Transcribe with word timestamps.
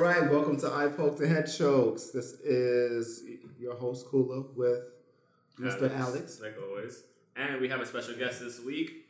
right, 0.00 0.30
welcome 0.30 0.56
to 0.58 0.72
Eye 0.72 0.88
Pokes 0.88 1.20
and 1.20 1.30
Head 1.30 1.44
Chokes. 1.44 2.06
This 2.06 2.32
is 2.40 3.22
your 3.58 3.74
host 3.74 4.06
Kula 4.06 4.46
with 4.56 4.80
Mr. 5.58 5.94
Alex. 5.94 6.40
like 6.40 6.56
always. 6.62 7.02
And 7.36 7.60
we 7.60 7.68
have 7.68 7.80
a 7.80 7.86
special 7.86 8.14
guest 8.14 8.40
this 8.40 8.60
week. 8.60 9.06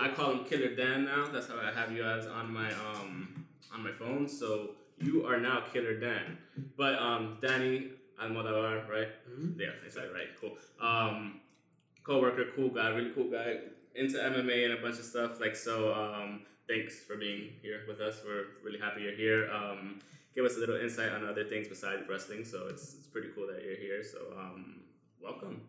I 0.00 0.08
call 0.14 0.32
him 0.32 0.44
Killer 0.44 0.74
Dan 0.74 1.06
now. 1.06 1.28
That's 1.32 1.48
how 1.48 1.56
I 1.56 1.72
have 1.72 1.90
you 1.90 2.02
guys 2.02 2.26
on 2.26 2.52
my 2.52 2.70
um 2.72 3.46
on 3.72 3.82
my 3.82 3.92
phone. 3.92 4.28
So 4.28 4.72
you 4.98 5.26
are 5.26 5.40
now 5.40 5.62
Killer 5.72 5.98
Dan. 5.98 6.36
But 6.76 6.98
um 6.98 7.38
Danny 7.40 7.88
Almodovar, 8.22 8.86
right? 8.88 9.08
Mm-hmm. 9.30 9.58
Yeah, 9.58 9.68
I 9.86 9.88
said 9.88 10.10
right. 10.12 10.28
Cool. 10.38 10.52
Um 10.80 11.40
co-worker, 12.02 12.44
cool 12.54 12.68
guy, 12.68 12.88
really 12.88 13.10
cool 13.12 13.30
guy, 13.30 13.56
into 13.94 14.18
MMA 14.18 14.64
and 14.66 14.78
a 14.78 14.82
bunch 14.82 14.98
of 14.98 15.06
stuff. 15.06 15.40
Like 15.40 15.56
so 15.56 15.94
um 15.94 16.42
thanks 16.68 17.00
for 17.00 17.16
being 17.16 17.50
here 17.62 17.80
with 17.88 18.00
us. 18.00 18.16
We're 18.24 18.46
really 18.64 18.78
happy 18.78 19.02
you're 19.02 19.16
here. 19.16 19.50
Um 19.52 20.00
give 20.34 20.44
us 20.44 20.56
a 20.56 20.60
little 20.60 20.76
insight 20.76 21.12
on 21.12 21.26
other 21.26 21.44
things 21.44 21.68
besides 21.68 22.02
wrestling. 22.08 22.44
So 22.44 22.66
it's 22.68 22.94
it's 22.94 23.06
pretty 23.06 23.28
cool 23.34 23.46
that 23.48 23.62
you're 23.64 23.76
here. 23.76 24.02
So 24.02 24.18
um 24.38 24.80
welcome. 25.20 25.60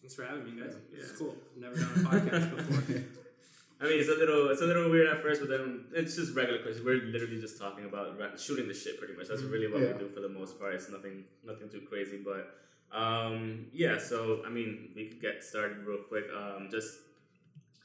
Thanks 0.00 0.14
for 0.14 0.24
having 0.24 0.44
me, 0.44 0.62
guys. 0.62 0.74
Yeah. 0.92 0.98
It's 1.00 1.12
cool. 1.18 1.34
I've 1.54 1.60
never 1.62 1.74
done 1.76 1.92
a 2.06 2.08
podcast 2.08 2.56
before. 2.56 3.02
I 3.80 3.84
mean, 3.84 4.00
it's 4.00 4.08
a 4.08 4.14
little, 4.14 4.48
it's 4.48 4.62
a 4.62 4.64
little 4.64 4.88
weird 4.88 5.06
at 5.08 5.20
first, 5.20 5.38
but 5.40 5.50
then 5.50 5.84
it's 5.92 6.16
just 6.16 6.34
regular 6.34 6.62
because 6.62 6.80
we're 6.80 7.02
literally 7.02 7.38
just 7.38 7.58
talking 7.58 7.84
about 7.84 8.16
shooting 8.40 8.68
the 8.68 8.72
shit, 8.72 8.98
pretty 8.98 9.12
much. 9.14 9.28
That's 9.28 9.42
really 9.42 9.70
what 9.70 9.82
Yeah. 9.82 9.92
we 9.92 9.98
do 9.98 10.08
for 10.08 10.20
the 10.20 10.30
most 10.30 10.58
part. 10.58 10.74
It's 10.74 10.88
nothing, 10.88 11.24
nothing 11.44 11.68
too 11.68 11.82
crazy, 11.82 12.18
but 12.24 12.54
um, 12.96 13.66
yeah. 13.74 13.98
So 13.98 14.42
I 14.46 14.48
mean, 14.48 14.92
we 14.96 15.08
could 15.08 15.20
get 15.20 15.44
started 15.44 15.78
real 15.84 15.98
quick. 15.98 16.24
Um, 16.34 16.68
just 16.70 17.00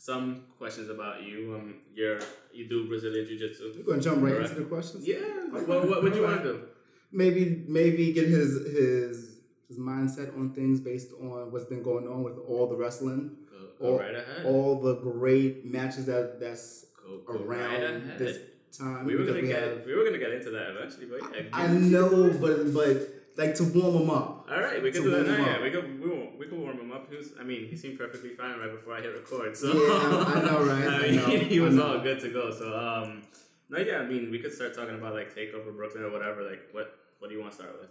some 0.01 0.45
questions 0.57 0.89
about 0.89 1.21
you. 1.21 1.53
Um, 1.55 1.75
you're 1.93 2.19
you 2.51 2.67
do 2.67 2.87
Brazilian 2.87 3.27
Jiu 3.27 3.37
Jitsu. 3.37 3.73
We're 3.77 3.83
gonna 3.83 4.01
jump 4.01 4.23
right 4.23 4.35
into 4.35 4.55
the 4.55 4.63
questions. 4.63 5.07
Yeah. 5.07 5.17
What, 5.51 5.87
what 5.87 6.01
would 6.01 6.15
you 6.15 6.23
want 6.23 6.41
to 6.41 6.53
do? 6.53 6.63
Maybe 7.11 7.63
maybe 7.67 8.11
get 8.11 8.27
his 8.27 8.51
his 8.77 9.37
his 9.67 9.77
mindset 9.77 10.35
on 10.35 10.53
things 10.53 10.79
based 10.79 11.09
on 11.21 11.51
what's 11.51 11.65
been 11.65 11.83
going 11.83 12.07
on 12.07 12.23
with 12.23 12.37
all 12.47 12.67
the 12.67 12.75
wrestling, 12.75 13.37
Go, 13.51 13.67
go 13.85 13.91
all, 13.93 13.99
right 13.99 14.15
ahead. 14.15 14.45
all 14.45 14.81
the 14.81 14.95
great 14.95 15.65
matches 15.65 16.07
that 16.07 16.39
that's 16.39 16.85
go, 17.27 17.33
around 17.35 17.81
right 17.83 18.17
this 18.17 18.39
time. 18.75 19.05
we 19.05 19.15
were 19.15 19.23
gonna 19.23 19.43
get, 19.43 19.61
have- 19.61 19.85
we 19.85 19.93
were 19.95 20.03
gonna 20.03 20.17
get 20.17 20.31
into 20.31 20.49
that 20.49 20.71
eventually, 20.75 21.05
but 21.05 21.21
yeah. 21.35 21.43
I 21.53 21.67
know, 21.67 22.33
but 22.41 22.73
but 22.73 23.07
like 23.37 23.53
to 23.55 23.65
warm 23.65 23.93
them 23.99 24.09
up. 24.09 24.40
All 24.51 24.61
right, 24.61 24.81
we 24.83 24.91
can 24.91 25.03
do 25.03 25.11
that 25.11 25.25
now. 25.27 25.45
Yeah, 25.45 25.61
we 25.61 25.71
could 25.71 26.01
we, 26.01 26.09
will- 26.09 26.31
we 26.37 26.45
could 26.47 26.59
warm 26.59 26.77
him 26.79 26.91
up. 26.91 27.09
He 27.09 27.15
was, 27.17 27.31
I 27.39 27.43
mean, 27.43 27.67
he 27.67 27.75
seemed 27.77 27.97
perfectly 27.97 28.31
fine 28.31 28.59
right 28.59 28.71
before 28.71 28.95
I 28.95 29.01
hit 29.01 29.13
record. 29.15 29.55
So 29.55 29.67
Yeah, 29.67 30.25
I 30.35 30.41
know, 30.41 30.63
right? 30.71 30.87
I 30.87 31.07
I 31.07 31.11
know, 31.11 31.27
he 31.53 31.59
was 31.59 31.77
all 31.79 31.99
good 31.99 32.19
to 32.21 32.29
go. 32.29 32.51
So 32.51 32.67
um, 32.77 33.23
no, 33.69 33.77
yeah, 33.79 33.99
I 33.99 34.05
mean, 34.05 34.29
we 34.31 34.39
could 34.39 34.53
start 34.53 34.75
talking 34.75 34.95
about 34.95 35.13
like 35.13 35.33
Takeover 35.35 35.75
Brooklyn 35.75 36.03
or 36.03 36.11
whatever. 36.11 36.43
Like, 36.43 36.61
what 36.73 36.93
what 37.19 37.29
do 37.29 37.35
you 37.35 37.41
want 37.41 37.51
to 37.53 37.57
start 37.59 37.79
with? 37.79 37.89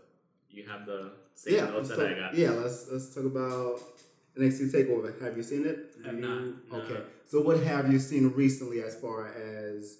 You 0.50 0.66
have 0.68 0.84
the 0.84 1.12
same 1.34 1.54
Yeah, 1.54 1.66
notes 1.66 1.88
that 1.90 1.96
talk, 1.96 2.06
I 2.06 2.14
got. 2.14 2.34
yeah. 2.34 2.50
Let's 2.50 2.88
let's 2.92 3.14
talk 3.14 3.24
about 3.24 3.80
NXT 4.38 4.72
Takeover. 4.72 5.20
Have 5.22 5.36
you 5.36 5.42
seen 5.42 5.64
it? 5.66 5.78
Have 6.04 6.14
not, 6.16 6.40
no. 6.70 6.78
Okay. 6.80 7.00
So 7.26 7.40
what 7.40 7.62
have 7.62 7.90
you 7.92 7.98
seen 7.98 8.28
recently 8.28 8.82
as 8.82 8.96
far 8.96 9.28
as 9.28 9.98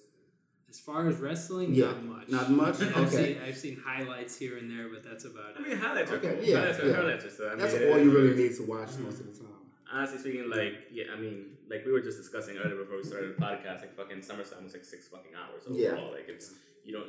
As 0.71 0.79
far 0.79 1.07
as 1.09 1.17
wrestling, 1.17 1.73
Yeah, 1.75 1.87
not 1.87 2.03
much. 2.05 2.29
not 2.29 2.49
much? 2.49 2.75
I've 2.81 2.97
Okay. 3.13 3.33
seen 3.35 3.41
I've 3.45 3.57
seen 3.57 3.75
highlights 3.85 4.37
here 4.39 4.57
and 4.57 4.71
there, 4.71 4.87
but 4.87 5.03
that's 5.03 5.25
about 5.25 5.51
it. 5.51 5.55
I 5.59 5.67
mean, 5.67 5.77
highlights 5.77 6.11
are 6.11 6.15
Okay, 6.15 6.35
cool. 6.35 6.43
yeah, 6.45 6.59
highlights 6.59 6.79
are, 6.79 6.87
yeah. 6.87 6.95
highlights 6.95 7.25
are 7.25 7.29
still. 7.29 7.49
I 7.51 7.55
that's 7.55 7.73
it 7.73 7.89
all 7.91 7.97
is 7.97 8.05
you 8.05 8.11
really 8.17 8.35
need 8.41 8.55
to 8.55 8.63
watch 8.63 8.91
most 9.03 9.19
of 9.19 9.25
the 9.27 9.33
time. 9.37 9.51
Mm-hmm. 9.51 9.97
Honestly 9.97 10.19
speaking, 10.19 10.49
like 10.49 10.73
yeah, 10.91 11.05
I 11.15 11.19
mean, 11.19 11.57
like 11.69 11.85
we 11.85 11.91
were 11.91 11.99
just 11.99 12.17
discussing 12.17 12.55
earlier 12.57 12.77
before 12.77 12.97
we 12.97 13.03
started 13.03 13.35
the 13.35 13.41
podcast, 13.41 13.81
like 13.81 13.93
fucking 13.97 14.19
SummerSlam 14.19 14.63
was 14.63 14.71
like 14.73 14.85
six 14.85 15.09
fucking 15.09 15.33
hours 15.35 15.63
Yeah. 15.69 15.89
overall. 15.89 16.11
Like 16.13 16.29
it's 16.29 16.53
you 16.85 16.93
know 16.93 17.03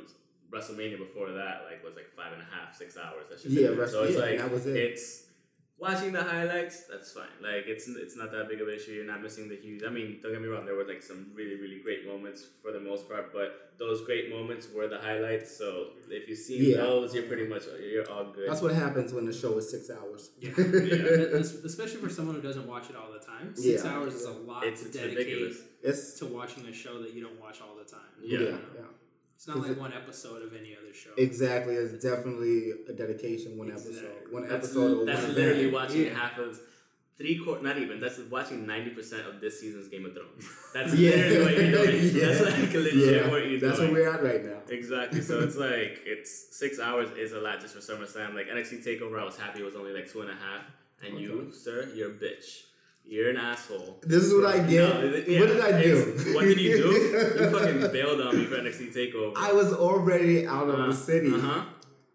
WrestleMania 0.51 0.97
before 0.97 1.31
that 1.31 1.63
like 1.69 1.81
was 1.83 1.95
like 1.95 2.09
five 2.15 2.33
and 2.33 2.41
a 2.41 2.45
half, 2.53 2.75
six 2.75 2.97
hours. 2.97 3.29
That 3.29 3.39
shit. 3.39 3.51
Yeah, 3.51 3.61
didn't- 3.69 3.79
rest- 3.79 3.93
so 3.93 4.03
it's 4.03 4.15
yeah, 4.15 4.25
like 4.25 4.37
that 4.39 4.51
was 4.51 4.65
it. 4.67 4.75
it's 4.75 5.23
watching 5.77 6.11
the 6.13 6.23
highlights. 6.23 6.83
That's 6.89 7.11
fine. 7.11 7.35
Like 7.41 7.65
it's 7.67 7.87
it's 7.87 8.15
not 8.15 8.31
that 8.31 8.47
big 8.49 8.61
of 8.61 8.67
an 8.67 8.75
issue. 8.75 8.91
You're 8.91 9.05
not 9.05 9.21
missing 9.21 9.49
the 9.49 9.55
huge. 9.55 9.83
I 9.83 9.89
mean, 9.89 10.19
don't 10.21 10.31
get 10.31 10.41
me 10.41 10.47
wrong. 10.47 10.65
There 10.65 10.75
were 10.75 10.85
like 10.85 11.03
some 11.03 11.31
really 11.35 11.55
really 11.55 11.79
great 11.83 12.05
moments 12.07 12.45
for 12.61 12.71
the 12.71 12.79
most 12.79 13.09
part, 13.09 13.33
but 13.33 13.73
those 13.79 14.05
great 14.05 14.29
moments 14.29 14.67
were 14.73 14.87
the 14.87 14.99
highlights. 14.99 15.57
So 15.57 15.87
if 16.09 16.29
you've 16.29 16.37
seen 16.37 16.63
Yeah. 16.71 16.77
those, 16.77 17.13
you're 17.13 17.23
pretty 17.23 17.47
much 17.47 17.63
you're 17.91 18.09
all 18.09 18.31
good. 18.31 18.47
That's 18.49 18.61
what 18.61 18.73
happens 18.75 19.13
when 19.13 19.25
the 19.25 19.33
show 19.33 19.57
is 19.57 19.69
six 19.69 19.89
hours. 19.89 20.31
Yeah. 20.39 20.51
Yeah. 20.57 21.39
Especially 21.71 21.99
for 22.01 22.09
someone 22.09 22.35
who 22.35 22.41
doesn't 22.41 22.67
watch 22.67 22.89
it 22.89 22.95
all 22.95 23.11
the 23.11 23.19
time. 23.19 23.55
Six 23.55 23.83
Yeah. 23.83 23.91
hours 23.91 24.13
is 24.13 24.25
a 24.25 24.31
lot 24.31 24.63
it's 24.65 24.81
to 24.81 24.87
it's 24.87 24.97
dedicate 24.97 25.17
ridiculous. 25.39 26.19
To 26.19 26.25
watching 26.27 26.65
a 26.67 26.73
show 26.73 27.01
that 27.01 27.13
you 27.13 27.21
don't 27.23 27.39
watch 27.41 27.59
all 27.61 27.75
the 27.75 27.83
time. 27.89 28.13
Yeah. 28.21 28.39
yeah, 28.39 28.45
yeah. 28.75 28.81
It's 29.43 29.47
not 29.49 29.59
like 29.59 29.71
it- 29.71 29.77
one 29.77 29.91
episode 29.93 30.41
of 30.41 30.53
any 30.55 30.73
other 30.81 30.93
show. 30.93 31.09
Exactly. 31.17 31.75
It's 31.75 32.01
definitely 32.01 32.71
a 32.87 32.93
dedication. 32.93 33.57
One 33.57 33.69
Exactly. 33.69 33.97
episode. 33.97 34.31
One 34.31 34.43
That's, 34.43 34.53
episode. 34.67 34.97
or 35.01 35.05
that's 35.05 35.23
one 35.23 35.35
literally 35.35 35.59
event. 35.67 35.73
watching 35.73 36.05
Yeah. 36.05 36.13
half 36.13 36.37
of 36.39 36.59
three 37.17 37.37
quarter, 37.43 37.61
not 37.61 37.77
even. 37.77 37.99
That's 37.99 38.19
watching 38.19 38.65
ninety 38.65 38.91
percent 38.91 39.27
of 39.27 39.41
this 39.41 39.59
season's 39.59 39.89
Game 39.89 40.05
of 40.05 40.13
Thrones. 40.13 40.45
That's 40.73 40.93
Yeah. 40.95 41.09
literally 41.11 41.43
what 41.43 41.57
you're 41.57 41.71
doing. 41.71 42.15
Yeah. 42.15 42.25
That's 42.27 42.41
like 42.41 42.73
legit 42.73 42.93
Yeah. 42.95 43.29
what 43.29 43.45
you're 43.49 43.59
That's 43.59 43.79
doing. 43.79 43.91
where 43.91 44.03
we're 44.03 44.13
at 44.15 44.23
right 44.23 44.45
now. 44.45 44.61
Exactly. 44.69 45.19
So 45.21 45.41
it's 45.41 45.57
like 45.67 45.99
it's 46.05 46.57
six 46.57 46.79
hours 46.79 47.09
is 47.17 47.33
a 47.33 47.39
lot 47.41 47.59
just 47.59 47.75
for 47.75 47.81
SummerSlam. 47.81 48.33
Like 48.33 48.47
NXT 48.47 48.81
Takeover, 48.85 49.19
I 49.19 49.25
was 49.25 49.35
happy 49.35 49.59
it 49.59 49.65
was 49.65 49.75
only 49.75 49.91
like 49.91 50.09
two 50.09 50.21
and 50.21 50.29
a 50.29 50.35
half. 50.35 50.63
And 51.05 51.19
you, 51.19 51.51
sir, 51.51 51.89
you're 51.93 52.11
a 52.11 52.13
bitch. 52.13 52.63
You're 53.05 53.29
an 53.29 53.37
asshole. 53.37 53.99
This 54.01 54.23
is 54.23 54.33
what 54.33 54.45
I 54.45 54.59
get. 54.59 54.89
No, 54.89 55.11
th- 55.11 55.39
what 55.39 55.47
did 55.49 55.61
I 55.61 55.81
do? 55.81 55.95
What 56.33 56.45
did 56.45 56.59
you 56.59 56.77
do? 56.77 56.91
You 57.43 57.49
fucking 57.51 57.91
bailed 57.91 58.21
on 58.21 58.37
me 58.37 58.45
for 58.45 58.55
NXT 58.57 58.93
Takeover. 58.95 59.33
I 59.35 59.51
was 59.53 59.73
already 59.73 60.47
out 60.47 60.69
of 60.69 60.77
the 60.87 60.93
city. 60.93 61.33
Uh 61.33 61.39
huh. 61.39 61.65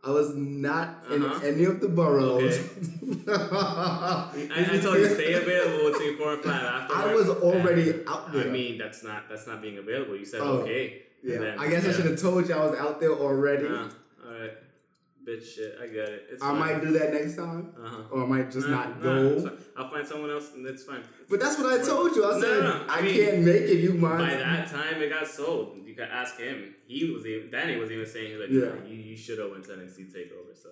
I 0.04 0.10
was 0.10 0.34
not 0.34 1.04
in 1.10 1.22
Uh-huh. 1.25 1.44
any 1.47 1.65
of 1.65 1.81
the 1.81 1.88
boroughs. 1.88 2.56
I, 3.28 4.31
I 4.72 4.78
told 4.78 4.99
you 4.99 5.09
stay 5.09 5.34
available 5.34 5.93
between 5.93 6.16
four 6.16 6.32
and 6.34 6.43
five. 6.43 6.62
After 6.62 6.94
I 6.94 7.15
was 7.15 7.28
already 7.28 7.91
And, 7.91 8.09
out 8.09 8.32
there. 8.32 8.47
I 8.49 8.50
mean, 8.50 8.78
that's 8.78 9.03
not 9.05 9.28
that's 9.28 9.47
not 9.47 9.60
being 9.60 9.78
available. 9.78 10.16
You 10.16 10.25
said 10.25 10.41
Oh, 10.41 10.59
okay. 10.62 11.03
yeah. 11.22 11.38
then- 11.38 11.59
I 11.59 11.69
guess 11.69 11.87
I 11.87 11.93
should 11.93 12.06
have 12.06 12.20
told 12.20 12.49
you 12.49 12.55
I 12.55 12.65
was 12.65 12.78
out 12.78 13.00
there 13.00 13.12
already. 13.12 13.66
Uh, 13.66 13.88
bitch. 15.28 15.44
Shit, 15.55 15.77
I 15.83 15.87
get 15.87 16.09
it. 16.09 16.22
It's 16.33 16.43
I 16.43 16.47
fine. 16.49 16.59
might 16.59 16.81
do 16.81 16.91
that 16.99 17.12
next 17.12 17.37
time, 17.37 17.75
Uh-huh. 17.78 18.03
or 18.12 18.25
I 18.25 18.27
might 18.27 18.50
just 18.50 18.69
not 18.69 19.03
go. 19.03 19.34
it's. 19.37 19.65
I'll 19.77 19.91
find 19.91 20.06
someone 20.06 20.31
else, 20.31 20.53
and 20.55 20.66
it's 20.66 20.84
fine. 20.84 21.03
But 21.28 21.41
that's 21.41 21.59
what 21.59 21.66
I 21.81 21.84
told 21.84 22.16
you. 22.16 22.25
I 22.25 22.33
No, 22.33 22.41
said 22.41 22.62
no. 22.62 22.84
I 22.89 22.99
I, 22.99 23.03
mean, 23.03 23.15
can't 23.15 23.38
make 23.41 23.62
it. 23.62 23.77
You 23.84 23.93
By 23.94 24.17
that 24.34 24.69
time, 24.69 25.03
it 25.03 25.11
got 25.11 25.27
sold. 25.27 25.77
You 25.87 25.94
could 25.94 26.09
ask 26.09 26.38
him. 26.38 26.75
He 26.87 27.11
was 27.12 27.27
even 27.27 27.50
Danny 27.50 27.77
was 27.77 27.91
even 27.91 28.06
saying 28.06 28.28
he 28.33 28.37
like, 28.37 28.50
Yeah. 28.50 28.87
You, 28.88 28.97
you 29.11 29.17
should 29.17 29.38
have 29.38 29.50
went 29.50 29.65
to 29.67 29.72
NXT 29.72 30.12
Takeover. 30.15 30.56
So 30.61 30.71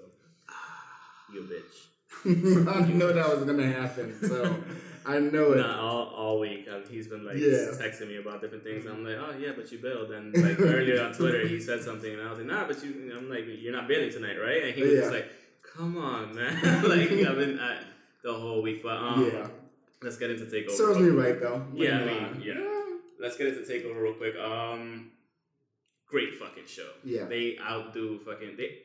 you 1.35 1.43
bitch. 1.43 1.77
I 2.25 2.81
know 2.93 3.13
that 3.13 3.29
was 3.29 3.45
gonna 3.45 3.67
happen, 3.73 4.17
so 4.21 4.57
I 5.05 5.19
know 5.19 5.53
it. 5.53 5.59
Not 5.59 5.79
all, 5.79 6.07
all 6.09 6.41
week. 6.41 6.67
uh, 6.71 6.81
He's 6.89 7.07
been 7.09 7.25
like 7.25 7.37
Yeah. 7.37 7.71
texting 7.75 8.09
me 8.09 8.17
about 8.17 8.41
different 8.41 8.65
things. 8.65 8.87
I'm 8.87 9.05
like, 9.05 9.17
oh 9.17 9.35
yeah, 9.39 9.51
but 9.57 9.71
you 9.71 9.79
bailed. 9.79 10.11
And 10.11 10.35
like 10.37 10.59
earlier 10.61 11.03
on 11.03 11.13
Twitter, 11.13 11.47
he 11.47 11.61
said 11.61 11.83
something, 11.83 12.13
and 12.13 12.23
I 12.23 12.31
was 12.31 12.39
like, 12.39 12.49
nah, 12.49 12.67
but 12.67 12.83
you. 12.85 13.13
I'm 13.17 13.29
like, 13.31 13.45
you're 13.47 13.73
not 13.73 13.87
bailing 13.89 14.11
tonight, 14.11 14.37
right? 14.37 14.65
And 14.65 14.75
he 14.75 14.83
was 14.83 14.93
just 14.93 15.13
like, 15.13 15.29
come 15.77 15.97
on, 15.99 16.35
man. 16.35 16.55
like 16.89 17.11
I've 17.11 17.37
been 17.37 17.59
at 17.59 17.85
the 18.23 18.33
whole 18.35 18.63
week, 18.63 18.83
but 18.83 18.97
um, 18.97 19.31
yeah, 19.33 19.47
let's 20.03 20.17
get 20.17 20.31
into 20.31 20.45
takeover. 20.47 20.71
serves 20.71 20.99
me 20.99 21.09
right 21.11 21.41
though. 21.41 21.65
Yeah, 21.75 21.99
I 21.99 22.05
mean, 22.05 22.23
lie. 22.23 22.31
yeah. 22.43 22.83
Let's 23.21 23.37
get 23.37 23.47
into 23.49 23.61
takeover 23.61 24.03
real 24.03 24.15
quick. 24.15 24.37
Um, 24.37 25.11
great 26.09 26.35
fucking 26.37 26.67
show. 26.67 26.89
Yeah. 27.05 27.25
they 27.25 27.57
outdo 27.61 28.19
fucking 28.21 28.57
they. 28.57 28.79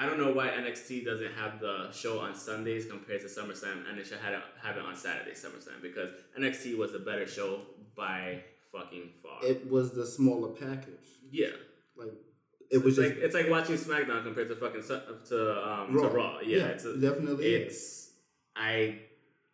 I 0.00 0.06
don't 0.06 0.18
know 0.18 0.32
why 0.32 0.48
NXT 0.48 1.04
doesn't 1.04 1.32
have 1.34 1.60
the 1.60 1.92
show 1.92 2.20
on 2.20 2.34
Sundays 2.34 2.86
compared 2.86 3.20
to 3.20 3.26
SummerSlam, 3.26 3.86
and 3.86 3.98
it 3.98 4.06
should 4.06 4.18
have 4.20 4.32
it, 4.32 4.40
have 4.62 4.78
it 4.78 4.82
on 4.82 4.96
Saturday 4.96 5.32
SummerSlam 5.32 5.82
because 5.82 6.08
NXT 6.38 6.78
was 6.78 6.94
a 6.94 6.98
better 7.00 7.26
show 7.26 7.60
by 7.94 8.42
fucking 8.72 9.10
far. 9.22 9.44
It 9.44 9.70
was 9.70 9.92
the 9.92 10.06
smaller 10.06 10.52
package. 10.54 11.06
yeah, 11.30 11.48
Like 11.96 12.12
it 12.70 12.82
was 12.82 12.96
it's 12.98 13.08
just 13.08 13.16
like 13.16 13.24
it's 13.24 13.34
like 13.34 13.50
watching 13.50 13.76
SmackDown 13.76 14.22
compared 14.24 14.48
to 14.48 14.56
fucking 14.56 14.82
to 14.82 15.68
um 15.70 15.94
Raw. 15.94 16.08
to 16.08 16.14
Raw. 16.14 16.38
Yeah, 16.40 16.68
it's 16.68 16.86
a, 16.86 16.96
definitely. 16.96 17.44
is. 17.54 17.66
it's 17.66 18.10
I 18.56 19.00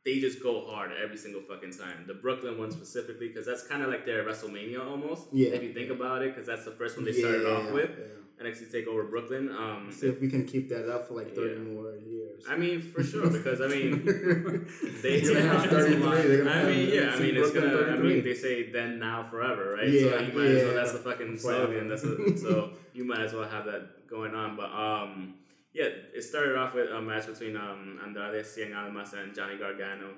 they 0.06 0.20
just 0.20 0.40
go 0.40 0.64
hard 0.70 0.92
every 1.02 1.18
single 1.18 1.42
fucking 1.42 1.72
time. 1.72 2.04
The 2.06 2.14
Brooklyn 2.14 2.56
one 2.56 2.70
specifically 2.70 3.26
because 3.28 3.44
that's 3.44 3.66
kind 3.66 3.82
of 3.82 3.90
like 3.90 4.06
their 4.06 4.24
WrestleMania 4.24 4.88
almost. 4.88 5.26
Yeah. 5.32 5.48
If 5.48 5.62
you 5.64 5.74
think 5.74 5.90
about 5.90 6.22
it, 6.22 6.32
because 6.32 6.46
that's 6.46 6.64
the 6.64 6.70
first 6.70 6.96
one 6.96 7.04
they 7.04 7.12
started 7.12 7.44
off 7.44 7.72
with. 7.72 7.90
Yeah, 7.90 8.04
yeah. 8.06 8.12
NXT 8.38 8.70
Takeover 8.70 9.08
Brooklyn. 9.10 9.50
Um, 9.50 9.90
See 9.90 10.06
if 10.06 10.20
we 10.20 10.28
can 10.28 10.46
keep 10.46 10.68
that 10.68 10.88
up 10.92 11.08
for 11.08 11.14
like 11.14 11.34
thirty 11.34 11.54
Yeah. 11.54 11.72
more 11.72 11.94
years. 12.06 12.44
I 12.48 12.56
mean, 12.56 12.80
for 12.82 13.02
sure, 13.02 13.28
because 13.30 13.60
I 13.60 13.66
mean, 13.66 14.04
they. 15.02 15.20
They're 15.20 15.40
have 15.40 15.64
33, 15.70 15.98
they're 16.28 16.48
I 16.48 16.64
mean, 16.64 16.88
yeah, 16.94 17.14
I 17.14 17.18
mean, 17.18 17.36
it's 17.36 17.50
Brooklyn 17.50 17.86
gonna. 17.86 17.92
I 17.92 17.96
mean, 17.96 18.22
they 18.22 18.34
say 18.34 18.70
then, 18.70 18.98
now, 18.98 19.26
forever, 19.28 19.74
right? 19.74 19.86
so 19.86 19.90
Yeah, 19.90 20.20
you 20.20 20.32
might 20.38 20.46
as 20.48 20.64
well. 20.64 20.74
That's 20.74 20.92
the 20.92 20.98
fucking 20.98 21.38
slogan. 21.38 21.88
That's 21.88 22.04
a, 22.04 22.38
so 22.38 22.70
you 22.92 23.04
might 23.04 23.20
as 23.20 23.32
well 23.32 23.48
have 23.48 23.64
that 23.64 24.06
going 24.06 24.34
on. 24.34 24.54
But 24.54 24.70
um, 24.70 25.34
yeah, 25.78 25.90
it 26.18 26.22
started 26.22 26.56
off 26.56 26.72
with 26.74 26.88
a 26.90 27.00
match 27.10 27.26
between 27.26 27.54
um 27.56 28.00
Andrade 28.04 28.44
Cien 28.52 28.74
Almas 28.80 29.12
and 29.12 29.34
Johnny 29.34 29.56
Gargano. 29.58 30.08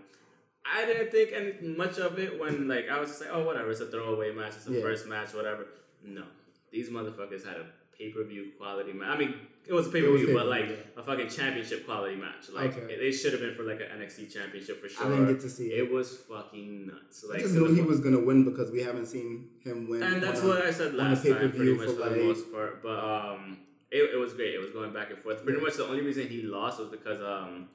I 0.65 0.85
didn't 0.85 1.11
think 1.11 1.29
any 1.41 1.53
much 1.77 1.97
of 1.99 2.19
it 2.19 2.39
when 2.41 2.69
like 2.69 2.87
I 2.95 2.99
was 3.01 3.09
just 3.11 3.21
like, 3.23 3.31
oh 3.33 3.43
whatever, 3.49 3.71
it's 3.71 3.81
a 3.81 3.87
throwaway 3.87 4.31
match, 4.33 4.53
it's 4.57 4.69
a 4.69 4.73
Yeah. 4.73 4.83
first 4.83 5.07
match, 5.15 5.31
whatever. 5.35 5.67
No, 6.05 6.25
these 6.71 6.89
motherfuckers 6.91 7.45
had 7.47 7.57
a 7.57 7.67
pay 7.97 8.09
per 8.11 8.23
view 8.25 8.53
quality 8.59 8.93
match. 8.93 9.09
I 9.15 9.19
mean, 9.19 9.35
it 9.67 9.73
was 9.73 9.87
a 9.89 9.91
pay 9.91 10.03
per 10.03 10.17
view, 10.17 10.33
but 10.35 10.47
like 10.47 10.69
a 10.97 11.03
fucking 11.03 11.29
championship 11.39 11.81
quality 11.87 12.17
match. 12.17 12.45
Like 12.53 12.77
Okay. 12.77 12.93
it, 12.95 13.01
it 13.09 13.13
should 13.13 13.33
have 13.33 13.41
been 13.43 13.55
for 13.55 13.65
like 13.65 13.81
an 13.81 13.89
NXT 14.01 14.33
championship 14.33 14.77
for 14.83 14.89
sure. 14.89 15.07
I 15.07 15.11
didn't 15.11 15.29
get 15.33 15.41
to 15.41 15.51
see 15.57 15.69
it. 15.73 15.79
It 15.85 15.91
was 15.93 16.09
fucking 16.31 16.87
nuts. 16.89 17.25
I 17.35 17.39
just 17.39 17.55
knew 17.55 17.75
he 17.75 17.83
was 17.93 18.01
gonna 18.01 18.21
win 18.31 18.45
because 18.45 18.71
we 18.71 18.81
haven't 18.89 19.07
seen 19.07 19.49
him 19.65 19.89
win. 19.89 20.03
and 20.03 20.23
that's 20.23 20.43
what 20.43 20.59
I 20.69 20.71
said 20.71 20.95
last 20.95 21.25
time, 21.25 21.35
pretty 21.37 21.49
pay-per-view 21.53 21.75
much 21.77 21.87
for, 21.97 22.03
for 22.05 22.09
the 22.11 22.25
most 22.29 22.53
part. 22.53 22.83
But 22.83 22.99
um, 23.15 23.59
it, 23.91 24.11
it 24.15 24.17
was 24.17 24.35
great. 24.35 24.55
It 24.55 24.61
was 24.61 24.71
going 24.71 24.93
back 24.93 25.11
and 25.11 25.19
forth. 25.19 25.45
Pretty 25.45 25.61
much 25.61 25.77
the 25.77 25.87
only 25.87 26.03
reason 26.03 26.29
he 26.29 26.43
lost 26.43 26.79
was 26.79 26.89
because 26.89 27.21
um, 27.21 27.69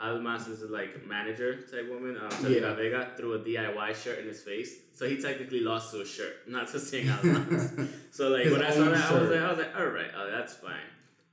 Almas 0.00 0.48
is 0.48 0.62
a 0.62 0.66
like 0.68 1.06
manager 1.06 1.60
type 1.62 1.88
woman. 1.88 2.16
Um, 2.18 2.52
Yeah. 2.52 2.74
Vega 2.74 3.10
threw 3.16 3.34
a 3.34 3.38
DIY 3.38 3.94
shirt 4.02 4.18
in 4.18 4.26
his 4.26 4.42
face, 4.42 4.74
so 4.94 5.08
he 5.08 5.16
technically 5.20 5.60
lost 5.60 5.92
to 5.92 6.00
a 6.00 6.06
shirt, 6.06 6.36
not 6.48 6.68
to 6.68 6.78
Cien 6.78 7.08
Almas. 7.16 7.72
so 8.10 8.28
like 8.28 8.44
His 8.44 8.52
when 8.52 8.62
I 8.62 8.70
saw 8.70 8.84
that, 8.90 9.10
I 9.12 9.20
was 9.20 9.30
like, 9.30 9.40
I 9.40 9.48
was 9.50 9.58
like, 9.58 9.76
all 9.78 9.86
right, 9.86 10.10
oh, 10.16 10.30
that's 10.30 10.54
fine. 10.54 10.88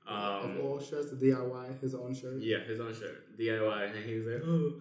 Um, 0.08 0.58
of 0.58 0.66
all 0.66 0.80
shirts, 0.80 1.12
the 1.12 1.18
DIY, 1.18 1.82
his 1.82 1.94
own 1.94 2.16
shirt. 2.16 2.42
yeah, 2.42 2.60
his 2.60 2.80
own 2.80 2.94
shirt, 2.96 3.38
DIY, 3.38 3.96
and 3.96 4.06
he 4.10 4.16
was 4.16 4.26
like, 4.26 4.42
"Oh, 4.44 4.74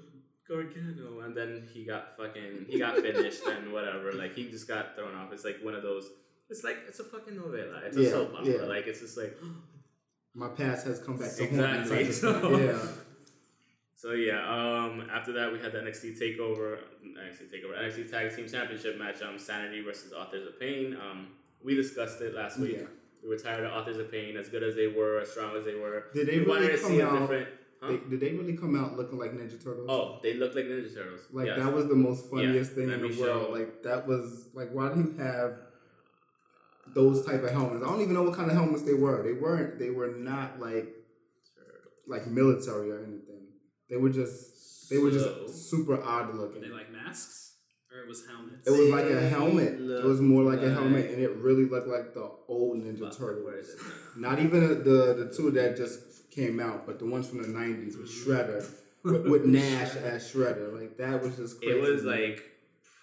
Gargano," 0.48 1.20
and 1.20 1.36
then 1.36 1.68
he 1.70 1.84
got 1.84 2.16
fucking, 2.16 2.64
he 2.66 2.78
got 2.78 2.96
finished 2.96 3.42
and 3.46 3.70
whatever. 3.70 4.12
Like 4.12 4.34
he 4.34 4.48
just 4.50 4.66
got 4.66 4.96
thrown 4.96 5.14
off. 5.14 5.30
It's 5.32 5.44
like 5.44 5.58
one 5.62 5.74
of 5.74 5.82
those. 5.82 6.08
It's 6.50 6.64
like 6.64 6.78
it's 6.88 6.98
a 7.00 7.04
fucking 7.04 7.34
novela. 7.34 7.84
It's 7.84 7.96
a 7.96 8.02
Yeah, 8.02 8.10
soap 8.10 8.34
opera. 8.34 8.46
yeah. 8.52 8.62
Like 8.62 8.86
it's 8.86 9.00
just 9.00 9.16
like 9.16 9.36
My 10.34 10.48
past 10.48 10.86
has 10.86 10.98
come 11.00 11.16
back 11.16 11.34
to 11.34 11.44
Exactly. 11.44 11.60
haunt 11.66 11.90
me. 11.90 12.48
of 12.48 12.60
yeah. 12.64 12.88
so. 13.94 14.12
Yeah. 14.12 14.40
Um. 14.84 15.08
After 15.10 15.32
that, 15.32 15.52
we 15.52 15.58
had 15.58 15.72
the 15.72 15.78
NXT 15.78 16.18
Takeover, 16.20 16.78
NXT 17.04 17.50
Takeover, 17.52 17.76
NXT 17.78 18.10
Tag 18.10 18.34
Team 18.36 18.48
Championship 18.48 18.98
match. 18.98 19.20
Um. 19.22 19.38
Sanity 19.38 19.80
versus 19.82 20.12
Authors 20.12 20.46
of 20.46 20.58
Pain. 20.60 20.96
Um. 20.96 21.28
We 21.64 21.74
discussed 21.74 22.20
it 22.20 22.34
last 22.34 22.58
week. 22.58 22.76
Yeah. 22.78 22.86
We 23.22 23.30
were 23.30 23.36
tired 23.38 23.64
of 23.64 23.72
Authors 23.72 23.98
of 23.98 24.12
Pain, 24.12 24.36
as 24.36 24.48
good 24.48 24.62
as 24.62 24.76
they 24.76 24.86
were, 24.86 25.18
as 25.20 25.30
strong 25.32 25.56
as 25.56 25.64
they 25.64 25.74
were. 25.74 26.04
Did 26.14 26.28
they 26.28 26.38
we 26.38 26.46
wanted 26.46 26.66
really 26.68 26.76
to 26.76 26.82
come 26.82 26.90
see 26.92 27.00
a 27.00 27.06
out? 27.08 27.18
different. 27.20 27.48
Huh? 27.82 27.88
They, 27.88 27.96
did 28.10 28.20
they 28.20 28.32
really 28.32 28.56
come 28.56 28.76
out 28.80 28.96
looking 28.96 29.18
like 29.18 29.32
Ninja 29.32 29.62
Turtles? 29.62 29.86
oh, 29.88 30.20
they 30.22 30.34
look 30.34 30.54
like 30.54 30.66
Ninja 30.66 30.94
Turtles. 30.94 31.22
Like 31.32 31.46
Yes. 31.46 31.58
that 31.58 31.72
was 31.72 31.86
the 31.88 31.94
most 31.96 32.30
funniest 32.30 32.70
Yeah, 32.72 32.74
thing 32.76 32.92
in 32.92 33.00
the 33.02 33.08
world. 33.20 33.46
show- 33.46 33.50
Like 33.52 33.82
that 33.82 34.06
was 34.06 34.48
like 34.54 34.70
why 34.70 34.92
do 34.94 35.00
you 35.00 35.14
have 35.18 35.58
those 36.94 37.24
type 37.24 37.42
of 37.42 37.50
helmets? 37.50 37.84
I 37.84 37.88
don't 37.88 38.00
even 38.00 38.14
know 38.14 38.22
what 38.22 38.34
kind 38.34 38.50
of 38.50 38.56
helmets 38.56 38.82
they 38.82 38.94
were. 38.94 39.22
They 39.22 39.32
weren't. 39.32 39.78
They 39.78 39.90
were 39.90 40.08
not 40.08 40.60
like 40.60 40.94
like 42.06 42.26
military 42.26 42.90
or 42.90 42.98
anything. 42.98 43.48
They 43.88 43.96
were 43.96 44.10
just 44.10 44.90
they 44.90 44.98
were 44.98 45.12
So- 45.12 45.44
just 45.46 45.70
super 45.70 46.02
odd 46.02 46.28
Were 46.28 46.40
looking. 46.40 46.62
they 46.62 46.68
like 46.68 46.90
masks? 46.90 47.44
Or 47.92 48.02
it 48.02 48.08
was 48.08 48.26
helmets? 48.26 48.66
It 48.66 48.70
was 48.70 48.90
like 48.90 49.06
a 49.06 49.28
helmet. 49.28 49.80
It 49.80 50.04
was 50.04 50.20
more 50.20 50.42
like 50.42 50.60
a 50.60 50.70
helmet, 50.70 51.10
and 51.10 51.22
it 51.22 51.34
really 51.36 51.64
looked 51.64 51.88
like 51.88 52.12
the 52.12 52.30
old 52.46 52.76
Ninja 52.84 53.00
Fuck, 53.08 53.16
Turtles. 53.16 53.44
where 53.44 53.58
is? 53.58 53.74
Not 54.16 54.38
even 54.40 54.60
the 54.84 55.14
the 55.14 55.32
two 55.34 55.50
that 55.52 55.76
just 55.76 56.30
came 56.30 56.60
out, 56.60 56.86
but 56.86 56.98
the 56.98 57.06
ones 57.06 57.26
from 57.28 57.40
the 57.42 57.48
'90s 57.48 57.96
with 57.98 58.10
mm-hmm. 58.10 58.30
Shredder, 58.30 58.70
with, 59.04 59.26
with 59.26 59.44
Nash 59.46 59.96
as 59.96 60.30
Shredder. 60.30 60.78
Like 60.78 60.98
that 60.98 61.22
was 61.22 61.36
just 61.36 61.60
crazy. 61.60 61.78
It 61.78 61.80
was 61.80 62.04
like 62.04 62.42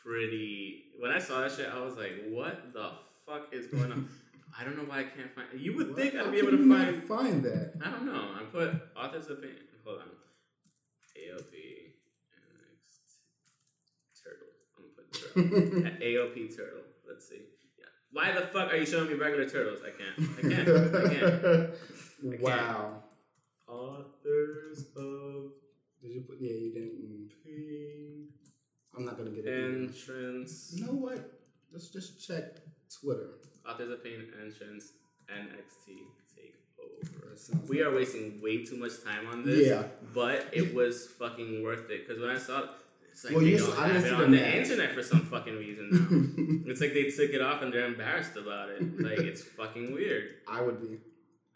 pretty. 0.04 0.84
When 1.00 1.12
I 1.12 1.20
saw 1.20 1.42
that 1.42 1.52
shit, 1.52 1.68
I 1.68 1.82
was 1.82 1.98
like, 1.98 2.14
"What 2.30 2.72
the 2.74 2.92
fuck 3.26 3.48
is 3.54 3.68
going 3.68 3.92
on?" 3.92 4.10
I 4.58 4.64
don't 4.64 4.78
know 4.78 4.84
why 4.84 5.00
I 5.00 5.04
can't 5.04 5.34
find. 5.36 5.48
You 5.60 5.76
would 5.76 5.90
What? 5.90 5.98
think 5.98 6.16
I'd 6.16 6.32
be 6.32 6.38
able 6.38 6.52
to 6.52 6.58
you 6.58 6.70
find. 6.70 7.04
find 7.04 7.44
that. 7.44 7.74
I 7.84 7.92
don't 7.92 8.06
know. 8.06 8.30
I 8.40 8.44
put 8.52 8.74
authors 8.96 9.28
of 9.30 9.42
pain. 9.42 9.52
Hold 9.84 10.00
on. 10.00 10.08
AOP 11.18 11.54
next 12.64 14.24
turtle. 14.24 14.48
I'm 14.78 14.84
gonna 14.96 14.96
put 14.96 15.14
turtle. 15.14 16.08
AOP 16.08 16.56
turtle. 16.56 16.82
Let's 17.08 17.28
see. 17.28 17.42
Yeah. 17.78 17.86
Why 18.12 18.32
the 18.32 18.42
fuck 18.48 18.72
are 18.72 18.78
you 18.78 18.86
showing 18.86 19.08
me 19.10 19.16
regular 19.16 19.50
turtles? 19.50 19.80
I 19.86 19.92
can't. 19.92 20.30
I 20.38 20.42
can't. 20.42 20.70
I 20.70 21.14
can't. 21.14 21.42
can't. 22.24 22.42
Wow. 22.42 23.04
Authors 23.68 24.86
of 24.96 25.52
Did 26.02 26.12
you 26.12 26.22
put? 26.22 26.38
Yeah, 26.40 26.52
you 26.54 26.72
didn't. 26.74 27.32
pain. 27.44 28.28
I'm 28.96 29.06
not 29.06 29.18
gonna 29.18 29.32
get 29.32 29.46
it. 29.46 29.50
either. 29.50 29.66
Entrance. 29.84 30.72
You 30.74 30.86
know 30.86 30.94
what? 30.94 31.32
Let's 31.74 31.90
just 31.90 32.26
check 32.26 32.58
Twitter. 33.02 33.30
Authors 33.68 33.90
of 33.92 34.04
Pain 34.04 34.26
entrance 34.44 34.92
NXT 35.30 35.98
takeover. 36.38 37.30
That 37.30 37.40
sounds 37.40 37.70
We 37.70 37.82
are 37.82 37.94
wasting 37.94 38.40
way 38.42 38.64
too 38.64 38.78
much 38.78 39.04
time 39.04 39.28
on 39.28 39.44
this. 39.44 39.68
Yeah. 39.68 39.84
But 40.14 40.48
it 40.54 40.74
was 40.74 41.08
fucking 41.20 41.64
worth 41.64 41.90
it 41.90 42.08
because 42.08 42.22
when 42.22 42.30
I 42.32 42.38
saw 42.38 42.60
it, 42.64 42.70
it's 43.12 43.24
like 43.26 43.34
Well, 43.34 43.44
they 43.44 43.52
you 43.52 43.58
don't 43.58 43.76
have 43.78 44.06
it 44.06 44.14
on 44.14 44.32
the 44.32 44.38
match. 44.38 44.56
internet 44.56 44.94
for 44.94 45.02
some 45.04 45.22
fucking 45.22 45.56
reason 45.58 45.90
now. 45.92 46.70
it's 46.72 46.82
like 46.82 46.94
they 46.94 47.10
took 47.10 47.32
it 47.32 47.42
off 47.42 47.62
and 47.62 47.74
they're 47.74 47.86
embarrassed 47.88 48.36
about 48.38 48.70
it. 48.70 48.82
Like 49.00 49.20
it's 49.20 49.42
fucking 49.60 49.94
weird. 49.94 50.26
I 50.48 50.62
would 50.62 50.80
be. 50.82 50.98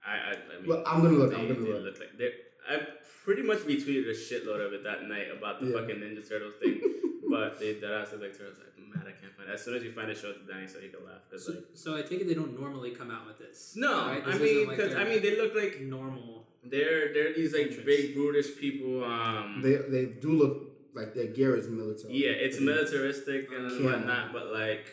I 0.06 0.12
I, 0.12 0.32
I 0.32 0.60
mean, 0.62 0.70
Well, 0.70 0.84
I'm 0.88 1.02
gonna 1.04 1.18
look. 1.18 1.32
they, 1.32 1.38
I'm 1.38 1.48
gonna 1.48 1.60
look. 1.60 1.84
look 1.84 2.00
like 2.00 2.18
they. 2.18 2.32
I 2.70 2.82
pretty 3.26 3.42
much 3.44 3.60
retweeted 3.60 4.08
a 4.10 4.14
shitload 4.14 4.66
of 4.66 4.74
it 4.74 4.84
that 4.84 5.04
night 5.04 5.28
about 5.36 5.60
the 5.60 5.68
Yeah. 5.68 5.80
fucking 5.82 5.98
Ninja 5.98 6.28
Turtles 6.28 6.54
thing. 6.62 6.80
but 7.30 7.60
they 7.60 7.74
that 7.74 7.92
ass 7.92 8.14
like 8.14 8.38
turtles. 8.38 8.58
Like, 8.58 8.79
man, 8.94 9.04
I 9.08 9.12
can't 9.22 9.34
find 9.36 9.50
it. 9.50 9.54
As 9.54 9.62
soon 9.64 9.76
as 9.76 9.84
you 9.84 9.92
find 9.92 10.10
it, 10.10 10.18
show 10.18 10.30
it 10.32 10.38
to 10.46 10.52
Danny 10.54 10.68
so 10.68 10.80
he 10.80 10.90
can 10.90 11.04
laugh. 11.06 11.22
Cause 11.32 11.46
So, 11.46 11.52
like, 11.54 11.64
so 11.74 11.98
I 11.98 12.02
take 12.02 12.22
it 12.22 12.28
they 12.28 12.34
don't 12.42 12.60
normally 12.60 12.92
come 12.92 13.10
out 13.12 13.26
with 13.28 13.38
this. 13.40 13.74
no, 13.76 14.08
right? 14.08 14.26
This 14.26 14.36
I 14.36 14.38
mean, 14.40 14.68
like 14.68 14.78
because 14.78 14.96
I 14.96 15.04
mean, 15.10 15.22
they 15.22 15.36
look 15.42 15.54
like 15.56 15.80
normal. 15.82 16.48
they're 16.64 17.14
they're 17.14 17.34
these 17.34 17.54
like 17.54 17.68
Entrance. 17.68 17.86
big 17.86 18.16
brutish 18.16 18.50
people. 18.64 19.04
Um, 19.04 19.62
They 19.64 19.76
they 19.96 20.06
do 20.26 20.32
look 20.44 20.56
like 20.94 21.14
their 21.14 21.28
gear 21.38 21.56
is 21.56 21.68
military. 21.70 22.14
yeah, 22.24 22.32
it's 22.46 22.58
They- 22.58 22.66
militaristic 22.72 23.50
and 23.56 23.70
Camo. 23.70 23.84
whatnot, 23.92 24.34
but 24.34 24.46
like 24.62 24.86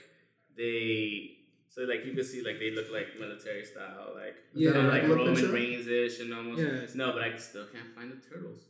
they. 0.56 1.32
So 1.69 1.82
like 1.82 2.06
you 2.06 2.12
can 2.14 2.25
see 2.25 2.40
like 2.43 2.58
they 2.58 2.70
look 2.70 2.90
like 2.90 3.08
military 3.20 3.64
style, 3.64 4.12
like 4.14 4.37
Is 4.54 4.66
that 4.72 4.75
kinda 4.75 4.88
like 4.88 5.02
Roman 5.08 5.34
picture? 5.34 5.52
Reigns 5.52 5.87
ish 5.87 6.20
and 6.20 6.32
almost. 6.32 6.60
Yes. 6.62 6.94
No, 6.94 7.12
but 7.12 7.22
I 7.22 7.37
still 7.37 7.66
can't 7.66 7.94
find 7.94 8.10
the 8.10 8.16
turtles. 8.28 8.60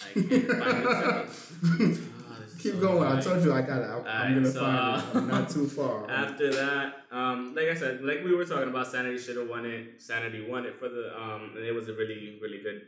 I 0.00 0.12
can't 0.12 0.26
find 0.28 0.84
the. 1.62 2.08
Ah, 2.28 2.34
Keep 2.58 2.74
so 2.74 2.80
going. 2.80 3.12
I 3.12 3.20
told 3.20 3.44
you 3.44 3.52
I 3.52 3.62
got 3.62 3.82
it. 3.82 4.06
I'm, 4.08 4.34
gonna 4.34 4.50
so, 4.50 4.60
find 4.60 5.02
it. 5.02 5.16
I'm 5.16 5.30
uh, 5.30 5.40
not 5.40 5.50
too 5.50 5.68
far. 5.68 6.10
After 6.10 6.50
that, 6.52 6.94
um, 7.10 7.54
like 7.54 7.68
I 7.68 7.74
said, 7.74 8.02
like 8.02 8.24
we 8.24 8.34
were 8.34 8.44
talking 8.44 8.68
about, 8.68 8.86
Sanity 8.86 9.18
should 9.18 9.36
have 9.36 9.48
won 9.48 9.66
it. 9.66 10.00
Sanity 10.00 10.46
won 10.48 10.64
it 10.64 10.76
for 10.78 10.88
the, 10.88 11.12
um, 11.20 11.52
and 11.56 11.64
it 11.64 11.72
was 11.74 11.88
a 11.88 11.92
really, 11.92 12.38
really 12.40 12.62
good 12.62 12.82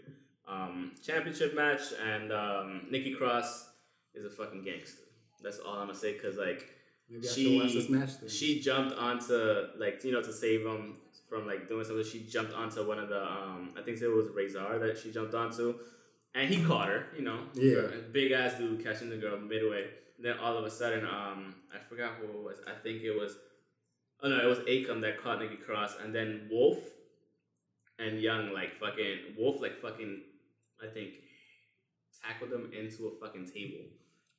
um, 0.49 0.93
championship 1.05 1.55
match. 1.55 1.81
And 2.03 2.33
um, 2.33 2.87
Nikki 2.91 3.15
Cross 3.15 3.69
is 4.15 4.25
a 4.25 4.31
fucking 4.31 4.65
gangster. 4.65 5.03
That's 5.43 5.59
all 5.59 5.75
I'm 5.75 5.87
gonna 5.89 5.95
say. 5.99 6.15
Cause 6.15 6.37
like 6.37 6.65
Maybe 7.11 7.27
she- 7.27 7.45
should 7.45 7.63
watch 7.63 7.73
this 7.75 7.89
match 7.89 8.31
she 8.33 8.61
jumped 8.61 8.97
onto 8.97 9.67
like 9.79 10.03
you 10.03 10.11
know 10.13 10.23
to 10.23 10.33
save 10.33 10.63
him 10.67 10.97
from 11.29 11.47
like 11.47 11.69
doing 11.69 11.85
something. 11.85 12.05
She 12.05 12.21
jumped 12.27 12.55
onto 12.55 12.87
one 12.89 12.99
of 12.99 13.09
the 13.11 13.23
um, 13.23 13.75
I 13.79 13.83
think 13.83 14.01
it 14.01 14.09
was 14.09 14.29
Rezar 14.35 14.79
that 14.79 14.97
she 14.99 15.13
jumped 15.13 15.35
onto, 15.35 15.75
and 16.37 16.49
he 16.53 16.63
caught 16.65 16.89
her. 16.89 17.07
You 17.17 17.23
know, 17.23 17.41
Yeah. 17.55 17.89
big 18.13 18.31
ass 18.33 18.59
dude 18.59 18.85
catching 18.85 19.09
the 19.11 19.17
girl 19.17 19.39
midway. 19.39 19.91
Then 20.19 20.39
all 20.39 20.57
of 20.57 20.65
a 20.65 20.71
sudden, 20.71 21.05
um, 21.05 21.55
I 21.75 21.79
forgot 21.79 22.15
who 22.17 22.25
it 22.27 22.43
was. 22.45 22.59
I 22.67 22.75
think 22.83 23.03
it 23.03 23.11
was, 23.19 23.37
oh 24.23 24.29
no, 24.29 24.39
it 24.41 24.47
was 24.47 24.61
Akam 24.61 25.01
that 25.03 25.21
caught 25.23 25.41
Nikki 25.41 25.57
Cross, 25.57 25.97
and 26.03 26.15
then 26.15 26.49
Wolfe 26.51 26.85
and 27.99 28.21
Young 28.21 28.53
like 28.53 28.79
fucking 28.79 29.35
Wolfe 29.39 29.61
like 29.61 29.81
fucking, 29.81 30.23
I 30.83 30.87
think, 30.93 31.15
tackled 32.23 32.51
them 32.51 32.73
into 32.73 33.09
a 33.09 33.11
fucking 33.21 33.47
table, 33.51 33.85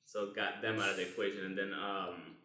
so 0.05 0.33
got 0.33 0.61
them 0.63 0.79
out 0.79 0.89
of 0.91 0.97
the 0.97 1.03
equation, 1.09 1.45
and 1.45 1.57
then 1.57 1.73
um, 1.73 2.35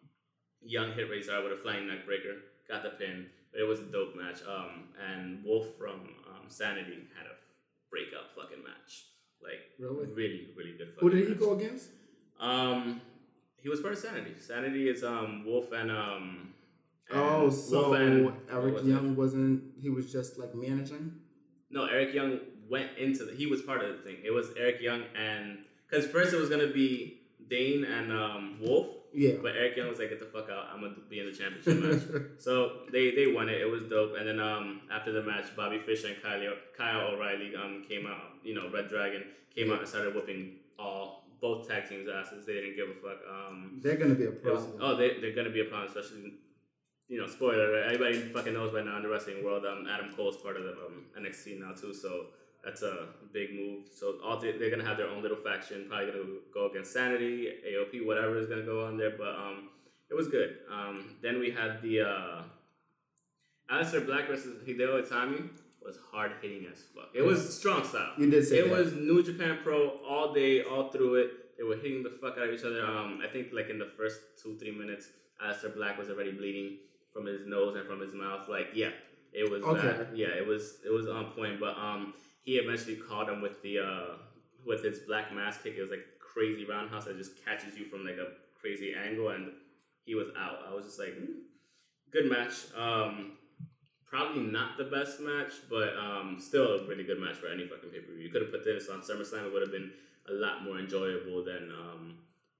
Young 0.61 0.93
hit 0.93 1.09
Rezar 1.09 1.43
with 1.43 1.53
a 1.53 1.57
flying 1.57 1.87
neck 1.87 2.05
breaker, 2.05 2.35
got 2.67 2.83
the 2.83 2.91
pin. 2.91 3.29
But 3.51 3.61
it 3.61 3.65
was 3.67 3.79
a 3.79 3.83
dope 3.83 4.15
match. 4.15 4.41
Um, 4.47 4.89
and 4.97 5.43
Wolfe 5.45 5.77
from 5.77 5.99
um, 6.25 6.49
Sanity 6.49 7.05
had 7.15 7.27
a 7.27 7.35
breakout 7.91 8.33
fucking 8.35 8.63
match. 8.63 9.05
Like 9.43 9.61
Really? 9.79 10.05
really, 10.07 10.47
really 10.57 10.73
good. 10.77 10.93
Who 10.99 11.09
did 11.09 11.23
he 11.23 11.29
match. 11.29 11.39
go 11.39 11.53
against? 11.53 11.89
Um, 12.39 13.01
he 13.61 13.69
was 13.69 13.79
part 13.81 13.93
of 13.93 13.99
Sanity. 13.99 14.33
Sanity 14.39 14.89
is 14.89 15.03
um 15.03 15.43
Wolfe 15.45 15.71
and 15.71 15.91
um. 15.91 16.53
and 17.09 17.19
Oh, 17.19 17.41
Wolfe 17.43 17.53
so 17.53 17.93
and- 17.93 18.31
Eric 18.51 18.73
was 18.75 18.83
it? 18.85 18.89
Young 18.89 19.15
wasn't. 19.15 19.63
He 19.81 19.89
was 19.89 20.11
just 20.11 20.37
like 20.39 20.53
managing. 20.55 21.13
No, 21.69 21.85
Eric 21.85 22.13
Young 22.13 22.39
went 22.69 22.97
into 22.97 23.25
the. 23.25 23.33
He 23.33 23.45
was 23.47 23.61
part 23.61 23.81
of 23.83 23.89
the 23.97 24.03
thing. 24.03 24.17
It 24.23 24.31
was 24.31 24.47
Eric 24.57 24.81
Young 24.81 25.03
and 25.15 25.59
because 25.89 26.05
first 26.07 26.33
it 26.33 26.37
was 26.39 26.49
gonna 26.49 26.67
be 26.73 27.19
Dain 27.49 27.83
and 27.83 28.11
um 28.11 28.57
Wolfe, 28.61 28.87
Yeah. 29.13 29.35
but 29.41 29.55
Eric 29.55 29.77
Young 29.77 29.89
was 29.89 29.99
like, 29.99 30.09
"Get 30.09 30.19
the 30.19 30.25
fuck 30.25 30.49
out! 30.49 30.67
I'm 30.73 30.81
gonna 30.81 30.95
be 31.09 31.19
in 31.19 31.27
the 31.27 31.31
championship 31.31 31.83
match." 31.83 32.21
So 32.39 32.81
they 32.91 33.11
they 33.11 33.27
won 33.27 33.49
it. 33.49 33.61
It 33.61 33.69
was 33.69 33.83
dope. 33.83 34.15
And 34.17 34.27
then 34.27 34.39
um 34.39 34.81
after 34.91 35.11
the 35.11 35.21
match, 35.23 35.55
Bobby 35.55 35.79
Fish 35.79 36.03
and 36.03 36.15
Kyle 36.21 36.41
Kyle 36.77 37.07
O'Reilly 37.13 37.55
um 37.55 37.83
came 37.87 38.05
out. 38.07 38.37
You 38.43 38.55
know, 38.55 38.69
Red 38.71 38.89
Dragon 38.89 39.23
came 39.55 39.71
out 39.71 39.79
and 39.79 39.87
started 39.87 40.15
whooping 40.15 40.55
all 40.79 41.25
both 41.39 41.67
tag 41.67 41.87
teams' 41.89 42.07
asses. 42.09 42.45
They 42.45 42.53
didn't 42.53 42.75
give 42.75 42.89
a 42.89 42.93
fuck. 42.95 43.19
Um, 43.29 43.79
They're 43.83 43.97
gonna 43.97 44.15
be 44.15 44.25
a 44.25 44.31
was, 44.31 44.39
problem. 44.65 44.79
oh, 44.81 44.95
they 44.95 45.19
they're 45.19 45.35
gonna 45.35 45.49
be 45.49 45.61
a 45.61 45.65
problem, 45.65 45.89
especially. 45.89 46.33
You 47.09 47.19
know, 47.21 47.27
spoiler. 47.27 47.71
Right? 47.73 47.83
Everybody 47.93 48.17
fucking 48.33 48.53
knows 48.53 48.71
by 48.71 48.81
now 48.81 48.95
in 48.97 49.03
the 49.03 49.09
wrestling 49.09 49.43
world. 49.43 49.65
Um, 49.65 49.85
Adam 49.93 50.13
Cole's 50.15 50.37
part 50.37 50.55
of 50.57 50.63
the 50.63 50.71
um, 50.71 51.05
NXT 51.19 51.59
now 51.59 51.73
too, 51.73 51.93
so 51.93 52.27
that's 52.63 52.81
a 52.81 53.07
big 53.33 53.53
move. 53.53 53.85
So 53.93 54.15
all 54.23 54.39
they, 54.39 54.51
they're 54.57 54.69
gonna 54.69 54.85
have 54.85 54.97
their 54.97 55.09
own 55.09 55.21
little 55.21 55.37
faction. 55.37 55.85
Probably 55.89 56.07
gonna 56.07 56.23
go 56.53 56.69
against 56.69 56.93
Sanity, 56.93 57.49
AOP, 57.67 58.05
whatever 58.05 58.37
is 58.37 58.47
gonna 58.47 58.63
go 58.63 58.85
on 58.85 58.97
there. 58.97 59.11
But 59.17 59.29
um, 59.35 59.69
it 60.09 60.13
was 60.15 60.27
good. 60.27 60.57
Um, 60.71 61.15
then 61.21 61.39
we 61.39 61.51
had 61.51 61.81
the 61.81 62.01
uh, 62.01 62.41
Aleister 63.71 64.05
Black 64.05 64.27
versus 64.27 64.61
Hideo 64.67 65.01
Itami 65.01 65.49
was 65.83 65.97
hard 66.11 66.31
hitting 66.41 66.65
as 66.71 66.81
fuck. 66.95 67.09
It 67.13 67.21
was 67.21 67.57
strong 67.57 67.83
style. 67.83 68.13
You 68.17 68.29
did 68.29 68.47
say 68.47 68.59
it 68.59 68.69
that. 68.69 68.77
was 68.77 68.93
New 68.93 69.21
Japan 69.23 69.57
Pro 69.63 69.99
all 70.07 70.33
day, 70.33 70.61
all 70.63 70.89
through 70.89 71.15
it. 71.15 71.31
They 71.57 71.63
were 71.63 71.75
hitting 71.75 72.03
the 72.03 72.09
fuck 72.09 72.37
out 72.37 72.47
of 72.47 72.53
each 72.53 72.63
other. 72.63 72.85
Um, 72.85 73.19
I 73.23 73.27
think 73.27 73.47
like 73.53 73.69
in 73.69 73.79
the 73.79 73.89
first 73.97 74.19
two 74.41 74.57
three 74.57 74.71
minutes, 74.71 75.07
Aleister 75.43 75.75
Black 75.75 75.97
was 75.97 76.09
already 76.09 76.31
bleeding 76.31 76.77
from 77.13 77.25
his 77.25 77.45
nose 77.45 77.75
and 77.75 77.85
from 77.87 77.99
his 77.99 78.13
mouth. 78.13 78.47
Like 78.47 78.67
yeah, 78.73 78.89
it 79.33 79.49
was 79.49 79.61
Okay. 79.63 79.81
that. 79.87 80.15
Yeah, 80.15 80.29
it 80.29 80.47
was 80.47 80.77
it 80.85 80.89
was 80.89 81.07
on 81.07 81.25
point. 81.31 81.59
But 81.59 81.77
um, 81.77 82.13
he 82.43 82.53
eventually 82.57 82.95
caught 82.95 83.29
him 83.29 83.41
with 83.41 83.61
the 83.61 83.79
uh 83.79 84.15
with 84.65 84.83
his 84.83 84.99
Black 84.99 85.33
Mass 85.33 85.57
kick. 85.61 85.73
It 85.77 85.81
was 85.81 85.89
like 85.89 86.05
crazy 86.19 86.65
roundhouse 86.65 87.05
that 87.05 87.17
just 87.17 87.43
catches 87.43 87.77
you 87.77 87.85
from 87.85 88.05
like 88.05 88.17
a 88.17 88.27
crazy 88.59 88.93
angle, 88.93 89.29
and 89.29 89.51
he 90.05 90.15
was 90.15 90.27
out. 90.37 90.59
I 90.69 90.73
was 90.73 90.85
just 90.85 90.99
like, 90.99 91.13
hmm, 91.17 91.31
good 92.11 92.29
match. 92.29 92.53
Um, 92.77 93.33
probably 94.05 94.43
not 94.43 94.77
the 94.77 94.85
best 94.85 95.19
match, 95.19 95.51
but 95.69 95.89
um, 95.97 96.37
still 96.39 96.79
a 96.79 96.87
really 96.87 97.03
good 97.03 97.19
match 97.19 97.35
for 97.35 97.47
any 97.47 97.67
fucking 97.67 97.89
pay 97.89 97.99
per 97.99 98.13
view. 98.13 98.23
You 98.25 98.29
could 98.31 98.41
have 98.43 98.51
put 98.51 98.63
this 98.63 98.89
on 98.89 99.01
SummerSlam; 99.01 99.47
it 99.47 99.53
would 99.53 99.61
have 99.61 99.71
been 99.71 99.91
a 100.29 100.33
lot 100.33 100.63
more 100.63 100.79
enjoyable 100.79 101.43
than 101.43 101.69
um, 101.71 102.15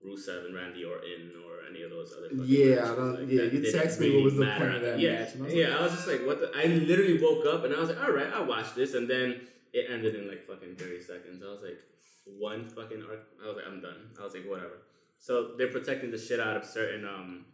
Rusev 0.05 0.45
and 0.47 0.55
Randy 0.55 0.83
Orton 0.83 1.31
or 1.47 1.65
any 1.69 1.81
of 1.83 1.89
those 1.91 2.13
other. 2.17 2.27
Yeah, 2.43 2.91
I 2.91 2.95
don't- 2.95 3.19
Like, 3.21 3.31
yeah, 3.31 3.43
you 3.43 3.71
text 3.71 3.99
me 4.01 4.13
what 4.15 4.25
was 4.25 4.35
the 4.35 4.45
point 4.45 4.75
of 4.75 4.81
that 4.81 4.99
yeah, 4.99 5.19
match, 5.21 5.29
I 5.37 5.41
was 5.43 5.53
yeah, 5.53 5.67
like- 5.69 5.79
I 5.79 5.83
was 5.83 5.91
just 5.93 6.07
like, 6.07 6.25
what 6.25 6.41
the? 6.41 6.51
I 6.55 6.65
literally 6.65 7.21
woke 7.21 7.45
up 7.45 7.63
and 7.63 7.73
I 7.73 7.79
was 7.79 7.89
like, 7.89 8.03
all 8.03 8.11
right, 8.11 8.27
I'll 8.33 8.45
watch 8.45 8.75
this, 8.75 8.93
and 8.95 9.09
then 9.09 9.39
it 9.73 9.89
ended 9.91 10.15
in 10.15 10.27
like 10.27 10.45
fucking 10.47 10.75
thirty 10.75 11.01
seconds. 11.01 11.41
I 11.45 11.49
was 11.51 11.61
like, 11.63 11.79
one 12.25 12.67
fucking 12.69 13.03
arc. 13.09 13.27
I 13.43 13.47
was 13.47 13.57
like, 13.57 13.65
I'm 13.67 13.81
done. 13.81 14.11
I 14.19 14.23
was 14.23 14.33
like, 14.33 14.45
whatever. 14.47 14.77
So 15.19 15.51
they're 15.57 15.71
protecting 15.71 16.11
the 16.11 16.17
shit 16.17 16.39
out 16.39 16.57
of 16.57 16.65
certain 16.65 17.05
um 17.05 17.45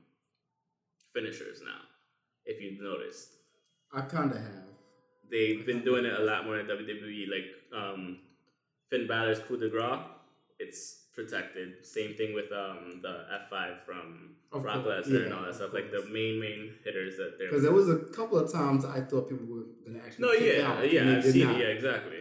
finishers 1.14 1.62
now. 1.64 1.82
If 2.46 2.62
you've 2.62 2.82
noticed, 2.82 3.30
I 3.94 4.02
kind 4.02 4.32
of 4.32 4.38
have. 4.38 4.68
they've 5.32 5.66
been 5.66 5.84
doing 5.84 6.06
it 6.06 6.14
a 6.20 6.24
lot 6.24 6.46
more 6.46 6.60
in 6.60 6.66
WWE. 6.68 7.26
Like 7.30 7.48
um, 7.80 8.20
Finn 8.90 9.08
Balor's 9.08 9.40
coup 9.40 9.58
de 9.58 9.70
grace, 9.70 10.00
it's 10.60 11.06
protected. 11.14 11.86
Same 11.86 12.14
thing 12.16 12.34
with 12.34 12.52
um 12.52 13.00
the 13.02 13.26
F 13.34 13.50
five 13.50 13.82
from 13.86 14.36
Of 14.52 14.62
Brock 14.64 14.86
Lesnar 14.86 15.26
and 15.26 15.34
all 15.34 15.44
that 15.44 15.56
stuff. 15.56 15.74
Like 15.74 15.92
the 15.92 16.06
main 16.12 16.40
main 16.40 16.74
hitters 16.84 17.18
that 17.18 17.36
they're 17.38 17.48
Because 17.48 17.64
there 17.64 17.72
was 17.74 17.90
a 17.90 17.98
couple 18.16 18.38
of 18.38 18.52
times 18.52 18.86
I 18.86 19.02
thought 19.02 19.30
people 19.30 19.48
were 19.48 19.64
gonna 19.86 20.00
actually. 20.06 20.26
No, 20.26 20.32
yeah, 20.34 20.68
out, 20.68 20.92
yeah, 20.92 21.18
I've 21.18 21.24
seen 21.26 21.50
Yeah, 21.50 21.68
exactly. 21.68 22.20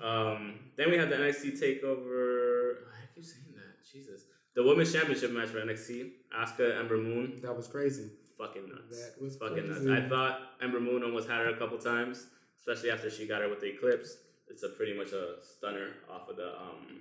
Um, 0.00 0.60
then 0.76 0.90
we 0.90 0.96
had 0.96 1.10
the 1.10 1.16
NXT 1.16 1.60
takeover. 1.60 2.86
I 2.94 3.06
keep 3.14 3.24
saying 3.24 3.52
that. 3.56 3.84
Jesus, 3.90 4.22
the 4.54 4.62
women's 4.62 4.92
championship 4.92 5.32
match 5.32 5.48
for 5.48 5.58
NXT. 5.60 6.10
Asuka, 6.38 6.78
Ember 6.78 6.98
Moon, 6.98 7.40
That 7.42 7.56
was 7.56 7.66
crazy. 7.66 8.10
fucking 8.38 8.68
nuts. 8.68 9.02
That 9.10 9.20
was 9.22 9.36
fucking 9.36 9.68
nuts. 9.68 9.86
I 9.88 10.08
thought 10.08 10.40
Ember 10.62 10.78
Moon 10.78 11.02
almost 11.02 11.28
had 11.28 11.38
her 11.38 11.48
a 11.48 11.56
couple 11.56 11.78
times, 11.78 12.26
especially 12.60 12.90
after 12.92 13.10
she 13.10 13.26
got 13.26 13.40
her 13.42 13.48
with 13.48 13.60
the 13.60 13.74
Eclipse. 13.74 14.18
It's 14.48 14.62
a 14.62 14.68
pretty 14.68 14.96
much 14.96 15.10
a 15.12 15.34
stunner 15.42 15.88
off 16.10 16.28
of 16.28 16.36
the. 16.36 16.48
Um, 16.56 17.00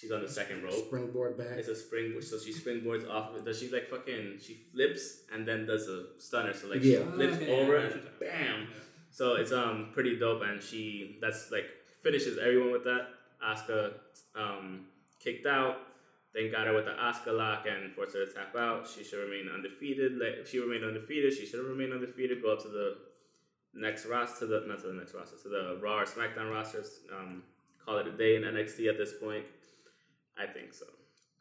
she's 0.00 0.10
on 0.10 0.22
the 0.22 0.28
second 0.28 0.62
rope. 0.62 0.72
Springboard 0.86 1.36
back. 1.36 1.48
It's 1.58 1.68
a 1.68 1.74
spring, 1.74 2.14
so 2.22 2.38
she 2.38 2.52
springboards 2.52 3.08
off 3.08 3.30
of 3.30 3.36
it. 3.36 3.44
Does 3.44 3.58
she 3.60 3.68
like 3.70 3.88
fucking? 3.90 4.38
She 4.40 4.54
flips 4.72 5.22
and 5.32 5.46
then 5.46 5.66
does 5.66 5.88
a 5.88 6.04
stunner. 6.18 6.52
So 6.54 6.68
like 6.68 6.82
Yeah. 6.82 6.98
she 6.98 7.04
flips 7.04 7.34
Oh, 7.34 7.42
Okay, 7.42 7.60
over 7.60 7.78
yeah, 7.78 7.86
and 7.86 8.02
yeah. 8.20 8.28
bam. 8.28 8.66
So 9.10 9.34
it's 9.34 9.52
um 9.52 9.90
pretty 9.92 10.18
dope, 10.18 10.42
and 10.42 10.62
she 10.62 11.18
that's 11.20 11.50
like 11.50 11.66
finishes 12.02 12.38
everyone 12.38 12.72
with 12.72 12.84
that. 12.84 13.08
Asuka 13.44 13.92
um 14.34 14.86
kicked 15.18 15.46
out, 15.46 15.76
then 16.34 16.50
got 16.50 16.66
her 16.66 16.74
with 16.74 16.84
the 16.86 16.92
Asuka 16.92 17.36
lock 17.36 17.66
and 17.66 17.92
forced 17.92 18.14
her 18.14 18.24
to 18.24 18.32
tap 18.32 18.54
out. 18.56 18.86
She 18.88 19.02
should 19.04 19.18
remain 19.28 19.50
undefeated. 19.52 20.12
Like 20.18 20.34
if 20.40 20.48
she 20.50 20.58
remained 20.60 20.84
undefeated, 20.84 21.32
she 21.34 21.44
should 21.46 21.58
have 21.60 21.68
remained 21.68 21.92
undefeated. 21.92 22.40
Go 22.42 22.52
up 22.52 22.62
to 22.62 22.68
the 22.68 22.96
next 23.74 24.06
roster, 24.06 24.40
to 24.40 24.46
the 24.46 24.64
not 24.66 24.80
to 24.80 24.88
the 24.88 24.92
next 24.94 25.14
roster, 25.14 25.36
to 25.42 25.48
the 25.48 25.78
Raw 25.82 26.00
or 26.00 26.04
SmackDown 26.04 26.50
rosters. 26.50 27.00
Um, 27.16 27.42
call 27.84 27.98
it 27.98 28.06
a 28.06 28.12
day 28.12 28.36
in 28.36 28.42
NXT 28.42 28.88
at 28.88 28.96
this 28.98 29.12
point. 29.20 29.44
I 30.40 30.46
think 30.46 30.72
so. 30.74 30.86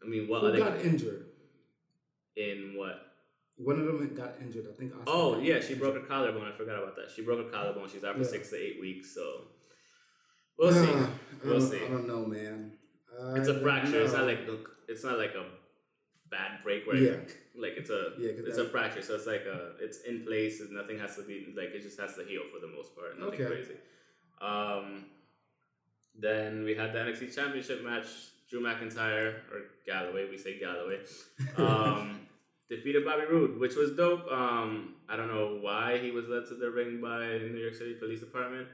I 0.03 0.07
mean, 0.07 0.27
what 0.27 0.41
Who 0.41 0.57
got 0.57 0.79
injured? 0.81 1.25
in 2.35 2.73
what? 2.77 3.05
One 3.57 3.79
of 3.79 3.85
them 3.85 4.13
got 4.15 4.35
injured. 4.41 4.65
I 4.71 4.75
think. 4.77 4.93
Oh 5.07 5.39
yeah, 5.39 5.55
she 5.59 5.73
injured. 5.73 5.79
broke 5.79 5.95
her 5.95 6.01
collarbone. 6.01 6.47
I 6.51 6.55
forgot 6.55 6.81
about 6.81 6.95
that. 6.97 7.09
She 7.15 7.21
broke 7.23 7.43
her 7.45 7.51
collarbone. 7.51 7.89
She's 7.89 8.03
out 8.03 8.15
for 8.15 8.21
Yeah. 8.23 8.27
six 8.27 8.49
to 8.51 8.57
eight 8.57 8.79
weeks. 8.79 9.13
So 9.13 9.47
we'll 10.57 10.71
see. 10.73 10.93
We'll 11.43 11.61
see. 11.61 11.77
I 11.85 11.87
don't 11.87 12.07
know, 12.07 12.25
man. 12.25 12.73
It's 13.37 13.47
a 13.47 13.59
fracture. 13.61 14.01
It's 14.01 14.11
not 14.13 14.21
know. 14.21 14.27
like 14.27 14.39
it's 14.89 15.03
not 15.03 15.17
like 15.17 15.33
a 15.35 15.45
bad 16.29 16.63
break 16.63 16.85
where 16.87 16.95
Yeah. 16.97 17.17
like 17.55 17.73
it's 17.77 17.89
a 17.89 18.13
Yeah, 18.17 18.31
it's 18.47 18.57
a 18.57 18.67
fracture. 18.69 19.01
So 19.01 19.15
it's 19.15 19.27
like 19.27 19.45
a 19.45 19.75
it's 19.79 20.01
in 20.01 20.25
place. 20.25 20.59
And 20.61 20.71
nothing 20.71 20.97
has 20.99 21.15
to 21.17 21.23
be 21.23 21.53
like 21.55 21.69
it 21.75 21.81
just 21.81 21.99
has 21.99 22.15
to 22.15 22.23
heal 22.25 22.43
for 22.53 22.59
the 22.65 22.71
most 22.77 22.95
part. 22.95 23.17
Nothing 23.19 23.33
Okay. 23.41 23.45
crazy. 23.45 23.77
Um, 24.41 25.05
then 26.15 26.63
we 26.63 26.75
had 26.75 26.93
the 26.93 26.99
NXT 26.99 27.33
Championship 27.35 27.83
match. 27.83 28.07
Drew 28.49 28.61
McIntyre 28.61 29.35
or 29.51 29.61
Galloway, 29.85 30.27
we 30.29 30.37
say 30.37 30.59
Galloway, 30.59 30.99
um, 31.57 32.21
defeated 32.69 33.05
Bobby 33.05 33.23
Roode, 33.29 33.59
which 33.59 33.75
was 33.75 33.91
dope. 33.91 34.27
Um, 34.31 34.95
I 35.07 35.15
don't 35.15 35.27
know 35.27 35.59
why 35.61 35.99
he 35.99 36.11
was 36.11 36.27
led 36.27 36.47
to 36.47 36.55
the 36.55 36.69
ring 36.71 36.99
by 36.99 37.19
the 37.19 37.49
New 37.51 37.59
York 37.59 37.75
City 37.75 37.93
Police 37.93 38.21
Department, 38.21 38.67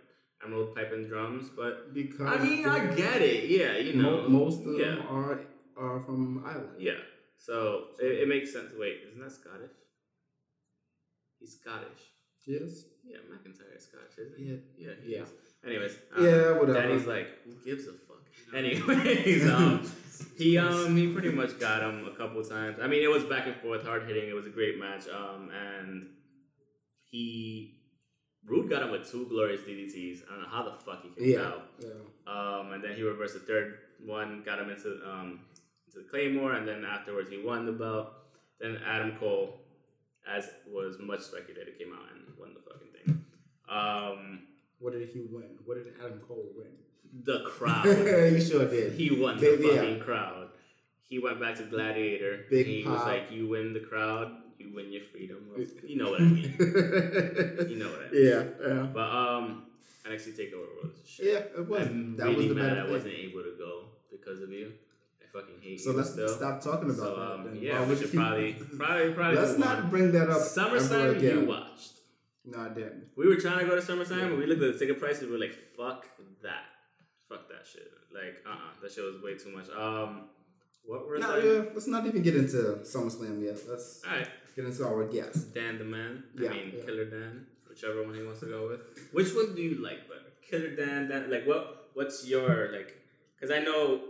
Emerald 0.44 0.76
Pipe 0.76 0.92
and 0.94 1.08
Drums, 1.08 1.50
but 1.56 1.94
because 1.94 2.40
I 2.40 2.44
mean, 2.44 2.66
I 2.66 2.94
get 2.94 3.22
it. 3.22 3.50
Yeah, 3.50 3.78
you 3.78 4.02
know, 4.02 4.28
most 4.30 4.62
of 4.66 4.80
yeah. 4.80 4.96
them 4.96 5.06
are 5.10 5.42
are 5.78 6.00
from 6.04 6.44
Ireland. 6.46 6.80
Yeah. 6.80 7.00
So 7.38 7.88
it, 8.02 8.22
it 8.22 8.28
makes 8.28 8.54
sense. 8.54 8.72
Wait, 8.78 9.02
isn't 9.10 9.22
that 9.22 9.32
Scottish? 9.32 9.72
He's 11.40 11.60
Scottish. 11.60 12.15
Yes. 12.46 12.86
Yeah, 13.08 13.18
McIntyre 13.32 13.76
is 13.76 13.84
Scottish, 13.84 14.18
isn't 14.18 14.40
Yeah. 14.40 14.56
he? 14.78 14.84
Yeah. 14.86 14.92
he 15.04 15.12
Yeah. 15.16 15.22
is. 15.24 15.30
Anyways. 15.66 15.98
uh, 16.18 16.22
Yeah, 16.22 16.52
whatever. 16.60 16.74
Daddy's 16.74 17.06
like, 17.08 17.28
who 17.44 17.54
gives 17.66 17.88
a 17.88 17.94
fuck? 17.94 18.22
Anyways, 18.56 19.50
um, 19.50 19.82
he 20.38 20.58
um 20.58 20.96
he 20.96 21.12
pretty 21.12 21.32
much 21.32 21.60
got 21.60 21.82
him 21.82 22.08
a 22.08 22.16
couple 22.16 22.44
times. 22.44 22.78
I 22.82 22.88
mean, 22.88 23.02
it 23.04 23.10
was 23.10 23.24
back 23.24 23.48
and 23.48 23.56
forth, 23.58 23.84
hard 23.84 24.04
hitting. 24.08 24.30
It 24.30 24.34
was 24.36 24.46
a 24.46 24.50
great 24.50 24.80
match. 24.80 25.08
Um, 25.10 25.50
and 25.50 26.08
he 27.04 27.80
Roode 28.46 28.70
got 28.70 28.84
him 28.84 28.92
with 28.92 29.10
two 29.10 29.26
glorious 29.28 29.62
DDTs. 29.62 30.20
I 30.28 30.34
don't 30.34 30.42
know 30.44 30.50
how 30.50 30.64
the 30.64 30.74
fuck 30.86 31.02
he 31.04 31.10
came 31.10 31.34
Yeah. 31.34 31.48
out. 31.48 31.72
Yeah. 31.80 31.90
Um, 32.28 32.74
and 32.74 32.84
then 32.84 32.96
he 32.96 33.02
reversed 33.02 33.34
the 33.34 33.40
third 33.40 33.80
one, 34.06 34.44
got 34.46 34.60
him 34.60 34.70
into 34.70 35.02
um, 35.10 35.40
into 35.88 36.00
the 36.00 36.04
Claymore, 36.10 36.54
and 36.54 36.68
then 36.68 36.86
afterwards 36.86 37.30
he 37.32 37.42
won 37.42 37.66
the 37.66 37.72
belt. 37.72 38.14
Then 38.60 38.78
Adam 38.86 39.18
Cole, 39.18 39.60
as 40.28 40.50
was 40.68 40.98
much 41.00 41.22
speculated, 41.22 41.78
came 41.78 41.94
out 41.94 42.06
and 42.14 42.24
won 42.40 42.54
the 42.54 42.62
fucking 42.62 42.90
thing. 42.94 43.26
Um, 43.70 44.48
What 44.80 44.94
did 44.94 45.10
he 45.10 45.20
win? 45.32 45.58
What 45.66 45.76
did 45.84 45.94
Adam 46.04 46.20
Cole 46.28 46.52
win? 46.56 46.68
the 47.24 47.40
crowd. 47.46 47.86
he 47.86 48.42
sure 48.44 48.68
did. 48.70 48.94
he 48.94 49.10
won 49.12 49.38
the 49.38 49.56
Big- 49.56 49.60
yeah. 49.66 49.76
fucking 49.78 50.00
crowd. 50.02 50.50
He 51.08 51.20
went 51.20 51.40
back 51.40 51.56
to 51.56 51.64
Gladiator. 51.64 52.46
Big 52.50 52.66
he 52.66 52.84
was 52.84 53.02
like, 53.04 53.32
"You 53.32 53.48
win 53.48 53.74
the 53.74 53.80
crowd, 53.80 54.32
you 54.58 54.74
win 54.74 54.92
your 54.92 55.04
freedom." 55.04 55.38
You 55.88 55.98
know 55.98 56.10
what 56.12 56.22
I 56.22 56.24
mean. 56.26 56.56
You 57.70 57.78
know 57.78 57.90
what 57.90 58.02
I 58.08 58.12
mean. 58.12 58.26
yeah, 58.26 58.44
yeah, 58.68 58.88
But 58.92 59.10
um, 59.16 59.64
NXT 60.06 60.36
Takeover 60.38 60.84
was 60.84 60.92
shit. 61.06 61.26
yeah. 61.26 61.62
It 61.62 61.68
was. 61.70 61.88
I'm 61.88 62.18
that 62.18 62.26
really 62.26 62.36
was 62.36 62.48
the 62.50 62.56
mad 62.56 62.78
I 62.80 62.90
wasn't 62.90 63.14
able 63.14 63.44
to 63.44 63.54
go 63.58 63.84
because 64.12 64.42
of 64.42 64.50
you. 64.50 64.74
Fucking 65.36 65.56
hate 65.62 65.82
So 65.82 65.92
you 65.92 65.98
let's 65.98 66.12
still. 66.12 66.30
stop 66.30 66.62
talking 66.62 66.90
about 66.90 66.98
so, 66.98 67.16
that. 67.16 67.32
um, 67.34 67.44
then. 67.44 67.60
yeah, 67.62 67.82
Why 67.82 67.88
we 67.88 67.96
should 67.98 68.14
probably, 68.14 68.54
probably, 68.78 69.12
probably. 69.12 69.36
Let's 69.36 69.58
not 69.58 69.80
on. 69.80 69.90
bring 69.90 70.12
that 70.14 70.30
up. 70.30 70.38
ever 70.38 70.46
SummerSlam 70.46 71.18
again. 71.18 71.40
you 71.42 71.46
watched. 71.46 71.92
No, 72.46 72.60
I 72.60 72.70
didn't. 72.70 73.08
We 73.18 73.28
were 73.28 73.36
trying 73.36 73.60
to 73.60 73.66
go 73.66 73.76
to 73.76 73.82
SummerSlam, 73.82 74.28
and 74.28 74.38
we 74.38 74.46
looked 74.46 74.62
at 74.62 74.74
the 74.74 74.80
ticket 74.80 74.98
prices. 74.98 75.24
We 75.24 75.32
were 75.32 75.40
like, 75.40 75.58
"Fuck 75.76 76.06
that, 76.42 76.64
fuck 77.28 77.50
that 77.50 77.68
shit." 77.70 77.92
Like, 78.14 78.38
uh, 78.48 78.52
uh 78.52 78.82
that 78.82 78.92
shit 78.94 79.04
was 79.04 79.22
way 79.22 79.36
too 79.36 79.52
much. 79.54 79.68
Um, 79.76 80.30
what 80.86 81.06
were 81.06 81.18
No, 81.18 81.36
yeah, 81.38 81.64
let's 81.74 81.88
not 81.88 82.06
even 82.06 82.22
get 82.22 82.38
into 82.38 82.80
SummerSlam 82.84 83.44
yet. 83.44 83.58
Let's 83.68 84.04
All 84.06 84.16
right, 84.16 84.30
get 84.56 84.64
into 84.66 84.86
our 84.88 85.04
guests. 85.06 85.44
Dan 85.46 85.80
the 85.80 85.84
Man. 85.84 86.24
Yeah, 86.40 86.52
I 86.52 86.54
mean, 86.54 86.74
yeah. 86.78 86.86
Killer 86.86 87.06
Dan, 87.06 87.46
whichever 87.68 88.04
one 88.06 88.16
he 88.16 88.24
wants 88.24 88.40
to 88.40 88.46
go 88.46 88.70
with. 88.70 88.82
Which 89.12 89.34
one 89.36 89.54
do 89.54 89.62
you 89.62 89.84
like 89.84 90.08
better, 90.08 90.32
Killer 90.50 90.76
Dan? 90.78 91.10
Dan, 91.10 91.30
like, 91.30 91.46
what? 91.46 91.90
What's 91.94 92.26
your 92.26 92.72
like? 92.72 92.96
Because 93.36 93.52
I 93.54 93.60
know 93.60 94.02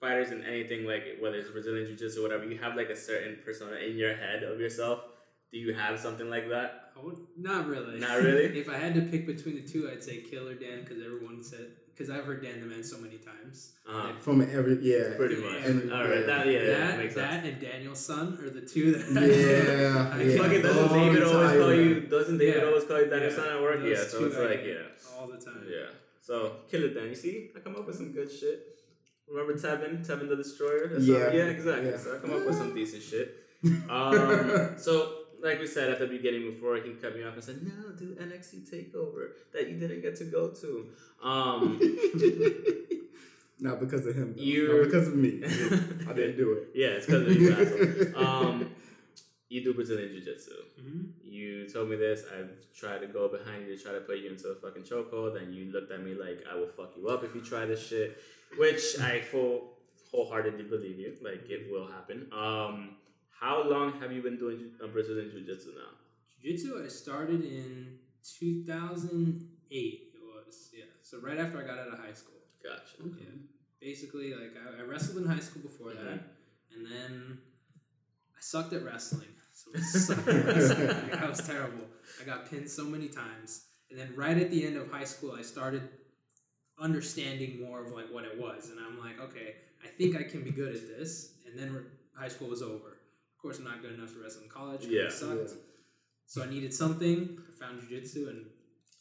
fighters 0.00 0.30
in 0.30 0.42
anything 0.44 0.84
like 0.86 1.18
whether 1.20 1.36
it's 1.36 1.50
Brazilian 1.50 1.86
Jiu 1.86 1.96
Jitsu 1.96 2.20
or 2.20 2.22
whatever, 2.24 2.44
you 2.46 2.58
have 2.58 2.76
like 2.76 2.88
a 2.90 2.96
certain 2.96 3.38
persona 3.44 3.76
in 3.76 3.96
your 3.96 4.14
head 4.14 4.42
of 4.42 4.60
yourself. 4.60 5.00
Do 5.50 5.58
you 5.58 5.72
have 5.74 5.98
something 5.98 6.28
like 6.28 6.48
that? 6.50 6.92
I 6.96 7.04
would- 7.04 7.18
not 7.36 7.66
really. 7.66 7.98
Not 7.98 8.18
really? 8.18 8.58
if 8.60 8.68
I 8.68 8.76
had 8.76 8.94
to 8.94 9.02
pick 9.02 9.26
between 9.26 9.56
the 9.56 9.62
two, 9.62 9.90
I'd 9.90 10.02
say 10.04 10.18
Killer 10.18 10.54
Dan 10.54 10.80
because 10.84 11.02
everyone 11.04 11.42
said 11.42 11.68
because 11.94 12.10
I've 12.14 12.24
heard 12.26 12.42
Dan 12.44 12.60
the 12.60 12.66
Man 12.66 12.84
so 12.84 12.98
many 12.98 13.16
times. 13.18 13.72
Uh, 13.88 14.12
From 14.20 14.40
every 14.42 14.78
yeah, 14.82 15.16
pretty 15.16 15.34
Yeah, 15.36 15.50
much. 15.50 15.64
and- 15.64 15.92
All 15.92 16.04
right, 16.06 16.24
that 16.26 16.46
yeah, 16.46 16.64
that, 16.64 16.78
that 16.90 16.98
makes 16.98 17.14
sense. 17.14 17.44
and 17.46 17.60
Daniel's 17.60 17.98
son 17.98 18.38
are 18.40 18.50
the 18.50 18.60
two 18.60 18.92
that 18.92 19.22
yeah, 19.22 20.12
I 20.12 20.22
yeah. 20.22 20.36
fucking 20.38 20.38
Fucking 20.38 20.62
doesn't 20.62 20.86
Long 20.92 21.06
David 21.06 21.22
always 21.24 21.58
call 21.60 21.74
you? 21.74 22.00
Doesn't 22.02 22.38
David 22.38 22.56
Yeah. 22.62 22.68
always 22.68 22.84
call 22.84 23.00
you 23.00 23.06
Daniel 23.06 23.30
Yeah. 23.30 23.36
Son 23.36 23.48
at 23.48 23.60
work? 23.62 23.80
Those 23.80 23.90
Yeah, 23.98 24.04
so 24.04 24.24
it's 24.26 24.36
like 24.38 24.62
yeah, 24.64 25.18
all 25.18 25.26
the 25.26 25.38
time. 25.38 25.64
yeah. 25.68 25.86
So 26.20 26.56
Killer 26.70 26.90
Dan, 26.94 27.08
you 27.08 27.14
see, 27.16 27.50
I 27.56 27.60
come 27.60 27.74
up 27.74 27.86
with 27.86 27.96
some 27.96 28.12
good 28.12 28.30
shit. 28.30 28.77
Remember 29.30 29.54
Tevin, 29.54 30.06
Tevin 30.06 30.28
the 30.28 30.36
Destroyer? 30.36 30.88
That's 30.88 31.04
Yeah. 31.04 31.32
yeah, 31.32 31.44
exactly. 31.46 31.90
Yeah. 31.90 31.96
So 31.98 32.16
I 32.16 32.18
come 32.18 32.32
up 32.32 32.46
with 32.46 32.56
some 32.56 32.74
decent 32.80 33.02
shit. 33.02 33.34
Um, 33.90 34.74
so 34.78 35.14
like 35.42 35.60
we 35.60 35.66
said 35.66 35.90
at 35.90 35.98
the 35.98 36.06
beginning 36.06 36.50
before 36.52 36.76
he 36.76 36.90
cut 36.94 37.14
me 37.14 37.22
off 37.24 37.34
and 37.34 37.44
said, 37.44 37.60
"No, 37.62 37.90
do 37.96 38.14
NXT 38.14 38.68
Takeover 38.72 39.30
that 39.52 39.68
you 39.68 39.78
didn't 39.78 40.00
get 40.02 40.16
to 40.16 40.24
go 40.24 40.50
to." 40.50 40.86
Um, 41.22 41.78
Not 43.60 43.80
because 43.80 44.06
of 44.06 44.14
him. 44.14 44.34
You're- 44.36 44.78
Not 44.78 44.84
because 44.84 45.08
of 45.08 45.16
me. 45.16 45.42
I 45.44 46.12
didn't 46.12 46.36
do 46.36 46.52
it. 46.52 46.68
yeah, 46.74 46.86
it's 46.98 47.06
because 47.06 47.22
of 47.26 47.36
you. 47.36 47.52
asshole. 47.52 48.24
Um, 48.24 48.70
you 49.48 49.64
do 49.64 49.74
Brazilian 49.74 50.10
Jiu 50.12 50.20
Jitsu. 50.20 50.52
Mhm. 50.80 51.08
You 51.24 51.68
told 51.68 51.88
me 51.90 51.96
this. 51.96 52.24
I've 52.32 52.50
tried 52.74 52.98
to 53.00 53.06
go 53.08 53.28
behind 53.28 53.66
you 53.66 53.76
to 53.76 53.82
try 53.82 53.92
to 53.92 54.00
put 54.00 54.18
you 54.18 54.30
into 54.30 54.48
a 54.48 54.54
fucking 54.54 54.82
chokehold, 54.84 55.40
and 55.42 55.52
you 55.54 55.72
looked 55.72 55.90
at 55.90 56.02
me 56.04 56.14
like 56.14 56.44
I 56.50 56.54
will 56.54 56.68
fuck 56.68 56.92
you 56.96 57.08
up 57.08 57.24
if 57.24 57.34
you 57.34 57.40
try 57.40 57.64
this 57.64 57.84
shit, 57.84 58.16
which 58.56 58.98
I 59.00 59.20
full 59.20 59.74
wholeheartedly 60.10 60.64
believe 60.64 60.98
you. 60.98 61.14
Like 61.22 61.48
it 61.50 61.70
will 61.70 61.86
happen. 61.86 62.28
Um, 62.32 62.96
how 63.40 63.62
long 63.68 64.00
have 64.00 64.10
you 64.12 64.22
been 64.22 64.38
doing 64.38 64.58
Jiu- 64.58 64.72
uh, 64.84 64.88
Brazilian 64.88 65.30
Jiu 65.30 65.44
Jitsu 65.44 65.70
now? 65.74 65.90
Jiu-Jitsu 66.42 66.82
I 66.84 66.88
started 66.88 67.44
in 67.44 67.98
2008 68.38 69.74
it 70.14 70.20
was. 70.22 70.70
Yeah. 70.74 70.84
So 71.02 71.20
right 71.20 71.38
after 71.38 71.58
I 71.62 71.66
got 71.66 71.78
out 71.78 71.88
of 71.92 71.98
high 71.98 72.12
school. 72.12 72.34
Gotcha. 72.62 72.96
Yeah. 73.20 73.26
Basically 73.80 74.34
like 74.34 74.54
I, 74.56 74.82
I 74.82 74.84
wrestled 74.86 75.18
in 75.24 75.28
high 75.30 75.40
school 75.40 75.62
before 75.62 75.92
Mhm. 75.92 76.04
that 76.04 76.20
and 76.74 76.86
then 76.90 77.38
I 78.36 78.40
sucked 78.40 78.72
at 78.72 78.84
wrestling. 78.84 79.28
So 79.52 79.70
I 79.74 79.80
sucked 79.80 80.28
at 80.28 80.44
wrestling. 80.46 81.10
I 81.22 81.28
was 81.28 81.46
terrible. 81.46 81.84
I 82.20 82.24
got 82.24 82.48
pinned 82.50 82.70
so 82.70 82.84
many 82.84 83.08
times. 83.08 83.64
And 83.90 83.98
then 83.98 84.12
right 84.16 84.36
at 84.38 84.50
the 84.50 84.66
end 84.66 84.76
of 84.76 84.90
high 84.90 85.04
school 85.04 85.32
I 85.38 85.42
started 85.42 85.82
understanding 86.80 87.60
more 87.62 87.84
of 87.84 87.92
like 87.92 88.06
what 88.12 88.24
it 88.24 88.38
was 88.38 88.70
and 88.70 88.78
I'm 88.80 88.98
like, 88.98 89.20
okay, 89.20 89.56
I 89.84 89.88
think 89.88 90.16
I 90.16 90.22
can 90.22 90.42
be 90.42 90.50
good 90.50 90.74
at 90.74 90.86
this. 90.88 91.32
And 91.46 91.58
then 91.58 91.72
re- 91.72 91.82
high 92.14 92.28
school 92.28 92.48
was 92.48 92.62
over. 92.62 92.74
Of 92.88 93.42
course, 93.42 93.58
I'm 93.58 93.64
not 93.64 93.82
good 93.82 93.94
enough 93.94 94.12
to 94.14 94.20
wrestle 94.22 94.42
in 94.42 94.48
college. 94.48 94.82
I 94.84 94.88
Yeah. 94.90 95.08
sucked. 95.10 95.50
Yeah. 95.50 95.56
So 96.26 96.42
I 96.42 96.50
needed 96.50 96.74
something. 96.74 97.38
I 97.48 97.64
found 97.64 97.80
jujitsu, 97.82 98.28
and 98.28 98.46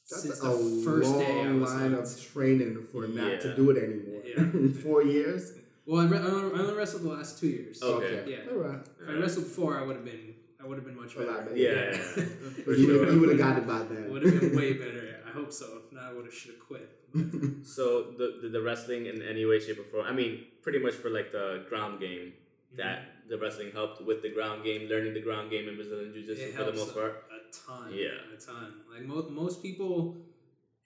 That's 0.09 0.21
since 0.21 0.39
a 0.39 0.47
the 0.47 0.81
first 0.85 1.09
long 1.09 1.19
day 1.19 1.41
I 1.41 1.51
was 1.51 1.73
line 1.73 1.91
hooked. 1.91 2.07
of 2.13 2.31
training 2.33 2.87
for 2.91 3.07
not 3.07 3.41
to 3.41 3.55
do 3.55 3.69
it 3.71 3.83
anymore. 3.83 4.21
Yeah. 4.25 4.71
Four 4.83 5.03
years. 5.03 5.51
Well, 5.85 6.01
I, 6.01 6.09
re- 6.09 6.19
I 6.19 6.21
only 6.21 6.73
wrestled 6.73 7.03
the 7.03 7.09
last 7.09 7.39
two 7.39 7.47
years. 7.47 7.81
Okay. 7.81 8.23
Yeah. 8.27 8.51
All 8.51 8.59
right. 8.59 8.79
If 9.01 9.09
I 9.09 9.13
wrestled 9.13 9.47
four, 9.47 9.77
I 9.79 9.83
would 9.83 9.95
have 9.97 10.05
been 10.05 10.35
I 10.61 10.65
would 10.67 10.77
have 10.77 10.85
been 10.85 10.97
much 10.97 11.15
better. 11.17 11.31
better. 11.31 11.55
Yeah, 11.55 11.71
yeah, 11.71 11.91
yeah. 12.17 12.23
You 12.67 12.85
sure. 12.85 12.99
would 13.05 13.13
you 13.13 13.19
would 13.21 13.29
have 13.29 13.37
got 13.37 13.57
it 13.57 13.67
by 13.67 13.79
then. 13.83 14.09
would 14.11 14.23
have 14.23 14.39
been 14.41 14.55
way 14.55 14.73
better. 14.83 15.17
I 15.27 15.31
hope 15.31 15.51
so. 15.51 15.79
If 15.85 15.91
not, 15.93 16.03
I 16.11 16.13
would 16.13 16.25
have 16.25 16.33
should 16.33 16.51
have 16.55 16.59
quit. 16.67 16.89
So 17.63 18.11
the, 18.17 18.39
the 18.41 18.49
the 18.49 18.61
wrestling 18.61 19.07
in 19.07 19.21
any 19.21 19.45
way, 19.45 19.59
shape, 19.59 19.79
or 19.79 19.83
form. 19.83 20.05
I 20.05 20.13
mean, 20.13 20.45
pretty 20.61 20.79
much 20.79 20.93
for 20.93 21.09
like 21.09 21.31
the 21.31 21.65
ground 21.69 21.99
game. 21.99 22.33
That 22.75 22.99
mm-hmm. 22.99 23.29
the 23.29 23.37
wrestling 23.37 23.71
helped 23.71 24.01
with 24.05 24.21
the 24.21 24.29
ground 24.29 24.63
game, 24.63 24.87
learning 24.89 25.13
the 25.13 25.21
ground 25.21 25.49
game 25.49 25.67
in 25.67 25.75
Brazilian 25.75 26.13
Jiu 26.13 26.25
Jitsu 26.25 26.51
for 26.51 26.63
the 26.63 26.73
most 26.73 26.93
part. 26.93 27.25
a 27.31 27.67
ton. 27.67 27.91
Yeah. 27.93 28.35
a 28.35 28.39
ton. 28.39 28.73
Like 28.93 29.03
most 29.05 29.29
most 29.29 29.61
people 29.61 30.17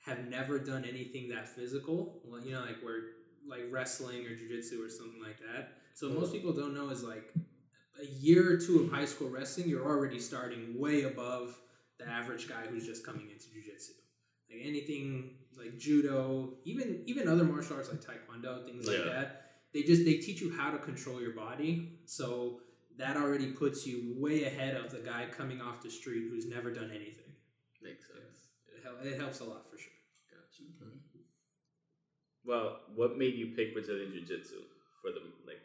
have 0.06 0.28
never 0.28 0.58
done 0.58 0.86
anything 0.86 1.30
that 1.30 1.48
physical. 1.48 2.22
Well, 2.26 2.42
you 2.42 2.54
know, 2.54 2.62
like 2.62 2.82
where 2.82 3.02
like 3.48 3.64
wrestling 3.70 4.26
or 4.26 4.36
Jiu 4.36 4.50
Jitsu 4.50 4.84
or 4.84 4.90
something 4.90 5.22
like 5.22 5.40
that. 5.40 5.74
So 5.94 6.08
mm-hmm. 6.08 6.20
most 6.20 6.34
people 6.34 6.54
don't 6.54 6.74
know 6.74 6.90
is 6.90 7.04
like 7.04 7.34
a 8.02 8.06
year 8.06 8.54
or 8.54 8.58
two 8.58 8.82
of 8.82 8.92
high 8.92 9.06
school 9.06 9.30
wrestling, 9.30 9.70
you're 9.70 9.86
already 9.86 10.20
starting 10.20 10.80
way 10.80 11.04
above 11.04 11.58
the 11.98 12.10
average 12.10 12.48
guy 12.50 12.66
who's 12.70 12.86
just 12.86 13.06
coming 13.06 13.30
into 13.30 13.46
jujitsu. 13.46 13.92
Like 14.51 14.62
anything 14.65 15.31
like 15.58 15.77
judo, 15.77 16.53
even 16.65 17.03
even 17.05 17.27
other 17.27 17.43
martial 17.43 17.77
arts 17.77 17.89
like 17.89 18.01
taekwondo, 18.01 18.65
things 18.65 18.88
like 18.88 18.98
Yeah. 18.98 19.13
that. 19.13 19.41
They 19.74 19.84
just 19.84 20.03
they 20.03 20.15
teach 20.15 20.41
you 20.41 20.51
how 20.51 20.72
to 20.72 20.77
control 20.77 21.22
your 21.22 21.34
body. 21.34 22.00
So 22.05 22.60
that 22.98 23.15
already 23.15 23.51
puts 23.51 23.88
you 23.88 24.13
way 24.17 24.43
ahead 24.43 24.75
of 24.75 24.91
the 24.91 25.00
guy 25.00 25.27
coming 25.31 25.62
off 25.62 25.81
the 25.81 25.89
street 25.89 26.27
who's 26.29 26.46
never 26.46 26.72
done 26.74 26.91
anything. 26.91 27.31
Makes 27.81 28.08
sense. 28.08 28.50
It, 28.67 29.08
it 29.13 29.20
helps 29.20 29.39
a 29.39 29.46
lot 29.46 29.70
for 29.70 29.77
sure. 29.77 29.93
Gotcha. 30.29 30.63
Mm-hmm. 30.63 30.98
Well, 32.43 32.79
what 32.96 33.17
made 33.17 33.35
you 33.35 33.53
pick 33.55 33.74
Brazilian 33.74 34.11
Jiu 34.11 34.22
Jitsu 34.25 34.61
for 35.01 35.11
the 35.11 35.22
like 35.48 35.61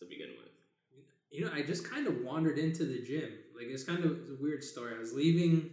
to 0.00 0.04
begin 0.04 0.30
with? 0.38 0.48
You 1.30 1.44
know, 1.44 1.52
I 1.52 1.62
just 1.62 1.88
kind 1.88 2.06
of 2.06 2.22
wandered 2.22 2.58
into 2.58 2.84
the 2.84 3.02
gym. 3.02 3.30
Like 3.56 3.66
it's 3.68 3.84
kind 3.84 4.04
of 4.04 4.10
a 4.12 4.36
weird 4.40 4.64
story. 4.64 4.94
I 4.96 4.98
was 4.98 5.12
leaving 5.12 5.70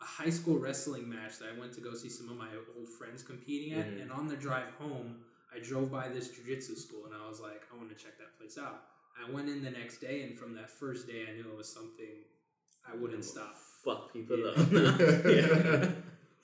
a 0.00 0.04
high 0.04 0.30
school 0.30 0.58
wrestling 0.58 1.08
match 1.08 1.38
that 1.38 1.48
I 1.54 1.58
went 1.60 1.72
to 1.74 1.80
go 1.80 1.92
see 1.94 2.08
some 2.08 2.28
of 2.30 2.36
my 2.36 2.48
old 2.78 2.88
friends 2.88 3.22
competing 3.22 3.74
at, 3.78 3.86
Mhm. 3.86 4.02
and 4.02 4.12
on 4.12 4.28
the 4.28 4.36
drive 4.36 4.70
home, 4.78 5.20
I 5.54 5.58
drove 5.58 5.90
by 5.90 6.08
this 6.08 6.28
jujitsu 6.28 6.76
school, 6.76 7.06
and 7.06 7.14
I 7.14 7.28
was 7.28 7.40
like, 7.40 7.62
I 7.72 7.76
want 7.76 7.90
to 7.90 7.94
check 8.02 8.16
that 8.18 8.38
place 8.38 8.56
out. 8.56 8.84
I 9.22 9.30
went 9.30 9.48
in 9.48 9.62
the 9.62 9.70
next 9.70 9.98
day, 9.98 10.22
and 10.22 10.38
from 10.38 10.54
that 10.54 10.70
first 10.70 11.06
day, 11.06 11.26
I 11.28 11.32
knew 11.34 11.50
it 11.50 11.56
was 11.56 11.68
something 11.68 12.24
I 12.86 12.94
wouldn't 12.96 13.24
stop. 13.24 13.54
Fuck 13.84 14.12
people 14.12 14.38
Yeah. 14.38 14.46
up. 14.50 14.56
yeah. 14.72 15.92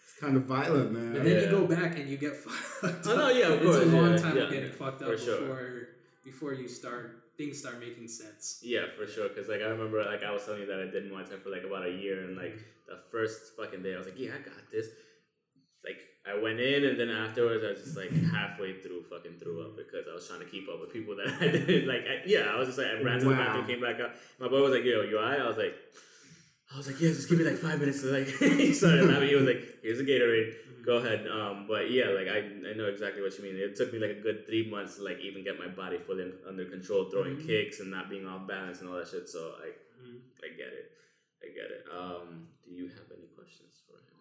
It's 0.02 0.18
kind 0.20 0.36
of 0.36 0.44
violent, 0.44 0.92
man. 0.92 1.12
But 1.14 1.24
then 1.24 1.32
Yeah. 1.36 1.42
you 1.44 1.50
go 1.50 1.66
back 1.66 1.98
and 1.98 2.08
you 2.10 2.16
get 2.18 2.36
fucked. 2.44 3.06
Up. 3.06 3.12
Oh, 3.12 3.16
no, 3.16 3.28
yeah, 3.30 3.48
of 3.48 3.62
course. 3.62 3.76
it's 3.76 3.86
a 3.86 3.96
long 3.96 4.10
yeah, 4.12 4.16
time 4.18 4.36
yeah, 4.36 4.42
of 4.44 4.50
getting 4.50 4.72
fucked 4.72 5.02
up 5.02 5.08
for 5.08 5.16
sure. 5.18 5.40
before 5.40 5.88
before 6.24 6.52
you 6.54 6.68
start 6.68 7.22
things 7.36 7.58
start 7.58 7.80
making 7.80 8.08
sense. 8.08 8.60
Yeah, 8.62 8.86
for 8.96 9.06
sure. 9.06 9.28
Cause 9.28 9.48
like 9.48 9.60
I 9.60 9.66
remember, 9.66 10.04
like 10.04 10.24
I 10.24 10.32
was 10.32 10.44
telling 10.44 10.60
you 10.60 10.66
that 10.66 10.80
I 10.80 10.90
did 10.90 11.10
Muay 11.10 11.28
Thai 11.28 11.36
for 11.36 11.50
like 11.50 11.64
about 11.64 11.86
a 11.86 11.90
year, 11.90 12.24
and 12.24 12.36
like 12.36 12.58
the 12.88 12.98
first 13.10 13.56
fucking 13.56 13.82
day, 13.82 13.94
I 13.94 13.98
was 13.98 14.06
like, 14.06 14.18
yeah, 14.18 14.32
I 14.34 14.42
got 14.42 14.70
this. 14.72 14.88
Like 15.84 16.00
I 16.26 16.40
went 16.42 16.60
in, 16.60 16.84
and 16.84 16.98
then 16.98 17.10
afterwards, 17.10 17.62
I 17.64 17.70
was 17.70 17.80
just 17.80 17.96
like 17.96 18.10
halfway 18.32 18.80
through, 18.80 19.04
fucking 19.10 19.38
threw 19.38 19.62
up 19.62 19.76
because 19.76 20.06
I 20.10 20.14
was 20.14 20.26
trying 20.26 20.40
to 20.40 20.46
keep 20.46 20.68
up 20.68 20.80
with 20.80 20.92
people 20.92 21.16
that 21.16 21.34
I 21.40 21.48
didn't 21.52 21.86
like. 21.86 22.02
I, 22.02 22.22
yeah, 22.26 22.50
I 22.52 22.58
was 22.58 22.68
just 22.68 22.78
like, 22.78 22.88
I 22.88 23.02
ran 23.02 23.20
to 23.20 23.28
the 23.28 23.34
bathroom, 23.34 23.66
came 23.66 23.80
back 23.80 24.00
up. 24.00 24.14
My 24.40 24.48
boy 24.48 24.62
was 24.62 24.72
like, 24.72 24.84
yo, 24.84 25.02
you 25.02 25.18
alright? 25.18 25.40
I 25.40 25.48
was 25.48 25.56
like. 25.56 25.74
I 26.74 26.76
was 26.76 26.88
like, 26.88 27.00
yeah, 27.00 27.10
just 27.10 27.28
give 27.28 27.38
me 27.38 27.44
like 27.44 27.58
five 27.58 27.78
minutes 27.78 28.00
to 28.00 28.08
like. 28.08 28.26
he 28.58 28.74
started 28.74 29.06
laughing. 29.06 29.28
He 29.28 29.36
was 29.36 29.46
like, 29.46 29.62
"Here's 29.82 30.00
a 30.00 30.04
Gatorade. 30.04 30.52
Go 30.86 30.96
ahead." 30.98 31.26
Um, 31.26 31.66
but 31.68 31.90
yeah, 31.90 32.08
like 32.10 32.28
I, 32.28 32.38
I 32.70 32.72
know 32.78 32.86
exactly 32.86 33.20
what 33.22 33.36
you 33.36 33.44
mean. 33.44 33.56
It 33.56 33.74
took 33.76 33.92
me 33.92 33.98
like 33.98 34.12
a 34.16 34.20
good 34.20 34.46
three 34.46 34.70
months 34.70 34.96
to 34.96 35.02
like 35.04 35.18
even 35.20 35.42
get 35.44 35.58
my 35.58 35.66
body 35.68 35.98
fully 35.98 36.22
un- 36.24 36.38
under 36.48 36.64
control, 36.64 37.10
throwing 37.10 37.36
Mhm. 37.36 37.46
kicks 37.46 37.80
and 37.80 37.90
not 37.90 38.08
being 38.08 38.26
off 38.26 38.46
balance 38.46 38.80
and 38.80 38.88
all 38.88 38.96
that 38.96 39.08
shit. 39.08 39.28
So 39.28 39.54
I, 39.60 39.68
Mhm. 40.00 40.20
I 40.44 40.48
get 40.56 40.72
it. 40.72 40.92
I 41.42 41.46
get 41.48 41.70
it. 41.76 41.84
Um, 41.92 42.48
do 42.64 42.70
you 42.72 42.86
have 42.88 43.10
any 43.12 43.26
questions 43.34 43.82
for 43.86 43.98
him? 44.06 44.18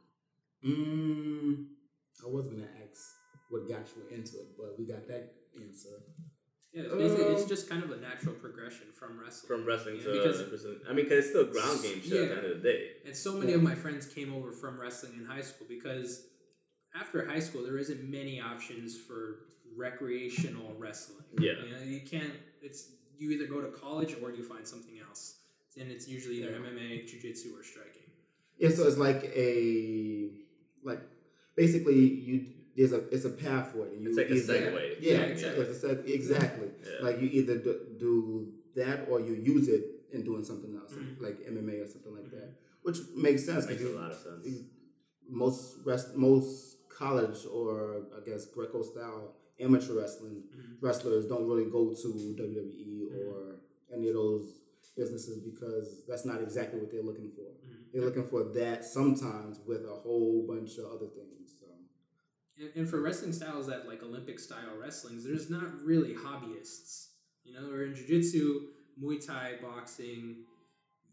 Mm, 0.65 1.67
I 2.23 2.27
was 2.27 2.47
gonna 2.47 2.69
ask 2.83 3.01
what 3.49 3.67
got 3.69 3.85
you 3.95 4.03
into 4.09 4.37
it, 4.41 4.57
but 4.57 4.77
we 4.79 4.85
got 4.85 5.07
that 5.07 5.33
answer. 5.61 6.01
Yeah, 6.73 6.83
it's 6.83 6.93
basically 6.93 7.25
it's 7.33 7.43
Um, 7.43 7.47
just 7.47 7.69
kind 7.69 7.83
of 7.83 7.91
a 7.91 7.97
natural 7.97 8.35
progression 8.35 8.87
from 8.91 9.17
wrestling. 9.19 9.47
From 9.47 9.65
wrestling 9.65 9.95
Yeah, 9.97 10.03
to 10.03 10.11
because- 10.11 10.65
I 10.89 10.93
mean, 10.93 11.05
because 11.05 11.19
it's 11.19 11.29
still 11.29 11.45
ground 11.45 11.81
game 11.81 12.01
shit 12.01 12.13
at 12.23 12.29
the 12.29 12.35
end 12.37 12.45
of 12.47 12.57
the 12.61 12.63
day. 12.69 12.97
And 13.05 13.15
so 13.15 13.37
many 13.37 13.51
Yeah. 13.51 13.57
of 13.57 13.63
my 13.63 13.75
friends 13.75 14.07
came 14.07 14.33
over 14.33 14.51
from 14.51 14.77
wrestling 14.79 15.13
in 15.13 15.23
high 15.25 15.41
school 15.41 15.67
because 15.69 16.27
after 16.99 17.25
high 17.25 17.39
school 17.39 17.63
there 17.63 17.77
isn't 17.77 18.03
many 18.09 18.39
options 18.39 18.97
for 18.97 19.39
recreational 19.75 20.73
wrestling. 20.77 21.25
Yeah. 21.39 21.53
You 21.63 21.71
know, 21.73 21.81
you 21.83 22.01
can't 22.01 22.33
it's 22.61 22.91
you 23.17 23.31
either 23.31 23.47
go 23.47 23.61
to 23.61 23.67
college 23.69 24.15
or 24.21 24.31
you 24.31 24.43
find 24.43 24.65
something 24.67 24.99
else. 25.07 25.37
And 25.77 25.91
it's 25.91 26.07
usually 26.07 26.37
either 26.41 26.51
Yeah. 26.51 26.57
MMA, 26.59 27.05
jiu-jitsu 27.07 27.49
or 27.57 27.63
striking. 27.63 28.03
Yeah, 28.57 28.69
so 28.69 28.87
it's 28.87 28.97
like 28.97 29.23
a 29.35 30.31
like 30.83 31.01
basically 31.55 31.99
you 32.27 32.45
there's 32.77 32.91
a 32.93 33.07
it's 33.13 33.25
a 33.25 33.29
path 33.29 33.71
for 33.71 33.87
it. 33.87 33.93
You 33.99 34.07
It's 34.09 34.17
like 34.17 34.29
a 34.29 34.35
either- 34.35 34.53
segue. 34.71 34.95
Yeah, 35.01 35.11
Yeah, 35.13 35.21
exactly. 35.23 35.65
It's 35.65 35.83
a 35.83 35.87
seg- 35.95 36.09
exactly. 36.09 36.69
Yeah. 36.83 37.05
Like 37.05 37.21
you 37.21 37.27
either 37.39 37.57
do, 37.57 37.79
do 37.99 38.53
that 38.75 39.07
or 39.09 39.19
you 39.21 39.33
use 39.33 39.67
it 39.69 39.83
in 40.11 40.23
doing 40.23 40.43
something 40.43 40.75
else, 40.75 40.93
Mhm. 40.93 41.19
like 41.21 41.39
MMA 41.45 41.81
or 41.81 41.87
something 41.87 42.13
like 42.13 42.25
Mhm. 42.25 42.31
that, 42.31 42.49
which 42.83 42.97
makes 43.15 43.43
sense. 43.43 43.65
'cause 43.65 43.79
Makes 43.79 43.91
a 43.93 43.95
lot 43.99 44.11
of 44.11 44.17
sense. 44.17 44.45
you- 44.47 44.65
most 45.29 45.77
rest 45.85 46.15
most 46.15 46.74
college 46.97 47.45
or 47.51 48.07
I 48.17 48.25
guess 48.25 48.45
Greco 48.45 48.81
style 48.83 49.35
amateur 49.59 49.93
wrestling 49.99 50.43
Mhm. 50.55 50.77
wrestlers 50.81 51.25
don't 51.27 51.47
really 51.47 51.69
go 51.69 51.93
to 51.93 52.07
WWE 52.41 53.09
Mm-hmm. 53.09 53.27
or 53.29 53.59
any 53.91 54.07
of 54.09 54.15
those 54.15 54.61
businesses 54.95 55.39
because 55.43 56.05
that's 56.07 56.25
not 56.25 56.41
exactly 56.41 56.79
what 56.79 56.89
they're 56.91 57.03
looking 57.11 57.31
for. 57.31 57.49
Mhm. 57.51 57.91
They're 57.91 58.05
looking 58.05 58.27
for 58.27 58.43
that 58.59 58.83
sometimes 58.85 59.59
with 59.65 59.83
a 59.85 59.95
whole 59.95 60.45
bunch 60.47 60.77
of 60.77 60.85
other 60.85 61.07
things. 61.07 61.55
So 61.59 61.67
And, 62.57 62.71
and 62.75 62.89
for 62.89 63.01
wrestling 63.01 63.33
styles 63.33 63.67
that 63.67 63.87
like 63.87 64.01
Olympic 64.03 64.39
style 64.39 64.77
wrestlings, 64.77 65.23
there's 65.25 65.49
not 65.49 65.81
really 65.83 66.13
hobbyists. 66.15 67.09
You 67.43 67.53
know, 67.53 67.69
or 67.69 67.83
in 67.83 67.93
jiu-jitsu, 67.93 68.69
Muay 69.01 69.23
Thai, 69.25 69.59
boxing, 69.61 70.45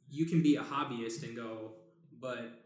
you 0.09 0.25
can 0.27 0.41
be 0.43 0.55
a 0.57 0.63
hobbyist 0.63 1.23
and 1.25 1.35
go, 1.37 1.75
but 2.21 2.62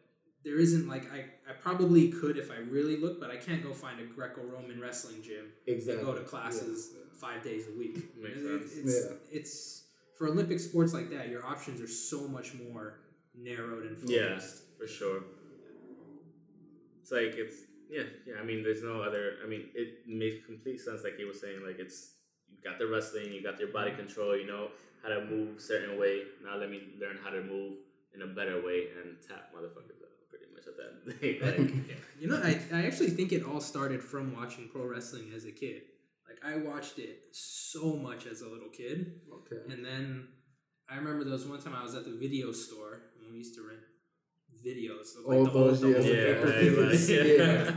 there 0.47 0.61
isn't 0.61 0.87
like 0.87 1.13
I, 1.13 1.25
I 1.51 1.55
probably 1.61 2.09
could 2.09 2.39
if 2.39 2.53
I 2.53 2.59
really 2.71 2.97
look, 2.97 3.21
but 3.21 3.31
I 3.33 3.37
can't 3.37 3.65
go 3.65 3.75
find 3.75 3.99
a 3.99 4.05
Greco-Roman 4.05 4.81
wrestling 4.81 5.21
gym 5.21 5.47
and 5.67 5.85
go 6.05 6.15
to 6.15 6.21
classes 6.21 6.93
Yeah. 6.95 7.03
five 7.21 7.43
days 7.43 7.65
a 7.67 7.77
week. 7.77 8.17
Makes 8.23 8.39
It- 8.39 8.47
sense. 8.47 8.77
It's, 8.77 9.05
Yeah. 9.11 9.17
it's 9.39 9.83
for 10.17 10.29
Olympic 10.29 10.61
sports 10.61 10.95
like 10.95 11.11
that, 11.11 11.29
your 11.29 11.45
options 11.45 11.81
are 11.81 11.89
so 11.89 12.29
much 12.29 12.55
more 12.55 13.01
narrowed 13.35 13.87
and 13.87 13.99
focused. 13.99 14.13
Yeah, 14.13 14.39
for 14.79 14.87
sure. 14.87 15.25
It's 17.03 17.11
like 17.11 17.35
it's 17.35 17.57
yeah, 17.91 18.05
yeah. 18.25 18.35
I 18.41 18.45
mean, 18.45 18.63
there's 18.63 18.85
no 18.85 19.03
other. 19.03 19.35
I 19.45 19.49
mean, 19.49 19.67
it 19.75 20.07
makes 20.07 20.47
complete 20.47 20.81
sense. 20.81 21.03
Like 21.03 21.17
he 21.17 21.25
was 21.25 21.41
saying, 21.41 21.61
like 21.67 21.79
it's 21.81 22.15
you 22.51 22.59
got 22.63 22.79
the 22.79 22.87
wrestling, 22.87 23.33
you 23.33 23.43
got 23.43 23.59
your 23.59 23.73
body 23.73 23.91
mm-hmm. 23.91 24.07
control, 24.07 24.37
you 24.37 24.47
know 24.47 24.69
how 25.03 25.09
to 25.09 25.25
move 25.25 25.61
certain 25.61 25.99
way. 25.99 26.23
Now 26.45 26.57
let 26.57 26.71
me 26.71 26.83
learn 27.01 27.19
how 27.23 27.31
to 27.31 27.43
move 27.43 27.75
in 28.15 28.23
a 28.23 28.27
better 28.27 28.65
way 28.65 28.89
and 28.97 29.17
tap 29.27 29.53
motherfuckers 29.55 30.03
out 30.03 30.15
pretty 30.77 31.39
much 31.41 31.49
at 31.49 31.57
the 31.57 31.62
end 31.62 31.71
of 31.71 31.77
the 31.77 31.83
day. 31.83 31.95
Like, 31.95 31.99
You 32.21 32.29
know, 32.29 32.41
I, 32.43 32.59
I 32.73 32.87
actually 32.87 33.11
think 33.11 33.33
it 33.33 33.45
all 33.45 33.61
started 33.61 34.03
from 34.03 34.35
watching 34.35 34.69
pro 34.73 34.87
wrestling 34.87 35.33
as 35.37 35.45
a 35.45 35.53
kid. 35.53 35.83
Like 36.29 36.39
I 36.45 36.57
watched 36.59 36.99
it 36.99 37.19
so 37.33 37.95
much 37.97 38.27
as 38.27 38.41
a 38.41 38.49
little 38.49 38.69
kid, 38.71 39.21
Okay. 39.33 39.73
and 39.73 39.85
then 39.85 40.29
I 40.91 40.97
remember 40.97 41.25
there 41.25 41.33
was 41.35 41.47
one 41.47 41.61
time 41.61 41.75
I 41.75 41.83
was 41.83 41.95
at 41.95 42.05
the 42.05 42.17
video 42.17 42.53
store 42.53 43.03
when 43.21 43.31
we 43.33 43.39
used 43.39 43.55
to 43.57 43.62
rent 43.67 43.81
videos. 44.65 45.17
Of, 45.19 45.27
like, 45.27 45.39
All 45.39 45.45
the 45.45 45.51
old- 45.53 45.71
those 45.71 45.81
the 45.81 45.89
years 45.89 46.07
old 46.07 46.15
yeah, 46.17 46.57
paper 46.62 46.83
right, 46.83 47.69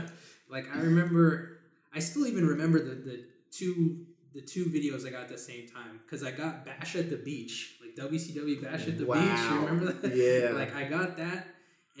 Like 0.50 0.66
I 0.74 0.80
remember, 0.80 1.58
I 1.94 1.98
still 2.00 2.26
even 2.26 2.46
remember 2.46 2.82
the 2.82 2.94
the 2.94 3.24
two 3.50 4.06
the 4.34 4.40
two 4.40 4.64
videos 4.66 5.06
I 5.06 5.10
got 5.10 5.22
at 5.22 5.28
the 5.28 5.38
same 5.38 5.68
time 5.68 6.00
because 6.04 6.22
I 6.24 6.30
got 6.32 6.64
Bash 6.64 6.96
at 6.96 7.10
the 7.10 7.16
Beach, 7.16 7.76
like 7.80 7.94
WCW 8.10 8.62
Bash 8.62 8.86
at 8.88 8.98
the 8.98 9.04
Beach. 9.04 9.06
You 9.06 9.06
Wow. 9.06 9.66
remember 9.66 9.92
that? 9.92 10.16
Yeah. 10.16 10.50
like 10.54 10.74
I 10.74 10.84
got 10.84 11.16
that, 11.18 11.46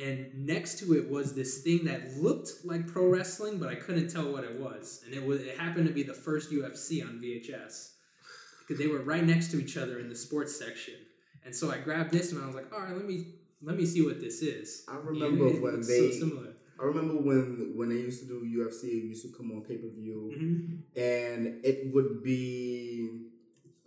and 0.02 0.46
next 0.46 0.78
to 0.80 0.94
it 0.96 1.10
was 1.10 1.34
this 1.34 1.62
thing 1.62 1.84
that 1.84 2.16
looked 2.16 2.50
like 2.64 2.86
pro 2.86 3.06
wrestling, 3.08 3.58
but 3.58 3.68
I 3.68 3.74
couldn't 3.74 4.08
tell 4.08 4.32
what 4.32 4.44
it 4.44 4.58
was, 4.58 5.02
and 5.04 5.14
it 5.14 5.24
was 5.24 5.40
it 5.40 5.58
happened 5.58 5.86
to 5.88 5.92
be 5.92 6.02
the 6.02 6.14
first 6.14 6.50
UFC 6.50 7.02
on 7.06 7.20
VHS 7.20 7.92
because 8.60 8.78
they 8.78 8.86
were 8.86 9.02
right 9.02 9.24
next 9.24 9.50
to 9.52 9.60
each 9.60 9.76
other 9.76 9.98
in 9.98 10.08
the 10.08 10.14
sports 10.16 10.56
section, 10.56 10.94
and 11.44 11.54
so 11.54 11.70
I 11.70 11.78
grabbed 11.78 12.10
this 12.12 12.32
and 12.32 12.42
I 12.42 12.46
was 12.46 12.54
like, 12.54 12.72
all 12.72 12.80
right, 12.80 12.96
let 12.96 13.04
me 13.06 13.34
let 13.62 13.76
me 13.76 13.84
see 13.84 14.02
what 14.04 14.20
this 14.20 14.40
is. 14.42 14.84
I 14.88 14.96
And 14.96 15.04
remember 15.06 15.46
it 15.48 15.60
when 15.60 15.80
they. 15.80 16.10
so 16.12 16.18
similar. 16.20 16.54
I 16.80 16.84
remember 16.84 17.14
when 17.16 17.72
when 17.76 17.88
they 17.90 17.96
used 17.96 18.20
to 18.22 18.26
do 18.26 18.40
UFC, 18.58 18.84
it 18.84 19.04
used 19.14 19.24
to 19.26 19.32
come 19.36 19.50
on 19.52 19.62
pay 19.62 19.76
per 19.76 19.88
view, 19.88 20.32
Mhm. 20.34 20.78
and 20.96 21.64
it 21.64 21.92
would 21.92 22.22
be 22.22 23.26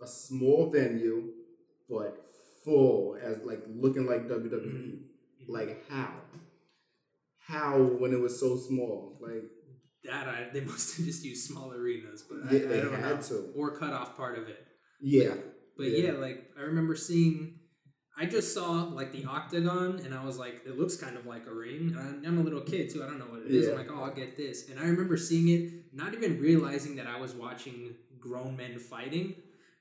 a 0.00 0.06
small 0.06 0.70
venue, 0.70 1.32
but 1.90 2.12
full 2.64 3.16
as 3.20 3.38
like 3.44 3.62
looking 3.74 4.06
like 4.06 4.28
WWE. 4.28 4.60
Mm-hmm. 4.66 4.96
Like 5.48 5.84
how? 5.88 6.12
How 7.46 7.78
when 7.78 8.12
it 8.12 8.20
was 8.20 8.38
so 8.40 8.56
small? 8.56 9.18
Like 9.20 9.42
That 10.04 10.28
I 10.28 10.48
they 10.52 10.60
must 10.72 10.96
have 10.96 11.06
just 11.06 11.24
used 11.24 11.46
small 11.50 11.72
arenas, 11.72 12.24
but 12.28 12.38
I, 12.50 12.56
Yeah, 12.56 12.64
I 12.64 12.68
they 12.68 12.80
don't 12.80 12.94
had 12.94 13.16
know. 13.16 13.22
to. 13.28 13.52
or 13.56 13.76
cut 13.78 13.92
off 13.92 14.16
part 14.16 14.38
of 14.38 14.48
it. 14.48 14.64
yeah, 15.00 15.34
But 15.76 15.84
Yeah. 15.90 16.12
yeah. 16.12 16.18
like 16.18 16.50
I 16.58 16.62
remember 16.62 16.94
seeing. 16.96 17.60
I 18.16 18.26
just 18.26 18.54
saw 18.54 18.84
like 18.84 19.10
the 19.10 19.24
octagon, 19.24 19.98
and 20.04 20.14
I 20.14 20.24
was 20.24 20.38
like, 20.38 20.62
it 20.64 20.78
looks 20.78 20.96
kind 20.96 21.16
of 21.16 21.26
like 21.26 21.48
a 21.48 21.52
ring. 21.52 21.96
And 21.98 22.24
I'm 22.24 22.38
a 22.38 22.42
little 22.42 22.60
kid 22.60 22.88
too; 22.90 23.02
I 23.02 23.06
don't 23.06 23.18
know 23.18 23.24
what 23.26 23.42
it 23.42 23.50
is. 23.50 23.66
Yeah. 23.66 23.72
I'm 23.72 23.78
like, 23.78 23.90
oh, 23.90 24.04
I'll 24.04 24.14
get 24.14 24.36
this. 24.36 24.68
And 24.70 24.78
I 24.78 24.84
remember 24.84 25.16
seeing 25.16 25.48
it, 25.48 25.92
not 25.92 26.14
even 26.14 26.40
realizing 26.40 26.94
that 26.96 27.08
I 27.08 27.18
was 27.20 27.34
watching 27.34 27.96
grown 28.20 28.56
men 28.56 28.78
fighting, 28.78 29.34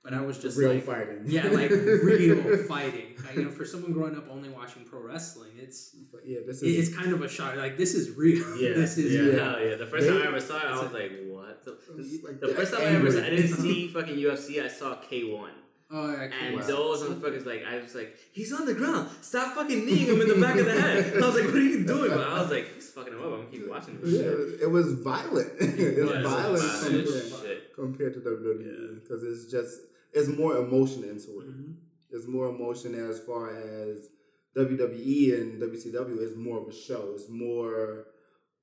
but 0.03 0.13
I 0.13 0.21
was 0.21 0.37
just 0.37 0.57
real 0.57 0.73
like, 0.73 0.83
fighting. 0.83 1.21
yeah, 1.25 1.47
like 1.47 1.69
real 1.71 2.57
fighting. 2.67 3.07
You 3.35 3.43
know, 3.45 3.51
for 3.51 3.65
someone 3.65 3.93
growing 3.93 4.15
up 4.15 4.25
only 4.29 4.49
watching 4.49 4.83
pro 4.83 4.99
wrestling, 5.01 5.51
it's 5.57 5.95
But 6.11 6.21
yeah, 6.27 6.39
this 6.45 6.61
it- 6.61 6.67
is 6.67 6.89
it's 6.89 6.97
kind 6.97 7.11
of 7.13 7.21
a 7.21 7.29
shock. 7.29 7.55
Like 7.55 7.77
this 7.77 7.93
is 7.95 8.15
real. 8.17 8.43
Yeah, 8.59 8.73
this 8.75 8.97
is 8.97 9.13
yeah, 9.13 9.21
real. 9.21 9.43
hell 9.43 9.59
yeah. 9.65 9.75
The 9.75 9.87
first 9.87 10.05
They- 10.07 10.13
time 10.13 10.21
I 10.23 10.27
ever 10.27 10.39
saw 10.41 10.57
it, 10.57 10.65
I 10.65 10.81
was 10.83 10.91
a- 10.91 10.93
like, 10.93 11.11
what? 11.27 11.63
The, 11.63 11.71
oh, 11.71 12.27
like 12.27 12.39
the 12.41 12.49
first 12.49 12.73
time 12.73 12.81
I 12.81 12.95
ever 12.95 13.11
saw, 13.11 13.19
I 13.19 13.29
didn't 13.29 13.55
see 13.55 13.87
fucking 13.87 14.15
UFC. 14.15 14.63
I 14.63 14.67
saw 14.67 14.95
K1. 15.09 15.49
Oh, 15.95 16.11
yeah, 16.11 16.27
cool. 16.27 16.47
And 16.47 16.55
Wow. 16.57 16.61
those 16.65 17.03
motherfuckers, 17.03 17.45
like, 17.45 17.63
I 17.65 17.77
was 17.79 17.93
like, 17.93 18.15
he's 18.31 18.51
on 18.51 18.65
the 18.65 18.73
ground. 18.73 19.09
Stop 19.21 19.53
fucking 19.55 19.85
kneeing 19.85 20.07
him 20.07 20.21
in 20.21 20.27
the 20.27 20.35
back 20.41 20.57
of 20.57 20.65
the 20.65 20.81
head. 20.81 21.13
I 21.21 21.25
was 21.27 21.35
like, 21.35 21.45
what 21.45 21.53
are 21.55 21.59
you 21.61 21.85
doing? 21.85 22.09
But 22.09 22.27
I 22.27 22.41
was 22.41 22.49
like, 22.49 22.73
he's 22.73 22.89
fucking 22.89 23.13
him 23.13 23.19
up. 23.19 23.25
I'm 23.25 23.31
gonna 23.31 23.45
keep 23.51 23.69
watching 23.69 24.01
this 24.01 24.09
shit. 24.11 24.61
It 24.63 24.71
was 24.71 24.93
violent. 24.93 25.51
it 25.59 25.69
was 25.69 25.77
Yeah, 25.77 26.17
it's 26.17 26.27
violent 26.27 26.63
violent 26.63 27.07
compared, 27.07 27.41
shit. 27.43 27.75
compared 27.75 28.13
to 28.15 28.19
WWE 28.21 29.01
because 29.03 29.23
it's 29.23 29.51
just 29.51 29.81
it's 30.13 30.29
more 30.29 30.57
emotion 30.57 31.03
into 31.03 31.39
it. 31.41 31.47
Mhm. 31.49 31.75
There's 32.09 32.27
more 32.27 32.47
emotion 32.49 32.93
as 32.95 33.19
far 33.19 33.55
as 33.55 34.07
WWE 34.55 35.33
and 35.33 35.59
WCW 35.61 36.19
is 36.21 36.35
more 36.35 36.61
of 36.61 36.67
a 36.67 36.73
show. 36.73 37.11
It's 37.15 37.29
more 37.29 38.05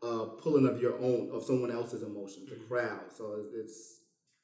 uh, 0.03 0.25
pulling 0.43 0.67
of 0.67 0.81
your 0.81 0.99
own 0.99 1.31
of 1.33 1.43
someone 1.43 1.71
else's 1.71 2.03
emotions, 2.03 2.49
the 2.49 2.57
crowd. 2.57 3.13
So 3.15 3.35
it's, 3.39 3.55
it's 3.55 4.01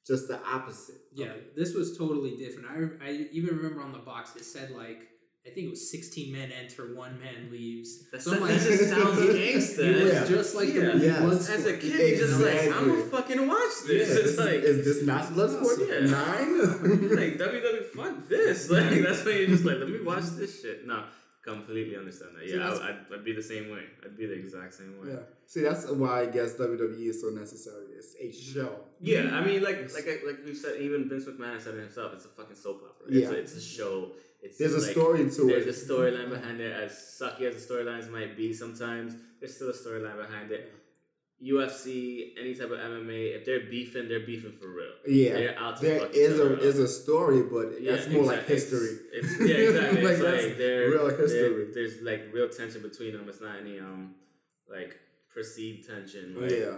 just 0.07 0.29
the 0.29 0.39
opposite. 0.45 1.01
Yeah, 1.15 1.33
this 1.57 1.75
was 1.75 1.97
totally 1.97 2.37
different. 2.37 2.69
I, 2.69 3.07
I 3.09 3.11
even 3.33 3.57
remember 3.57 3.81
on 3.83 3.93
the 3.93 3.99
box 4.01 4.37
it 4.37 4.45
said 4.45 4.73
like 4.73 4.99
I 5.47 5.51
think 5.51 5.69
it 5.69 5.71
was 5.71 5.91
sixteen 5.91 6.33
men 6.33 6.51
enter, 6.51 6.95
one 6.95 7.19
man 7.21 7.51
leaves. 7.53 8.05
That, 8.11 8.21
So 8.21 8.33
I'm 8.33 8.41
that 8.41 8.51
like, 8.51 8.61
just 8.61 8.89
sounds 8.91 9.19
gangsta. 9.39 9.79
It 9.79 10.03
was 10.03 10.13
Yeah. 10.13 10.25
just 10.27 10.55
like 10.57 10.69
Yeah. 10.69 10.81
the 10.81 10.93
movie 10.95 11.07
Yes. 11.07 11.23
Bloodsport. 11.23 11.55
As 11.57 11.67
a 11.67 11.77
kid, 11.79 12.19
you're 12.19 12.27
just 12.27 12.41
like, 12.41 12.53
I'm 12.53 12.59
Exactly. 12.67 12.89
gonna 12.89 13.03
fucking 13.05 13.47
watch 13.49 13.75
this. 13.87 14.09
Yeah, 14.09 14.15
it's 14.25 14.39
like, 14.39 14.61
is 14.71 14.85
this 14.85 15.07
not 15.07 15.23
Bloodsport? 15.33 15.79
Oh, 15.79 15.87
yeah. 15.89 16.11
Nine? 16.11 16.59
like 17.17 17.39
WWE, 17.39 17.85
fuck 17.97 18.29
this. 18.29 18.71
Like 18.71 18.91
that's 19.03 19.25
why 19.25 19.31
you're 19.33 19.49
just 19.49 19.65
like, 19.65 19.79
let 19.79 19.89
me 19.89 20.01
watch 20.03 20.25
this 20.37 20.63
shit. 20.63 20.87
No, 20.87 21.05
completely 21.43 21.97
understand 21.97 22.33
that. 22.37 22.47
Yeah, 22.49 22.57
that's- 22.59 22.81
I, 22.81 22.89
I'd, 22.89 22.99
I'd 23.15 23.25
be 23.25 23.33
the 23.33 23.43
same 23.43 23.71
way. 23.71 23.85
I'd 24.05 24.17
be 24.17 24.27
the 24.27 24.35
exact 24.35 24.75
same 24.75 25.01
way. 25.01 25.13
yeah. 25.13 25.21
See, 25.47 25.61
that's 25.63 25.89
why 25.89 26.23
I 26.23 26.27
guess 26.27 26.55
WWE 26.55 27.07
is 27.09 27.21
so 27.21 27.29
necessary. 27.29 27.85
It's 27.97 28.17
a 28.21 28.25
mm-hmm. 28.25 28.53
show. 28.61 28.81
Yeah, 29.01 29.31
I 29.33 29.45
mean, 29.45 29.63
like, 29.63 29.79
like, 29.95 30.23
like 30.27 30.39
we 30.45 30.55
said, 30.55 30.81
even 30.81 31.09
Vince 31.09 31.25
McMahon 31.27 31.61
said 31.61 31.75
it 31.75 31.81
himself. 31.83 32.15
It's 32.15 32.25
a 32.25 32.29
fucking 32.29 32.57
soap 32.57 32.83
opera. 32.83 33.07
Yeah. 33.15 33.29
It's, 33.29 33.31
a, 33.31 33.39
it's 33.39 33.57
a 33.57 33.61
show. 33.61 34.11
It's 34.43 34.59
There's 34.59 34.75
a 34.75 34.79
like, 34.81 34.91
story 34.91 35.19
to 35.19 35.25
There's 35.25 35.39
it. 35.41 35.65
There's 35.65 35.83
a 35.83 35.93
storyline 35.93 36.31
behind 36.31 36.61
it. 36.61 36.73
As 36.73 36.93
sucky 36.93 37.43
as 37.43 37.67
the 37.67 37.75
storylines 37.75 38.11
might 38.11 38.37
be, 38.37 38.53
sometimes 38.53 39.15
there's 39.41 39.55
still 39.55 39.71
a 39.71 39.73
storyline 39.73 40.17
behind 40.17 40.51
it. 40.53 40.73
UFC, 41.45 42.31
any 42.41 42.55
type 42.55 42.71
of 42.71 42.79
MMA, 42.79 43.37
if 43.37 43.45
they're 43.45 43.69
beefing, 43.69 44.09
they're 44.09 44.25
beefing 44.25 44.53
for 44.53 44.69
real. 44.69 44.93
Yeah. 45.07 45.33
They're 45.35 45.59
out 45.59 45.81
There 45.81 46.07
is 46.07 46.41
a 46.41 46.59
is 46.61 46.79
a 46.79 46.89
story, 46.89 47.43
but 47.43 47.85
that's 47.85 48.09
more 48.09 48.25
like 48.25 48.47
history. 48.47 48.97
It's, 49.13 49.33
it's- 49.35 49.49
yeah, 49.49 49.57
exactly. 49.69 50.03
Like, 50.03 50.13
it's 50.15 50.23
like 50.23 50.59
real 50.59 51.09
history. 51.11 51.67
there's 51.75 52.01
like 52.01 52.29
real 52.33 52.49
tension 52.49 52.81
between 52.83 53.13
them. 53.13 53.29
It's 53.29 53.41
not 53.43 53.57
any 53.61 53.79
um 53.79 54.15
like 54.71 54.99
perceived 55.33 55.87
tension. 55.87 56.41
Like, 56.41 56.51
yeah. 56.51 56.77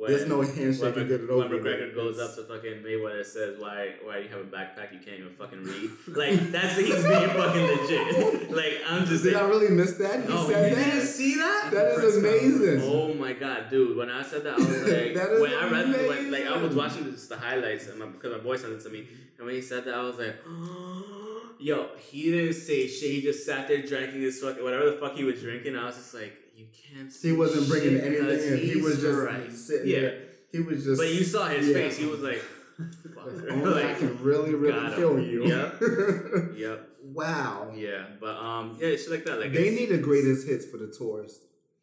When- 0.00 0.10
There's 0.10 0.26
no 0.26 0.40
handshake 0.56 0.80
when, 0.80 0.98
and 1.00 1.08
get 1.08 1.20
it 1.20 1.28
when 1.28 1.44
over. 1.44 1.58
McGregor 1.58 1.86
with. 1.88 1.94
goes 1.94 2.18
up 2.18 2.34
to 2.36 2.44
fucking 2.44 2.82
Mayweather 2.82 3.24
says, 3.24 3.58
"Why, 3.60 3.96
why 4.02 4.16
do 4.16 4.22
you 4.22 4.28
have 4.30 4.40
a 4.40 4.44
backpack? 4.44 4.92
You 4.94 4.98
can't 4.98 5.20
even 5.20 5.34
fucking 5.34 5.62
read." 5.62 5.90
Like 6.20 6.50
that's 6.50 6.76
he's 6.78 7.04
being 7.04 7.28
fucking 7.28 7.66
legit. 7.66 8.50
Like 8.60 8.80
I'm 8.88 9.04
just. 9.04 9.24
Did 9.24 9.36
I 9.36 9.46
really 9.46 9.68
miss 9.68 9.92
that? 9.94 10.24
He 10.24 10.32
oh, 10.32 10.48
said 10.48 10.70
you 10.70 10.84
didn't 10.84 11.06
see 11.06 11.34
that? 11.36 11.68
That 11.72 11.86
is 12.02 12.16
amazing. 12.16 12.80
Oh 12.82 13.12
my 13.14 13.34
god, 13.34 13.68
dude! 13.68 13.96
When 13.96 14.08
I 14.10 14.22
said 14.22 14.42
that, 14.44 14.54
I 14.54 14.56
was 14.56 14.68
like, 14.68 15.14
That 15.14 15.32
is 15.32 15.40
when 15.42 15.52
I 15.52 15.70
read, 15.70 16.08
when, 16.08 16.30
like 16.30 16.46
I 16.46 16.56
was 16.56 16.74
watching 16.74 17.04
just 17.12 17.28
the 17.28 17.36
highlights, 17.36 17.88
and 17.88 17.98
my, 17.98 18.06
because 18.06 18.32
my 18.32 18.42
boy 18.42 18.56
sent 18.56 18.72
it 18.72 18.80
to 18.84 18.88
me, 18.90 19.06
and 19.36 19.46
when 19.46 19.54
he 19.54 19.62
said 19.62 19.84
that, 19.84 19.94
I 19.94 20.02
was 20.02 20.16
like, 20.18 20.36
yo, 21.58 21.88
he 22.10 22.30
didn't 22.30 22.54
say 22.54 22.86
shit. 22.88 23.10
He 23.10 23.20
just 23.22 23.44
sat 23.44 23.68
there 23.68 23.82
drinking 23.82 24.22
his 24.22 24.40
fucking 24.40 24.62
whatever 24.64 24.86
the 24.90 24.96
fuck 24.96 25.14
he 25.14 25.24
was 25.24 25.40
drinking. 25.40 25.76
I 25.76 25.84
was 25.84 25.96
just 25.96 26.14
like, 26.14 26.32
you 26.60 26.66
can't. 26.94 27.12
He 27.22 27.32
wasn't 27.32 27.68
bringing 27.68 28.00
anything 28.00 28.52
in. 28.52 28.58
He 28.58 28.80
was 28.80 29.00
just 29.00 29.18
right. 29.18 29.52
sitting 29.52 29.88
Yeah. 29.88 30.00
there. 30.00 30.22
He 30.52 30.60
was 30.60 30.84
just. 30.84 31.00
But 31.00 31.08
you 31.08 31.24
saw 31.24 31.46
his 31.48 31.68
yeah. 31.68 31.74
face. 31.74 31.96
He 31.96 32.06
was 32.06 32.20
like, 32.20 32.38
fuck. 33.14 33.26
Only 33.50 33.84
I 33.84 33.94
can 33.94 34.22
really, 34.22 34.54
really 34.54 34.72
got 34.72 34.98
him. 34.98 35.18
you. 35.20 35.46
Yep. 35.46 35.74
yep. 36.56 36.88
wow. 37.02 37.72
Yeah, 37.74 38.04
but 38.20 38.36
um, 38.36 38.76
yeah, 38.80 38.88
it's 38.88 39.08
like 39.08 39.24
that. 39.26 39.40
Like 39.40 39.52
They 39.52 39.70
need 39.70 39.90
the 39.90 39.98
greatest 39.98 40.46
hits 40.46 40.66
for 40.66 40.76
the 40.78 40.88
tours. 40.96 41.38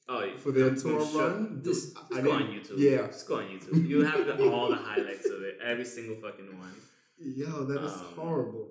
oh 0.10 0.24
yeah, 0.24 0.36
For 0.38 0.52
their 0.52 0.68
I'm 0.68 0.82
tour 0.82 1.06
sure. 1.06 1.30
run. 1.30 1.62
Just, 1.64 1.96
just 1.96 2.14
I 2.14 2.22
go 2.22 2.32
on 2.34 2.44
YouTube. 2.44 2.78
Yeah. 2.78 3.08
just 3.08 3.28
go 3.28 3.38
on 3.38 3.46
YouTube. 3.46 3.88
You 3.88 4.04
have 4.04 4.26
the, 4.26 4.50
all 4.52 4.70
the 4.70 4.76
highlights 4.76 5.26
of 5.30 5.42
it, 5.44 5.58
every 5.64 5.86
single 5.86 6.16
fucking 6.16 6.58
one. 6.60 6.74
Yo, 7.20 7.64
that 7.66 7.84
is 7.84 7.92
Um, 7.94 8.06
horrible. 8.16 8.68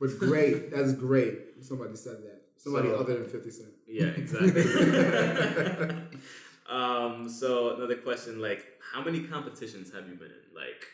But 0.00 0.18
great. 0.18 0.70
That's 0.74 0.94
great. 0.94 1.38
Somebody 1.60 1.94
said 1.96 2.16
that. 2.24 2.31
Somebody 2.62 2.88
So- 2.90 2.94
other 2.96 3.14
than 3.18 3.28
50 3.28 3.50
Cent. 3.50 3.72
Yeah, 3.88 4.06
exactly. 4.06 4.62
um, 6.70 7.28
so 7.28 7.74
another 7.76 7.96
question, 7.96 8.40
like, 8.40 8.64
how 8.92 9.02
many 9.02 9.22
competitions 9.24 9.92
have 9.92 10.08
you 10.08 10.14
been 10.14 10.30
in? 10.30 10.54
Like, 10.54 10.84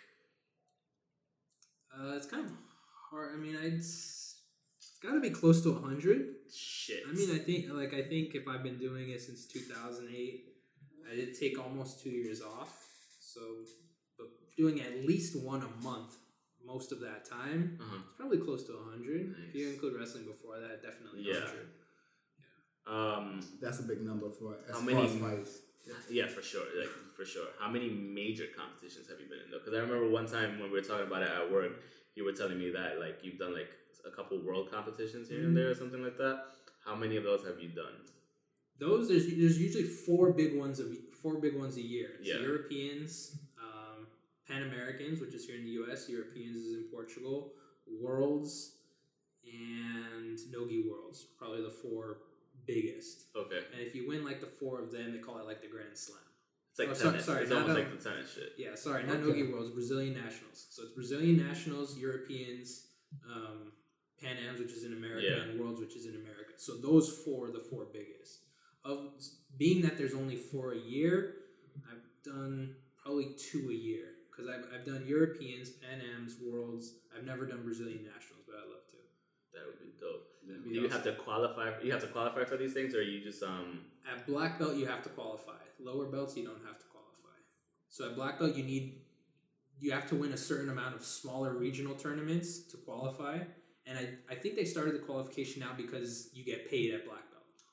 Uh, 1.95 2.17
it's 2.17 2.27
kind 2.27 2.47
of 2.47 2.53
hard. 3.11 3.35
I 3.35 3.39
mean, 3.39 3.57
I'd, 3.57 3.75
it's 3.75 4.37
got 5.03 5.13
to 5.13 5.21
be 5.21 5.31
close 5.31 5.63
to 5.65 5.75
hundred. 5.75 6.21
shit. 6.55 7.03
I 7.09 7.13
mean, 7.13 7.31
I 7.35 7.39
think 7.39 7.67
like 7.73 7.93
I 7.93 8.03
think 8.03 8.35
if 8.35 8.47
I've 8.49 8.63
been 8.63 8.79
doing 8.79 9.11
it 9.11 9.21
since 9.21 9.47
two 9.53 9.61
thousand 9.73 10.09
eight, 10.15 10.45
I 11.11 11.17
did 11.17 11.35
take 11.39 11.59
almost 11.59 12.03
two 12.03 12.11
years 12.11 12.41
off. 12.41 12.73
So, 13.21 13.41
but 14.19 14.29
doing 14.57 14.81
at 14.81 14.95
least 15.11 15.33
one 15.53 15.63
a 15.63 15.73
month 15.85 16.17
most 16.69 16.93
of 16.93 17.01
that 17.01 17.25
time, 17.25 17.79
uh-huh. 17.81 17.97
it's 18.05 18.15
probably 18.21 18.39
close 18.39 18.63
to 18.69 18.73
hundred. 18.91 19.35
If 19.49 19.55
you 19.55 19.71
include 19.71 19.95
wrestling 19.99 20.27
before 20.27 20.57
that, 20.61 20.83
definitely 20.89 21.23
Yeah. 21.25 21.41
hundred. 21.49 21.69
um, 22.87 23.41
That's 23.61 23.81
a 23.81 23.87
big 23.93 24.01
number 24.03 24.29
for 24.31 24.57
as 24.69 24.75
How 24.75 24.81
far 24.85 24.85
many- 24.85 25.05
as 25.07 25.17
fights. 25.17 25.53
yeah, 26.11 26.27
for 26.29 26.43
sure, 26.43 26.67
like 26.79 26.93
for 27.17 27.25
sure. 27.25 27.49
How 27.59 27.71
many 27.71 27.89
major 27.91 28.47
competitions 28.57 29.09
have 29.09 29.19
you 29.21 29.27
been 29.33 29.41
in 29.45 29.51
though? 29.51 29.59
Because 29.59 29.75
I 29.75 29.81
remember 29.87 30.09
one 30.11 30.27
time 30.27 30.59
when 30.61 30.71
we 30.71 30.77
were 30.81 30.87
talking 30.91 31.07
about 31.07 31.23
it 31.23 31.31
at 31.31 31.51
work, 31.51 31.73
you 32.15 32.25
were 32.25 32.33
telling 32.41 32.59
me 32.59 32.71
that 32.71 32.99
like 33.01 33.17
you've 33.23 33.39
done 33.39 33.55
like 33.55 33.71
a 34.07 34.11
couple 34.15 34.39
world 34.45 34.71
competitions 34.71 35.29
here 35.29 35.43
and 35.47 35.57
there 35.57 35.71
or 35.71 35.75
something 35.75 36.03
like 36.03 36.17
that. 36.19 36.37
How 36.85 36.95
many 36.95 37.17
of 37.17 37.25
those 37.25 37.45
have 37.47 37.59
you 37.61 37.69
done? 37.85 37.97
Those 38.79 39.09
there's 39.09 39.27
there's 39.27 39.59
usually 39.67 39.85
four 40.07 40.33
big 40.33 40.57
ones 40.57 40.79
of 40.81 40.87
four 41.23 41.35
big 41.41 41.57
ones 41.57 41.77
a 41.77 41.83
year. 41.95 42.11
It's 42.21 42.29
Yeah. 42.29 42.41
Europeans, 42.41 43.13
Pan 44.49 44.63
Americans, 44.63 45.21
which 45.21 45.35
is 45.35 45.45
here 45.47 45.57
in 45.57 45.65
the 45.65 45.71
U.S. 45.73 46.09
Europeans 46.09 46.57
is 46.57 46.73
in 46.75 46.85
Portugal. 46.93 47.53
Worlds 48.01 48.77
and 49.45 50.39
Nogi 50.51 50.85
Worlds, 50.91 51.27
probably 51.39 51.63
the 51.63 51.71
four 51.71 52.19
biggest. 52.67 53.25
Okay. 53.37 53.61
And 53.73 53.81
if 53.87 53.95
you 53.95 54.09
win 54.09 54.25
like 54.25 54.41
the 54.41 54.47
four 54.47 54.81
of 54.81 54.91
them, 54.93 55.13
they 55.13 55.19
call 55.19 55.39
it 55.39 55.47
like 55.47 55.61
the 55.63 55.69
Grand 55.69 55.97
Slam. 55.97 56.19
It's 56.71 56.79
like 56.79 56.89
Oh, 56.91 57.11
tennis. 57.11 57.25
sorry, 57.27 57.43
it's 57.43 57.51
not 57.51 57.63
almost 57.63 57.79
a- 57.79 57.83
like 57.83 57.99
the 58.03 58.11
tennis 58.11 58.33
shit. 58.33 58.53
Yeah, 58.59 58.75
sorry, 58.75 59.05
not 59.05 59.17
Okay. 59.17 59.27
Nogi 59.27 59.53
Worlds, 59.53 59.71
Brazilian 59.71 60.15
Nationals. 60.15 60.67
So 60.71 60.83
it's 60.85 60.93
Brazilian 60.93 61.37
Nationals, 61.37 61.99
Europeans, 61.99 62.89
um, 63.25 63.73
Pan 64.21 64.37
Am's, 64.37 64.61
which 64.61 64.73
is 64.73 64.85
in 64.85 64.93
America, 64.93 65.27
Yeah. 65.27 65.43
and 65.43 65.61
Worlds, 65.61 65.81
which 65.81 65.97
is 65.97 66.07
in 66.07 66.17
America. 66.17 66.53
So 66.57 66.77
those 66.77 67.23
four 67.25 67.49
are 67.49 67.53
the 67.53 67.61
four 67.61 67.87
biggest. 67.87 68.45
Of 68.85 69.15
being 69.57 69.83
that 69.83 69.97
there's 69.99 70.15
only 70.15 70.37
four 70.37 70.73
a 70.73 70.79
year, 70.79 71.37
I've 71.91 72.03
done 72.23 72.77
probably 72.97 73.35
two 73.35 73.71
a 73.71 73.75
year 73.75 74.15
because 74.39 74.55
I've, 74.55 74.65
I've 74.73 74.87
done 74.87 75.05
Europeans, 75.07 75.71
NMs, 75.83 76.35
Worlds. 76.41 76.95
I've 77.17 77.25
never 77.25 77.45
done 77.45 77.63
Brazilian 77.65 78.05
Nationals, 78.05 78.45
but 78.47 78.55
I'd 78.55 78.71
love 78.71 78.87
to. 78.91 78.97
That 79.53 79.67
would 79.67 79.81
be 79.81 79.91
dope. 79.99 80.29
That'd 80.47 80.63
Do 80.63 80.71
be 80.71 80.77
you 80.77 80.87
awesome. 80.87 80.93
have 80.93 81.05
to 81.05 81.13
qualify? 81.21 81.73
You 81.83 81.91
have 81.91 82.03
to 82.03 82.07
qualify 82.07 82.45
for 82.45 82.57
these 82.57 82.73
things, 82.73 82.95
or 82.95 83.03
you 83.03 83.21
just 83.21 83.43
um? 83.43 83.81
At 84.11 84.27
black 84.27 84.59
belt, 84.59 84.77
you 84.77 84.87
have 84.87 85.03
to 85.03 85.09
qualify. 85.09 85.59
Lower 85.81 86.07
belts, 86.07 86.37
you 86.37 86.45
don't 86.45 86.63
have 86.65 86.79
to 86.79 86.87
qualify. 86.87 87.37
So 87.91 88.11
at 88.11 88.15
black 88.15 88.39
belt, 88.39 88.55
you 88.55 88.63
need 88.63 89.01
you 89.81 89.91
have 89.93 90.09
to 90.11 90.15
win 90.15 90.33
a 90.33 90.37
certain 90.37 90.71
amount 90.71 90.95
of 90.95 91.05
smaller 91.05 91.55
regional 91.55 91.95
tournaments 91.95 92.61
to 92.69 92.77
qualify. 92.77 93.39
And 93.87 93.99
I, 93.99 94.33
I 94.33 94.35
think 94.35 94.57
they 94.57 94.65
started 94.65 94.95
the 94.95 94.99
qualification 94.99 95.61
now 95.61 95.71
because 95.77 96.31
you 96.35 96.45
get 96.45 96.69
paid 96.71 96.95
at 96.95 97.07
black 97.07 97.28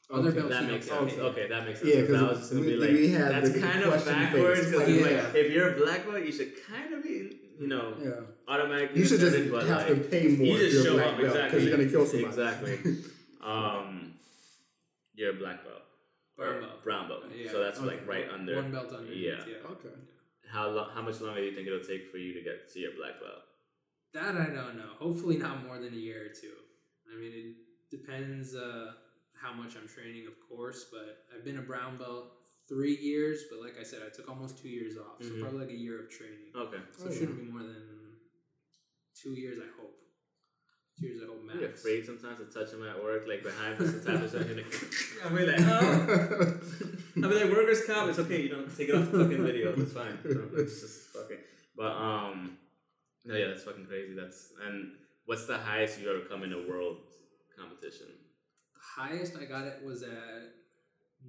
belt. 0.08 0.20
Other 0.20 0.30
Okay. 0.30 0.40
belts 0.40 0.54
That 0.56 0.64
you 0.64 0.72
makes 0.72 0.88
sense. 0.88 1.00
get 1.00 1.10
paid. 1.20 1.20
Okay, 1.26 1.48
that 1.48 1.66
makes 1.66 1.80
sense. 1.80 1.94
Yeah, 1.96 2.02
'cause 2.02 2.10
'cause 2.10 2.22
I 2.22 2.28
was 2.30 2.38
just 2.40 2.52
gonna 2.52 2.62
we- 2.66 2.68
be 2.72 2.78
like, 2.78 2.90
we 2.92 3.08
had 3.10 3.32
that's 3.32 3.52
the 3.52 3.60
kind 3.60 3.84
of 3.84 4.06
backwards. 4.06 4.72
Because 4.72 4.90
Yeah. 4.90 5.02
like, 5.24 5.36
if 5.36 5.52
you're 5.52 5.70
a 5.74 5.78
black 5.78 6.06
belt, 6.06 6.24
you 6.26 6.32
should 6.32 6.52
kind 6.66 6.94
of 6.94 7.04
be, 7.04 7.40
you 7.60 7.68
know, 7.68 7.98
Yeah. 8.02 8.22
automatically. 8.48 9.00
You 9.02 9.06
should 9.08 9.20
just 9.20 9.52
but, 9.52 9.66
have 9.66 9.90
like, 9.90 10.04
to 10.04 10.10
pay 10.10 10.28
more 10.28 10.46
you 10.48 10.58
just 10.70 10.86
show 10.86 10.98
up 11.00 11.18
belt 11.18 11.20
exactly. 11.26 11.44
because 11.50 11.64
you're 11.68 11.78
gonna 11.78 11.90
kill 11.90 12.06
somebody. 12.06 12.28
Exactly. 12.30 12.96
Um, 13.46 14.16
you're 15.14 15.30
a 15.30 15.34
black 15.34 15.64
belt 15.64 15.84
or 16.38 16.46
Brown 16.46 16.62
belt. 16.62 16.84
brown 16.84 17.08
belt. 17.08 17.24
Yeah. 17.36 17.52
So 17.52 17.60
that's 17.62 17.80
like 17.80 18.08
right 18.08 18.28
under. 18.28 18.56
One 18.56 18.72
belt 18.72 18.92
under. 18.92 19.14
Yeah. 19.14 19.46
yeah. 19.48 19.58
okay. 19.70 19.90
How 20.48 20.70
long? 20.72 20.90
How 20.96 21.04
much 21.04 21.22
longer 21.22 21.42
do 21.42 21.46
you 21.46 21.52
think 21.54 21.68
it'll 21.68 21.80
take 21.80 22.10
for 22.10 22.18
you 22.18 22.34
to 22.34 22.42
get 22.42 22.72
to 22.74 22.80
your 22.80 22.94
black 22.98 23.20
belt? 23.22 23.44
That 24.14 24.36
I 24.36 24.46
don't 24.54 24.78
know. 24.78 24.90
Hopefully 24.98 25.38
not 25.38 25.64
more 25.64 25.78
than 25.78 25.94
a 25.94 25.98
year 25.98 26.26
or 26.26 26.30
two. 26.30 26.56
I 27.14 27.20
mean, 27.20 27.32
it 27.92 27.96
depends 27.96 28.56
uh, 28.56 28.94
how 29.42 29.54
much 29.54 29.76
I'm 29.76 29.88
training, 29.88 30.28
of 30.28 30.34
course. 30.50 30.86
But 30.92 31.26
I've 31.34 31.44
been 31.46 31.60
a 31.60 31.62
brown 31.62 31.98
belt 31.98 32.32
three 32.68 32.96
years. 32.98 33.44
But 33.50 33.62
like 33.62 33.76
I 33.80 33.84
said, 33.84 34.00
I 34.06 34.10
took 34.16 34.30
almost 34.30 34.60
two 34.62 34.70
years 34.70 34.98
off, 34.98 35.22
so 35.22 35.30
Mhm. 35.30 35.42
probably 35.42 35.60
like 35.60 35.70
a 35.70 35.78
year 35.78 36.00
of 36.02 36.10
training. 36.10 36.52
Okay. 36.56 36.78
So 36.98 37.06
Oh, 37.06 37.08
it 37.08 37.14
yeah. 37.14 37.20
shouldn't 37.20 37.38
be 37.40 37.52
more 37.52 37.64
than 37.64 38.18
two 39.22 39.32
years, 39.34 39.60
I 39.60 39.68
hope. 39.80 39.92
Two 41.00 41.08
years, 41.08 41.22
I 41.24 41.26
hope, 41.28 41.44
max. 41.44 41.58
Are 41.58 41.62
you 41.62 41.68
afraid 41.68 42.06
sometimes 42.06 42.40
to 42.40 42.46
touch 42.46 42.72
them 42.72 42.84
at 42.88 43.04
work, 43.04 43.28
like 43.28 43.44
behind 43.44 43.78
the 43.80 44.00
type 44.00 44.22
of 44.24 44.30
stuff? 44.30 44.48
You're 44.48 44.56
like, 44.58 44.74
I'm 45.26 45.34
really 45.34 45.52
like, 45.52 45.62
oh. 45.68 46.60
I 47.18 47.20
mean, 47.28 47.36
like 47.42 47.52
workers' 47.52 47.86
comp. 47.86 48.10
It's 48.10 48.20
okay. 48.20 48.42
You 48.44 48.50
don't 48.50 48.76
take 48.78 48.90
it 48.90 48.96
off 48.96 49.12
the 49.12 49.24
fucking 49.24 49.44
video. 49.44 49.74
It's 49.80 49.92
fine. 49.94 50.18
It's 50.58 50.80
just 50.82 51.02
fucking. 51.14 51.38
But 51.76 51.92
um, 51.92 52.58
no, 53.26 53.36
yeah, 53.36 53.48
that's 53.48 53.64
fucking 53.64 53.86
crazy. 53.86 54.14
That's 54.16 54.54
and 54.66 54.94
what's 55.26 55.46
the 55.46 55.58
highest 55.58 56.00
you 56.00 56.10
ever 56.10 56.22
come 56.30 56.44
in 56.44 56.54
a 56.54 56.60
world 56.68 57.00
competition? 57.58 58.08
The 58.96 59.02
highest 59.02 59.36
I 59.38 59.46
got 59.46 59.66
it 59.66 59.82
was 59.84 60.04
at 60.04 60.54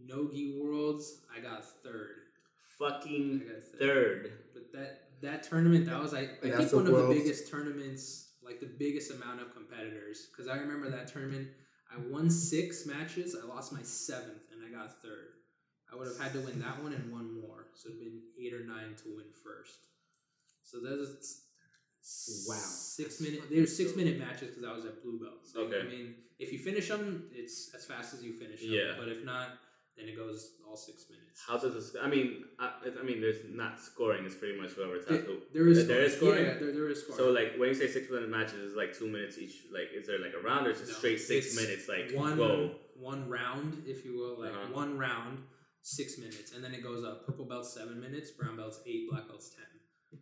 Nogi 0.07 0.61
Worlds. 0.61 1.21
I 1.35 1.41
got 1.41 1.65
third. 1.83 2.17
Fucking 2.79 3.39
got 3.39 3.63
third. 3.79 3.81
third. 3.81 4.33
But 4.53 4.73
that 4.73 5.01
that 5.23 5.43
tournament, 5.43 5.87
that 5.87 6.01
was 6.01 6.15
I, 6.15 6.21
I 6.21 6.51
think 6.51 6.71
the 6.71 6.77
one 6.77 6.87
of 6.87 6.93
the 6.93 7.15
biggest 7.15 7.51
tournaments, 7.51 8.33
like 8.43 8.61
the 8.61 8.71
biggest 8.79 9.11
amount 9.11 9.41
of 9.41 9.55
competitors. 9.55 10.29
Because 10.31 10.51
I 10.51 10.57
remember 10.57 10.91
that 10.91 11.09
tournament, 11.09 11.49
I 11.93 11.99
won 11.99 12.31
six 12.31 12.87
matches. 12.87 13.37
I 13.41 13.47
lost 13.47 13.73
my 13.73 13.83
seventh, 13.83 14.43
and 14.53 14.63
I 14.65 14.77
got 14.77 15.03
third. 15.03 15.29
I 15.93 15.97
would 15.97 16.09
have 16.09 16.19
had 16.19 16.33
to 16.35 16.41
win 16.41 16.61
that 16.61 16.83
one 16.83 16.93
and 16.93 17.13
one 17.13 17.41
more, 17.41 17.67
so 17.75 17.89
it'd 17.89 18.01
been 18.01 18.21
eight 18.41 18.53
or 18.53 18.65
nine 18.65 18.95
to 19.05 19.17
win 19.17 19.27
first. 19.43 19.87
So 20.63 20.79
there's 20.81 21.43
Wow. 22.49 22.55
six 22.57 23.21
minute. 23.21 23.43
There's 23.51 23.77
six 23.77 23.97
minute 23.97 24.19
matches 24.19 24.49
because 24.55 24.65
I 24.65 24.73
was 24.73 24.85
at 24.85 25.03
blue 25.03 25.19
belt. 25.19 25.41
So 25.45 25.61
Okay. 25.63 25.81
I 25.81 25.89
mean, 25.91 26.15
if 26.39 26.53
you 26.53 26.59
finish 26.59 26.89
them, 26.89 27.25
it's 27.33 27.75
as 27.75 27.85
fast 27.85 28.15
as 28.15 28.23
you 28.23 28.33
finish 28.33 28.61
them. 28.61 28.71
Yeah. 28.71 28.95
But 28.99 29.09
if 29.09 29.25
not, 29.25 29.49
then 29.97 30.07
it 30.09 30.17
goes 30.17 30.53
all 30.67 30.77
six 30.77 31.07
minutes. 31.11 31.43
How 31.47 31.59
does 31.59 31.75
this? 31.75 31.97
I 32.01 32.09
mean, 32.09 32.45
I, 32.59 32.71
I 33.01 33.03
mean, 33.03 33.21
there's 33.21 33.41
not 33.49 33.81
scoring. 33.81 34.25
It's 34.25 34.35
pretty 34.37 34.61
much 34.61 34.71
whoever 34.71 34.99
There, 34.99 35.19
taps 35.19 35.27
who. 35.29 35.39
there 35.53 35.67
is 35.69 35.87
There 35.89 36.03
is 36.03 36.17
scoring. 36.17 36.35
scoring? 36.37 36.47
Yeah, 36.55 36.59
there, 36.61 36.73
there 36.73 36.89
is 36.91 37.01
scoring. 37.03 37.19
So 37.19 37.31
like 37.31 37.57
when 37.59 37.71
you 37.71 37.75
say 37.75 37.89
six 37.89 38.09
minute 38.11 38.29
matches, 38.31 38.63
it's 38.67 38.77
like 38.77 38.97
two 38.97 39.09
minutes 39.09 39.37
each. 39.39 39.65
Like, 39.73 39.89
is 39.95 40.07
there 40.07 40.21
like 40.21 40.35
a 40.39 40.43
round 40.47 40.67
or 40.67 40.71
is 40.71 40.81
it 40.83 40.89
No, 40.89 40.95
straight 40.95 41.19
six 41.21 41.47
it's 41.47 41.57
minutes? 41.61 41.89
Like, 41.89 42.13
one 42.13 42.39
whoa. 42.39 42.77
one 42.95 43.29
round, 43.29 43.83
if 43.87 44.05
you 44.05 44.15
will, 44.17 44.39
like 44.41 44.53
Uh-huh. 44.53 44.73
one 44.73 44.97
round, 44.99 45.39
six 45.83 46.19
minutes, 46.19 46.53
and 46.55 46.63
then 46.63 46.73
it 46.75 46.83
goes 46.85 47.03
up. 47.05 47.27
Purple 47.27 47.47
belt 47.47 47.67
seven 47.67 47.99
minutes, 48.01 48.31
brown 48.31 48.57
belt's 48.57 48.81
eight, 48.87 49.09
black 49.11 49.27
belt's 49.29 49.51
ten. 49.51 50.21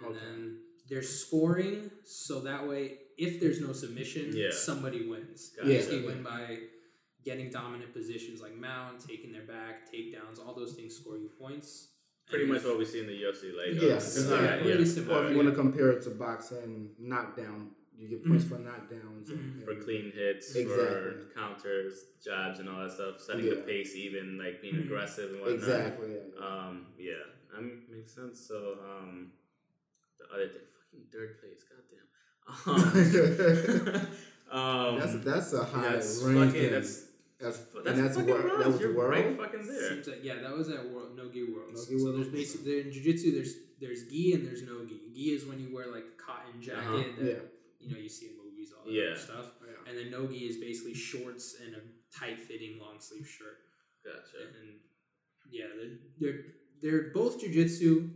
And 0.00 0.06
Okay. 0.16 0.18
then 0.24 0.60
there's 0.88 1.08
scoring, 1.08 1.90
so 2.04 2.40
that 2.40 2.66
way, 2.66 2.98
if 3.16 3.40
there's 3.40 3.60
no 3.60 3.72
submission, 3.72 4.34
Yeah. 4.34 4.50
somebody 4.50 5.06
wins. 5.08 5.50
Gotcha. 5.56 5.72
Usually 5.72 6.02
win 6.06 6.22
by 6.22 6.60
getting 7.24 7.50
dominant 7.50 7.92
positions 7.92 8.40
like 8.40 8.54
mount, 8.56 9.00
taking 9.00 9.32
their 9.32 9.42
back, 9.46 9.92
takedowns, 9.92 10.38
all 10.38 10.54
those 10.54 10.74
things 10.74 10.96
score 10.96 11.18
you 11.18 11.28
points. 11.38 11.92
Pretty 12.28 12.44
And 12.44 12.52
much 12.52 12.62
if- 12.62 12.66
what 12.68 12.78
we 12.78 12.84
see 12.84 13.00
in 13.00 13.06
the 13.06 13.14
UFC. 13.24 13.52
Like, 13.52 13.80
Yeah, 13.82 13.92
uh, 13.92 13.94
exactly. 13.96 14.36
Yeah, 14.46 14.64
really 14.74 14.84
yeah. 14.84 14.90
similar. 14.94 15.14
Or 15.14 15.18
if 15.18 15.20
Alright. 15.24 15.30
you 15.32 15.36
want 15.36 15.48
to 15.48 15.54
compare 15.54 15.90
it 15.92 16.02
to 16.02 16.10
boxing, 16.10 16.94
knockdown, 16.98 17.70
you 17.96 18.08
get 18.08 18.24
points 18.24 18.44
for 18.44 18.58
knockdowns. 18.58 19.30
and- 19.30 19.62
Mhm. 19.62 19.64
for 19.64 19.74
clean 19.82 20.12
hits, 20.12 20.52
for 20.52 21.30
counters, 21.34 22.04
jabs, 22.24 22.60
and 22.60 22.68
all 22.68 22.82
that 22.82 22.92
stuff. 22.92 23.20
Setting 23.20 23.46
the 23.50 23.56
pace, 23.56 23.94
even 23.96 24.38
like 24.38 24.62
being 24.62 24.74
Mhm. 24.76 24.84
aggressive 24.84 25.30
and 25.32 25.40
whatnot. 25.40 25.58
Exactly. 25.58 26.14
Yeah. 26.14 26.46
Um, 26.46 26.86
yeah, 26.98 27.22
that 27.52 27.62
makes 27.90 28.12
sense. 28.14 28.38
So, 28.46 28.78
um, 28.80 29.32
the 30.18 30.26
other 30.32 30.48
thing, 30.48 30.62
fucking 30.66 30.77
third 31.12 31.38
place, 31.40 31.64
goddamn. 31.68 32.06
Um, 34.50 34.58
um, 34.58 34.98
that's 34.98 35.14
that's 35.24 35.52
a 35.52 35.62
high 35.64 35.92
that's 35.92 36.22
ranking. 36.22 36.46
fucking 36.48 36.70
that's 36.72 37.04
that's, 37.38 37.58
that's, 37.58 37.86
and 37.86 37.98
that's 38.04 38.16
fucking 38.16 38.30
wor- 38.32 38.42
world. 38.42 38.60
that 38.60 38.66
was 38.72 38.80
You're 38.80 38.96
world. 38.96 39.10
right 39.10 39.36
fucking 39.36 39.66
there. 39.66 39.88
Seems 39.90 40.06
like 40.08 40.24
yeah, 40.24 40.36
that 40.40 40.56
was 40.56 40.70
at 40.70 40.88
World 40.88 41.14
Nogi 41.16 41.44
Worlds. 41.52 41.74
Nogi 41.90 41.98
so 41.98 42.04
Worlds. 42.04 42.18
there's 42.18 42.32
basically 42.32 42.72
there 42.72 42.80
in 42.86 42.90
jiu-jitsu 42.92 43.32
there's 43.32 43.54
there's 43.80 44.08
gi 44.08 44.32
and 44.34 44.46
there's 44.46 44.62
no 44.62 44.86
gi. 44.86 44.98
Gi 45.14 45.20
is 45.36 45.44
when 45.44 45.60
you 45.60 45.74
wear 45.74 45.92
like 45.92 46.04
a 46.04 46.16
cotton 46.22 46.60
jacket 46.62 46.80
Uh-huh. 46.80 47.02
that 47.18 47.26
Yeah. 47.26 47.38
you 47.80 47.92
know 47.94 48.00
you 48.00 48.08
see 48.08 48.26
in 48.28 48.32
movies 48.42 48.72
all 48.76 48.84
that 48.86 48.92
Yeah. 48.92 49.14
stuff. 49.16 49.46
Yeah. 49.62 49.90
And 49.90 49.98
then 49.98 50.10
no 50.10 50.26
gi 50.26 50.38
is 50.46 50.56
basically 50.56 50.94
shorts 50.94 51.56
and 51.64 51.74
a 51.76 51.80
tight 52.18 52.40
fitting 52.40 52.78
long 52.80 52.96
sleeve 53.00 53.28
shirt. 53.28 53.58
Gotcha. 54.02 54.48
And 54.58 54.80
yeah, 55.50 55.66
they're 55.76 55.98
they're 56.18 56.40
they're 56.80 57.10
both 57.12 57.38
jiu-jitsu, 57.40 58.08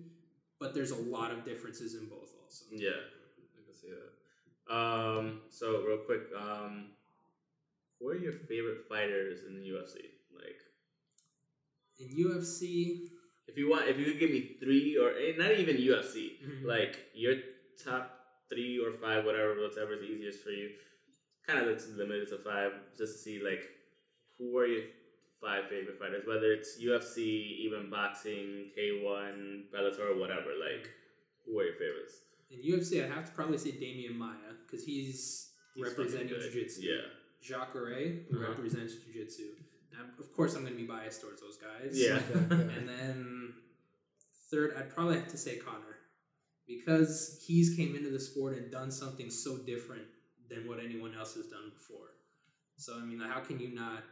but 0.58 0.72
there's 0.74 0.90
a 0.92 0.96
lot 0.96 1.30
of 1.30 1.44
differences 1.44 1.94
in 1.94 2.08
both 2.08 2.30
also. 2.60 2.76
Yeah, 2.76 3.00
I 3.00 3.64
can 3.64 3.74
see 3.74 3.88
that. 3.90 4.74
Um, 4.74 5.40
so 5.48 5.82
real 5.86 5.98
quick, 5.98 6.22
um, 6.38 6.90
who 7.98 8.08
are 8.08 8.16
your 8.16 8.32
favorite 8.48 8.84
fighters 8.88 9.40
in 9.46 9.54
the 9.56 9.66
UFC? 9.68 9.96
Like, 10.34 10.60
In 12.00 12.08
UFC, 12.16 13.08
if 13.46 13.56
you 13.56 13.68
want, 13.70 13.86
if 13.88 13.98
you 13.98 14.04
could 14.06 14.18
give 14.18 14.30
me 14.30 14.56
three 14.60 14.96
or 14.98 15.10
eh, 15.16 15.34
not 15.36 15.52
even 15.52 15.76
UFC, 15.76 16.38
Mhm. 16.42 16.64
like 16.64 16.96
your 17.14 17.36
top 17.84 18.18
three 18.48 18.78
or 18.78 18.92
five, 18.94 19.24
whatever, 19.24 19.54
whatever 19.60 19.94
is 19.94 20.02
easiest 20.02 20.42
for 20.42 20.50
you. 20.50 20.70
Kind 21.46 21.60
of 21.60 21.66
looks 21.66 21.88
limited 21.88 22.28
to 22.28 22.38
five, 22.38 22.72
just 22.96 23.12
to 23.14 23.18
see 23.18 23.42
like 23.42 23.64
who 24.38 24.56
are 24.58 24.66
your 24.66 24.84
five 25.40 25.68
favorite 25.68 25.98
fighters, 25.98 26.26
whether 26.26 26.52
it's 26.52 26.78
UFC, 26.80 27.18
even 27.66 27.90
boxing, 27.90 28.70
K 28.74 29.02
one, 29.02 29.68
Bellator, 29.72 30.18
whatever. 30.18 30.54
Like, 30.58 30.88
who 31.44 31.58
are 31.60 31.64
your 31.64 31.74
favorites? 31.74 32.22
In 32.52 32.58
UFC, 32.70 33.02
I'd 33.04 33.10
have 33.10 33.24
to 33.26 33.32
probably 33.32 33.58
say 33.58 33.70
Demian 33.72 34.16
Maia 34.16 34.52
because 34.66 34.84
he's, 34.84 35.50
He's 35.74 35.84
representing 35.84 36.28
fucking 36.28 36.42
jiu-jitsu. 36.52 36.82
Yeah. 36.82 37.00
Jacaré, 37.42 38.28
who 38.30 38.38
Uh-huh. 38.38 38.50
represents 38.52 38.94
jiu-jitsu. 38.96 39.44
Now, 39.92 40.04
of 40.18 40.32
course, 40.32 40.54
I'm 40.54 40.62
going 40.62 40.74
to 40.74 40.80
be 40.80 40.86
biased 40.86 41.20
towards 41.22 41.40
those 41.40 41.56
guys. 41.58 41.92
Yeah. 41.98 42.18
And 42.50 42.88
then 42.88 43.54
third, 44.50 44.74
I'd 44.78 44.90
probably 44.94 45.16
have 45.16 45.28
to 45.28 45.38
say 45.38 45.56
Conor 45.56 45.96
because 46.66 47.42
he's 47.46 47.74
came 47.76 47.96
into 47.96 48.10
the 48.10 48.20
sport 48.20 48.56
and 48.56 48.70
done 48.70 48.90
something 48.90 49.30
so 49.30 49.56
different 49.58 50.04
than 50.48 50.68
what 50.68 50.78
anyone 50.78 51.14
else 51.18 51.34
has 51.34 51.46
done 51.46 51.72
before. 51.74 52.10
So 52.76 52.96
I 52.98 53.04
mean, 53.04 53.20
how 53.20 53.40
can 53.40 53.58
you 53.58 53.74
not? 53.74 54.02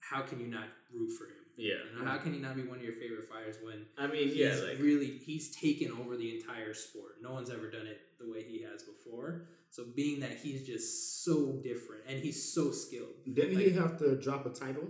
How 0.00 0.20
can 0.22 0.38
you 0.40 0.46
not 0.48 0.68
root 0.92 1.10
for 1.18 1.24
him? 1.26 1.43
Yeah. 1.56 1.74
You 1.92 2.04
know, 2.04 2.10
how 2.10 2.18
can 2.18 2.32
he 2.32 2.38
not 2.40 2.56
be 2.56 2.62
one 2.62 2.78
of 2.78 2.84
your 2.84 2.92
favorite 2.92 3.24
fighters 3.24 3.56
when 3.62 3.86
I 3.98 4.06
mean, 4.06 4.28
he's 4.28 4.36
yeah, 4.36 4.54
like 4.68 4.78
really 4.80 5.18
he's 5.24 5.54
taken 5.54 5.92
over 5.92 6.16
the 6.16 6.34
entire 6.36 6.74
sport. 6.74 7.16
No 7.22 7.32
one's 7.32 7.50
ever 7.50 7.70
done 7.70 7.86
it 7.86 8.00
the 8.18 8.30
way 8.30 8.42
he 8.42 8.62
has 8.62 8.82
before. 8.82 9.46
So 9.70 9.84
being 9.96 10.20
that 10.20 10.36
he's 10.42 10.66
just 10.66 11.24
so 11.24 11.60
different 11.62 12.02
and 12.08 12.22
he's 12.22 12.52
so 12.54 12.70
skilled, 12.70 13.10
Didn't 13.32 13.58
he 13.58 13.70
have 13.70 13.98
to 13.98 14.16
drop 14.20 14.46
a 14.46 14.50
title? 14.50 14.88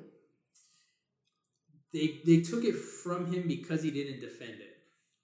they 1.92 2.20
they 2.26 2.40
took 2.40 2.64
it 2.64 2.74
from 2.76 3.32
him 3.32 3.46
because 3.46 3.82
he 3.82 3.90
didn't 3.90 4.20
defend 4.20 4.60
it. 4.60 4.76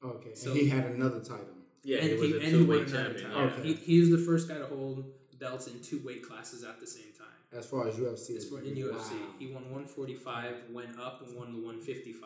Okay, 0.05 0.35
So- 0.35 0.51
and 0.53 0.61
he 0.61 0.69
had 0.69 0.87
another 0.87 1.21
title. 1.21 1.57
yeah, 1.83 1.99
and 1.99 2.11
he 2.11 2.15
was 2.17 2.43
he, 2.43 2.49
a 2.49 2.51
two 2.51 2.59
won 2.67 2.69
weight 2.79 2.89
champion. 2.89 3.31
title. 3.31 3.47
Yeah. 3.47 3.53
Okay. 3.53 3.63
He, 3.69 3.75
he 3.75 4.01
was 4.01 4.11
the 4.11 4.19
first 4.19 4.49
guy 4.49 4.59
to 4.59 4.67
hold 4.67 5.05
belts 5.39 5.67
in 5.67 5.81
two 5.81 6.01
weight 6.05 6.23
classes 6.23 6.65
at 6.65 6.79
the 6.81 6.87
same 6.87 7.13
time. 7.19 7.20
As 7.53 7.67
far 7.67 7.89
as 7.89 7.97
UFC, 7.97 8.37
As 8.37 8.49
for 8.49 8.61
in 8.61 8.75
UFC, 8.77 9.13
he 9.39 9.47
won 9.49 9.65
145, 9.65 10.55
went 10.73 10.99
up 11.01 11.21
and 11.27 11.37
won 11.37 11.53
the 11.53 11.59
155, 11.59 12.23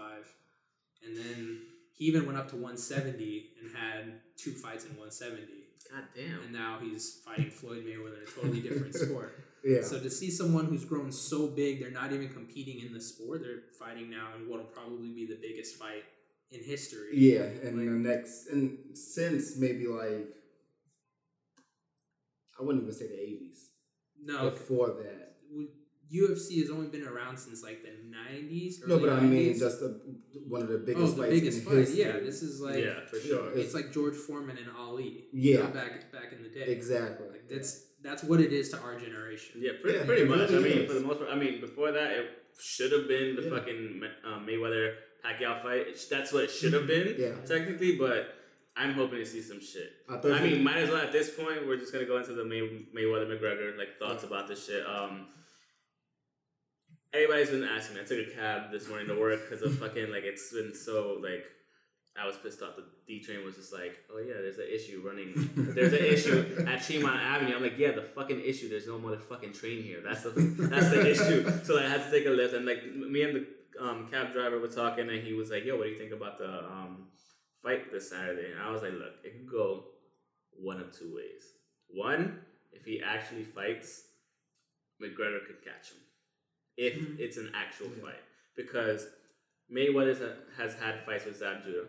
and 1.02 1.16
then 1.16 1.60
he 1.94 2.04
even 2.06 2.26
went 2.26 2.36
up 2.38 2.48
to 2.50 2.56
170 2.56 3.46
and 3.62 3.74
had 3.74 4.20
two 4.36 4.52
fights 4.52 4.84
in 4.84 4.90
170. 4.90 5.42
God 5.90 6.04
damn. 6.14 6.40
And 6.44 6.52
now 6.52 6.78
he's 6.82 7.20
fighting 7.24 7.50
Floyd 7.50 7.84
Mayweather 7.86 8.18
in 8.18 8.22
a 8.22 8.26
totally 8.26 8.60
different 8.60 8.94
sport. 9.04 9.38
yeah, 9.64 9.80
So 9.82 9.98
to 9.98 10.10
see 10.10 10.30
someone 10.30 10.66
who's 10.66 10.84
grown 10.84 11.10
so 11.12 11.46
big, 11.46 11.80
they're 11.80 11.90
not 11.90 12.12
even 12.12 12.28
competing 12.28 12.84
in 12.86 12.92
the 12.92 13.00
sport. 13.00 13.42
They're 13.42 13.62
fighting 13.78 14.10
now 14.10 14.28
in 14.36 14.48
what'll 14.50 14.66
probably 14.66 15.12
be 15.12 15.26
the 15.26 15.38
biggest 15.40 15.76
fight 15.76 16.04
in 16.50 16.62
history. 16.62 17.10
yeah, 17.14 17.42
and 17.66 17.78
Like- 17.78 17.86
the 17.86 17.92
next 18.10 18.46
and 18.48 18.78
since 18.96 19.56
maybe 19.56 19.86
like 19.86 20.28
I 22.58 22.62
wouldn't 22.62 22.84
even 22.84 22.94
say 22.94 23.08
the 23.08 23.20
eighties. 23.20 23.70
No, 24.24 24.50
Before 24.50 24.88
that, 25.02 25.34
w- 25.50 25.68
UFC 26.12 26.60
has 26.60 26.70
only 26.70 26.88
been 26.88 27.06
around 27.06 27.36
since 27.38 27.62
like 27.62 27.82
the 27.82 27.90
90s. 27.90 28.86
no, 28.86 28.94
early 28.96 29.04
but 29.08 29.12
I 29.18 29.20
mean 29.20 29.54
90s. 29.54 29.58
just 29.58 29.80
the, 29.80 30.00
one 30.48 30.62
of 30.62 30.68
the 30.68 30.74
oh, 30.76 30.86
biggest 30.86 31.16
the 31.16 31.22
fights 31.22 31.34
biggest 31.34 31.58
in 31.58 31.64
fight. 31.64 31.74
history. 31.76 32.00
Yeah, 32.04 32.12
this 32.20 32.42
is 32.42 32.60
like 32.60 32.82
yeah, 32.84 33.04
for 33.10 33.18
sure. 33.20 33.48
it's- 33.50 33.64
it's 33.66 33.74
like 33.74 33.92
George 33.92 34.14
Foreman 34.16 34.56
and 34.58 34.68
Ali. 34.76 35.26
Yeah. 35.32 35.66
back 35.66 36.10
back 36.12 36.32
in 36.32 36.42
the 36.42 36.48
day. 36.48 36.66
exactly. 36.72 37.28
Like 37.30 37.48
that's 37.48 37.70
that's 38.02 38.22
what 38.22 38.40
it 38.40 38.52
is 38.52 38.68
to 38.70 38.78
our 38.80 38.98
generation. 38.98 39.60
Yeah, 39.64 39.72
pretty, 39.82 39.98
Yeah, 39.98 40.04
pretty 40.04 40.24
much. 40.24 40.50
really 40.50 40.56
I 40.72 40.74
mean, 40.74 40.82
is. 40.84 40.88
for 40.88 40.94
the 41.00 41.06
most 41.06 41.18
part, 41.20 41.30
I 41.30 41.36
mean, 41.36 41.60
before 41.60 41.90
that, 41.92 42.10
it 42.12 42.26
should 42.60 42.92
have 42.92 43.08
been 43.08 43.34
the 43.36 43.42
Yeah. 43.42 43.50
fucking 43.50 44.02
um, 44.26 44.46
Mayweather 44.46 44.94
Pacquiao 45.24 45.62
fight. 45.62 45.88
It- 45.88 46.06
That's 46.10 46.30
what 46.32 46.44
it 46.44 46.50
should 46.50 46.74
have 46.74 46.86
been, 46.86 47.16
Yeah. 47.18 47.34
technically. 47.46 47.96
But 47.96 48.34
I'm 48.76 48.94
hoping 48.94 49.18
to 49.18 49.26
see 49.26 49.40
some 49.40 49.60
shit. 49.60 49.92
I, 50.08 50.16
I 50.16 50.40
mean, 50.40 50.64
might 50.64 50.78
as 50.78 50.90
well 50.90 51.00
at 51.00 51.12
this 51.12 51.30
point. 51.30 51.66
We're 51.66 51.76
just 51.76 51.92
gonna 51.92 52.06
go 52.06 52.18
into 52.18 52.32
the 52.32 52.44
May- 52.44 52.86
Mayweather 52.94 53.26
McGregor 53.26 53.76
like 53.78 53.98
thoughts 53.98 54.24
about 54.24 54.48
this 54.48 54.66
shit. 54.66 54.84
Um, 54.84 55.26
everybody's 57.12 57.50
been 57.50 57.62
asking 57.62 57.96
me. 57.96 58.02
I 58.02 58.04
took 58.04 58.18
a 58.26 58.30
cab 58.34 58.72
this 58.72 58.88
morning 58.88 59.06
to 59.08 59.18
work 59.18 59.48
because 59.48 59.62
of 59.62 59.78
fucking 59.80 60.10
like 60.10 60.24
it's 60.24 60.52
been 60.52 60.74
so 60.74 61.18
like. 61.22 61.44
I 62.16 62.28
was 62.28 62.36
pissed 62.36 62.62
off. 62.62 62.76
The 62.76 62.84
D 63.08 63.20
train 63.20 63.44
was 63.44 63.56
just 63.56 63.72
like, 63.72 63.98
oh 64.12 64.20
yeah, 64.20 64.34
there's 64.34 64.58
an 64.58 64.68
issue 64.72 65.02
running. 65.04 65.50
There's 65.56 65.92
an 65.92 65.98
issue 65.98 66.64
at 66.68 66.80
Tremont 66.80 67.20
Avenue. 67.20 67.56
I'm 67.56 67.62
like, 67.62 67.76
yeah, 67.76 67.90
the 67.90 68.02
fucking 68.02 68.40
issue. 68.40 68.68
There's 68.68 68.86
no 68.86 69.00
motherfucking 69.00 69.58
train 69.58 69.82
here. 69.82 69.98
That's 70.00 70.22
the 70.22 70.30
that's 70.30 70.90
the 70.90 71.10
issue. 71.10 71.64
So 71.64 71.74
like, 71.74 71.86
I 71.86 71.88
had 71.88 72.04
to 72.04 72.10
take 72.12 72.26
a 72.26 72.28
Lyft, 72.28 72.54
and 72.54 72.66
like 72.66 72.84
me 72.94 73.22
and 73.22 73.34
the 73.34 73.46
um, 73.84 74.06
cab 74.12 74.32
driver 74.32 74.60
were 74.60 74.68
talking, 74.68 75.08
and 75.08 75.24
he 75.24 75.32
was 75.32 75.50
like, 75.50 75.64
yo, 75.64 75.76
what 75.76 75.84
do 75.84 75.90
you 75.90 75.98
think 75.98 76.12
about 76.12 76.38
the 76.38 76.48
um, 76.64 77.08
fight 77.64 77.90
this 77.90 78.10
Saturday? 78.10 78.52
And 78.52 78.60
I 78.60 78.70
was 78.70 78.82
like, 78.82 78.92
look, 78.92 79.14
it 79.24 79.32
could 79.38 79.50
go 79.50 79.84
one 80.52 80.78
of 80.80 80.92
two 80.96 81.12
ways. 81.16 81.42
One, 81.88 82.40
if 82.72 82.84
he 82.84 83.02
actually 83.02 83.44
fights, 83.44 84.04
McGregor 85.02 85.44
could 85.46 85.64
catch 85.64 85.90
him. 85.92 85.98
If 86.76 86.94
Mhm. 86.94 87.18
it's 87.18 87.36
an 87.36 87.50
actual 87.54 87.88
Yeah. 87.96 88.02
fight, 88.02 88.22
because 88.56 89.08
Mayweather 89.70 90.36
has 90.56 90.74
had 90.74 91.04
fights 91.06 91.24
with 91.24 91.36
Zab 91.36 91.64
Judah, 91.64 91.88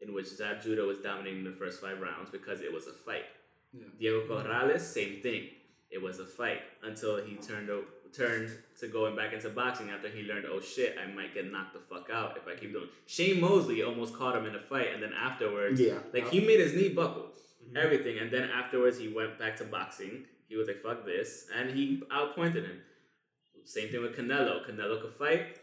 in 0.00 0.12
which 0.12 0.26
Zab 0.26 0.62
Judah 0.62 0.84
was 0.84 1.00
dominating 1.00 1.42
the 1.44 1.52
first 1.52 1.80
five 1.80 2.00
rounds 2.00 2.30
because 2.30 2.60
it 2.60 2.72
was 2.72 2.86
a 2.86 2.92
fight. 2.92 3.26
Yeah. 3.72 3.86
Diego 3.98 4.26
Corrales, 4.28 4.80
same 4.80 5.20
thing. 5.20 5.50
It 5.90 5.98
was 5.98 6.20
a 6.20 6.26
fight 6.26 6.62
until 6.82 7.16
he 7.24 7.36
turned 7.36 7.70
o- 7.70 7.86
turned 8.12 8.50
to 8.80 8.88
going 8.88 9.14
back 9.16 9.32
into 9.32 9.48
boxing 9.50 9.90
after 9.90 10.08
he 10.08 10.22
learned, 10.22 10.46
oh 10.50 10.60
shit, 10.60 10.96
I 11.02 11.06
might 11.12 11.34
get 11.34 11.50
knocked 11.50 11.74
the 11.74 11.80
fuck 11.80 12.10
out 12.10 12.36
if 12.36 12.46
I 12.48 12.58
keep 12.58 12.72
doing. 12.72 12.88
Shane 13.06 13.40
Mosley 13.40 13.82
almost 13.82 14.14
caught 14.14 14.36
him 14.36 14.46
in 14.46 14.54
a 14.54 14.60
fight, 14.60 14.88
and 14.94 15.02
then 15.02 15.12
afterwards, 15.12 15.80
yeah, 15.80 15.98
like 16.12 16.28
he 16.30 16.40
made 16.40 16.60
his 16.60 16.74
knee 16.74 16.88
buckle, 16.90 17.32
Mhm. 17.70 17.76
everything, 17.76 18.18
and 18.18 18.30
then 18.30 18.48
afterwards 18.50 18.98
he 18.98 19.08
went 19.08 19.38
back 19.38 19.56
to 19.56 19.64
boxing. 19.64 20.26
He 20.48 20.56
was 20.56 20.66
like, 20.68 20.82
fuck 20.82 21.04
this, 21.04 21.48
and 21.54 21.70
he 21.70 22.02
outpointed 22.10 22.64
him. 22.64 22.80
Same 23.64 23.90
thing 23.90 24.00
with 24.00 24.16
Canelo. 24.16 24.66
Canelo 24.66 25.00
could 25.02 25.12
fight. 25.12 25.58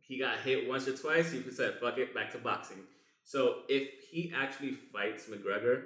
He 0.00 0.18
got 0.18 0.38
hit 0.40 0.68
once 0.68 0.86
or 0.86 0.96
twice. 0.96 1.32
He 1.32 1.42
said, 1.50 1.80
fuck 1.80 1.98
it, 1.98 2.14
back 2.14 2.30
to 2.32 2.38
boxing. 2.38 2.84
So 3.24 3.62
if 3.68 3.88
he 4.10 4.32
actually 4.36 4.72
fights 4.72 5.26
McGregor, 5.26 5.82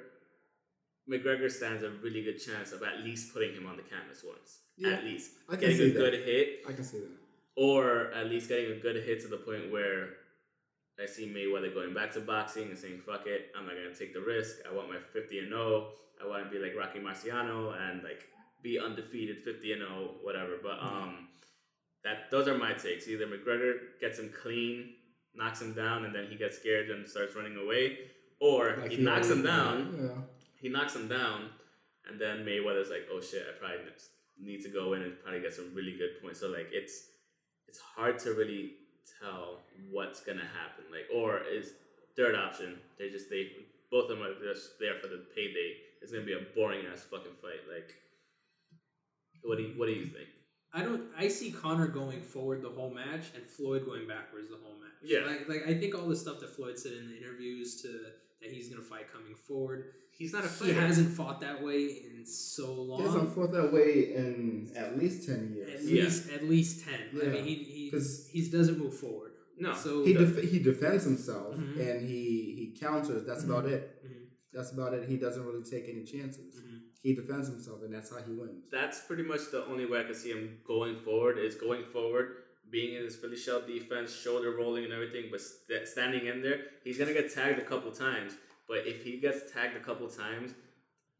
McGregor 1.08 1.50
stands 1.50 1.82
a 1.82 1.90
really 1.90 2.22
good 2.22 2.38
chance 2.38 2.72
of 2.72 2.82
at 2.82 3.00
least 3.00 3.32
putting 3.32 3.54
him 3.54 3.66
on 3.66 3.76
the 3.76 3.82
canvas 3.82 4.22
once. 4.22 4.58
Yeah, 4.78 4.90
At 4.94 5.04
least. 5.04 5.32
I 5.48 5.52
can 5.52 5.60
Getting 5.60 5.76
see 5.76 5.90
a 5.90 5.92
good 5.92 6.14
hit, 6.14 6.60
I 6.68 6.72
can 6.72 6.84
see 6.84 6.98
that. 6.98 7.10
or 7.56 8.12
at 8.12 8.26
least 8.28 8.48
getting 8.48 8.70
a 8.72 8.76
good 8.76 8.96
hit 9.04 9.20
to 9.22 9.28
the 9.28 9.38
point 9.38 9.72
where 9.72 10.10
I 11.02 11.06
see 11.06 11.26
Mayweather 11.26 11.72
going 11.74 11.94
back 11.94 12.12
to 12.12 12.20
boxing 12.20 12.68
and 12.70 12.78
saying, 12.78 13.00
fuck 13.06 13.26
it, 13.26 13.50
I'm 13.56 13.66
not 13.66 13.74
going 13.74 13.92
to 13.92 13.98
take 13.98 14.12
the 14.14 14.20
risk. 14.20 14.56
I 14.68 14.74
want 14.74 14.88
my 14.88 14.98
50 15.12 15.38
and 15.40 15.48
0. 15.48 15.88
I 16.22 16.26
want 16.28 16.44
to 16.44 16.50
be 16.50 16.58
like 16.64 16.74
Rocky 16.76 16.98
Marciano 17.00 17.74
and 17.80 18.02
like 18.02 18.24
be 18.62 18.78
undefeated 18.78 19.38
50 19.42 19.72
and 19.74 19.82
0, 19.82 20.10
whatever. 20.22 20.54
But 20.62 20.78
um, 20.82 21.28
that 22.04 22.30
those 22.30 22.48
are 22.48 22.58
my 22.58 22.72
takes. 22.72 23.06
Either 23.08 23.26
McGregor 23.26 23.74
gets 24.00 24.18
him 24.18 24.32
clean, 24.42 24.94
knocks 25.34 25.60
him 25.62 25.72
down, 25.74 26.04
and 26.04 26.14
then 26.14 26.26
he 26.28 26.36
gets 26.36 26.56
scared 26.58 26.90
and 26.90 27.06
starts 27.08 27.34
running 27.36 27.56
away, 27.56 27.98
or 28.40 28.76
Like 28.80 28.90
he 28.92 28.96
knocks 29.02 29.28
him 29.30 29.42
down. 29.42 29.96
Yeah. 30.00 30.22
he 30.60 30.68
knocks 30.68 30.94
him 30.96 31.06
down, 31.06 31.50
and 32.08 32.20
then 32.20 32.38
Mayweather's 32.44 32.90
like, 32.90 33.06
"Oh 33.12 33.20
shit, 33.20 33.44
I 33.48 33.56
probably 33.58 33.84
need 34.40 34.62
to 34.62 34.68
go 34.68 34.92
in 34.94 35.02
and 35.02 35.14
probably 35.22 35.40
get 35.40 35.54
some 35.54 35.74
really 35.74 35.96
good 35.96 36.22
points." 36.22 36.40
So 36.40 36.48
like, 36.48 36.68
it's 36.72 37.10
it's 37.66 37.78
hard 37.78 38.18
to 38.20 38.34
really 38.34 38.72
tell 39.20 39.60
what's 39.90 40.20
gonna 40.20 40.48
happen. 40.58 40.84
Like, 40.90 41.06
or 41.14 41.40
is 41.42 41.72
third 42.16 42.34
option? 42.34 42.78
They 42.98 43.10
just 43.10 43.30
they 43.30 43.50
both 43.90 44.10
of 44.10 44.18
them 44.18 44.26
are 44.26 44.34
just 44.42 44.78
there 44.78 44.94
for 45.00 45.08
the 45.08 45.24
payday. 45.34 45.76
It's 46.02 46.12
gonna 46.12 46.24
be 46.24 46.34
a 46.34 46.46
boring 46.54 46.86
ass 46.86 47.02
fucking 47.10 47.38
fight. 47.42 47.64
Like, 47.72 47.94
what 49.42 49.56
do 49.56 49.64
you 49.64 49.74
what 49.78 49.86
do 49.86 49.94
you 49.94 50.06
think? 50.06 50.28
I 50.72 50.82
don't. 50.82 51.04
I 51.16 51.28
see 51.28 51.50
Conor 51.50 51.88
going 51.88 52.20
forward 52.20 52.62
the 52.62 52.68
whole 52.68 52.90
match 52.90 53.32
and 53.34 53.46
Floyd 53.46 53.86
going 53.86 54.06
backwards 54.06 54.50
the 54.50 54.58
whole 54.62 54.78
match. 54.78 55.00
Yeah. 55.02 55.20
Like, 55.20 55.48
like 55.48 55.66
I 55.66 55.78
think 55.78 55.94
all 55.94 56.06
the 56.06 56.16
stuff 56.16 56.40
that 56.40 56.54
Floyd 56.54 56.78
said 56.78 56.92
in 56.92 57.08
the 57.08 57.16
interviews 57.16 57.80
to 57.82 58.12
that 58.40 58.50
he's 58.50 58.68
gonna 58.68 58.82
fight 58.82 59.10
coming 59.12 59.34
forward. 59.34 59.92
He's 60.10 60.32
not 60.32 60.44
a 60.44 60.48
fighter. 60.48 60.72
He 60.74 60.78
hasn't 60.78 61.10
fought 61.16 61.40
that 61.40 61.62
way 61.62 61.84
in 62.10 62.24
so 62.26 62.72
long. 62.74 63.00
He 63.00 63.06
hasn't 63.06 63.34
fought 63.34 63.52
that 63.52 63.72
way 63.72 64.14
in 64.14 64.70
at 64.76 64.98
least 64.98 65.26
ten 65.28 65.56
At 65.62 65.80
years. 65.82 65.90
Yeah. 65.90 66.02
least 66.04 66.30
at 66.32 66.44
least 66.44 66.84
ten. 66.84 67.00
I 67.22 67.26
mean, 67.26 67.44
he 67.44 67.54
he 67.54 67.90
'Cause- 67.90 68.28
he 68.32 68.48
doesn't 68.48 68.78
move 68.78 68.94
forward. 68.94 69.32
No. 69.58 69.74
So 69.74 70.04
He 70.04 70.12
def- 70.12 70.42
he 70.50 70.58
defends 70.60 71.04
himself 71.04 71.56
Mhm. 71.56 71.78
and 71.80 72.08
he 72.08 72.54
he 72.58 72.76
counters. 72.78 73.24
That's 73.24 73.44
about 73.44 73.66
it. 73.66 73.82
Mhm. 74.04 74.26
That's 74.52 74.72
about 74.72 74.94
it. 74.94 75.08
He 75.08 75.16
doesn't 75.16 75.44
really 75.44 75.64
take 75.64 75.88
any 75.88 76.04
chances. 76.04 76.56
Mhm. 76.60 76.80
He 77.02 77.14
defends 77.14 77.48
himself, 77.48 77.82
and 77.82 77.92
that's 77.94 78.10
how 78.10 78.18
he 78.22 78.32
wins. 78.32 78.64
that's 78.70 79.00
pretty 79.06 79.22
much 79.22 79.50
the 79.52 79.64
only 79.66 79.86
way 79.86 80.00
I 80.00 80.04
can 80.04 80.14
see 80.14 80.30
him 80.30 80.58
going 80.64 80.96
forward 81.00 81.38
is 81.38 81.54
going 81.54 81.84
forward, 81.92 82.26
being 82.70 82.94
in 82.94 83.04
his 83.04 83.16
Philly 83.16 83.36
shell 83.36 83.62
defense, 83.66 84.14
shoulder 84.14 84.56
rolling 84.56 84.84
and 84.84 84.92
everything, 84.92 85.26
but 85.30 85.40
st- 85.40 85.88
standing 85.88 86.26
in 86.26 86.42
there. 86.42 86.60
He's 86.84 86.98
gonna 86.98 87.12
get 87.12 87.32
tagged 87.32 87.58
a 87.58 87.64
couple 87.64 87.90
times, 87.90 88.34
but 88.66 88.86
if 88.86 89.02
he 89.04 89.18
gets 89.18 89.50
tagged 89.52 89.76
a 89.76 89.80
couple 89.80 90.08
times 90.08 90.54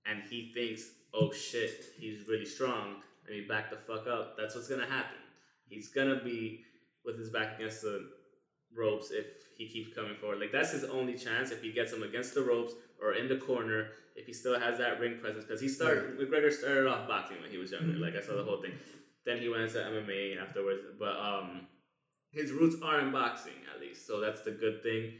and 0.06 0.22
he 0.22 0.52
thinks, 0.52 0.90
"Oh 1.14 1.32
shit, 1.32 1.92
he's 1.98 2.28
really 2.28 2.44
strong," 2.44 3.02
and 3.26 3.34
he 3.34 3.42
back 3.42 3.70
the 3.70 3.76
fuck 3.76 4.06
up, 4.06 4.36
that's 4.36 4.54
what's 4.54 4.68
gonna 4.68 4.86
happen. 4.86 5.18
He's 5.68 5.88
gonna 5.88 6.22
be 6.22 6.64
with 7.04 7.18
his 7.18 7.30
back 7.30 7.56
against 7.56 7.82
the 7.82 8.10
ropes 8.76 9.10
if 9.10 9.26
he 9.56 9.68
keeps 9.68 9.94
coming 9.94 10.16
forward. 10.16 10.40
Like 10.40 10.52
that's 10.52 10.72
his 10.72 10.84
only 10.84 11.16
chance 11.16 11.50
if 11.50 11.62
he 11.62 11.72
gets 11.72 11.92
him 11.92 12.02
against 12.02 12.34
the 12.34 12.42
ropes 12.42 12.74
or 13.00 13.14
in 13.14 13.28
the 13.28 13.36
corner. 13.36 13.88
If 14.16 14.26
he 14.26 14.32
still 14.32 14.58
has 14.58 14.78
that 14.78 14.98
ring 14.98 15.18
presence, 15.20 15.44
because 15.44 15.60
he 15.60 15.68
started 15.68 16.18
McGregor 16.18 16.52
started 16.52 16.88
off 16.88 17.06
boxing 17.06 17.40
when 17.40 17.50
he 17.50 17.56
was 17.56 17.70
younger. 17.70 17.96
Like 17.98 18.16
I 18.16 18.20
saw 18.20 18.36
the 18.36 18.42
whole 18.42 18.60
thing. 18.60 18.72
Then 19.28 19.40
he 19.42 19.48
went 19.50 19.64
into 19.64 19.76
MMA 19.78 20.40
afterwards, 20.40 20.80
but 20.98 21.14
um, 21.18 21.66
his 22.30 22.50
roots 22.50 22.76
are 22.82 22.98
in 23.00 23.12
boxing 23.12 23.60
at 23.74 23.78
least, 23.78 24.06
so 24.06 24.20
that's 24.20 24.40
the 24.40 24.52
good 24.52 24.82
thing. 24.82 25.12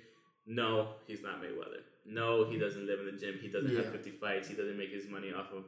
No, 0.47 0.95
he's 1.07 1.23
not 1.23 1.43
Mayweather. 1.43 1.83
No, 2.07 2.49
he 2.51 2.59
doesn't 2.59 2.87
live 2.87 3.01
in 3.01 3.05
the 3.07 3.13
gym. 3.21 3.39
He 3.39 3.49
doesn't 3.49 3.71
Yeah. 3.71 3.83
have 3.83 3.93
fifty 3.93 4.11
fights. 4.13 4.49
He 4.49 4.55
doesn't 4.55 4.79
make 4.79 4.91
his 4.91 5.07
money 5.09 5.31
off 5.31 5.53
of 5.53 5.65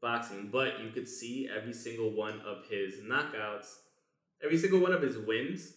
boxing. 0.00 0.50
But 0.52 0.78
you 0.84 0.90
could 0.90 1.08
see 1.08 1.48
every 1.48 1.72
single 1.72 2.10
one 2.10 2.40
of 2.42 2.64
his 2.66 3.00
knockouts, 3.00 3.68
every 4.40 4.56
single 4.56 4.78
one 4.78 4.92
of 4.92 5.02
his 5.02 5.18
wins 5.18 5.74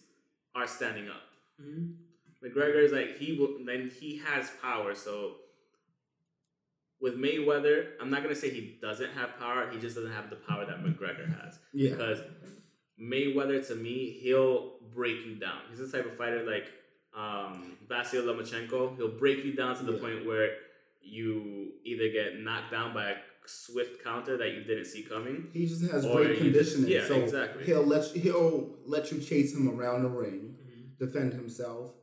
are 0.54 0.68
standing 0.68 1.08
up. 1.08 1.22
Mhm. 1.60 1.96
McGregor 2.44 2.76
is 2.84 2.92
like 2.92 3.16
he 3.18 3.36
will, 3.36 3.64
then 3.64 3.90
he 3.90 4.18
has 4.18 4.50
power. 4.62 4.94
So 4.94 5.38
with 7.04 7.16
Mayweather, 7.18 7.76
I'm 8.00 8.10
not 8.10 8.22
gonna 8.22 8.34
say 8.34 8.48
he 8.50 8.78
doesn't 8.80 9.12
have 9.12 9.30
power. 9.38 9.70
He 9.70 9.78
just 9.78 9.94
doesn't 9.94 10.12
have 10.18 10.30
the 10.30 10.36
power 10.48 10.64
that 10.64 10.78
McGregor 10.82 11.26
has. 11.42 11.58
Yeah. 11.74 11.90
Because 11.90 12.20
Mayweather, 13.00 13.64
to 13.68 13.74
me, 13.74 14.18
he'll 14.22 14.76
break 14.94 15.18
you 15.26 15.34
down. 15.36 15.58
He's 15.68 15.78
the 15.78 15.88
type 15.96 16.06
of 16.10 16.16
fighter 16.16 16.42
like 16.44 16.66
um, 17.16 17.76
Vasyl 17.90 18.24
Lomachenko. 18.24 18.96
He'll 18.96 19.18
break 19.18 19.44
you 19.44 19.52
down 19.54 19.76
to 19.76 19.84
the 19.84 19.92
Yeah. 19.92 19.98
point 20.00 20.26
where 20.26 20.50
you 21.02 21.72
either 21.84 22.08
get 22.08 22.40
knocked 22.40 22.70
down 22.72 22.94
by 22.94 23.10
a 23.10 23.16
swift 23.46 24.02
counter 24.02 24.38
that 24.38 24.52
you 24.54 24.64
didn't 24.64 24.86
see 24.86 25.02
coming. 25.02 25.48
He 25.52 25.66
just 25.66 25.82
has 25.92 26.06
great 26.06 26.40
you 26.40 26.50
just- 26.50 26.76
conditioning. 26.76 26.90
yeah, 26.90 27.06
so 27.06 27.20
exactly. 27.22 27.64
He'll 27.64 27.84
let 27.84 28.14
you, 28.14 28.22
he'll 28.22 28.78
let 28.86 29.12
you 29.12 29.20
chase 29.20 29.54
him 29.54 29.68
around 29.68 30.04
the 30.04 30.08
ring, 30.08 30.56
Mhm. 30.66 30.98
defend 30.98 31.34
himself, 31.34 31.94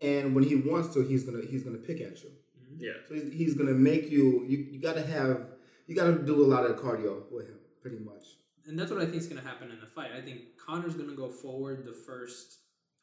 and 0.00 0.34
when 0.34 0.42
he 0.44 0.56
wants 0.56 0.92
to, 0.94 1.02
he's 1.02 1.22
gonna 1.22 1.44
he's 1.46 1.62
gonna 1.62 1.78
pick 1.78 2.00
at 2.00 2.20
you. 2.24 2.30
Yeah. 2.78 2.92
So 3.08 3.14
he's, 3.14 3.32
he's 3.32 3.54
gonna 3.54 3.72
make 3.72 4.10
you. 4.10 4.44
You, 4.46 4.58
you 4.72 4.80
got 4.80 4.94
to 4.94 5.06
have 5.06 5.46
you 5.86 5.94
got 5.96 6.06
to 6.06 6.18
do 6.18 6.42
a 6.44 6.46
lot 6.46 6.64
of 6.64 6.76
cardio 6.76 7.30
with 7.30 7.46
him, 7.48 7.58
pretty 7.80 7.98
much. 7.98 8.24
and 8.66 8.78
that's 8.78 8.90
what 8.90 9.00
I 9.00 9.04
think 9.04 9.16
is 9.16 9.26
going 9.26 9.40
to 9.42 9.46
happen 9.46 9.70
in 9.70 9.80
the 9.80 9.86
fight. 9.86 10.10
I 10.16 10.20
think 10.20 10.56
Conor's 10.64 10.94
going 10.94 11.10
to 11.10 11.16
go 11.16 11.28
forward 11.28 11.84
the 11.84 11.92
first. 11.92 12.58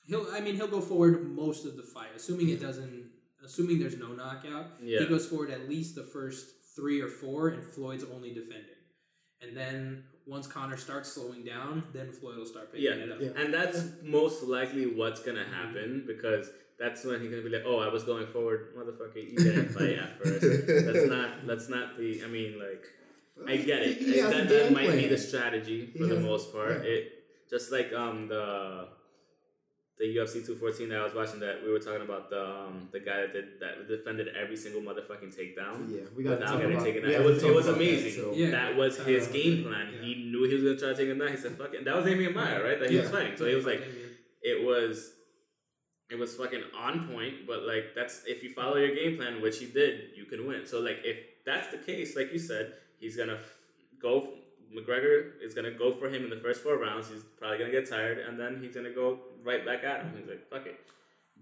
He'll, 0.07 0.25
I 0.31 0.39
mean, 0.39 0.55
he'll 0.55 0.67
go 0.67 0.81
forward 0.81 1.29
most 1.29 1.65
of 1.65 1.75
the 1.75 1.83
fight, 1.83 2.07
assuming 2.15 2.49
it 2.49 2.61
doesn't, 2.61 3.09
assuming 3.45 3.77
there's 3.79 3.97
no 3.97 4.07
knockout. 4.13 4.67
Yeah. 4.81 4.99
He 5.01 5.05
goes 5.05 5.27
forward 5.27 5.51
at 5.51 5.69
least 5.69 5.95
the 5.95 6.03
first 6.03 6.51
three 6.75 7.01
or 7.01 7.09
four, 7.09 7.49
and 7.49 7.63
Floyd's 7.63 8.05
only 8.05 8.33
defending. 8.33 8.79
And 9.41 9.55
then 9.55 10.03
once 10.25 10.47
Conor 10.47 10.77
starts 10.77 11.11
slowing 11.11 11.43
down, 11.43 11.83
then 11.93 12.11
Floyd 12.11 12.37
will 12.37 12.45
start 12.45 12.71
picking 12.71 12.85
Yeah. 12.85 13.03
it 13.03 13.11
up. 13.11 13.17
Yeah. 13.21 13.29
And 13.41 13.53
that's 13.53 13.83
most 14.01 14.43
likely 14.43 14.85
what's 14.87 15.19
gonna 15.21 15.45
happen 15.45 15.99
mm-hmm. 15.99 16.07
because 16.07 16.49
that's 16.79 17.03
when 17.05 17.19
he's 17.21 17.29
gonna 17.29 17.41
be 17.41 17.49
like, 17.49 17.63
"Oh, 17.65 17.79
I 17.79 17.89
was 17.89 18.03
going 18.03 18.27
forward, 18.27 18.73
motherfucker. 18.77 19.21
You 19.31 19.37
didn't 19.37 19.69
fight 19.69 19.97
at 19.99 20.17
first. 20.23 20.41
That's 20.85 21.09
not. 21.15 21.45
That's 21.47 21.69
not 21.69 21.97
the. 21.97 22.23
I 22.23 22.27
mean, 22.27 22.57
like, 22.59 22.85
I 23.47 23.57
get 23.57 23.81
it. 23.83 23.97
He 23.97 24.17
has 24.19 24.31
a 24.33 24.37
that 24.37 24.49
that 24.49 24.63
game 24.65 24.73
might 24.73 24.91
be 24.91 25.07
the 25.07 25.17
strategy 25.17 25.87
for 25.87 25.97
He 25.99 26.09
the 26.09 26.15
has- 26.15 26.23
most 26.25 26.53
part. 26.53 26.83
yeah. 26.83 26.89
It 26.91 27.13
just 27.49 27.71
like 27.71 27.91
um 27.93 28.27
the 28.27 28.87
the 29.97 30.05
UFC 30.15 30.45
two 30.45 30.55
fourteen 30.55 30.87
that 30.89 30.99
I 31.01 31.03
was 31.03 31.13
watching 31.13 31.41
that 31.41 31.61
we 31.61 31.69
were 31.71 31.79
talking 31.79 32.01
about 32.03 32.29
the 32.29 32.41
um 32.45 32.87
the 32.93 33.01
guy 33.01 33.21
that 33.21 33.33
did 33.33 33.45
that 33.59 33.87
defended 33.87 34.29
every 34.41 34.55
single 34.55 34.81
motherfucking 34.81 35.35
takedown. 35.35 35.89
Yeah, 35.91 36.07
we 36.15 36.23
got 36.23 36.29
to 36.31 36.35
Without 36.35 36.45
talk 36.51 36.57
getting 36.61 36.75
about 36.75 36.85
taken 36.85 37.03
we 37.03 37.15
out. 37.15 37.21
have 37.21 37.21
It 37.21 37.27
to 37.27 37.33
was- 37.33 37.43
it 37.43 37.55
was 37.55 37.67
about 37.67 37.77
that, 37.79 37.83
amazing. 37.83 38.23
so- 38.23 38.33
Yeah. 38.33 38.51
That 38.51 38.75
was 38.77 38.97
his 38.99 39.27
Uh, 39.27 39.31
game 39.31 39.63
plan. 39.63 39.87
yeah. 39.93 40.01
He 40.01 40.15
knew 40.31 40.43
he 40.47 40.53
was 40.55 40.63
gonna 40.63 40.77
try 40.77 40.89
to 40.89 40.95
take 40.95 41.09
him 41.09 41.19
down. 41.19 41.31
He 41.31 41.37
said, 41.37 41.57
"Fuck 41.57 41.73
it." 41.73 41.83
That 41.83 41.95
was 41.97 42.05
Demian 42.05 42.33
Maia, 42.33 42.63
right? 42.63 42.79
That 42.79 42.89
he 42.89 42.97
was 42.97 43.09
fighting. 43.09 43.35
So 43.35 43.45
he 43.45 43.55
was 43.55 43.65
like, 43.65 43.81
it 44.41 44.63
was 44.63 45.15
it 46.09 46.17
was 46.17 46.35
fucking 46.35 46.63
on 46.77 47.07
point 47.07 47.45
but 47.47 47.63
like 47.63 47.93
that's 47.95 48.23
if 48.25 48.43
you 48.43 48.49
follow 48.53 48.77
your 48.77 48.93
game 48.95 49.17
plan 49.17 49.41
which 49.41 49.59
he 49.59 49.65
did 49.67 50.09
you 50.15 50.25
can 50.25 50.45
win 50.47 50.65
so 50.65 50.79
like 50.79 50.99
if 51.03 51.17
that's 51.45 51.67
the 51.71 51.77
case 51.77 52.15
like 52.15 52.31
you 52.33 52.39
said 52.39 52.73
he's 52.99 53.15
gonna 53.15 53.35
f- 53.35 53.57
go 54.01 54.33
mcgregor 54.75 55.31
is 55.41 55.53
gonna 55.53 55.71
go 55.71 55.91
for 55.93 56.07
him 56.09 56.23
in 56.23 56.29
the 56.29 56.37
first 56.45 56.61
four 56.61 56.77
rounds 56.77 57.07
he's 57.09 57.23
probably 57.39 57.57
gonna 57.57 57.71
get 57.71 57.89
tired 57.89 58.19
and 58.19 58.39
then 58.39 58.59
he's 58.61 58.73
gonna 58.75 58.91
go 58.91 59.19
right 59.43 59.65
back 59.65 59.83
at 59.83 60.01
him 60.03 60.13
he's 60.17 60.27
like 60.27 60.47
fuck 60.49 60.65
it 60.65 60.79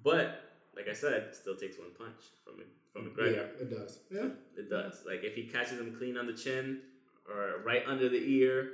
but 0.04 0.44
like 0.76 0.88
i 0.90 0.94
said 0.94 1.14
it 1.14 1.36
still 1.36 1.56
takes 1.56 1.78
one 1.78 1.90
punch 1.98 2.22
from 2.44 2.56
from 2.94 3.10
mcgregor 3.12 3.36
Yeah, 3.36 3.62
it 3.64 3.70
does. 3.70 4.00
Yeah. 4.10 4.30
it 4.58 4.70
does. 4.70 5.04
Like 5.06 5.24
if 5.24 5.36
he 5.36 5.44
catches 5.44 5.80
him 5.80 5.94
clean 5.98 6.18
on 6.18 6.26
the 6.26 6.34
chin, 6.34 6.82
or 7.30 7.62
right 7.64 7.84
under 7.86 8.08
the 8.10 8.18
ear, 8.40 8.72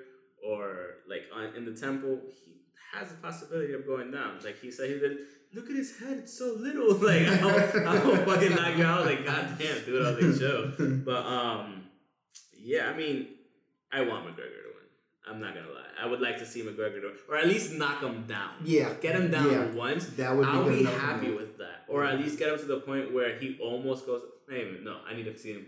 or 0.48 0.98
like 1.10 1.24
on, 1.36 1.56
in 1.58 1.66
the 1.66 1.74
temple, 1.74 2.22
he 2.46 2.52
has 2.94 3.12
a 3.12 3.16
possibility 3.16 3.74
of 3.74 3.86
going 3.86 4.12
down. 4.12 4.38
Like 4.46 4.60
he 4.62 4.72
said, 4.72 4.90
he 4.92 5.00
said, 5.00 5.18
"Look 5.54 5.70
at 5.70 5.76
his 5.76 5.98
head; 6.00 6.18
it's 6.20 6.38
so 6.38 6.54
little." 6.60 6.94
Like 7.10 7.28
I'll, 7.28 7.88
I'll 7.88 8.26
fucking 8.26 8.56
knock 8.56 8.78
you 8.78 8.84
out. 8.86 9.06
Like 9.06 9.26
goddamn, 9.26 9.86
dude, 9.86 10.06
I 10.06 10.12
was 10.12 10.40
like, 10.40 10.40
chill. 10.40 10.98
But 11.06 11.26
um, 11.26 11.84
yeah, 12.58 12.90
I 12.90 12.98
mean, 12.98 13.28
I 13.92 14.02
want 14.02 14.26
McGregor 14.26 14.36
to 14.66 14.72
win. 14.76 14.88
I'm 15.30 15.40
not 15.40 15.54
gonna 15.56 15.68
lie. 15.68 15.82
I 16.02 16.06
would 16.08 16.22
like 16.22 16.38
to 16.40 16.46
see 16.46 16.62
McGregor 16.64 17.02
to, 17.02 17.12
or 17.30 17.38
at 17.38 17.48
least 17.48 17.74
knock 17.74 18.02
him 18.02 18.26
down. 18.28 18.52
Yeah. 18.64 18.94
Get 19.02 19.16
him 19.16 19.32
down 19.32 19.52
Yeah. 19.52 19.66
once. 19.72 20.08
That 20.08 20.36
would 20.36 20.46
be 20.46 20.52
I'll 20.52 20.68
be 20.70 20.84
happy 20.84 21.32
with 21.32 21.58
that, 21.60 21.86
or 21.88 22.04
at 22.04 22.20
least 22.20 22.38
get 22.40 22.50
him 22.50 22.60
to 22.60 22.66
the 22.66 22.80
point 22.82 23.14
where 23.14 23.38
he 23.40 23.58
almost 23.62 24.06
goes. 24.06 24.22
Hey, 24.50 24.78
no, 24.84 24.98
I 25.10 25.14
need 25.16 25.26
to 25.26 25.38
see 25.38 25.54
him 25.54 25.66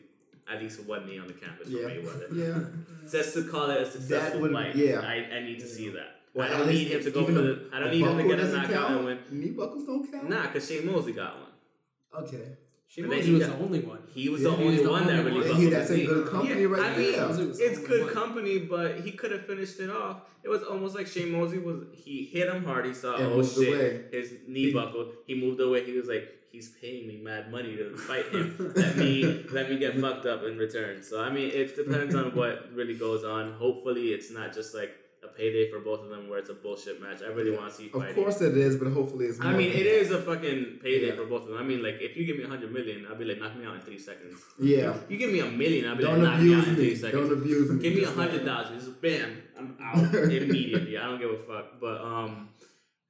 at 0.51 0.61
least 0.61 0.83
one 0.85 1.07
knee 1.07 1.17
on 1.17 1.27
the 1.27 1.33
canvas 1.33 1.69
Yeah. 1.69 1.83
for 1.83 1.89
Mayweather. 1.89 2.27
Yeah. 2.35 3.09
Just 3.11 3.33
to 3.35 3.43
call 3.45 3.69
it 3.71 3.81
a 3.81 3.89
successful 3.89 4.41
would- 4.41 4.51
fight. 4.53 4.75
yeah. 4.75 4.99
I, 4.99 5.37
I 5.37 5.39
need 5.41 5.59
to 5.59 5.67
see 5.67 5.89
that. 5.89 6.14
Well, 6.35 6.47
I 6.53 6.57
don't 6.57 6.67
need 6.67 6.87
him 6.89 7.01
to 7.01 7.11
go 7.11 7.23
for 7.25 7.31
even 7.31 7.43
the. 7.45 7.69
I 7.73 7.79
don't 7.79 7.91
need 7.91 8.05
him 8.05 8.17
to 8.17 8.23
get 8.23 8.39
a 8.39 8.41
doesn't 8.43 8.61
knockout 8.63 8.87
count? 8.89 8.95
and 8.97 9.05
win. 9.05 9.19
Knee 9.31 9.51
buckles 9.51 9.85
don't 9.85 10.11
count. 10.11 10.29
Nah, 10.29 10.43
because 10.47 10.67
Shane 10.69 10.85
Mosley 10.85 11.13
got 11.13 11.33
one. 11.39 12.23
Okay. 12.25 12.57
Shane 12.87 13.05
But 13.05 13.09
then 13.11 13.19
Mosley 13.19 13.25
he 13.25 13.31
was 13.37 13.47
got- 13.47 13.57
the 13.57 13.63
only 13.65 13.79
one. 13.79 13.99
He 14.13 14.29
was 14.29 14.41
Yeah, 14.41 14.49
the 14.49 14.55
he 14.57 14.61
only 14.63 14.75
was 14.75 14.83
the 14.85 14.91
one 14.91 15.07
that 15.07 15.19
only 15.19 15.23
really 15.23 15.37
one. 15.39 15.47
buckled 15.47 15.63
He, 15.63 15.69
that's 15.69 15.89
his 15.89 15.99
in 15.99 16.05
good 16.07 16.27
company 16.27 16.61
Yeah, 16.61 16.67
right 16.67 16.83
I 16.91 16.97
mean, 16.97 17.11
there. 17.13 17.27
Mosley 17.27 17.45
was 17.47 17.57
the 17.57 17.65
It's 17.65 17.79
good 17.79 18.03
one. 18.05 18.13
company, 18.13 18.59
but 18.59 18.99
he 18.99 19.11
could 19.13 19.31
have 19.31 19.45
finished 19.45 19.79
it 19.79 19.89
off. 19.89 20.17
It 20.43 20.49
was 20.49 20.61
almost 20.63 20.95
like 20.95 21.07
Shane 21.07 21.31
Mosley 21.31 21.57
was. 21.59 21.79
He 21.93 22.25
hit 22.25 22.47
him 22.49 22.63
hard. 22.65 22.85
He 22.85 22.93
saw, 22.93 23.15
And 23.15 23.27
oh 23.33 23.43
shit, 23.43 23.67
away. 23.73 24.03
his 24.11 24.33
knee 24.47 24.65
He- 24.67 24.73
buckled. 24.73 25.13
He 25.25 25.35
moved 25.35 25.59
away. 25.61 25.83
He 25.85 25.93
was 25.97 26.07
like, 26.07 26.29
he's 26.51 26.69
paying 26.81 27.07
me 27.07 27.17
mad 27.17 27.49
money 27.51 27.75
to 27.77 27.95
fight 28.07 28.27
him. 28.27 28.73
let 28.75 28.97
me 28.97 29.45
let 29.51 29.69
me 29.69 29.77
get 29.77 29.97
fucked 29.99 30.25
up 30.25 30.43
in 30.43 30.57
return. 30.57 31.01
So 31.01 31.21
I 31.21 31.29
mean, 31.31 31.49
it 31.51 31.75
depends 31.75 32.13
on 32.13 32.35
what 32.35 32.71
really 32.73 32.95
goes 32.95 33.23
on. 33.23 33.53
Hopefully, 33.53 34.09
it's 34.13 34.31
not 34.31 34.53
just 34.53 34.75
like 34.75 34.91
a 35.25 35.29
payday 35.37 35.69
for 35.71 35.79
both 35.79 36.01
of 36.05 36.09
them 36.13 36.23
where 36.29 36.39
it's 36.39 36.49
a 36.49 36.53
bullshit 36.53 37.01
match. 37.01 37.19
I 37.27 37.29
really 37.37 37.51
want 37.57 37.67
to 37.69 37.75
see 37.75 37.87
Of 37.93 38.15
course 38.15 38.39
it 38.41 38.55
is, 38.57 38.73
but 38.81 38.89
hopefully 38.91 39.25
it's. 39.25 39.39
I 39.41 39.51
mean, 39.59 39.71
it 39.81 39.87
is 40.01 40.11
a 40.11 40.21
fucking 40.21 40.79
payday 40.83 41.07
Yeah. 41.09 41.15
for 41.15 41.25
both 41.25 41.43
of 41.43 41.49
them. 41.49 41.57
I 41.57 41.63
mean, 41.63 41.81
like, 41.87 41.97
if 42.07 42.15
you 42.17 42.23
give 42.25 42.37
me 42.37 42.43
a 42.43 42.47
hundred 42.47 42.71
million, 42.71 43.05
I'll 43.09 43.15
be 43.23 43.25
like, 43.25 43.39
knock 43.39 43.55
me 43.57 43.65
out 43.65 43.75
in 43.75 43.81
three 43.81 43.99
seconds. 43.99 44.35
Yeah. 44.59 44.95
You 45.09 45.17
give 45.17 45.31
me 45.31 45.39
a 45.39 45.51
million, 45.63 45.87
I'll 45.89 45.95
be 45.95 46.03
Don't 46.03 46.21
like, 46.23 46.33
knock 46.33 46.41
me 46.41 46.53
out 46.55 46.67
in 46.67 46.75
three 46.75 46.89
me. 46.93 46.95
seconds. 46.95 47.29
Don't 47.29 47.37
abuse 47.41 47.71
me. 47.71 47.81
Give 47.81 47.95
me 47.95 48.03
a 48.03 48.11
hundred 48.21 48.45
dollars. 48.45 48.87
Bam, 49.01 49.31
I'm 49.57 49.77
out 49.81 50.13
immediately. 50.41 50.97
I 50.97 51.03
don't 51.07 51.19
give 51.19 51.31
a 51.31 51.37
fuck. 51.49 51.79
But 51.81 51.97
um, 52.01 52.49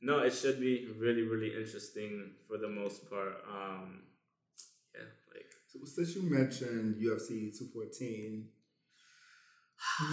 no, 0.02 0.20
it 0.20 0.32
should 0.34 0.60
be 0.60 0.88
really, 1.00 1.24
really 1.24 1.52
interesting 1.56 2.32
for 2.48 2.58
the 2.58 2.68
most 2.70 3.10
part. 3.10 3.36
Um, 3.50 4.02
yeah, 4.94 5.02
like 5.34 5.50
So 5.72 5.80
since 5.86 6.16
you 6.16 6.24
mentioned 6.24 6.96
UFC 6.96 7.52
214, 7.58 8.48
This 8.54 8.55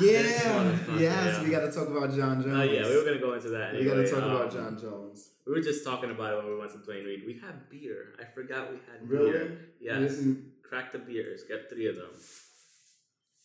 yeah, 0.01 0.23
motherfucker, 0.23 1.01
yes, 1.01 1.37
yeah. 1.39 1.43
we 1.43 1.51
got 1.51 1.61
to 1.61 1.73
talk 1.73 1.89
about 1.89 2.15
Jon 2.15 2.43
Jones. 2.43 2.55
oh 2.57 2.63
yeah, 2.63 2.87
we 2.89 2.97
were 2.97 3.05
gonna 3.05 3.19
go 3.19 3.35
into 3.35 3.49
that. 3.51 3.75
We 3.75 3.85
got 3.85 3.95
to 3.95 4.01
anyway. 4.03 4.11
talk 4.11 4.23
about 4.25 4.43
Um, 4.45 4.51
Jon 4.51 4.79
Jones. 4.81 5.29
We 5.47 5.53
were 5.53 5.61
just 5.61 5.85
talking 5.85 6.11
about 6.11 6.33
it 6.35 6.37
when 6.39 6.53
we 6.53 6.59
went 6.59 6.73
to 6.73 6.79
Duane 6.79 7.05
Reade. 7.05 7.23
We 7.27 7.35
had 7.35 7.69
beer. 7.69 8.15
I 8.21 8.25
forgot 8.33 8.71
we 8.71 8.79
had 8.91 9.09
Really? 9.09 9.31
beer. 9.33 9.59
Yes. 9.81 10.17
Mm, 10.17 10.43
Crack 10.63 10.93
the 10.93 10.99
beers. 10.99 11.43
Get 11.49 11.69
three 11.69 11.87
of 11.89 11.97
them. 11.97 12.11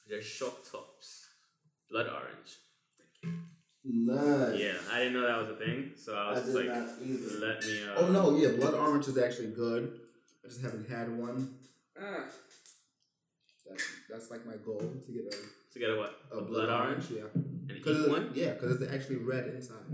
They're 0.09 0.21
shock 0.21 0.63
tops. 0.69 1.27
Blood 1.89 2.07
orange. 2.07 2.57
Nice. 3.83 4.59
Yeah, 4.59 4.73
I 4.91 4.97
didn't 4.99 5.13
know 5.13 5.25
that 5.27 5.37
was 5.39 5.49
a 5.49 5.55
thing, 5.55 5.91
so 5.95 6.13
I 6.15 6.31
was 6.33 6.49
I 6.49 6.59
like, 6.59 6.67
let 6.67 7.63
me. 7.65 7.79
Uh, 7.87 7.95
Oh 7.97 8.11
no, 8.11 8.37
yeah, 8.37 8.49
blood 8.57 8.73
orange 8.73 9.07
is 9.07 9.17
actually 9.17 9.51
good. 9.51 9.99
I 10.45 10.49
just 10.49 10.61
haven't 10.61 10.89
had 10.89 11.17
one. 11.17 11.55
Ah, 11.99 12.25
That's, 13.67 13.83
that's 14.09 14.31
like 14.31 14.45
my 14.45 14.55
goal 14.65 14.79
to 14.79 15.11
get 15.11 15.33
a, 15.33 15.37
to 15.77 15.85
get 15.85 15.89
a 15.95 15.97
what? 15.97 16.13
a 16.31 16.41
blood, 16.41 16.69
orange. 16.69 17.05
Yeah, 17.11 17.23
And 17.69 17.83
Cause 17.83 17.97
eat 18.05 18.09
one? 18.09 18.31
Yeah, 18.33 18.53
because 18.53 18.81
it's 18.81 18.91
actually 18.93 19.17
red 19.17 19.47
inside. 19.55 19.85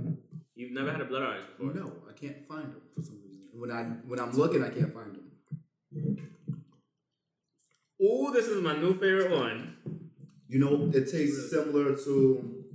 You've 0.56 0.72
never 0.72 0.92
had 0.92 1.02
a 1.02 1.06
blood 1.06 1.24
orange 1.24 1.46
before? 1.58 1.74
No, 1.74 1.92
I 2.10 2.14
can't 2.14 2.46
find 2.48 2.66
them 2.66 2.82
for 2.96 3.02
some 3.02 3.20
reason. 3.26 3.48
When 3.54 3.72
I 3.72 3.84
when 4.10 4.20
I'm 4.20 4.32
looking, 4.32 4.64
I 4.64 4.70
can't 4.70 4.94
find 4.94 5.16
them. 5.16 6.18
Ooh, 8.02 8.32
this 8.34 8.48
is 8.48 8.62
my 8.62 8.76
new 8.78 8.94
favorite 8.94 9.32
one. 9.32 9.78
You 10.48 10.60
know, 10.60 10.92
it 10.94 11.10
tastes 11.12 11.50
similar 11.50 11.96
to 11.96 12.66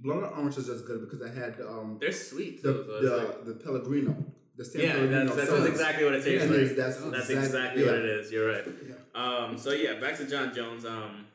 blood 0.00 0.32
orange 0.36 0.56
is 0.58 0.66
just 0.66 0.86
good 0.86 1.00
because 1.00 1.22
I 1.22 1.30
had 1.34 1.60
um 1.60 1.96
They're 2.00 2.12
sweet 2.12 2.62
the 2.62 2.72
too. 2.72 2.84
so 2.86 2.96
it's 2.96 3.28
like- 3.28 3.44
the, 3.44 3.52
the 3.52 3.64
Pellegrino. 3.64 4.14
The 4.56 4.64
San 4.64 4.82
yeah, 4.82 4.92
Pellegrino 4.92 5.24
that's, 5.24 5.36
that's 5.36 5.48
sauce. 5.50 5.66
exactly 5.66 6.04
what 6.04 6.14
it 6.14 6.22
tastes 6.24 6.44
And 6.44 6.54
like. 6.68 6.76
that's 6.76 7.00
That's 7.00 7.28
exact- 7.30 7.46
exactly 7.46 7.82
yeah. 7.84 7.90
what 7.90 7.98
it 7.98 8.04
is. 8.04 8.30
You're 8.30 8.52
right. 8.52 8.64
Yeah. 8.88 8.94
Um. 9.20 9.58
So 9.58 9.70
yeah, 9.72 9.94
back 9.98 10.16
to 10.18 10.26
Jon 10.28 10.54
Jones. 10.54 10.84
Um. 10.84 11.26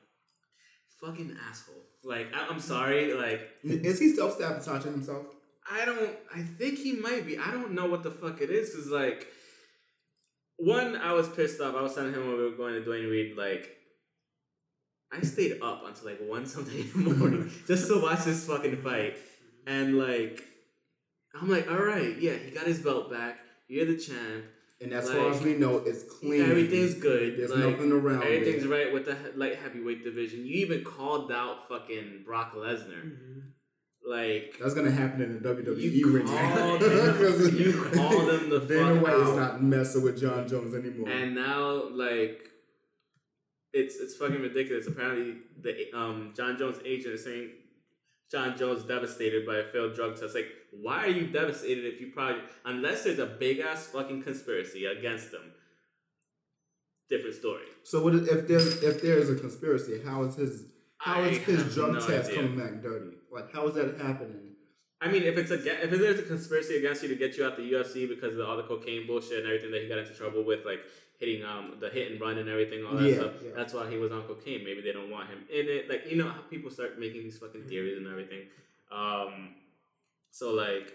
Fucking 1.01 1.35
asshole. 1.49 1.75
Like 2.03 2.27
I, 2.33 2.47
I'm 2.47 2.59
sorry. 2.59 3.13
Like 3.13 3.41
Is 3.63 3.99
he 3.99 4.13
self 4.13 4.37
sabotaging 4.37 4.91
himself? 4.91 5.25
I 5.71 5.85
don't. 5.85 6.11
I 6.33 6.41
think 6.41 6.79
he 6.79 6.93
might 6.93 7.25
be. 7.25 7.37
I 7.37 7.51
don't 7.51 7.73
know 7.73 7.85
what 7.85 8.03
the 8.03 8.11
fuck 8.11 8.41
it 8.41 8.49
is. 8.49 8.73
Cause 8.73 8.87
like, 8.87 9.27
one, 10.57 10.95
I 10.95 11.13
was 11.13 11.29
pissed 11.29 11.61
off. 11.61 11.75
I 11.75 11.81
was 11.81 11.93
telling 11.95 12.13
him 12.13 12.27
when 12.27 12.37
we 12.37 12.43
were 12.43 12.57
going 12.57 12.73
to 12.73 12.83
Duane 12.83 13.07
Reade. 13.07 13.37
Like, 13.37 13.69
I 15.11 15.21
stayed 15.21 15.61
up 15.61 15.83
until 15.85 16.05
like 16.05 16.19
one 16.21 16.45
something 16.45 16.77
in 16.77 17.03
the 17.03 17.13
morning 17.15 17.51
just 17.67 17.87
to 17.87 18.01
watch 18.01 18.23
this 18.23 18.45
fucking 18.45 18.81
fight. 18.81 19.17
And 19.67 19.97
like, 19.99 20.43
I'm 21.39 21.49
like, 21.49 21.69
all 21.69 21.81
right, 21.83 22.17
yeah, 22.19 22.33
he 22.33 22.51
got 22.51 22.65
his 22.65 22.79
belt 22.79 23.11
back. 23.11 23.37
You're 23.67 23.85
the 23.85 23.97
champ. 23.97 24.45
And 24.81 24.93
as 24.93 25.09
Like, 25.09 25.17
far 25.17 25.31
as 25.31 25.41
we 25.41 25.55
know, 25.55 25.77
it's 25.79 26.03
clean. 26.03 26.41
Everything's 26.49 26.93
good. 26.93 27.37
There's 27.37 27.51
like, 27.51 27.59
nothing 27.73 27.91
around. 27.91 28.23
Everything's 28.23 28.63
it. 28.63 28.69
right 28.69 28.93
with 28.93 29.05
the 29.05 29.17
light 29.35 29.55
heavyweight 29.57 30.03
division. 30.05 30.45
You 30.45 30.55
even 30.65 30.83
called 30.85 31.31
out 31.31 31.67
fucking 31.67 32.23
Brock 32.25 32.55
Lesnar. 32.55 33.03
Mhm. 33.03 33.41
Like, 34.05 34.57
That's 34.59 34.73
gonna 34.73 34.89
happen 34.91 35.21
in 35.21 35.33
the 35.33 35.39
WWE 35.49 35.81
You 35.81 36.11
ring. 36.15 36.25
called- 36.25 36.79
'Cause 36.81 37.53
you 37.53 37.73
called 37.73 38.29
him 38.31 38.49
the 38.49 38.59
Dana 38.59 38.95
fuck 38.95 39.03
White 39.03 39.27
is 39.27 39.35
not 39.35 39.61
messing 39.61 40.01
with 40.01 40.19
Jon 40.21 40.47
Jones 40.47 40.73
anymore. 40.73 41.09
and 41.09 41.35
now 41.35 41.89
like 41.89 42.49
it's 43.73 43.97
it's 43.97 44.15
fucking 44.15 44.41
ridiculous. 44.41 44.87
Apparently, 44.87 45.35
the 45.61 45.91
um 45.93 46.33
Jon 46.35 46.57
Jones 46.57 46.79
agent 46.85 47.15
is 47.15 47.23
saying 47.25 47.49
Jon 48.31 48.57
Jones 48.57 48.83
devastated 48.83 49.45
by 49.45 49.57
a 49.57 49.63
failed 49.71 49.93
drug 49.93 50.15
test. 50.19 50.33
Like, 50.35 50.47
why 50.71 51.03
are 51.05 51.09
you 51.09 51.27
devastated 51.27 51.85
if 51.85 51.99
you 52.01 52.11
probably 52.13 52.41
unless 52.65 53.03
there's 53.03 53.19
a 53.19 53.25
big 53.25 53.59
ass 53.59 53.87
fucking 53.87 54.23
conspiracy 54.23 54.85
against 54.85 55.31
them? 55.31 55.51
Different 57.09 57.35
story. 57.35 57.63
so 57.83 58.03
what 58.03 58.13
if 58.13 58.47
there's 58.47 58.83
if 58.83 59.01
there's 59.01 59.29
a 59.29 59.35
conspiracy? 59.35 59.99
How 60.05 60.23
is 60.23 60.35
his 60.35 60.65
how 60.99 61.21
I 61.21 61.29
is 61.29 61.37
his 61.39 61.73
drug 61.73 61.93
no 61.93 61.99
test 61.99 62.29
idea. 62.29 62.35
coming 62.43 62.57
back 62.59 62.83
dirty? 62.83 63.15
Like 63.31 63.51
how 63.51 63.67
is 63.67 63.73
that 63.75 63.97
happening? 63.99 64.45
I 65.01 65.09
mean, 65.09 65.23
if 65.23 65.35
it's 65.37 65.49
a 65.49 65.55
if 65.83 65.89
there's 65.89 66.19
a 66.19 66.23
conspiracy 66.23 66.77
against 66.77 67.01
you 67.01 67.09
to 67.09 67.15
get 67.15 67.35
you 67.35 67.45
out 67.45 67.55
the 67.57 67.63
UFC 67.71 68.07
because 68.07 68.37
of 68.37 68.47
all 68.47 68.57
the 68.57 68.63
cocaine 68.63 69.07
bullshit 69.07 69.39
and 69.39 69.47
everything 69.47 69.71
that 69.71 69.81
he 69.81 69.87
got 69.87 69.97
into 69.97 70.13
trouble 70.13 70.43
with, 70.45 70.65
like 70.65 70.81
hitting 71.19 71.43
um 71.43 71.77
the 71.79 71.89
hit 71.89 72.11
and 72.11 72.21
run 72.21 72.37
and 72.37 72.47
everything, 72.47 72.85
all 72.85 72.95
that 72.95 73.09
Yeah, 73.09 73.15
stuff. 73.15 73.31
yeah. 73.43 73.51
That's 73.55 73.73
why 73.73 73.89
he 73.89 73.97
was 73.97 74.11
on 74.11 74.21
cocaine. 74.23 74.63
Maybe 74.63 74.81
they 74.81 74.91
don't 74.91 75.09
want 75.09 75.29
him 75.29 75.39
in 75.49 75.65
it. 75.67 75.89
Like 75.89 76.03
you 76.11 76.15
know 76.17 76.29
how 76.29 76.41
people 76.41 76.69
start 76.69 76.99
making 76.99 77.23
these 77.23 77.39
fucking 77.39 77.63
theories 77.63 77.97
and 77.97 78.05
everything. 78.07 78.41
Um, 78.91 79.55
so 80.39 80.53
like 80.53 80.87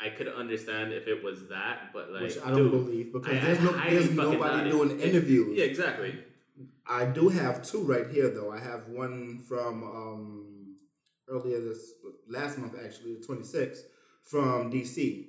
I 0.00 0.08
could 0.16 0.28
understand 0.42 0.92
if 0.92 1.06
it 1.08 1.18
was 1.26 1.38
that, 1.48 1.76
but 1.94 2.04
like 2.12 2.22
which 2.22 2.38
I 2.44 2.50
don't 2.50 2.70
dude, 2.70 2.72
believe 2.72 3.12
because 3.12 3.34
I- 3.34 3.40
I 3.40 3.44
there's 3.44 3.60
no 3.68 3.72
highly 3.72 3.96
there's 3.96 4.10
nobody 4.10 4.70
doing 4.70 4.90
It- 5.00 5.00
interviews. 5.08 5.58
Yeah, 5.58 5.64
exactly. 5.64 6.12
I 6.86 7.02
do 7.18 7.24
have 7.40 7.62
two 7.70 7.82
right 7.94 8.08
here 8.16 8.28
though. 8.36 8.50
I 8.58 8.60
have 8.70 8.82
one 8.88 9.38
from 9.48 9.74
um, 10.00 10.76
earlier 11.28 11.60
this 11.68 11.82
last 12.28 12.58
month 12.58 12.74
actually, 12.84 13.14
the 13.16 13.26
26th, 13.26 13.80
from 14.22 14.70
DC, 14.72 15.26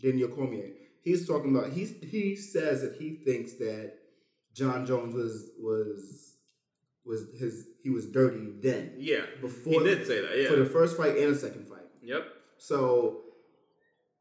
Daniel 0.00 0.28
Cormier. 0.28 0.70
He's 1.02 1.26
talking 1.26 1.50
about 1.56 1.72
he's 1.72 1.90
he 2.14 2.36
says 2.36 2.82
that 2.82 2.94
he 3.00 3.08
thinks 3.26 3.54
that 3.54 3.94
Jon 4.58 4.84
Jones 4.86 5.14
was 5.14 5.50
was 5.58 6.36
was 7.04 7.20
his 7.42 7.66
he 7.82 7.90
was 7.90 8.06
dirty 8.06 8.46
then 8.60 8.84
Yeah, 8.98 9.24
before 9.40 9.80
he 9.80 9.84
did 9.88 10.06
say 10.06 10.20
that. 10.20 10.38
Yeah. 10.38 10.48
for 10.50 10.56
the 10.56 10.66
first 10.66 10.96
fight 10.96 11.16
and 11.16 11.34
the 11.34 11.38
second 11.38 11.66
fight. 11.66 11.88
yep. 12.02 12.24
So 12.68 13.22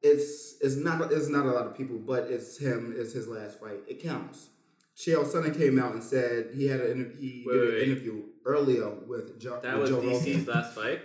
it's 0.02 0.56
it's 0.62 0.76
not 0.78 1.12
it's 1.12 1.30
not 1.30 1.46
a 1.46 1.52
lot 1.52 1.68
of 1.68 1.78
people, 1.78 1.98
but 2.00 2.24
it's 2.32 2.58
him. 2.58 2.96
It's 2.98 3.14
his 3.14 3.28
last 3.28 3.60
fight. 3.60 3.82
It 3.88 4.02
counts. 4.02 4.48
Chael 4.98 5.26
Sonnen 5.26 5.56
came 5.56 5.78
out 5.80 5.94
and 5.94 6.04
said 6.04 6.50
he 6.56 6.68
had 6.68 6.82
an 6.82 6.92
inter- 6.92 7.18
he 7.20 7.44
Wait, 7.46 7.54
did 7.54 7.62
wait, 7.62 7.68
an 7.70 7.76
wait. 7.76 7.88
interview 7.89 8.24
earlier 8.46 8.89
with, 9.08 9.39
jo- 9.39 9.60
That 9.62 9.78
with 9.80 9.92
was 9.92 10.04
DC's 10.04 10.38
Rogan. 10.48 10.54
last 10.54 10.74
fight, 10.76 11.02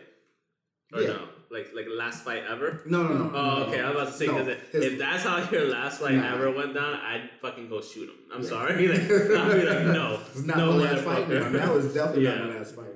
or 0.95 1.01
Yeah. 1.03 1.09
no? 1.09 1.29
Like 1.51 1.69
like 1.75 1.87
last 1.91 2.25
fight 2.25 2.43
ever. 2.49 2.81
No, 2.87 3.03
no, 3.07 3.13
no. 3.15 3.31
Oh, 3.35 3.59
no, 3.61 3.65
okay. 3.67 3.81
I 3.81 3.91
was 3.91 3.95
about 3.97 4.13
to 4.13 4.19
say 4.19 4.27
because 4.27 4.47
his- 4.73 4.85
if 4.93 4.99
that's 4.99 5.23
how 5.25 5.37
your 5.51 5.67
last 5.69 6.01
fight 6.01 6.15
Nah. 6.17 6.35
ever 6.35 6.51
went 6.51 6.73
down, 6.75 6.95
I'd 6.95 7.29
fucking 7.43 7.69
go 7.69 7.81
shoot 7.83 8.09
him. 8.09 8.17
I'm 8.33 8.43
Yeah. 8.43 8.49
sorry. 8.49 8.89
Like, 8.89 9.01
I'd 9.01 9.61
be 9.61 9.67
like, 9.67 9.85
no, 9.99 10.21
it's 10.35 10.43
not 10.43 10.57
no 10.57 10.73
the 10.73 10.85
last 10.85 11.05
fight. 11.05 11.29
Man. 11.29 11.53
That 11.53 11.73
was 11.75 11.93
definitely 11.95 12.25
Yeah. 12.29 12.37
not 12.39 12.53
the 12.53 12.59
last 12.59 12.75
fight. 12.75 12.96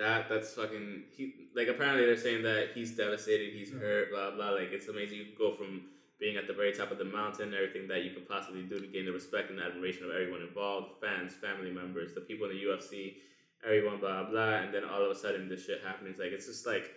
That 0.00 0.30
that's 0.30 0.54
fucking. 0.54 1.02
He 1.14 1.34
like 1.54 1.68
apparently 1.68 2.06
they're 2.06 2.16
saying 2.16 2.42
that 2.44 2.68
he's 2.74 2.96
devastated, 2.96 3.52
he's 3.52 3.70
hurt, 3.70 4.10
blah 4.10 4.30
blah. 4.30 4.50
Like 4.50 4.72
it's 4.72 4.88
amazing. 4.88 5.18
You 5.18 5.26
go 5.38 5.54
from 5.54 5.82
being 6.18 6.38
at 6.38 6.46
the 6.46 6.54
very 6.54 6.72
top 6.72 6.90
of 6.90 6.96
the 6.96 7.04
mountain, 7.04 7.52
everything 7.52 7.86
that 7.88 8.02
you 8.02 8.12
could 8.12 8.26
possibly 8.26 8.62
do 8.62 8.78
to 8.80 8.86
gain 8.86 9.04
the 9.04 9.12
respect 9.12 9.50
and 9.50 9.60
admiration 9.60 10.04
of 10.04 10.10
everyone 10.10 10.40
involved, 10.40 10.92
fans, 11.02 11.34
family 11.34 11.70
members, 11.70 12.14
the 12.14 12.22
people 12.22 12.48
in 12.48 12.56
the 12.56 12.62
UFC, 12.62 13.16
everyone, 13.62 14.00
blah 14.00 14.24
blah. 14.24 14.54
And 14.64 14.72
then 14.72 14.84
all 14.84 15.04
of 15.04 15.10
a 15.10 15.14
sudden 15.14 15.50
this 15.50 15.66
shit 15.66 15.82
happens. 15.84 16.18
Like 16.18 16.32
it's 16.32 16.46
just 16.46 16.66
like, 16.66 16.90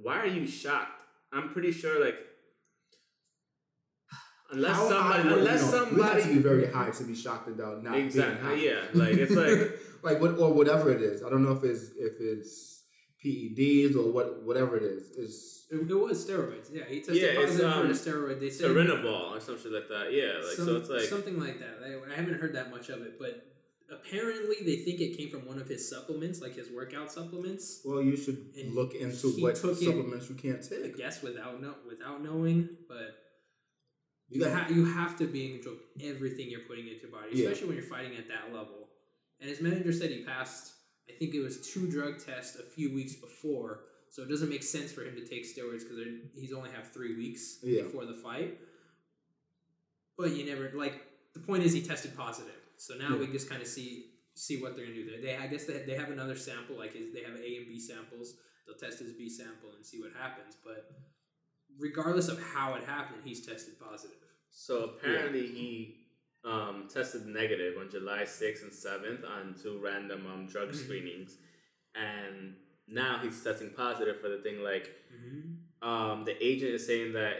why 0.00 0.20
are 0.20 0.26
you 0.26 0.46
shocked? 0.46 1.02
I'm 1.32 1.48
pretty 1.50 1.72
sure 1.72 2.04
like. 2.04 2.18
Unless 4.52 4.76
How 4.76 4.88
somebody, 4.88 5.28
unless 5.28 5.62
know, 5.62 5.78
somebody, 5.78 5.96
you 5.96 6.02
have 6.02 6.22
to 6.22 6.28
be 6.28 6.38
very 6.38 6.66
high 6.70 6.90
to 6.90 7.04
be 7.04 7.16
shocked 7.16 7.48
about 7.48 7.82
not 7.82 7.94
being 7.94 8.06
exactly, 8.06 8.46
high. 8.46 8.54
yeah, 8.54 8.80
like 8.92 9.14
it's 9.14 9.32
like 9.34 9.72
like 10.04 10.20
what 10.20 10.38
or 10.38 10.52
whatever 10.52 10.92
it 10.92 11.02
is. 11.02 11.22
I 11.22 11.28
don't 11.30 11.42
know 11.42 11.52
if 11.52 11.64
it's 11.64 11.84
if 12.08 12.14
it's 12.20 12.82
PEDs 13.24 13.96
or 13.96 14.12
what 14.12 14.42
whatever 14.44 14.76
it 14.76 14.82
is. 14.82 15.02
It's 15.16 15.38
It, 15.70 15.90
it 15.90 15.94
was 15.94 16.24
steroids. 16.26 16.68
Yeah, 16.72 16.84
he 16.88 16.98
tested 17.00 17.16
Yeah, 17.22 17.34
positive 17.40 17.70
um, 17.72 17.80
for 17.86 17.90
a 17.90 17.96
steroid. 18.04 18.38
They 18.40 18.50
said 18.50 18.70
Serenabol 18.70 19.36
or 19.36 19.40
some 19.40 19.58
shit 19.60 19.72
like 19.72 19.88
that. 19.88 20.12
Yeah, 20.12 20.34
like 20.46 20.56
some- 20.56 20.66
so 20.66 20.76
it's 20.76 20.90
like 20.90 21.08
something 21.14 21.40
like 21.40 21.58
that. 21.64 21.76
I, 21.86 22.12
I 22.12 22.16
haven't 22.16 22.38
heard 22.42 22.54
that 22.54 22.70
much 22.70 22.90
of 22.90 23.00
it, 23.02 23.18
but 23.18 23.32
apparently 23.90 24.56
they 24.64 24.76
think 24.84 25.00
it 25.00 25.16
came 25.16 25.30
from 25.30 25.46
one 25.46 25.58
of 25.58 25.68
his 25.68 25.88
supplements, 25.88 26.40
like 26.40 26.54
his 26.54 26.68
workout 26.70 27.10
supplements. 27.10 27.80
well, 27.84 28.02
you 28.02 28.16
should 28.16 28.38
And 28.60 28.74
look 28.74 28.94
into 28.94 29.28
what 29.42 29.56
took 29.56 29.72
it- 29.80 29.84
supplements 29.84 30.28
you 30.28 30.34
can't 30.36 30.60
I 30.64 30.82
take. 30.82 30.96
guess 30.96 31.22
without 31.22 31.60
no, 31.62 31.74
without 31.88 32.22
knowing, 32.22 32.68
but 32.88 33.08
You 34.28 34.44
you, 34.44 34.50
ha- 34.50 34.66
you 34.70 34.84
have 34.84 35.16
to 35.18 35.26
be 35.26 35.40
in 35.46 35.52
control 35.54 35.76
of 35.76 36.02
everything 36.02 36.50
you're 36.50 36.66
putting 36.68 36.86
into 36.88 37.02
your 37.08 37.10
body, 37.10 37.30
Yeah. 37.32 37.48
especially 37.48 37.68
when 37.68 37.76
you're 37.78 37.86
fighting 37.96 38.16
at 38.16 38.28
that 38.28 38.52
level. 38.54 38.83
And 39.44 39.50
his 39.50 39.60
manager 39.60 39.92
said 39.92 40.08
he 40.10 40.24
passed. 40.24 40.72
I 41.06 41.12
think 41.18 41.34
it 41.34 41.40
was 41.40 41.60
two 41.70 41.86
drug 41.90 42.14
tests 42.24 42.56
a 42.58 42.62
few 42.62 42.94
weeks 42.94 43.12
before, 43.14 43.80
so 44.08 44.22
it 44.22 44.30
doesn't 44.30 44.48
make 44.48 44.62
sense 44.62 44.90
for 44.90 45.02
him 45.04 45.14
to 45.16 45.26
take 45.26 45.44
steroids 45.44 45.80
because 45.80 45.98
he's 46.34 46.54
only 46.54 46.70
have 46.70 46.90
three 46.92 47.14
weeks 47.14 47.58
Yeah. 47.62 47.82
before 47.82 48.06
the 48.06 48.14
fight. 48.14 48.58
But 50.16 50.30
you 50.30 50.46
never 50.46 50.70
like 50.74 50.94
the 51.34 51.40
point 51.40 51.62
is 51.62 51.74
he 51.74 51.82
tested 51.82 52.16
positive, 52.16 52.56
so 52.78 52.94
now 52.94 53.18
we 53.18 53.26
just 53.26 53.50
kind 53.50 53.60
of 53.60 53.68
see 53.68 54.12
see 54.34 54.62
what 54.62 54.76
they're 54.76 54.86
gonna 54.86 54.96
do 54.96 55.10
there. 55.10 55.20
They 55.20 55.36
I 55.36 55.46
guess 55.46 55.66
they, 55.66 55.82
they 55.82 55.94
have 55.94 56.08
another 56.10 56.36
sample 56.36 56.78
like 56.78 56.94
his, 56.94 57.12
they 57.12 57.20
have 57.24 57.36
A 57.38 57.56
and 57.58 57.66
B 57.68 57.78
samples. 57.78 58.36
They'll 58.66 58.76
test 58.76 58.98
his 58.98 59.12
B 59.12 59.28
sample 59.28 59.74
and 59.76 59.84
see 59.84 60.00
what 60.00 60.12
happens, 60.18 60.56
but 60.64 60.88
regardless 61.78 62.28
of 62.28 62.42
how 62.42 62.76
it 62.76 62.84
happened, 62.84 63.20
he's 63.26 63.44
tested 63.44 63.78
positive. 63.78 64.16
So 64.50 64.84
apparently 64.84 65.48
he 65.48 66.03
um, 66.44 66.88
tested 66.92 67.26
negative 67.26 67.74
on 67.78 67.90
July 67.90 68.22
6th 68.24 68.62
and 68.62 68.72
7th 68.72 69.24
on 69.28 69.54
two 69.62 69.80
random 69.82 70.26
um, 70.26 70.46
drug 70.46 70.70
Mhm. 70.70 70.74
screenings. 70.74 71.38
And 71.94 72.56
now 72.86 73.18
he's 73.22 73.42
testing 73.42 73.70
positive 73.70 74.20
for 74.20 74.28
the 74.28 74.38
thing 74.38 74.60
like 74.62 74.90
Mm-hmm. 75.14 75.88
um, 75.88 76.24
the 76.24 76.36
agent 76.44 76.72
is 76.74 76.86
saying 76.86 77.12
that 77.14 77.36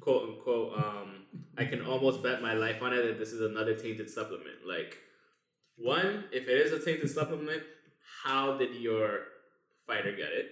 quote 0.00 0.28
unquote 0.30 0.72
um, 0.78 1.26
I 1.56 1.64
can 1.66 1.82
almost 1.82 2.22
bet 2.22 2.42
my 2.42 2.54
life 2.54 2.82
on 2.82 2.92
it 2.92 3.02
that 3.02 3.18
this 3.18 3.32
is 3.32 3.40
another 3.40 3.74
tainted 3.74 4.10
supplement. 4.10 4.66
Like 4.66 4.98
one, 5.76 6.24
if 6.32 6.48
it 6.48 6.56
is 6.66 6.72
a 6.72 6.84
tainted 6.84 7.10
supplement, 7.10 7.62
how 8.24 8.56
did 8.58 8.74
your 8.74 9.20
fighter 9.86 10.12
get 10.12 10.32
it? 10.32 10.50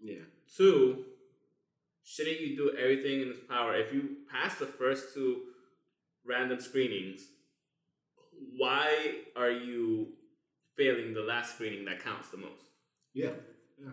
Yeah. 0.00 0.24
Two, 0.54 1.04
shouldn't 2.04 2.40
you 2.40 2.56
do 2.56 2.76
everything 2.76 3.22
in 3.22 3.28
its 3.30 3.40
power? 3.48 3.74
If 3.74 3.92
you 3.94 4.16
pass 4.30 4.58
the 4.58 4.66
first 4.66 5.14
two 5.14 5.42
random 6.26 6.60
screenings, 6.60 7.20
why 8.56 9.16
are 9.36 9.50
you 9.50 10.08
failing 10.76 11.14
the 11.14 11.20
last 11.22 11.54
screening 11.54 11.84
that 11.86 12.02
counts 12.02 12.28
the 12.28 12.36
most? 12.38 12.62
Yeah. 13.14 13.30
Yeah. 13.80 13.90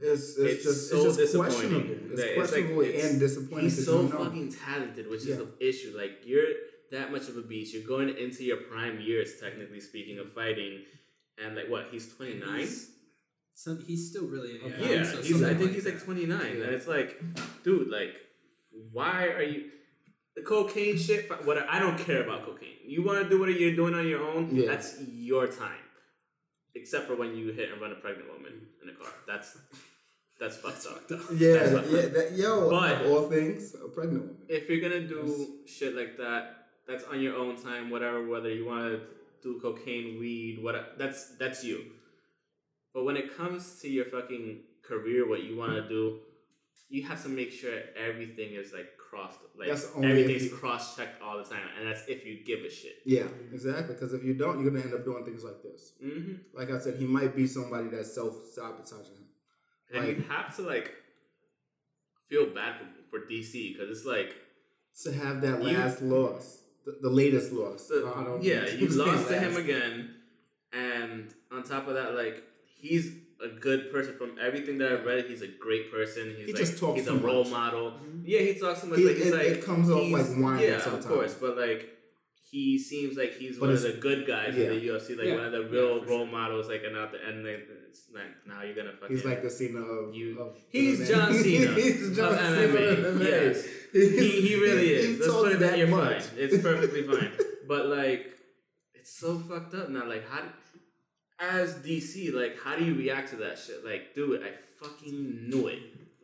It's, 0.00 0.36
it's, 0.36 0.38
It's 0.38 0.64
just 0.64 0.90
so 0.90 0.96
it's 0.96 1.04
just 1.04 1.18
disappointing 1.18 1.52
questionable. 1.70 1.94
It's 2.12 2.16
that 2.20 2.28
it's 2.28 2.38
like- 2.38 2.48
questionable 2.50 2.80
it's- 2.82 3.10
and 3.10 3.20
disappointing. 3.20 3.64
He's 3.64 3.76
'cause 3.76 3.84
so 3.86 4.02
you 4.02 4.08
know. 4.08 4.24
fucking 4.24 4.52
talented, 4.52 5.10
which 5.10 5.20
is 5.22 5.26
Yeah. 5.28 5.36
the 5.36 5.68
issue. 5.68 5.92
Like 5.96 6.22
you're 6.24 6.46
that 6.90 7.12
much 7.12 7.28
of 7.28 7.36
a 7.36 7.42
beast. 7.42 7.74
You're 7.74 7.86
going 7.86 8.08
into 8.16 8.42
your 8.44 8.56
prime 8.58 9.00
years, 9.00 9.38
technically 9.38 9.80
speaking, 9.80 10.18
of 10.18 10.32
fighting, 10.32 10.84
and 11.38 11.54
like 11.54 11.68
what? 11.68 11.88
He's 11.92 12.12
twenty 12.14 12.34
nine. 12.34 12.60
He's, 12.60 12.90
some, 13.54 13.78
he's 13.86 14.08
still 14.10 14.26
really 14.26 14.58
young. 14.58 14.72
Okay. 14.72 14.94
Yeah, 14.96 15.02
so 15.04 15.20
he's, 15.20 15.36
I 15.36 15.38
something 15.40 15.58
think 15.58 15.72
he's 15.72 15.84
that. 15.84 15.94
like 15.96 16.02
29. 16.04 16.40
Yeah. 16.40 16.64
And 16.64 16.74
it's 16.74 16.86
like, 16.88 17.20
dude, 17.62 17.88
like, 17.88 18.16
why 18.90 19.26
are 19.28 19.42
you. 19.42 19.70
The 20.40 20.46
cocaine 20.46 20.96
shit, 20.96 21.28
what 21.44 21.58
I 21.68 21.78
don't 21.78 21.98
care 21.98 22.22
about 22.22 22.46
cocaine. 22.46 22.78
You 22.86 23.02
want 23.04 23.22
to 23.22 23.28
do 23.28 23.38
what 23.38 23.48
you're 23.60 23.76
doing 23.76 23.94
on 23.94 24.06
your 24.08 24.22
own, 24.26 24.48
Yeah. 24.56 24.68
that's 24.70 24.98
your 25.12 25.46
time. 25.46 25.84
Except 26.74 27.06
for 27.06 27.14
when 27.16 27.36
you 27.36 27.52
hit 27.52 27.70
and 27.72 27.80
run 27.80 27.92
a 27.92 27.96
pregnant 27.96 28.28
woman 28.32 28.54
in 28.82 28.88
a 28.88 28.92
car. 28.94 29.12
That's 29.26 29.58
that's 30.38 30.56
fucked 30.56 30.86
up. 30.86 31.02
Yeah, 31.34 31.52
That's 31.58 31.72
what- 31.74 31.90
yeah, 31.90 32.06
that, 32.16 32.32
yo, 32.32 32.70
But- 32.70 33.02
of 33.04 33.10
all 33.10 33.28
things, 33.28 33.74
a 33.74 33.88
pregnant 33.88 34.22
woman. 34.22 34.36
If 34.48 34.70
you're 34.70 34.80
gonna 34.80 35.06
do 35.06 35.58
shit 35.66 35.94
like 35.94 36.16
that, 36.16 36.68
that's 36.88 37.04
on 37.04 37.20
your 37.20 37.34
own 37.36 37.56
time, 37.56 37.90
whatever. 37.90 38.26
Whether 38.26 38.50
you 38.58 38.64
want 38.64 38.84
to 38.92 39.00
do 39.42 39.60
cocaine, 39.60 40.18
weed, 40.18 40.62
what 40.62 40.96
that's 40.96 41.36
that's 41.36 41.62
you. 41.64 41.78
But 42.94 43.04
when 43.04 43.16
it 43.18 43.36
comes 43.36 43.78
to 43.82 43.88
your 43.90 44.06
fucking 44.06 44.62
career, 44.82 45.28
what 45.28 45.42
you 45.42 45.54
want 45.56 45.74
to 45.74 45.86
do, 45.86 46.20
you 46.88 47.02
have 47.02 47.22
to 47.24 47.28
make 47.28 47.52
sure 47.52 47.76
everything 47.94 48.54
is 48.54 48.72
like 48.72 48.90
crossed, 49.10 49.40
like 49.58 49.68
That's 49.68 49.88
only 49.96 50.08
everything's 50.10 50.44
you- 50.44 50.56
cross 50.56 50.96
checked 50.96 51.20
all 51.20 51.36
the 51.38 51.44
time, 51.44 51.66
and 51.78 51.88
that's 51.88 52.02
if 52.08 52.24
you 52.24 52.44
give 52.44 52.60
a 52.60 52.70
shit. 52.70 52.96
Yeah, 53.04 53.26
exactly. 53.52 53.94
Because 53.94 54.12
if 54.14 54.22
you 54.22 54.34
don't, 54.34 54.60
you're 54.62 54.70
gonna 54.70 54.84
end 54.84 54.94
up 54.94 55.04
doing 55.04 55.24
things 55.24 55.42
like 55.44 55.60
this. 55.62 55.92
hmm 56.00 56.34
Like 56.54 56.70
I 56.70 56.78
said, 56.78 56.94
he 56.96 57.06
might 57.06 57.34
be 57.34 57.46
somebody 57.46 57.88
that's 57.88 58.14
self 58.14 58.34
sabotaging 58.54 59.16
him. 59.16 59.26
And 59.92 60.06
you 60.08 60.24
have 60.28 60.54
to 60.56 60.62
like 60.62 60.92
feel 62.28 62.46
bad 62.54 62.76
for, 62.78 62.86
for 63.18 63.26
DC 63.26 63.72
because 63.72 63.90
it's 63.96 64.06
like 64.06 64.36
To 65.02 65.12
have 65.12 65.40
that 65.42 65.62
You- 65.62 65.76
last 65.76 66.02
loss, 66.02 66.62
the, 66.84 66.98
the 67.02 67.10
latest 67.10 67.52
loss. 67.52 67.90
I 67.90 68.22
don't 68.24 68.42
yeah, 68.42 68.66
you 68.68 68.88
lost 69.04 69.28
to 69.28 69.38
him 69.38 69.56
again, 69.56 70.14
and 70.72 71.34
on 71.50 71.62
top 71.64 71.88
of 71.88 71.94
that, 71.94 72.14
like 72.14 72.42
he's 72.78 73.12
a 73.44 73.48
good 73.48 73.90
person. 73.92 74.14
From 74.16 74.36
everything 74.40 74.78
that 74.78 74.92
I've 74.92 75.04
read, 75.04 75.26
he's 75.26 75.42
a 75.42 75.48
great 75.48 75.90
person. 75.92 76.34
He's 76.36 76.46
He 76.46 76.52
like 76.52 76.60
just 76.62 76.78
talks 76.78 76.98
he's 77.00 77.08
a 77.08 77.14
role 77.16 77.44
much. 77.44 77.52
model. 77.52 77.90
Mhm. 77.92 78.22
Yeah, 78.24 78.40
he 78.40 78.54
talks 78.54 78.80
so 78.82 78.86
much. 78.88 78.98
He- 78.98 79.06
like 79.06 79.16
it- 79.18 79.32
like 79.34 79.46
it 79.46 79.64
comes 79.64 79.90
off 79.90 80.10
like 80.10 80.26
whining 80.36 80.64
Yeah, 80.64 80.76
of 80.76 80.82
sometimes. 80.82 81.06
course, 81.06 81.34
but 81.34 81.56
like 81.56 81.88
he 82.50 82.78
seems 82.78 83.16
like 83.16 83.34
he's 83.38 83.58
But 83.58 83.66
one 83.68 83.74
of 83.76 83.82
the 83.82 83.92
good 83.92 84.26
guys 84.26 84.54
yeah. 84.56 84.64
in 84.64 84.70
the 84.80 84.86
UFC, 84.88 85.14
like 85.16 85.26
Yeah, 85.28 85.36
one 85.36 85.44
of 85.46 85.52
the 85.52 85.64
real 85.68 86.02
for 86.02 86.08
role 86.10 86.26
models. 86.26 86.68
Like, 86.68 86.82
and 86.84 86.96
at 86.96 87.12
the 87.12 87.24
end, 87.24 87.46
they- 87.46 87.62
it's 87.88 88.02
like 88.12 88.24
now 88.46 88.62
you're 88.62 88.74
gonna 88.74 88.92
fucking. 89.00 89.16
He's 89.16 89.24
like 89.24 89.42
the 89.42 89.50
Cena 89.50 89.80
of. 89.80 90.14
You- 90.14 90.38
of 90.40 90.56
He's 90.68 91.00
MMA. 91.00 91.08
John 91.14 91.34
Cena 91.34 91.72
he's 91.80 92.16
John 92.16 92.32
of 92.34 92.40
Cena 92.40 92.68
MMA, 92.68 92.96
MMA. 92.96 93.24
yes. 93.24 93.66
He, 93.92 94.40
he 94.46 94.54
really 94.60 94.92
is. 94.94 95.20
Let's 95.20 95.32
put 95.32 95.52
it 95.52 95.58
that 95.60 95.70
that 95.70 95.78
you're 95.78 95.88
much. 95.88 96.22
fine. 96.22 96.38
It's 96.38 96.58
perfectly 96.62 97.02
fine. 97.04 97.32
But 97.66 97.86
like, 97.86 98.26
it's 98.94 99.12
so 99.18 99.38
fucked 99.38 99.74
up 99.74 99.88
now. 99.88 100.06
Like, 100.08 100.28
how? 100.28 100.42
Do, 101.40 101.46
as 101.46 101.74
DC, 101.76 102.32
like, 102.34 102.58
how 102.62 102.76
do 102.76 102.84
you 102.84 102.94
react 102.94 103.30
to 103.30 103.36
that 103.36 103.58
shit? 103.58 103.84
Like, 103.84 104.14
dude, 104.14 104.42
I 104.42 104.50
fucking 104.82 105.48
knew 105.48 105.66
it. 105.68 105.78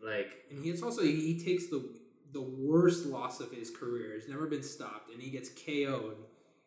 Like 0.04 0.44
And 0.50 0.62
he, 0.64 0.70
it's 0.70 0.82
also 0.82 1.02
he, 1.02 1.34
he 1.34 1.44
takes 1.44 1.66
the 1.68 1.88
the 2.32 2.40
worst 2.42 3.06
loss 3.06 3.40
of 3.40 3.50
his 3.50 3.70
career. 3.70 4.14
He's 4.14 4.28
never 4.28 4.46
been 4.46 4.62
stopped, 4.62 5.10
and 5.12 5.20
he 5.22 5.30
gets 5.30 5.48
KO'd. 5.48 6.16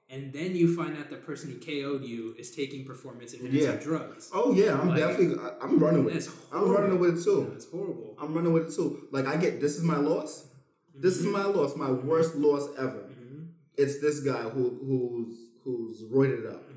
And 0.09 0.33
then 0.33 0.55
you 0.55 0.75
find 0.75 0.97
out 0.97 1.09
the 1.11 1.17
person 1.17 1.51
who 1.51 1.57
KO'd 1.59 2.03
you 2.03 2.33
is 2.39 2.49
taking 2.55 2.83
performance 2.83 3.33
enhancing 3.35 3.61
Yeah. 3.61 3.75
drugs. 3.75 4.29
Oh 4.33 4.51
yeah, 4.51 4.79
I'm 4.79 4.89
Like- 4.89 4.97
definitely. 4.97 5.37
I- 5.39 5.57
I'm 5.61 5.77
running 5.79 6.03
with 6.05 6.15
it. 6.15 6.23
That's 6.25 6.35
I'm 6.51 6.69
running 6.69 6.99
with 6.99 7.19
it 7.19 7.23
too. 7.23 7.47
That's 7.51 7.69
horrible. 7.69 8.15
I'm 8.19 8.33
running 8.33 8.51
with 8.51 8.69
it 8.69 8.75
too. 8.75 9.07
Like 9.11 9.27
I 9.27 9.37
get 9.37 9.61
this 9.61 9.77
is 9.77 9.83
my 9.83 9.97
loss. 9.97 10.47
This 10.95 11.17
is 11.17 11.25
my 11.27 11.45
loss. 11.45 11.75
My 11.77 11.91
worst 11.91 12.35
loss 12.35 12.67
ever. 12.77 13.05
Mhm. 13.09 13.49
It's 13.77 14.01
this 14.01 14.19
guy 14.21 14.41
who 14.49 14.69
who's 14.83 15.37
who's 15.63 16.01
roided 16.11 16.51
up. 16.51 16.68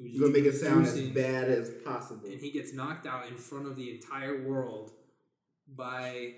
You're 0.00 0.28
gonna 0.28 0.32
make 0.32 0.44
it 0.46 0.56
sound 0.56 0.86
as 0.86 0.98
bad 1.10 1.48
as 1.48 1.70
possible. 1.84 2.26
And 2.28 2.38
he 2.40 2.50
gets 2.50 2.72
knocked 2.72 3.06
out 3.06 3.26
in 3.28 3.36
front 3.36 3.66
of 3.66 3.76
the 3.76 3.90
entire 3.94 4.46
world 4.48 4.92
by 5.76 6.34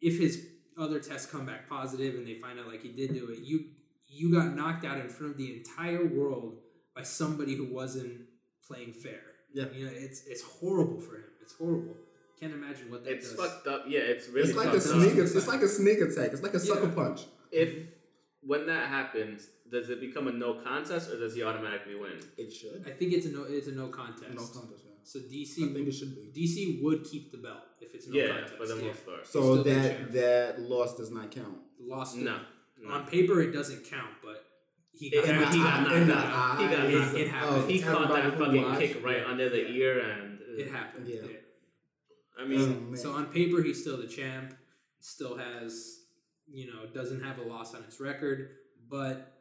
if 0.00 0.18
his 0.18 0.46
other 0.78 1.00
tests 1.00 1.30
come 1.30 1.44
back 1.44 1.68
positive 1.68 2.14
and 2.14 2.26
they 2.26 2.34
find 2.34 2.58
out 2.58 2.68
like 2.68 2.82
he 2.82 2.90
did 2.90 3.12
do 3.14 3.28
it, 3.30 3.40
you 3.40 3.64
you 4.06 4.32
got 4.32 4.54
knocked 4.54 4.84
out 4.84 4.98
in 4.98 5.08
front 5.08 5.32
of 5.32 5.38
the 5.38 5.56
entire 5.56 6.06
world 6.06 6.58
by 6.94 7.02
somebody 7.02 7.54
who 7.56 7.66
wasn't 7.72 8.12
playing 8.66 8.92
fair. 8.92 9.20
Yeah. 9.52 9.64
You 9.74 9.86
know, 9.86 9.92
it's 9.94 10.22
it's 10.26 10.42
horrible 10.42 11.00
for 11.00 11.16
him. 11.16 11.24
It's 11.42 11.54
horrible. 11.54 11.96
Can't 12.38 12.52
imagine 12.54 12.88
what 12.90 13.02
that 13.04 13.14
it's 13.14 13.32
does. 13.34 13.40
fucked 13.50 13.66
up. 13.66 13.84
Yeah, 13.88 14.00
it's 14.00 14.28
really 14.28 14.48
It's 14.50 14.56
like 14.56 14.68
a 14.68 14.80
fucked 14.80 14.94
up. 14.94 15.02
sneak. 15.02 15.16
It's 15.16 15.48
like 15.48 15.62
a 15.62 15.68
sneak 15.68 16.00
attack. 16.00 16.32
It's 16.32 16.42
like 16.42 16.54
a 16.54 16.60
sucker 16.60 16.86
Yeah. 16.86 16.94
punch. 16.94 17.22
If 17.50 17.70
when 18.42 18.66
that 18.66 18.88
happens, 18.88 19.48
does 19.70 19.90
it 19.90 20.00
become 20.00 20.28
a 20.28 20.32
no 20.32 20.54
contest 20.54 21.10
or 21.10 21.18
does 21.18 21.34
he 21.34 21.42
automatically 21.42 21.94
win? 21.94 22.18
It 22.36 22.52
should. 22.52 22.84
I 22.86 22.90
think 22.90 23.12
it's 23.12 23.26
a 23.26 23.30
no 23.30 23.44
it's 23.48 23.68
a 23.68 23.72
no 23.72 23.88
contest. 23.88 24.30
No 24.30 24.46
contest. 24.46 24.84
Yeah. 24.86 24.92
So 25.02 25.18
DC. 25.20 25.58
I 25.58 25.66
DC 25.68 25.74
think 25.74 25.88
it 25.88 25.92
should 25.92 26.14
be. 26.14 26.32
DC 26.34 26.82
would 26.82 27.04
keep 27.04 27.32
the 27.32 27.38
belt 27.38 27.62
if 27.80 27.94
it's 27.94 28.08
no 28.08 28.14
yeah, 28.18 28.28
contest. 28.28 28.54
for 28.54 28.66
the 28.66 28.76
yeah. 28.76 28.86
most 28.86 29.06
part. 29.06 29.26
So 29.26 29.62
that 29.62 30.12
that 30.12 30.60
loss 30.60 30.96
does 30.96 31.10
not 31.10 31.30
count. 31.30 31.58
Lost 31.80 32.16
it. 32.16 32.22
No, 32.24 32.38
no. 32.80 32.90
On 32.94 33.06
paper, 33.06 33.40
it 33.40 33.52
doesn't 33.52 33.88
count, 33.88 34.10
but 34.22 34.44
he 34.92 35.10
got, 35.10 35.28
I 35.28 35.32
mean, 35.38 35.52
he 35.52 35.58
got 35.58 35.82
knocked 35.82 36.10
out. 36.10 36.60
He 36.60 36.66
got 36.76 36.88
knocked 36.90 37.14
It- 37.14 37.20
it 37.22 37.28
happened. 37.28 37.56
of 37.62 37.68
He 37.68 37.80
caught 37.80 38.08
that 38.08 38.38
fucking 38.38 38.62
watched. 38.62 38.80
kick 38.80 39.04
right 39.04 39.24
under 39.24 39.48
the 39.48 39.66
ear, 39.68 40.00
and 40.00 40.38
uh, 40.40 40.60
It 40.62 40.70
happened. 40.72 41.08
Yeah. 41.08 41.20
I 42.38 42.46
mean, 42.46 42.90
Oh. 42.92 42.94
So 42.96 43.12
on 43.12 43.26
paper, 43.26 43.62
he's 43.62 43.80
still 43.80 43.96
the 43.96 44.06
champ. 44.08 44.54
Still 45.00 45.36
has, 45.36 45.97
you 46.50 46.66
know, 46.66 46.86
doesn't 46.94 47.22
have 47.22 47.38
a 47.38 47.42
loss 47.42 47.74
on 47.74 47.82
his 47.84 48.00
record, 48.00 48.50
but 48.88 49.34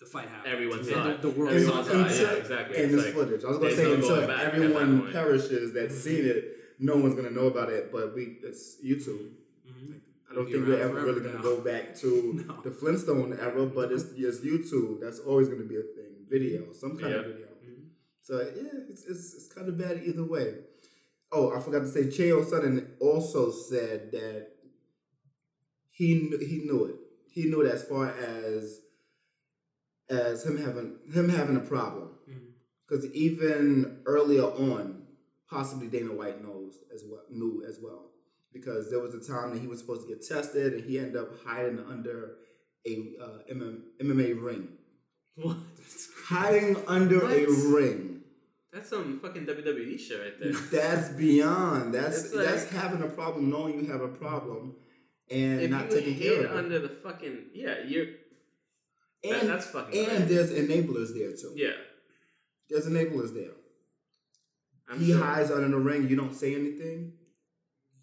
the 0.00 0.06
fight 0.06 0.28
happened. 0.28 0.52
Everyone's 0.52 0.86
And 0.88 0.96
saw 0.96 1.04
the, 1.04 1.10
it. 1.14 1.22
the 1.22 1.30
world 1.30 1.52
Everyone 1.52 1.84
saw 1.84 1.90
saw 1.92 1.98
it. 1.98 2.00
it. 2.00 2.06
Until- 2.12 2.26
Yeah, 2.26 2.32
exactly. 2.40 2.76
and 2.76 2.84
It's 2.84 2.94
this 2.94 3.04
like, 3.04 3.14
footage. 3.14 3.44
I 3.44 3.48
was 3.48 3.58
gonna 3.58 3.76
say 3.76 3.84
no 3.84 3.94
until 3.94 4.08
going 4.08 4.26
back 4.26 4.36
that 4.38 4.54
everyone 4.54 5.12
perishes 5.12 5.72
that's 5.72 5.96
seen 5.96 6.24
it, 6.24 6.56
no 6.78 6.96
one's 6.96 7.14
gonna 7.14 7.30
know 7.30 7.46
about 7.46 7.70
it. 7.70 7.92
But 7.92 8.14
we, 8.14 8.38
it's 8.42 8.76
YouTube. 8.84 9.30
Mhm. 9.68 10.00
I 10.30 10.34
don't 10.34 10.46
Be 10.46 10.52
think 10.52 10.66
we're 10.66 10.80
ever 10.80 10.94
really 11.02 11.20
gonna 11.20 11.34
now. 11.34 11.42
go 11.42 11.60
back 11.60 11.94
to 11.96 12.44
No. 12.48 12.60
the 12.62 12.70
Flintstone 12.70 13.38
era, 13.38 13.66
but 13.66 13.92
it's 13.92 14.04
just 14.16 14.42
YouTube. 14.42 15.00
That's 15.00 15.18
always 15.20 15.48
gonna 15.48 15.64
be 15.64 15.76
a 15.76 15.82
thing. 15.82 16.26
Video, 16.28 16.72
some 16.72 16.96
kind 16.96 17.12
of 17.14 17.26
Yeah. 17.26 17.32
video. 17.32 17.46
Mhm. 17.46 17.88
So 18.22 18.40
yeah, 18.40 18.80
it's, 18.90 19.04
it's, 19.04 19.34
it's 19.34 19.48
kind 19.52 19.68
of 19.68 19.76
bad 19.78 20.02
either 20.04 20.24
way. 20.24 20.54
Oh, 21.30 21.54
I 21.56 21.60
forgot 21.60 21.80
to 21.80 21.88
say, 21.88 22.04
Chael 22.04 22.44
Sonnen 22.44 22.86
also 23.00 23.50
said 23.50 24.10
that 24.12 24.48
he 26.02 26.14
he 26.50 26.56
knew 26.64 26.84
it. 26.86 26.96
He 27.32 27.44
knew 27.44 27.60
it 27.62 27.70
as 27.72 27.82
far 27.84 28.08
as 28.08 28.80
as 30.10 30.44
him 30.44 30.58
having 30.58 30.96
him 31.12 31.28
having 31.28 31.56
a 31.56 31.60
problem. 31.60 32.08
Because 32.88 33.06
even 33.14 34.00
earlier 34.04 34.42
on, 34.42 35.04
possibly 35.48 35.86
Dana 35.86 36.12
White 36.12 36.42
knows 36.42 36.74
as 36.94 37.04
well 37.08 37.22
knew 37.30 37.64
as 37.68 37.78
well. 37.82 38.10
Because 38.52 38.90
there 38.90 39.00
was 39.00 39.14
a 39.14 39.20
time 39.32 39.52
that 39.52 39.60
he 39.60 39.66
was 39.66 39.78
supposed 39.78 40.02
to 40.02 40.08
get 40.08 40.26
tested, 40.26 40.74
and 40.74 40.84
he 40.84 40.98
ended 40.98 41.16
up 41.16 41.30
hiding 41.46 41.78
under 41.78 42.36
a 42.86 42.92
uh, 43.18 43.38
MM, 43.54 43.78
MMA 44.02 44.42
ring, 44.42 44.68
What? 45.36 45.56
hiding 46.26 46.76
under 46.86 47.20
a 47.24 47.46
ring. 47.46 48.20
That's 48.72 48.90
some 48.90 49.20
fucking 49.20 49.46
WWE 49.46 49.98
shit 49.98 50.20
right 50.20 50.38
there. 50.40 50.52
That's 50.52 51.08
beyond. 51.10 51.94
That's 51.94 52.34
like- 52.34 52.46
that's 52.46 52.70
having 52.70 53.02
a 53.02 53.08
problem, 53.08 53.48
knowing 53.48 53.74
you 53.80 53.86
have 53.92 54.02
a 54.02 54.08
problem, 54.08 54.74
and 55.32 55.60
if 55.62 55.70
not 55.70 55.90
you 55.90 55.96
taking 55.96 56.14
hid 56.14 56.22
care 56.38 56.46
of 56.46 56.52
it. 56.52 56.56
under 56.56 56.78
the 56.78 56.88
fucking 56.88 57.38
yeah, 57.54 57.76
you're 57.86 58.06
that, 59.24 59.40
And 59.40 59.48
that's 59.48 59.66
fucking 59.66 59.98
and 59.98 60.08
crazy. 60.28 60.34
there's 60.34 60.50
enablers 60.50 61.14
there 61.18 61.32
too. 61.36 61.52
yeah. 61.56 61.70
There's 62.68 62.86
enablers 62.86 63.34
there. 63.34 63.50
I'm 64.88 64.98
he 65.00 65.12
sure. 65.12 65.22
hides 65.22 65.50
under 65.50 65.68
the 65.68 65.78
ring. 65.78 66.08
You 66.08 66.16
don't 66.16 66.34
say 66.34 66.54
anything. 66.54 67.12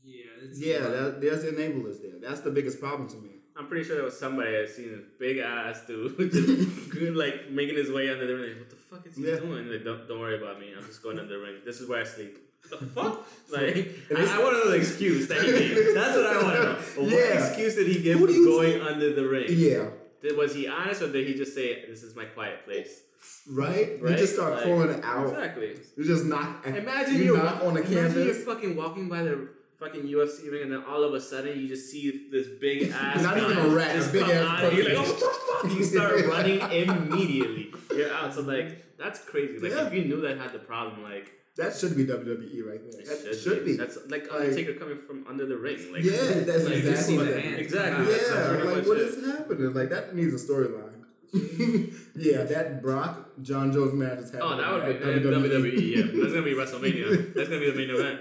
Yeah. 0.04 0.26
Yeah, 0.54 0.80
that, 0.88 1.22
there's 1.22 1.44
enablers 1.44 2.02
there. 2.02 2.20
That's 2.22 2.42
the 2.42 2.52
biggest 2.52 2.80
problem 2.80 3.08
to 3.10 3.18
me. 3.18 3.30
I'm 3.58 3.68
pretty 3.68 3.84
sure 3.84 3.96
there 3.96 4.06
was 4.06 4.18
somebody 4.18 4.52
that 4.52 4.70
seen 4.70 4.92
this 4.92 5.06
big 5.20 5.38
ass 5.40 5.82
dude 5.86 6.18
just 6.32 6.90
good, 6.92 7.16
like 7.16 7.50
making 7.52 7.76
his 7.76 7.92
way 7.92 8.10
under 8.10 8.26
the 8.26 8.36
ring. 8.36 8.50
Like, 8.52 8.60
what 8.60 8.70
the 8.70 8.76
fuck 8.76 9.06
is 9.08 9.16
he 9.18 9.28
Yeah. 9.30 9.40
doing? 9.40 9.68
Like, 9.70 9.84
don't, 9.84 10.08
don't 10.08 10.20
worry 10.20 10.38
about 10.42 10.60
me. 10.60 10.68
I'm 10.78 10.86
just 10.86 11.04
going 11.04 11.20
under 11.20 11.38
the 11.38 11.44
ring. 11.44 11.56
This 11.66 11.82
is 11.82 11.90
where 11.90 12.02
I 12.02 12.06
sleep. 12.06 12.38
The 12.70 12.78
fuck? 12.78 13.26
Like, 13.52 13.76
I, 14.16 14.38
I 14.38 14.44
want 14.44 14.58
to 14.58 14.60
know 14.66 14.70
the 14.70 14.78
excuse 14.78 15.28
that 15.28 15.42
he 15.42 15.52
gave. 15.52 15.96
That's 15.96 16.16
what 16.16 16.28
I 16.28 16.44
want 16.44 16.56
to 16.56 16.64
know. 16.66 16.78
What 17.04 17.12
Yeah. 17.12 17.48
excuse 17.48 17.74
did 17.74 17.88
he 17.88 18.00
give 18.00 18.20
for 18.20 18.28
do 18.28 18.34
you 18.34 18.46
going 18.46 18.80
under 18.82 19.12
the 19.12 19.28
ring? 19.28 19.46
Yeah, 19.50 19.86
Did, 20.22 20.38
was 20.38 20.54
he 20.54 20.68
honest 20.68 21.02
or 21.02 21.12
did 21.12 21.26
he 21.28 21.34
just 21.34 21.56
say, 21.56 21.84
"This 21.90 22.04
is 22.04 22.16
my 22.16 22.26
quiet 22.26 22.64
place"? 22.66 23.02
right. 23.50 23.98
You 23.98 24.06
Right? 24.06 24.18
just 24.20 24.36
start 24.36 24.54
Like, 24.54 24.64
calling 24.66 24.90
it 24.92 25.04
out. 25.04 25.30
Exactly. 25.30 25.80
You 25.98 26.04
just 26.04 26.26
knock. 26.26 26.64
Imagine 26.68 27.16
you 27.16 27.24
you're 27.24 27.38
knock 27.38 27.64
on 27.64 27.74
the 27.74 27.82
imagine 27.82 27.94
you're 28.24 28.36
canvas. 28.36 28.44
fucking 28.44 28.76
walking 28.76 29.10
by 29.10 29.24
the 29.24 29.48
fucking 29.80 30.04
UFC 30.04 30.52
ring, 30.52 30.62
and 30.64 30.72
then 30.74 30.84
all 30.84 31.04
of 31.04 31.16
a 31.16 31.20
sudden 31.22 31.60
you 31.60 31.68
just 31.68 31.90
see 31.90 32.28
this 32.32 32.46
big 32.62 32.92
ass. 32.94 33.24
Not 33.24 33.36
even 33.38 33.56
guy 33.58 33.64
a 33.66 33.68
rat, 33.70 33.96
just 33.96 34.10
a 34.10 34.14
big 34.14 34.22
come 34.22 34.32
ass 34.32 34.46
out, 34.62 34.64
and 34.66 34.78
You're 34.78 34.90
like, 34.90 34.98
oh, 35.00 35.10
what 35.12 35.20
the 35.20 35.68
fuck? 35.70 35.78
You 35.80 35.84
start 35.84 36.26
running 36.28 36.60
immediately. 36.72 37.74
You're 37.96 38.14
out. 38.14 38.32
So 38.36 38.42
like 38.42 38.96
that's 38.98 39.20
crazy. 39.26 39.58
Like 39.58 39.72
Yeah. 39.72 39.88
if 39.88 39.94
you 39.94 40.06
knew 40.06 40.22
that 40.22 40.38
had 40.38 40.54
the 40.54 40.60
problem, 40.60 41.02
like 41.02 41.32
That 41.60 41.76
should 41.78 41.96
be 41.98 42.06
WWE 42.06 42.66
right 42.70 42.82
there. 42.92 43.02
it 43.02 43.24
That 43.26 43.40
should, 43.44 43.66
be. 43.66 43.74
That's 43.76 43.98
like 44.08 44.32
Like- 44.32 44.42
Undertaker 44.42 44.74
coming 44.82 45.00
from 45.08 45.26
under 45.28 45.46
the 45.46 45.58
ring. 45.58 45.80
Like 45.94 46.04
yeah, 46.04 46.14
that's 46.50 46.64
like, 46.66 46.76
exactly. 46.76 47.18
the 47.18 47.24
that. 47.26 47.42
hand. 47.42 47.60
Exactly. 47.66 48.06
Yeah, 48.06 48.12
That's 48.18 48.30
Yeah, 48.30 48.64
like 48.64 48.76
much 48.78 48.86
what 48.88 48.98
it. 48.98 49.08
is 49.08 49.26
happening? 49.26 49.74
Like 49.74 49.90
that 49.90 50.16
needs 50.16 50.34
a 50.40 50.42
storyline. 50.48 50.96
yeah, 52.16 52.44
that 52.44 52.82
Brock 52.82 53.30
Jon 53.42 53.72
Jones 53.72 53.94
match 53.94 54.20
is 54.20 54.32
happening. 54.32 54.42
Oh, 54.54 54.58
that 54.58 54.72
would 54.88 55.00
be 55.00 55.06
at 55.06 55.34
uh, 55.34 55.38
WWE. 55.38 55.96
Yeah, 55.96 56.22
that's 56.22 56.34
gonna 56.34 56.42
be 56.52 56.54
WrestleMania. 56.54 57.34
That's 57.36 57.50
gonna 57.50 57.60
be 57.62 57.70
the 57.72 57.78
main 57.78 57.90
event. 57.92 58.20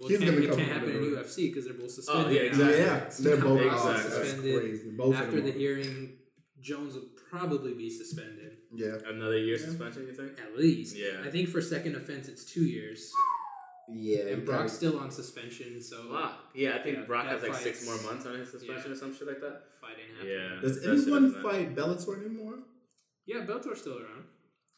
Well, 0.00 0.08
He's 0.08 0.20
it 0.20 0.24
can't, 0.24 0.38
it 0.38 0.48
can't 0.56 0.72
happen 0.72 0.90
in 0.90 1.02
UFC 1.14 1.36
because 1.48 1.64
they're 1.66 1.74
both 1.74 1.90
suspended. 1.92 2.26
Oh, 2.26 2.30
yeah, 2.30 2.40
exactly. 2.40 2.78
Yeah, 2.80 3.10
they're 3.20 3.36
both 3.44 3.60
Exactly. 3.60 3.92
that's 3.92 4.30
Suspended. 4.30 4.60
crazy. 4.60 4.90
Both 4.90 5.14
After 5.16 5.40
the 5.40 5.50
them. 5.52 5.58
hearing, 5.60 6.12
Jones 6.60 6.94
will 6.94 7.08
probably 7.30 7.74
be 7.74 7.88
suspended 7.88 8.53
yeah, 8.74 8.96
Another 9.08 9.38
year 9.38 9.58
suspension, 9.58 10.06
you 10.06 10.12
think? 10.12 10.32
at 10.38 10.56
least. 10.58 10.96
Yeah. 10.96 11.22
I 11.26 11.30
think 11.30 11.48
for 11.48 11.60
second 11.62 11.94
offense 11.96 12.28
it's 12.28 12.44
two 12.44 12.64
years, 12.64 13.10
yeah. 13.88 14.24
you 14.24 14.32
and 14.32 14.44
Brock's 14.44 14.72
still 14.72 14.98
on 14.98 15.10
suspension, 15.10 15.82
so 15.82 16.10
Wow. 16.12 16.36
Yeah, 16.54 16.76
I 16.76 16.78
think 16.82 16.98
Yeah, 16.98 17.04
Brock 17.04 17.26
has 17.26 17.42
like 17.42 17.54
six 17.54 17.84
more 17.86 18.00
months 18.02 18.26
on 18.26 18.34
his 18.38 18.50
suspension 18.50 18.92
or 18.92 18.96
some 18.96 19.14
shit 19.16 19.26
like 19.28 19.40
that. 19.40 19.62
Fighting 19.80 20.04
ain't 20.08 20.16
happening. 20.18 20.36
Yeah. 20.54 20.60
Does 20.62 20.82
that 20.82 20.90
anyone 20.90 21.42
fight 21.42 21.74
Bellator 21.74 22.24
anymore? 22.24 22.58
Yeah, 23.26 23.44
Bellator's 23.46 23.80
still 23.80 23.98
around. 23.98 24.24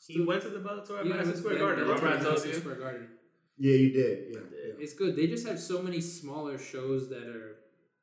He 0.06 0.20
went 0.24 0.42
to 0.42 0.48
the 0.50 0.58
Bellator 0.58 1.00
at 1.00 1.06
Yeah, 1.06 1.14
Madison 1.14 1.36
Square 1.36 1.54
Be- 1.54 1.60
Garden. 1.60 1.84
Bellator 1.84 1.94
Remember 1.96 2.08
I 2.08 2.12
told 2.12 2.24
Madison 2.24 2.50
you? 2.50 2.56
Square 2.56 2.74
Garden. 2.76 3.08
Yeah, 3.58 3.74
you 3.74 3.92
did. 3.92 4.18
Yeah, 4.30 4.38
Yeah. 4.40 4.58
yeah. 4.68 4.72
It's 4.78 4.92
good. 4.94 5.16
They 5.16 5.26
just 5.26 5.46
have 5.46 5.58
so 5.58 5.80
many 5.82 6.00
smaller 6.00 6.58
shows 6.58 7.08
that 7.08 7.22
are 7.26 7.56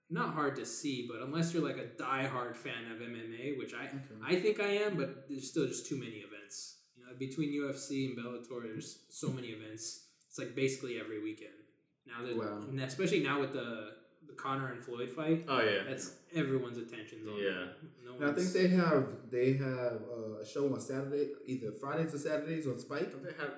not 0.10 0.34
hard 0.34 0.56
to 0.58 0.66
see, 0.66 1.08
but 1.10 1.22
unless 1.26 1.54
you're 1.54 1.64
like 1.64 1.78
a 1.78 1.88
die-hard 1.98 2.56
fan 2.56 2.92
of 2.92 3.00
MMA, 3.00 3.58
which 3.58 3.74
I 3.74 3.86
Okay. 3.88 4.00
I 4.24 4.36
think 4.36 4.60
I 4.60 4.68
am, 4.86 4.96
but 4.98 5.28
there's 5.28 5.50
still 5.50 5.68
just 5.68 5.86
too 5.88 5.98
many 5.98 6.18
events. 6.28 6.78
You 6.96 7.06
know, 7.06 7.12
between 7.18 7.50
UFC 7.52 8.08
and 8.10 8.18
Bellator, 8.18 8.64
there's 8.64 9.00
so 9.10 9.30
many 9.30 9.48
events. 9.48 10.06
It's 10.30 10.38
like 10.40 10.56
basically 10.56 11.00
every 11.00 11.22
weekend. 11.24 11.54
Now 12.06 12.26
that, 12.26 12.36
Wow. 12.36 12.66
and 12.70 12.80
especially 12.82 13.22
now 13.24 13.40
with 13.42 13.54
the 13.54 13.92
the 14.26 14.34
Conor 14.34 14.72
and 14.72 14.82
Floyd 14.82 15.10
fight, 15.10 15.46
Oh 15.50 15.62
yeah. 15.62 15.84
that's 15.88 16.16
everyone's 16.34 16.78
attention's 16.78 17.28
on. 17.28 17.38
Yeah. 17.38 17.66
No 18.06 18.30
I 18.30 18.34
think 18.34 18.52
they 18.54 18.68
have 18.70 19.06
they 19.30 19.54
have 19.54 20.02
uh, 20.18 20.40
a 20.42 20.46
show 20.46 20.72
on 20.74 20.80
Saturday, 20.80 21.32
either 21.46 21.72
Fridays 21.74 22.14
or 22.14 22.20
Saturdays 22.20 22.66
on 22.68 22.80
Spike. 22.80 23.12
Don't 23.12 23.24
they 23.24 23.34
have? 23.40 23.54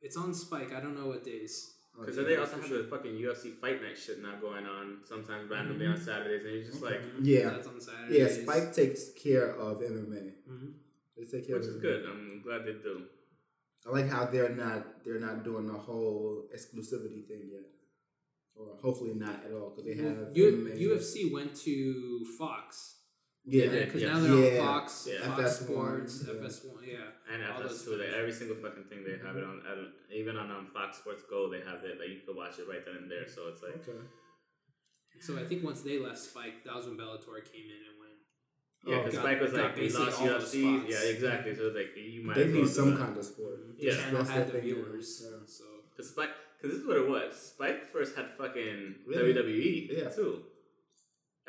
it's 0.00 0.16
on 0.16 0.32
Spike. 0.34 0.72
I 0.72 0.80
don't 0.80 0.96
know 0.98 1.08
what 1.08 1.24
days. 1.24 1.74
Because 1.98 2.16
then 2.16 2.26
they 2.26 2.36
also 2.36 2.56
have 2.60 2.68
the 2.68 2.84
fucking 2.90 3.12
UFC 3.12 3.52
Fight 3.54 3.82
Night 3.82 3.96
shit 3.98 4.22
now 4.22 4.36
going 4.40 4.66
on 4.66 4.98
sometimes 5.04 5.48
randomly 5.50 5.86
on 5.86 5.98
Saturdays, 6.00 6.44
and 6.44 6.54
you're 6.54 6.64
just 6.64 6.82
like, 6.82 7.00
Mhm. 7.00 7.20
Yeah. 7.22 7.50
that's 7.50 7.66
on 7.68 7.80
Saturdays. 7.80 8.18
yeah, 8.38 8.42
Spike 8.42 8.74
takes 8.74 9.10
care 9.12 9.54
of 9.56 9.78
MMA. 9.82 10.34
Mhm. 10.48 10.72
They 11.16 11.24
take 11.24 11.46
care 11.46 11.56
which 11.56 11.64
of 11.66 11.76
is 11.76 11.76
MMA. 11.76 11.80
good. 11.82 12.04
I'm 12.06 12.40
glad 12.42 12.64
they 12.66 12.74
do. 12.74 13.02
I 13.86 13.90
like 13.90 14.08
how 14.08 14.26
they're 14.26 14.54
not 14.54 15.04
they're 15.04 15.20
not 15.20 15.44
doing 15.44 15.66
the 15.66 15.72
whole 15.78 16.48
exclusivity 16.54 17.24
thing 17.26 17.48
yet, 17.52 17.64
or 18.56 18.76
hopefully 18.82 19.14
not 19.14 19.44
at 19.44 19.52
all 19.52 19.70
because 19.70 19.84
they 19.84 19.94
have 19.94 20.36
U- 20.36 20.50
MMA. 20.52 20.76
UFC 20.76 21.32
went 21.32 21.54
to 21.64 22.24
Fox. 22.36 22.95
Yeah, 23.48 23.64
Yeah, 23.70 23.84
because 23.84 24.02
yeah. 24.02 24.12
now 24.12 24.20
they're 24.20 24.54
Yeah. 24.54 24.60
on 24.60 24.66
Fox, 24.66 25.08
Yeah. 25.10 25.20
Fox 25.36 25.40
FS1, 25.40 25.64
Sports, 25.64 26.24
yeah. 26.26 26.34
FS1, 26.34 26.82
yeah. 26.86 27.32
And 27.32 27.44
All 27.44 27.60
FS2, 27.62 27.84
those 27.86 28.00
like 28.00 28.08
every 28.10 28.32
single 28.32 28.56
fucking 28.56 28.84
thing 28.90 29.04
they 29.04 29.18
have 29.24 29.36
it 29.36 29.44
on. 29.44 29.62
and 29.70 29.92
Even 30.12 30.36
on 30.36 30.50
um, 30.50 30.66
Fox 30.74 30.98
Sports 30.98 31.22
Go, 31.30 31.48
they 31.48 31.60
have 31.60 31.84
it. 31.84 31.98
Like 32.00 32.08
you 32.10 32.20
can 32.26 32.34
watch 32.36 32.58
it 32.58 32.66
right 32.68 32.84
then 32.84 32.96
and 32.96 33.10
there. 33.10 33.26
So 33.28 33.48
it's 33.48 33.62
like, 33.62 33.76
Okay. 33.86 33.98
So 35.20 35.38
I 35.38 35.44
think 35.44 35.62
once 35.64 35.80
they 35.82 35.98
left 35.98 36.18
Spike, 36.18 36.64
that 36.64 36.74
was 36.74 36.86
when 36.86 36.96
Bellator 36.98 37.40
came 37.50 37.64
in 37.70 37.80
and 37.88 37.96
went. 38.02 38.18
Yeah, 38.84 38.96
Oh, 38.96 38.98
because 39.04 39.14
got- 39.14 39.22
Spike 39.22 39.40
was 39.40 39.52
got 39.52 39.62
like, 39.64 39.76
we 39.76 39.88
lost 39.90 40.20
UFC. 40.20 40.62
spots. 40.78 40.90
Yeah, 40.92 41.10
exactly. 41.14 41.54
So 41.54 41.62
it's 41.68 41.76
like, 41.76 41.92
you 41.96 42.22
might 42.22 42.36
They 42.36 42.48
need 42.52 42.68
some 42.68 42.96
kind 42.98 43.16
of 43.16 43.24
sport. 43.24 43.78
The 43.78 43.84
Yeah. 43.84 43.94
channel 43.96 44.18
That's 44.18 44.30
had 44.30 44.48
the 44.48 44.52
the 44.54 44.60
viewers. 44.60 45.22
yeah. 45.24 45.38
So 45.46 45.64
Cause 45.96 46.10
Spike, 46.10 46.30
cause 46.60 46.70
this 46.72 46.80
is 46.80 46.86
what 46.86 46.96
it 46.98 47.08
was. 47.08 47.34
Spike 47.54 47.90
first 47.90 48.14
had 48.16 48.26
fucking 48.36 48.96
Really? 49.06 49.32
WWE 49.32 49.88
Yeah. 49.96 50.08
too. 50.10 50.44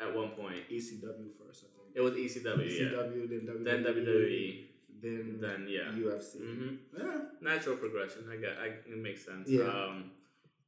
At 0.00 0.14
one 0.14 0.30
point, 0.30 0.62
ECW 0.70 1.28
first, 1.38 1.64
I 1.66 1.68
think. 1.74 1.96
it 1.96 2.00
was 2.00 2.14
ECW, 2.14 2.44
yeah. 2.70 2.86
ECW, 2.86 3.28
then 3.28 3.40
WWE, 3.50 3.64
Then 3.64 3.84
WWE, 3.84 4.64
then 5.02 5.38
then 5.40 5.66
yeah. 5.68 5.90
UFC. 5.96 6.38
hmm 6.38 6.74
Yeah. 6.96 7.18
Natural 7.40 7.76
progression. 7.76 8.22
I 8.32 8.36
get. 8.36 8.54
I, 8.62 8.66
it 8.92 8.98
makes 8.98 9.24
sense. 9.24 9.48
Yeah. 9.48 9.64
Um, 9.64 10.10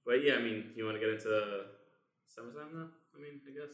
but 0.05 0.23
yeah, 0.25 0.35
I 0.35 0.41
mean, 0.43 0.71
you 0.75 0.85
want 0.85 0.97
to 0.97 1.01
get 1.01 1.11
into 1.11 1.31
SummerSlam 2.27 2.75
now? 2.75 2.87
I 3.17 3.21
mean, 3.23 3.41
I 3.47 3.51
guess. 3.59 3.73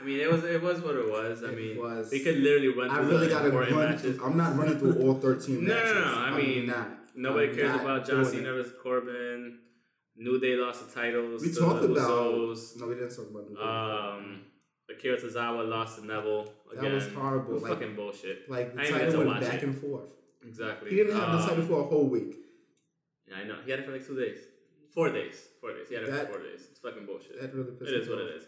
I 0.00 0.04
mean, 0.04 0.20
it 0.20 0.30
was 0.30 0.42
it 0.44 0.60
was 0.60 0.80
what 0.80 0.96
it 0.96 1.08
was. 1.10 1.42
I 1.44 1.48
It 1.50 1.56
mean, 1.56 1.78
was- 1.78 2.10
we 2.10 2.20
could 2.20 2.38
literally 2.38 2.68
run. 2.68 2.90
I 2.90 2.96
through 2.98 3.08
really 3.10 3.28
got 3.28 3.42
to 3.42 3.50
run. 3.50 3.74
matches. 3.74 4.18
I'm 4.22 4.36
not 4.36 4.56
running 4.58 4.78
through 4.78 5.00
all 5.02 5.14
13 5.14 5.64
No, 5.64 5.68
no, 5.72 5.74
matches. 5.74 5.94
no, 5.94 6.02
I 6.02 6.28
I'm 6.28 6.36
mean, 6.36 6.66
not. 6.66 6.88
Nobody 7.14 7.48
I'm 7.50 7.54
cares 7.56 7.68
not 7.76 7.80
about 7.80 8.06
John 8.06 8.24
Cena 8.24 8.52
versus 8.52 8.72
Corbin. 8.82 9.58
New 10.16 10.38
Day 10.40 10.56
lost 10.56 10.86
the 10.88 11.00
titles. 11.00 11.42
We 11.42 11.52
talked 11.52 11.84
about. 11.84 11.96
Usos. 12.34 12.76
No, 12.80 12.86
we 12.88 12.94
didn't 12.94 13.14
talk 13.16 13.30
about. 13.30 13.48
New 13.48 13.56
Day. 13.56 13.62
Um, 13.62 14.40
Akira 14.96 15.16
Tozawa 15.20 15.68
lost 15.68 15.98
to 15.98 16.06
Neville 16.06 16.52
again. 16.72 16.84
That 16.84 16.92
was 16.94 17.08
horrible, 17.12 17.58
like- 17.58 17.72
fucking 17.72 17.94
bullshit. 17.94 18.48
like 18.50 18.74
the 18.74 18.80
I 18.82 18.90
title 18.90 19.24
went 19.26 19.40
back 19.40 19.54
it. 19.54 19.62
and 19.64 19.78
forth. 19.78 20.12
Exactly. 20.44 20.90
He 20.90 20.96
didn't 20.96 21.16
have 21.16 21.32
the 21.32 21.38
Um, 21.38 21.48
title 21.48 21.64
for 21.64 21.80
a 21.80 21.84
whole 21.84 22.08
week. 22.08 22.36
Yeah, 23.28 23.36
I 23.38 23.44
know. 23.44 23.56
He 23.64 23.70
had 23.70 23.80
it 23.80 23.86
for 23.86 23.92
like 23.92 24.06
two 24.06 24.18
days. 24.18 24.40
Four 24.94 25.10
days. 25.10 25.48
Four 25.60 25.72
days. 25.74 25.88
He 25.88 25.94
had 25.94 26.04
it 26.04 26.10
That- 26.10 26.26
for 26.28 26.34
four 26.34 26.42
days. 26.42 26.68
It's 26.70 26.80
fucking 26.80 27.04
bullshit. 27.06 27.40
That 27.40 27.54
really 27.54 27.72
pissed 27.72 27.90
It 27.92 28.00
is 28.02 28.08
what 28.08 28.18
it 28.18 28.36
is. 28.36 28.44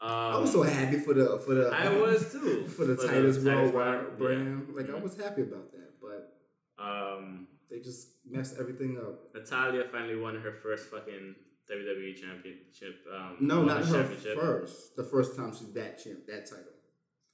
Um, 0.00 0.10
I 0.10 0.38
was 0.38 0.52
so 0.52 0.62
happy 0.62 0.98
for 0.98 1.14
the 1.14 1.38
for 1.38 1.54
the. 1.54 1.68
I 1.68 1.88
was 1.98 2.30
too. 2.34 2.66
for 2.66 2.84
the 2.84 2.96
For 2.96 3.02
the 3.02 3.08
Titus 3.08 3.38
Worldwide 3.42 4.18
brand, 4.18 4.66
yeah. 4.68 4.76
Like 4.76 4.90
I 4.90 4.94
Mhm. 4.98 5.02
was 5.02 5.16
happy 5.16 5.42
about 5.42 5.72
that, 5.72 5.90
but 6.00 6.32
Um, 6.78 7.48
they 7.70 7.78
just 7.80 8.08
messed 8.26 8.58
everything 8.58 8.98
up. 8.98 9.32
Natalya 9.34 9.84
finally 9.90 10.16
won 10.16 10.34
her 10.36 10.52
first 10.52 10.90
fucking 10.90 11.34
WWE 11.70 12.14
championship. 12.20 13.04
Um, 13.12 13.36
No, 13.40 13.64
not 13.64 13.84
her 13.84 13.92
championship. 14.02 14.38
first. 14.38 14.96
The 14.96 15.04
first 15.04 15.36
time 15.36 15.52
she's 15.56 15.72
that 15.72 16.02
champ, 16.02 16.26
that 16.26 16.46
title. 16.46 16.72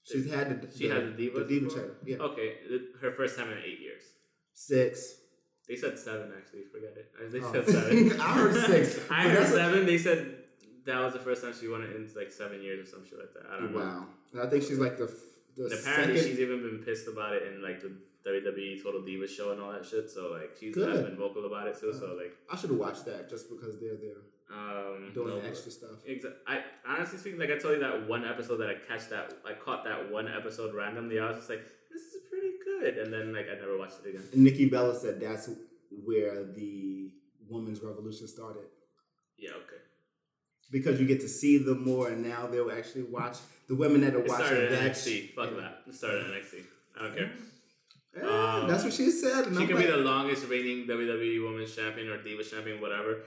She's 0.04 0.30
had 0.32 0.60
the 0.62 0.76
She 0.76 0.88
had 0.88 1.16
the 1.16 1.28
Divas 1.28 1.34
the 1.34 1.44
Diva 1.44 1.68
title. 1.70 1.90
Yeah, 2.04 2.16
Okay, 2.18 2.56
her 3.00 3.12
first 3.12 3.36
time 3.38 3.50
in 3.50 3.58
eight 3.58 3.80
years. 3.80 4.02
six. 4.52 5.14
They 5.68 5.76
said 5.76 5.98
seven 5.98 6.32
actually. 6.36 6.64
Forget 6.72 6.96
it. 6.96 7.12
They 7.32 7.40
Oh. 7.40 7.52
said 7.52 7.68
seven. 7.68 8.20
I 8.20 8.32
heard 8.34 8.54
six. 8.66 9.00
I 9.10 9.22
heard 9.28 9.46
seven. 9.46 9.86
They 9.86 9.98
said 9.98 10.38
that 10.86 10.98
was 11.00 11.12
the 11.12 11.20
first 11.20 11.42
time 11.42 11.52
she 11.58 11.68
won 11.68 11.82
it 11.82 11.94
in 11.94 12.10
like 12.16 12.32
seven 12.32 12.60
years 12.62 12.86
or 12.86 12.90
some 12.90 13.04
shit 13.08 13.18
like 13.18 13.32
that. 13.34 13.44
I 13.50 13.60
don't 13.60 13.72
know. 13.72 13.78
Wow, 13.78 14.06
and 14.32 14.42
I 14.42 14.46
think 14.50 14.64
she's 14.64 14.78
like 14.80 14.98
the 14.98 15.04
f- 15.04 15.28
the 15.56 15.64
And 15.64 15.72
apparently, 15.74 16.16
second. 16.18 16.30
she's 16.30 16.40
even 16.40 16.62
been 16.62 16.78
pissed 16.84 17.06
about 17.06 17.34
it 17.34 17.44
in 17.46 17.62
like 17.62 17.80
the 17.80 17.92
WWE 18.26 18.82
Total 18.82 19.00
Divas 19.00 19.28
show 19.30 19.52
and 19.52 19.60
all 19.60 19.72
that 19.72 19.84
shit. 19.84 20.10
So 20.10 20.30
like, 20.32 20.52
she's 20.58 20.74
Good. 20.74 20.86
kind 20.86 20.98
of 20.98 21.06
been 21.06 21.16
vocal 21.16 21.46
about 21.46 21.66
it 21.66 21.78
too. 21.80 21.92
So 21.92 22.14
like, 22.14 22.32
I 22.50 22.56
should 22.56 22.70
have 22.70 22.78
watched 22.78 23.04
that 23.06 23.28
just 23.28 23.48
because 23.50 23.80
they're 23.80 23.96
there 23.96 24.22
um, 24.52 25.10
doing 25.14 25.28
no, 25.28 25.40
the 25.40 25.48
extra 25.48 25.70
stuff. 25.72 26.04
Exactly. 26.06 26.38
I 26.46 26.60
honestly 26.86 27.18
speaking, 27.18 27.38
like 27.40 27.50
I 27.50 27.58
told 27.58 27.74
you 27.74 27.80
that 27.80 28.06
one 28.08 28.24
episode 28.24 28.58
that 28.58 28.68
I 28.68 28.74
catch 28.86 29.08
that 29.10 29.32
I 29.46 29.54
caught 29.54 29.84
that 29.84 30.10
one 30.12 30.28
episode 30.28 30.74
randomly. 30.74 31.18
I 31.18 31.28
was 31.28 31.38
just 31.38 31.48
like, 31.50 31.62
this 31.92 32.02
is 32.02 32.16
pretty 32.28 32.52
good, 32.64 32.98
and 32.98 33.12
then 33.12 33.32
like 33.34 33.46
I 33.50 33.54
never 33.58 33.78
watched 33.78 33.96
it 34.04 34.10
again. 34.10 34.22
And 34.32 34.44
Nikki 34.44 34.68
Bella 34.68 34.94
said 34.98 35.20
that's 35.20 35.48
where 36.04 36.44
the 36.44 37.10
women's 37.48 37.82
revolution 37.82 38.26
started 38.28 38.64
Yeah, 39.38 39.50
okay. 39.50 39.80
because 40.70 40.98
you 41.00 41.06
get 41.06 41.20
to 41.20 41.28
see 41.28 41.58
them 41.58 41.84
more, 41.84 42.08
and 42.08 42.22
now 42.22 42.46
they'll 42.46 42.70
actually 42.72 43.02
watch 43.04 43.36
the 43.68 43.74
women 43.74 44.00
that 44.02 44.14
are 44.14 44.20
It 44.20 44.28
watching 44.28 44.46
started 44.46 44.72
that. 44.72 44.92
NXT. 44.92 45.34
Fuck 45.34 45.56
that. 45.56 45.82
It 45.86 45.94
started 45.94 46.26
in 46.26 46.30
NXT. 46.32 46.62
I 46.98 47.02
don't 47.02 47.16
care. 47.16 47.32
Um, 48.20 48.68
that's 48.68 48.84
what 48.84 48.92
she 48.92 49.10
said. 49.10 49.46
And 49.46 49.56
She 49.56 49.62
I'm 49.62 49.68
could 49.68 49.76
like, 49.76 49.86
be 49.86 49.90
the 49.90 49.96
longest 49.98 50.46
reigning 50.48 50.86
WWE 50.86 51.44
Women's 51.44 51.74
Champion 51.74 52.08
or 52.10 52.22
Diva 52.22 52.44
Champion, 52.44 52.80
whatever. 52.80 53.20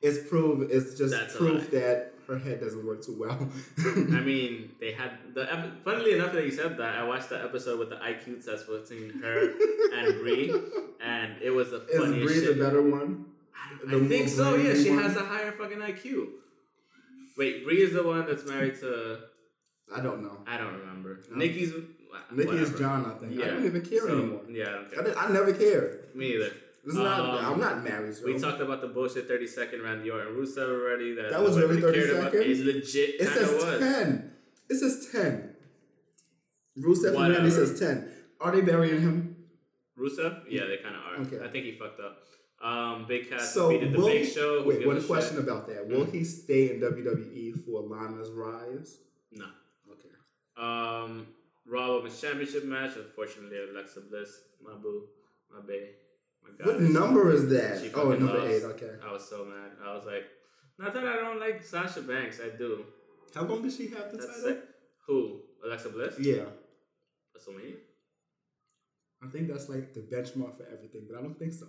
it's 0.00 0.28
proof. 0.28 0.68
It's 0.70 0.96
just 0.96 1.12
That's 1.12 1.36
proof 1.36 1.70
that 1.72 2.12
her 2.28 2.38
head 2.38 2.60
doesn't 2.60 2.86
work 2.86 3.04
too 3.04 3.16
well. 3.18 3.48
I 3.78 4.20
mean, 4.20 4.70
they 4.80 4.92
had 4.92 5.10
the. 5.34 5.52
Ep- 5.52 5.84
funnily 5.84 6.12
enough, 6.14 6.32
that 6.32 6.44
you 6.44 6.52
said 6.52 6.76
that, 6.78 6.94
I 6.96 7.02
watched 7.04 7.28
the 7.30 7.42
episode 7.42 7.78
with 7.78 7.90
the 7.90 7.96
IQ 7.96 8.44
test 8.44 8.66
between 8.68 9.20
her 9.20 9.52
and 9.94 10.20
Brie, 10.20 10.50
and 11.02 11.42
it 11.42 11.50
was 11.50 11.70
the 11.72 11.84
Is 11.86 11.98
funniest 12.00 12.26
Brie 12.34 12.46
the 12.54 12.62
better 12.64 12.82
one? 12.82 13.26
I, 13.54 13.90
the 13.90 14.04
I 14.04 14.08
think 14.08 14.28
so. 14.28 14.54
Yeah, 14.54 14.74
she 14.74 14.90
one? 14.90 15.02
has 15.02 15.16
a 15.16 15.24
higher 15.24 15.52
fucking 15.52 15.78
IQ. 15.78 16.28
Wait, 17.36 17.64
Brie 17.64 17.82
is 17.82 17.92
the 17.92 18.02
one 18.04 18.26
that's 18.26 18.46
married 18.46 18.78
to. 18.80 19.18
I 19.94 20.00
don't 20.00 20.22
know. 20.22 20.38
I 20.46 20.56
don't 20.56 20.72
remember. 20.78 21.18
Um, 21.32 21.38
Nikki's. 21.38 21.72
Nikki 22.32 22.56
is. 22.56 22.78
John, 22.78 23.04
I 23.06 23.14
think. 23.18 23.40
I 23.42 23.46
don't 23.48 23.64
even 23.66 23.82
care 23.82 24.00
So, 24.00 24.08
anymore. 24.18 24.42
Yeah, 24.50 24.64
I 24.68 24.72
don't 24.72 24.86
I, 24.86 24.94
care. 24.94 25.04
did- 25.04 25.16
I 25.16 25.32
never 25.32 25.52
cared. 25.52 26.14
Me 26.14 26.34
either. 26.34 26.50
It's 26.86 26.94
not. 26.94 27.20
Um, 27.20 27.52
I'm 27.54 27.60
not 27.60 27.82
married. 27.82 28.14
So. 28.14 28.26
We 28.26 28.38
talked 28.38 28.60
about 28.60 28.80
the 28.82 28.88
bullshit 28.88 29.26
30 29.26 29.46
second 29.46 29.82
Randy 29.82 30.10
Orton 30.10 30.34
Rusev 30.34 30.68
already. 30.68 31.14
That, 31.14 31.30
That 31.30 31.42
was 31.42 31.56
really 31.58 31.80
30 31.80 32.06
seconds? 32.08 32.34
It 32.60 32.66
legit 32.66 33.20
It 33.20 33.28
says 33.28 33.52
was. 33.52 33.78
ten. 33.80 34.32
It 34.68 34.74
says 34.76 35.08
ten. 35.10 35.54
Rusev 36.78 37.06
and 37.08 37.14
Whatever. 37.16 37.34
Randy 37.34 37.50
says 37.50 37.78
ten. 37.78 38.10
Are 38.40 38.50
they 38.54 38.60
burying 38.60 39.00
him? 39.00 39.36
Rusev? 39.98 40.42
Yeah, 40.50 40.66
they 40.66 40.78
kind 40.78 40.96
of 40.96 41.02
are. 41.02 41.16
Okay. 41.26 41.44
I 41.44 41.48
think 41.48 41.64
he 41.64 41.78
fucked 41.78 42.00
up. 42.00 42.18
Um, 42.62 43.06
Big 43.06 43.28
Cass 43.30 43.52
So 43.54 43.70
defeated 43.70 43.94
the 43.94 43.98
Big 44.04 44.24
he- 44.24 44.30
Show. 44.30 44.64
Wait, 44.66 44.86
one 44.86 45.02
question 45.04 45.36
shit? 45.36 45.44
about 45.44 45.68
that. 45.68 45.86
Will 45.86 46.06
Mm. 46.06 46.12
he 46.12 46.24
stay 46.24 46.70
in 46.70 46.80
WWE 46.80 47.52
for 47.64 47.82
Lana's 47.82 48.30
rise? 48.30 48.98
No. 49.32 49.46
Okay. 49.92 50.08
Um, 50.56 51.26
Raw 51.74 51.96
Women's 51.96 52.20
Championship 52.20 52.64
match. 52.64 52.92
Unfortunately, 52.96 53.58
Alexa 53.70 54.00
Bliss, 54.08 54.30
my 54.64 54.74
boo, 54.82 55.08
my 55.52 55.60
bae, 55.68 55.88
my 56.42 56.50
god. 56.56 56.66
What 56.66 56.80
number 56.80 57.32
is 57.32 57.48
that? 57.48 57.90
Oh, 57.94 58.10
number 58.10 58.38
lost. 58.38 58.50
eight. 58.52 58.62
Okay. 58.74 58.92
I 59.06 59.12
was 59.12 59.28
so 59.28 59.44
mad. 59.44 59.70
I 59.84 59.94
was 59.96 60.04
like, 60.06 60.24
not 60.78 60.94
that 60.94 61.04
I 61.04 61.16
don't 61.16 61.40
like 61.40 61.64
Sasha 61.64 62.02
Banks. 62.02 62.40
I 62.40 62.56
do. 62.56 62.84
How 63.34 63.42
long 63.42 63.62
did 63.62 63.72
she 63.72 63.88
have 63.88 64.12
the 64.12 64.18
That's 64.18 64.42
title? 64.42 64.50
it. 64.50 64.64
Who? 65.06 65.40
Alexa 65.64 65.88
Bliss? 65.90 66.14
Yeah, 66.20 66.44
WrestleMania? 67.36 67.76
I 69.24 69.26
think 69.32 69.48
that's 69.48 69.68
like 69.68 69.94
the 69.94 70.00
benchmark 70.00 70.56
for 70.58 70.66
everything, 70.72 71.02
but 71.10 71.18
I 71.18 71.22
don't 71.22 71.38
think 71.38 71.52
so. 71.52 71.66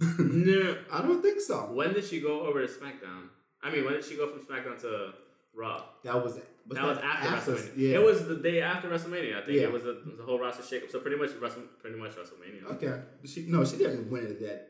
no. 0.18 0.76
I 0.90 1.02
don't 1.02 1.20
think 1.20 1.40
so. 1.40 1.56
When 1.72 1.92
did 1.92 2.04
she 2.04 2.20
go 2.20 2.46
over 2.46 2.66
to 2.66 2.72
SmackDown? 2.72 3.28
I 3.62 3.70
mean, 3.70 3.84
when 3.84 3.94
did 3.94 4.04
she 4.04 4.16
go 4.16 4.28
from 4.28 4.40
SmackDown 4.40 4.80
to 4.82 5.12
Raw? 5.54 5.84
That 6.04 6.22
was 6.22 6.34
was 6.34 6.76
that 6.78 6.84
was 6.86 6.98
after, 6.98 7.52
WrestleMania. 7.52 7.70
Yeah. 7.76 7.94
It 7.98 8.02
was 8.04 8.26
the 8.26 8.36
day 8.36 8.62
after 8.62 8.88
WrestleMania. 8.88 9.42
I 9.42 9.44
think 9.44 9.58
Yeah. 9.58 9.64
it 9.64 9.72
was 9.72 9.82
the, 9.82 10.00
the 10.16 10.22
whole 10.22 10.38
roster 10.38 10.62
shakeup. 10.62 10.90
So 10.90 11.00
pretty 11.00 11.16
much, 11.16 11.30
Wrestle, 11.40 11.62
pretty 11.80 11.96
much 11.98 12.12
WrestleMania. 12.12 12.64
Okay. 12.74 13.00
She 13.24 13.46
no, 13.48 13.64
she 13.64 13.76
didn't 13.78 14.10
win 14.10 14.24
it 14.26 14.40
that 14.40 14.68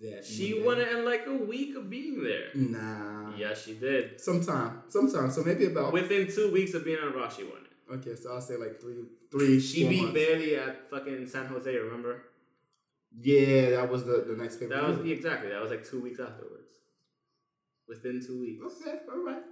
that. 0.00 0.24
She 0.24 0.50
Monday. 0.52 0.66
won 0.66 0.80
it 0.80 0.88
in 0.88 1.04
like 1.04 1.26
a 1.26 1.34
week 1.34 1.76
of 1.76 1.88
being 1.90 2.22
there. 2.22 2.48
Nah. 2.54 3.34
Yeah, 3.36 3.54
she 3.54 3.74
did. 3.74 4.20
Sometime. 4.20 4.82
Sometime. 4.88 5.30
So 5.30 5.42
maybe 5.42 5.66
about. 5.66 5.92
Within 5.92 6.30
two 6.30 6.50
weeks 6.52 6.74
of 6.74 6.84
being 6.84 6.98
on 6.98 7.12
Raw, 7.14 7.28
she 7.28 7.44
won 7.44 7.62
it. 7.64 7.94
okay, 7.94 8.14
so 8.16 8.32
I'll 8.32 8.40
say 8.40 8.56
like 8.56 8.80
three, 8.80 9.04
three. 9.30 9.58
She 9.60 9.88
beat 9.88 10.02
months. 10.02 10.14
Bayley 10.14 10.56
at 10.56 10.90
fucking 10.90 11.26
San 11.26 11.46
Jose. 11.46 11.74
Remember? 11.74 12.22
Yeah, 13.18 13.70
that 13.70 13.90
was 13.90 14.04
the 14.04 14.24
the 14.26 14.36
next 14.36 14.56
That 14.60 14.86
was 14.86 14.98
exactly. 15.10 15.50
That 15.50 15.60
was 15.60 15.70
like 15.70 15.88
two 15.88 16.00
weeks 16.00 16.20
afterwards. 16.20 16.70
Within 17.88 18.24
two 18.24 18.40
weeks. 18.40 18.62
Okay, 18.82 18.98
all 19.12 19.24
right. 19.24 19.42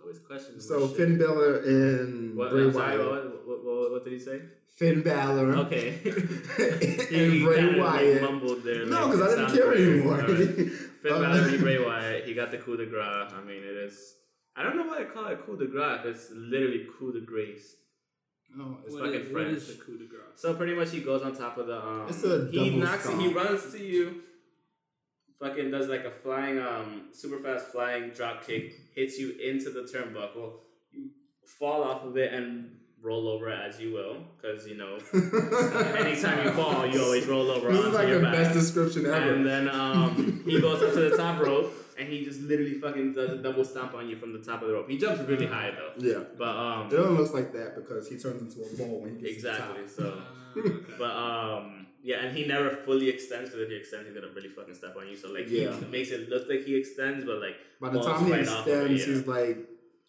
Always 0.00 0.18
questions. 0.20 0.66
So 0.66 0.86
shit. 0.88 0.96
Finn 0.96 1.18
Balor 1.18 1.56
and 1.64 2.36
What, 2.36 2.50
Bray 2.50 2.64
I'm 2.64 2.72
sorry, 2.72 2.98
Wyatt. 2.98 3.10
what, 3.10 3.46
what, 3.48 3.64
what, 3.64 3.90
what 3.92 4.04
did 4.04 4.12
he 4.12 4.18
say? 4.18 4.40
Finn 4.76 5.02
Balor. 5.02 5.54
Okay. 5.66 5.98
and 6.04 7.32
He 7.32 7.44
Bray 7.44 7.56
kinda, 7.56 7.82
like, 7.82 7.94
Wyatt. 7.94 8.22
mumbled 8.22 8.62
there. 8.64 8.86
no, 8.86 9.06
like, 9.06 9.12
because 9.12 9.32
I 9.34 9.36
didn't 9.40 9.54
care 9.56 9.74
anymore. 9.74 10.20
Alright. 10.20 10.38
Finn 11.02 11.12
Um, 11.12 11.22
Balor 11.22 11.50
beat 11.50 11.60
Bray 11.60 11.78
Wyatt. 11.84 12.24
He 12.26 12.34
got 12.34 12.50
the 12.50 12.58
coup 12.58 12.76
de 12.76 12.86
grace. 12.86 13.32
I 13.32 13.40
mean, 13.44 13.62
it 13.62 13.76
is. 13.86 14.14
I 14.56 14.62
don't 14.62 14.76
know 14.76 14.86
why 14.86 14.98
they 14.98 15.04
call 15.04 15.26
it 15.28 15.44
coup 15.44 15.56
de 15.56 15.66
grace. 15.66 16.00
It's 16.04 16.30
literally 16.32 16.86
coup 16.98 17.12
de 17.12 17.20
grace. 17.20 17.74
No, 18.56 18.78
It's 18.86 18.96
fucking 18.96 19.14
is, 19.14 19.30
French. 19.30 19.56
is 19.58 19.66
the 19.76 19.84
coup 19.84 19.98
de 19.98 20.04
grace? 20.06 20.22
So 20.36 20.54
pretty 20.54 20.74
much, 20.74 20.90
he 20.90 21.00
goes 21.00 21.22
on 21.22 21.36
top 21.36 21.58
of 21.58 21.66
the. 21.66 21.76
Um, 21.84 22.06
It's 22.08 22.24
a 22.24 22.48
he 22.50 22.70
knocks. 22.70 23.04
stomp. 23.04 23.20
He 23.20 23.28
runs 23.28 23.70
to 23.72 23.78
you. 23.84 24.22
Fucking 25.40 25.70
does 25.70 25.88
like 25.88 26.04
a 26.04 26.10
flying, 26.10 26.58
um, 26.58 27.08
super 27.12 27.38
fast 27.38 27.66
flying 27.66 28.10
drop 28.10 28.44
kick. 28.46 28.74
Hits 28.94 29.18
you 29.18 29.36
into 29.38 29.70
the 29.70 29.82
turnbuckle. 29.82 30.54
You 30.92 31.10
fall 31.44 31.84
off 31.84 32.04
of 32.04 32.16
it 32.16 32.32
and 32.32 32.70
roll 33.00 33.28
over 33.28 33.48
as 33.48 33.80
you 33.80 33.92
will, 33.92 34.16
because 34.36 34.66
you 34.66 34.76
know 34.76 34.98
anytime 35.94 36.44
you 36.44 36.52
fall, 36.52 36.84
you 36.86 37.02
always 37.02 37.26
roll 37.26 37.50
over 37.50 37.68
This 37.68 37.78
onto 37.78 37.88
is 37.90 37.94
like 37.94 38.08
your 38.08 38.18
the 38.18 38.24
back. 38.24 38.32
best 38.32 38.52
description 38.54 39.06
ever. 39.06 39.34
And 39.34 39.46
then 39.46 39.68
um, 39.68 40.42
he 40.44 40.60
goes 40.60 40.82
up 40.82 40.92
to 40.94 41.08
the 41.10 41.16
top 41.16 41.40
rope 41.40 41.72
and 41.98 42.08
he 42.08 42.24
just 42.24 42.40
literally 42.40 42.74
fucking 42.74 43.12
does 43.12 43.30
a 43.30 43.36
double 43.36 43.64
stomp 43.64 43.94
on 43.94 44.08
you 44.08 44.16
from 44.16 44.32
the 44.32 44.38
top 44.38 44.62
of 44.62 44.68
the 44.68 44.74
rope. 44.74 44.88
He 44.88 44.98
jumps 44.98 45.20
really 45.22 45.46
high 45.46 45.70
though. 45.70 45.92
yeah. 45.98 46.24
But 46.36 46.48
um, 46.56 46.90
Dylan 46.90 47.16
looks 47.16 47.32
like 47.32 47.52
that 47.52 47.74
because 47.74 48.08
he 48.08 48.16
turns 48.18 48.42
into 48.42 48.62
a 48.68 48.76
ball 48.76 49.00
when 49.00 49.16
he 49.16 49.22
gets 49.22 49.34
exactly. 49.34 49.82
to 49.82 49.94
the 49.94 50.10
top. 50.10 50.20
So, 50.54 50.80
but 50.98 51.10
um, 51.10 51.86
yeah, 52.02 52.20
and 52.24 52.36
he 52.36 52.46
never 52.46 52.70
fully 52.84 53.08
extends 53.08 53.50
because 53.50 53.64
if 53.64 53.68
he 53.70 53.76
extends, 53.76 54.06
he's 54.06 54.14
gonna 54.14 54.32
really 54.34 54.48
fucking 54.48 54.74
step 54.74 54.94
on 54.96 55.08
you. 55.08 55.16
So 55.16 55.28
like, 55.32 55.48
Yeah. 55.48 55.74
he 55.78 55.84
makes 55.86 56.10
it 56.10 56.28
look 56.28 56.48
like 56.48 56.64
he 56.64 56.76
extends, 56.76 57.24
but 57.24 57.40
like, 57.40 57.56
By 57.80 57.90
the 57.90 58.00
time 58.02 58.24
he 58.26 58.32
right 58.32 58.48
off 58.48 58.66
of 58.66 58.68
it, 58.68 58.90
extends, 58.92 59.06
yeah. 59.06 59.14
he's 59.14 59.26
like 59.26 59.58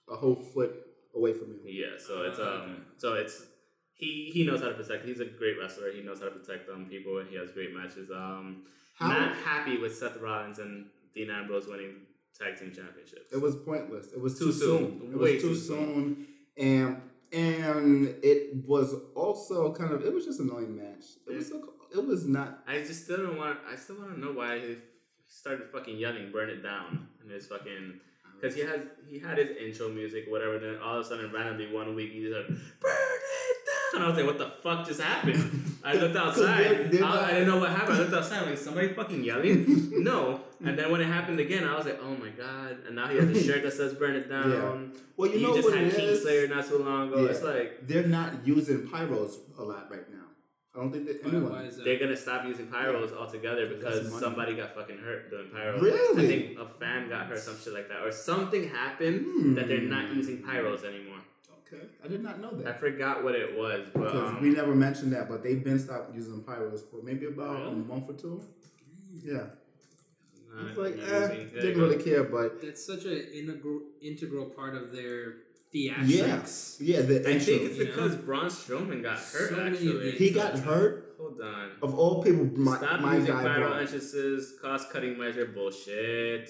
a 0.09 0.15
whole 0.15 0.35
foot 0.35 0.71
away 1.15 1.33
from 1.33 1.47
you. 1.53 1.59
Yeah, 1.65 1.97
so 1.97 2.23
it's 2.23 2.39
Ah, 2.39 2.63
um, 2.63 2.71
okay. 2.71 2.73
so 2.97 3.13
it's 3.15 3.45
he 3.93 4.29
he 4.33 4.45
knows 4.45 4.61
how 4.61 4.69
to 4.69 4.75
protect. 4.75 5.05
He's 5.05 5.19
a 5.19 5.25
great 5.25 5.57
wrestler. 5.59 5.91
He 5.91 6.01
knows 6.01 6.19
how 6.19 6.25
to 6.25 6.31
protect 6.39 6.69
um 6.69 6.85
people, 6.87 7.17
and 7.19 7.29
he 7.29 7.35
has 7.35 7.51
great 7.51 7.73
matches. 7.75 8.09
Um, 8.11 8.63
How 8.95 9.07
not 9.09 9.35
happy 9.35 9.77
with 9.77 9.95
Seth 9.95 10.17
Rollins 10.17 10.59
and 10.59 10.85
Dean 11.13 11.29
Ambrose 11.29 11.67
winning 11.67 11.95
tag 12.37 12.57
team 12.59 12.71
championships. 12.73 13.33
it 13.33 13.41
was 13.41 13.55
pointless. 13.57 14.13
It 14.13 14.21
was 14.21 14.37
Too 14.39 14.45
too, 14.45 14.51
soon. 14.51 14.99
soon. 14.99 15.11
It 15.13 15.17
Way 15.17 15.33
was 15.33 15.41
too 15.41 15.49
too 15.49 15.55
soon, 15.55 16.27
and 16.57 17.01
and 17.33 18.15
it 18.23 18.55
was 18.65 18.93
also 19.15 19.73
kind 19.73 19.91
of 19.93 20.05
it 20.05 20.13
was 20.13 20.25
just 20.25 20.39
an 20.39 20.49
annoying 20.49 20.75
match. 20.75 21.05
It 21.27 21.35
was 21.35 21.47
so, 21.49 21.57
it 21.93 22.05
was 22.05 22.27
not. 22.27 22.59
I 22.67 22.79
just 22.79 23.03
still 23.05 23.17
don't 23.17 23.37
want. 23.37 23.59
I 23.71 23.75
still 23.75 23.97
want 23.97 24.13
to 24.15 24.19
know 24.19 24.31
why 24.33 24.59
he 24.59 24.77
started 25.27 25.67
fucking 25.69 25.97
yelling 25.97 26.31
"Burn 26.31 26.49
it 26.49 26.61
down" 26.63 27.07
in 27.23 27.29
his 27.31 27.47
fucking. 27.47 27.99
Because 28.39 28.55
he 28.55 28.61
has 28.61 28.81
he 29.09 29.19
had 29.19 29.37
his 29.37 29.49
intro 29.57 29.89
music, 29.89 30.25
whatever. 30.29 30.59
Then 30.59 30.77
all 30.83 30.99
of 30.99 31.05
a 31.05 31.09
sudden, 31.09 31.31
randomly 31.31 31.71
one 31.73 31.93
week, 31.95 32.11
he 32.13 32.21
just 32.21 32.33
like 32.35 32.47
"Burn 32.47 32.57
it 33.51 33.65
down." 33.67 33.95
and 33.95 34.03
I 34.03 34.07
was 34.07 34.17
like, 34.17 34.25
"What 34.27 34.37
the 34.37 34.51
fuck 34.63 34.87
just 34.87 35.01
happened?" 35.01 35.65
I 35.83 35.93
looked 35.95 36.15
outside. 36.23 36.63
they're- 36.63 36.83
they're 36.87 37.03
I, 37.03 37.25
I 37.29 37.31
didn't 37.33 37.47
know 37.47 37.57
what 37.57 37.69
happened. 37.71 37.95
I 37.97 37.99
looked 37.99 38.13
outside. 38.13 38.45
Like 38.47 38.57
somebody 38.57 38.89
fucking 38.89 39.23
yelling. 39.23 39.89
no. 40.03 40.41
And 40.63 40.77
then 40.77 40.91
when 40.91 40.99
it 41.01 41.05
happened 41.07 41.39
again, 41.39 41.63
I 41.65 41.75
was 41.75 41.85
like, 41.85 41.99
"Oh 42.01 42.15
my 42.15 42.29
god!" 42.29 42.77
And 42.87 42.95
now 42.95 43.07
he 43.07 43.17
has 43.17 43.29
a 43.29 43.43
shirt 43.47 43.63
that 43.63 43.73
says 43.73 43.93
"Burn 43.95 44.15
it 44.15 44.29
down." 44.29 44.49
Yeah. 44.51 44.99
Well, 45.17 45.29
you 45.31 45.37
he 45.39 45.43
know 45.43 45.55
just 45.55 45.67
what 45.69 45.77
had? 45.77 45.91
Kingslayer 45.91 46.49
not 46.49 46.65
too 46.67 46.77
long 46.77 47.09
ago. 47.09 47.23
Yeah. 47.25 47.31
It's 47.31 47.43
like 47.43 47.87
They're 47.87 48.07
not 48.07 48.47
using 48.47 48.87
pyros 48.87 49.33
a 49.57 49.63
lot 49.63 49.91
right 49.91 50.09
now. 50.09 50.27
I 50.75 50.79
don't 50.79 50.91
think 50.91 51.07
that 51.07 51.23
Why, 51.23 51.29
anyone. 51.31 51.51
why 51.51 51.63
is 51.63 51.77
that? 51.77 51.83
they're 51.85 51.97
gonna 51.99 52.15
stop 52.15 52.45
using 52.45 52.67
pyros 52.67 53.11
altogether 53.15 53.67
because 53.67 54.17
somebody 54.19 54.55
got 54.55 54.75
fucking 54.75 54.99
hurt 54.99 55.29
doing 55.31 55.47
pyros. 55.47 55.81
Really? 55.81 56.23
I 56.23 56.27
think 56.27 56.59
a 56.59 56.67
fan 56.79 57.09
got 57.09 57.25
hurt, 57.27 57.39
some 57.39 57.57
shit 57.59 57.73
like 57.73 57.87
that, 57.89 58.01
or 58.05 58.11
something 58.11 58.69
happened 58.69 59.25
Hmm. 59.25 59.53
that 59.55 59.67
they're 59.67 59.81
not 59.81 60.13
using 60.13 60.43
pyros 60.43 60.83
anymore. 60.83 61.17
Okay, 61.71 61.85
I 62.03 62.07
did 62.07 62.21
not 62.23 62.39
know 62.39 62.51
that. 62.51 62.67
I 62.67 62.73
forgot 62.77 63.23
what 63.23 63.35
it 63.35 63.57
was, 63.57 63.87
but 63.93 64.15
um, 64.15 64.41
we 64.41 64.49
never 64.49 64.73
mentioned 64.75 65.11
that, 65.13 65.27
but 65.27 65.43
they've 65.43 65.63
been 65.63 65.79
stopped 65.79 66.13
using 66.15 66.41
pyros 66.43 66.81
for 66.89 67.01
maybe 67.03 67.25
about 67.27 67.67
a 67.67 67.71
month 67.71 68.09
or 68.09 68.13
two. 68.13 68.41
Yeah, 69.23 69.47
not 70.55 70.67
it's 70.69 70.77
like 70.77 70.97
eh, 70.99 71.45
didn't 71.61 71.81
really 71.81 72.01
care, 72.03 72.23
but 72.23 72.61
That's 72.61 72.83
such 72.85 73.05
an 73.05 73.23
integral 73.33 73.81
integral 74.01 74.45
part 74.47 74.75
of 74.75 74.91
their 74.91 75.37
yeah, 75.71 75.93
theatrics. 76.03 76.77
yeah. 76.79 77.01
The 77.01 77.19
I 77.19 77.23
think 77.23 77.49
intro. 77.49 77.65
it's 77.65 77.77
You 77.77 77.85
because 77.85 78.15
know? 78.15 78.21
Braun 78.23 78.45
Strowman 78.45 79.01
got 79.03 79.17
hurt. 79.19 79.49
So 79.49 79.59
actually, 79.61 80.11
he 80.11 80.31
got 80.31 80.57
hurt. 80.59 81.15
Hold 81.19 81.39
on. 81.41 81.71
Of 81.81 81.97
all 81.99 82.23
people, 82.23 82.45
my, 82.57 82.77
Stop 82.77 83.01
my 83.01 83.15
using 83.17 83.33
guy 83.33 83.43
pyro 83.43 83.67
Braun. 83.69 83.79
entrances, 83.81 84.53
cost 84.61 84.89
cutting 84.91 85.17
measure, 85.17 85.45
bullshit, 85.45 86.49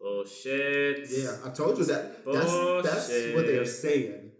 bullshit. 0.00 1.08
Yeah, 1.10 1.36
I 1.44 1.50
told 1.50 1.78
you 1.78 1.84
that. 1.86 2.24
That's 2.24 2.52
that's 2.82 3.34
what 3.34 3.46
they're 3.46 3.64
saying. 3.66 4.30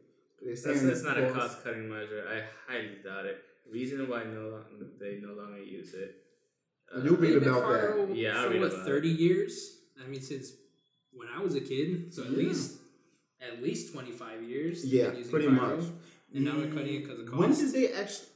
They're 0.42 0.56
saying 0.56 0.86
That's, 0.86 1.02
that's 1.02 1.04
not 1.04 1.18
a 1.22 1.30
cost 1.32 1.62
cutting 1.62 1.88
measure. 1.88 2.24
I 2.28 2.42
highly 2.72 2.96
doubt 3.04 3.26
it. 3.26 3.38
Reason 3.70 4.08
why 4.08 4.24
no 4.24 4.60
they 4.98 5.20
no 5.22 5.34
longer 5.34 5.62
use 5.62 5.94
it. 5.94 6.16
Uh, 6.92 7.02
You 7.02 7.14
read 7.14 7.34
They've 7.34 7.42
about 7.46 7.68
that. 8.08 8.16
Yeah, 8.16 8.40
I 8.40 8.44
for 8.44 8.50
read 8.50 8.60
what 8.60 8.72
about 8.72 8.80
it. 8.80 8.84
thirty 8.84 9.10
years? 9.10 9.76
I 10.02 10.08
mean, 10.08 10.20
since 10.22 10.52
when 11.12 11.28
I 11.28 11.40
was 11.42 11.54
a 11.54 11.60
kid, 11.60 12.12
so 12.12 12.24
at 12.24 12.30
Yeah. 12.30 12.36
least 12.38 12.78
at 13.40 13.62
least 13.62 13.92
twenty 13.92 14.12
five 14.12 14.42
years. 14.42 14.84
Yeah, 14.84 15.12
using 15.12 15.30
pretty 15.30 15.48
pyro, 15.48 15.76
much. 15.76 15.86
And 16.34 16.44
now 16.44 16.58
they're 16.58 16.68
cutting 16.68 16.94
it 16.94 17.02
because 17.02 17.20
of 17.20 17.26
cost. 17.26 17.38
When 17.38 17.54
did 17.54 17.72
they 17.72 17.92
actually 17.92 18.26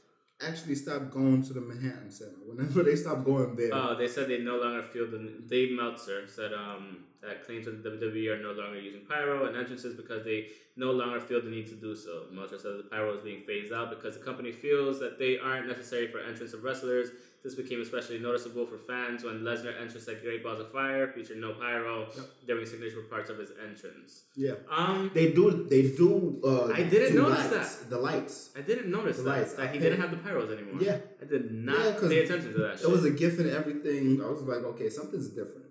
actually 0.45 0.75
stop 0.75 1.11
going 1.11 1.41
to 1.43 1.53
the 1.53 1.61
Manhattan 1.61 2.11
Center? 2.11 2.35
Whenever 2.45 2.83
they 2.83 2.95
stopped 2.95 3.23
going 3.23 3.55
there. 3.55 3.69
Oh, 3.73 3.95
they 3.97 4.07
said 4.07 4.27
they 4.27 4.39
no 4.39 4.57
longer 4.57 4.83
feel 4.83 5.09
the 5.09 5.41
Dave 5.47 5.71
Meltzer 5.71 6.27
said 6.27 6.53
um 6.53 7.05
that 7.21 7.45
claims 7.45 7.65
that 7.65 7.83
the 7.83 7.89
WWE 7.89 8.37
are 8.37 8.41
no 8.41 8.51
longer 8.51 8.79
using 8.79 9.01
pyro 9.01 9.47
and 9.47 9.57
entrances 9.57 9.95
because 9.95 10.23
they 10.23 10.47
no 10.75 10.91
longer 10.91 11.19
feel 11.19 11.41
the 11.41 11.49
need 11.49 11.67
to 11.67 11.75
do 11.75 11.95
so. 11.95 12.25
Meltzer 12.31 12.59
says 12.59 12.77
the 12.77 12.89
pyro 12.89 13.17
is 13.17 13.23
being 13.23 13.41
phased 13.41 13.73
out 13.73 13.89
because 13.89 14.17
the 14.17 14.23
company 14.23 14.51
feels 14.51 14.99
that 14.99 15.17
they 15.17 15.37
aren't 15.39 15.67
necessary 15.67 16.07
for 16.07 16.19
entrance 16.19 16.53
of 16.53 16.63
wrestlers. 16.63 17.09
This 17.45 17.53
became 17.53 17.79
especially 17.87 18.17
noticeable 18.17 18.65
for 18.65 18.79
fans 18.79 19.23
when 19.23 19.35
Lesnar 19.47 19.79
entrance 19.79 20.07
at 20.07 20.23
Great 20.23 20.41
Balls 20.43 20.59
of 20.59 20.71
Fire 20.71 21.05
featured 21.15 21.37
no 21.37 21.53
pyro 21.53 21.95
Yep. 22.17 22.25
during 22.47 22.65
signature 22.65 23.03
parts 23.13 23.29
of 23.29 23.37
his 23.37 23.51
entrance. 23.69 24.23
yeah, 24.35 24.55
Um, 24.79 25.11
they 25.13 25.27
do. 25.31 25.45
They 25.73 25.83
do. 26.03 26.41
Uh, 26.43 26.71
I 26.79 26.81
didn't 26.93 27.15
notice 27.15 27.51
lights, 27.51 27.75
The 27.93 27.99
lights. 28.09 28.35
I 28.59 28.61
didn't 28.69 28.89
notice 28.97 29.17
The 29.17 29.23
that, 29.23 29.29
lights, 29.37 29.53
that 29.59 29.67
he 29.73 29.77
didn't 29.83 30.01
have 30.01 30.09
the 30.15 30.17
pyros 30.17 30.49
anymore. 30.57 30.81
Yeah, 30.81 30.97
I 31.21 31.25
did 31.25 31.43
Yeah, 31.67 31.99
pay 32.13 32.19
attention 32.25 32.51
to 32.53 32.59
that. 32.65 32.73
it 32.73 32.79
shit. 32.79 32.89
was 32.89 33.05
a 33.05 33.11
gift 33.11 33.37
and 33.39 33.49
everything. 33.51 34.03
I 34.25 34.27
was 34.35 34.41
like, 34.41 34.63
okay, 34.71 34.89
something's 34.89 35.29
different. 35.29 35.69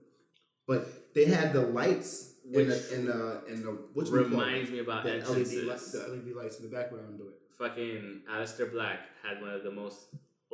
But 0.68 1.12
they 1.16 1.24
had 1.24 1.52
the 1.52 1.62
lights 1.80 2.12
in 2.44 2.52
Which 2.52 2.68
the 2.68 2.94
in 2.94 3.06
the 3.06 3.42
in 3.52 3.58
the 3.66 3.72
which 3.96 4.10
reminds 4.10 4.70
me 4.70 4.78
about 4.78 5.02
the 5.04 5.12
entrances. 5.14 5.54
LED 5.54 5.66
lights, 5.66 5.90
the 5.92 5.98
LED 6.14 6.30
lights 6.40 6.56
in 6.60 6.62
the 6.70 6.72
background 6.78 7.18
do 7.18 7.24
it. 7.32 7.34
fucking 7.58 8.22
Aleister 8.30 8.70
Black 8.70 9.00
had 9.24 9.40
one 9.42 9.50
of 9.58 9.62
the 9.64 9.70
most 9.72 9.98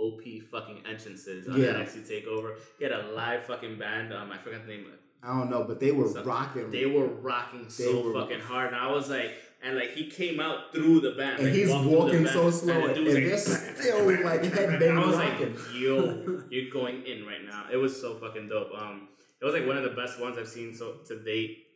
OP 0.00 0.22
fucking 0.50 0.82
entrances 0.88 1.46
on 1.48 1.60
Yeah. 1.60 1.74
NXT 1.74 2.00
Takeover. 2.10 2.56
He 2.78 2.84
had 2.84 2.92
a 2.92 3.08
live 3.12 3.44
fucking 3.44 3.78
band. 3.78 4.12
Um, 4.12 4.30
I 4.32 4.38
forgot 4.38 4.66
the 4.66 4.72
name 4.72 4.86
of 4.86 4.92
it. 4.94 5.00
I 5.22 5.36
don't 5.38 5.50
know, 5.50 5.64
but 5.64 5.78
they 5.80 5.92
were 5.92 6.06
Something. 6.06 6.24
rocking. 6.24 6.70
They 6.70 6.86
were 6.86 7.06
rocking 7.06 7.68
so 7.68 8.00
were- 8.04 8.12
fucking 8.14 8.40
hard, 8.40 8.68
and 8.68 8.76
I 8.76 8.90
was 8.90 9.10
like, 9.10 9.32
and 9.62 9.76
like 9.76 9.90
he 9.90 10.08
came 10.08 10.40
out 10.40 10.72
through 10.72 11.00
the 11.00 11.10
band, 11.10 11.38
and 11.40 11.48
like, 11.48 11.54
he's 11.54 11.68
the 11.68 11.76
walking 11.82 12.24
band, 12.24 12.30
so 12.30 12.50
slow, 12.50 12.72
the 12.80 12.84
and, 12.86 12.94
dude 12.94 13.30
was 13.30 13.44
they're 13.44 13.76
still 13.76 14.06
like 14.24 14.42
headbanging 14.56 14.96
I 15.02 15.06
was 15.06 15.16
rocking. 15.16 15.54
like, 15.54 15.74
yo, 15.74 16.42
you're 16.50 16.70
going 16.70 17.04
in 17.04 17.26
right 17.26 17.44
now. 17.44 17.66
It 17.70 17.76
was 17.76 18.00
so 18.00 18.14
fucking 18.14 18.48
dope. 18.48 18.70
Um, 18.74 19.08
it 19.40 19.44
was 19.44 19.52
like 19.52 19.66
one 19.66 19.76
of 19.76 19.82
the 19.84 19.90
best 19.90 20.18
ones 20.18 20.38
I've 20.38 20.48
seen 20.48 20.74
so 20.74 20.94
to 21.08 21.18
date. 21.22 21.66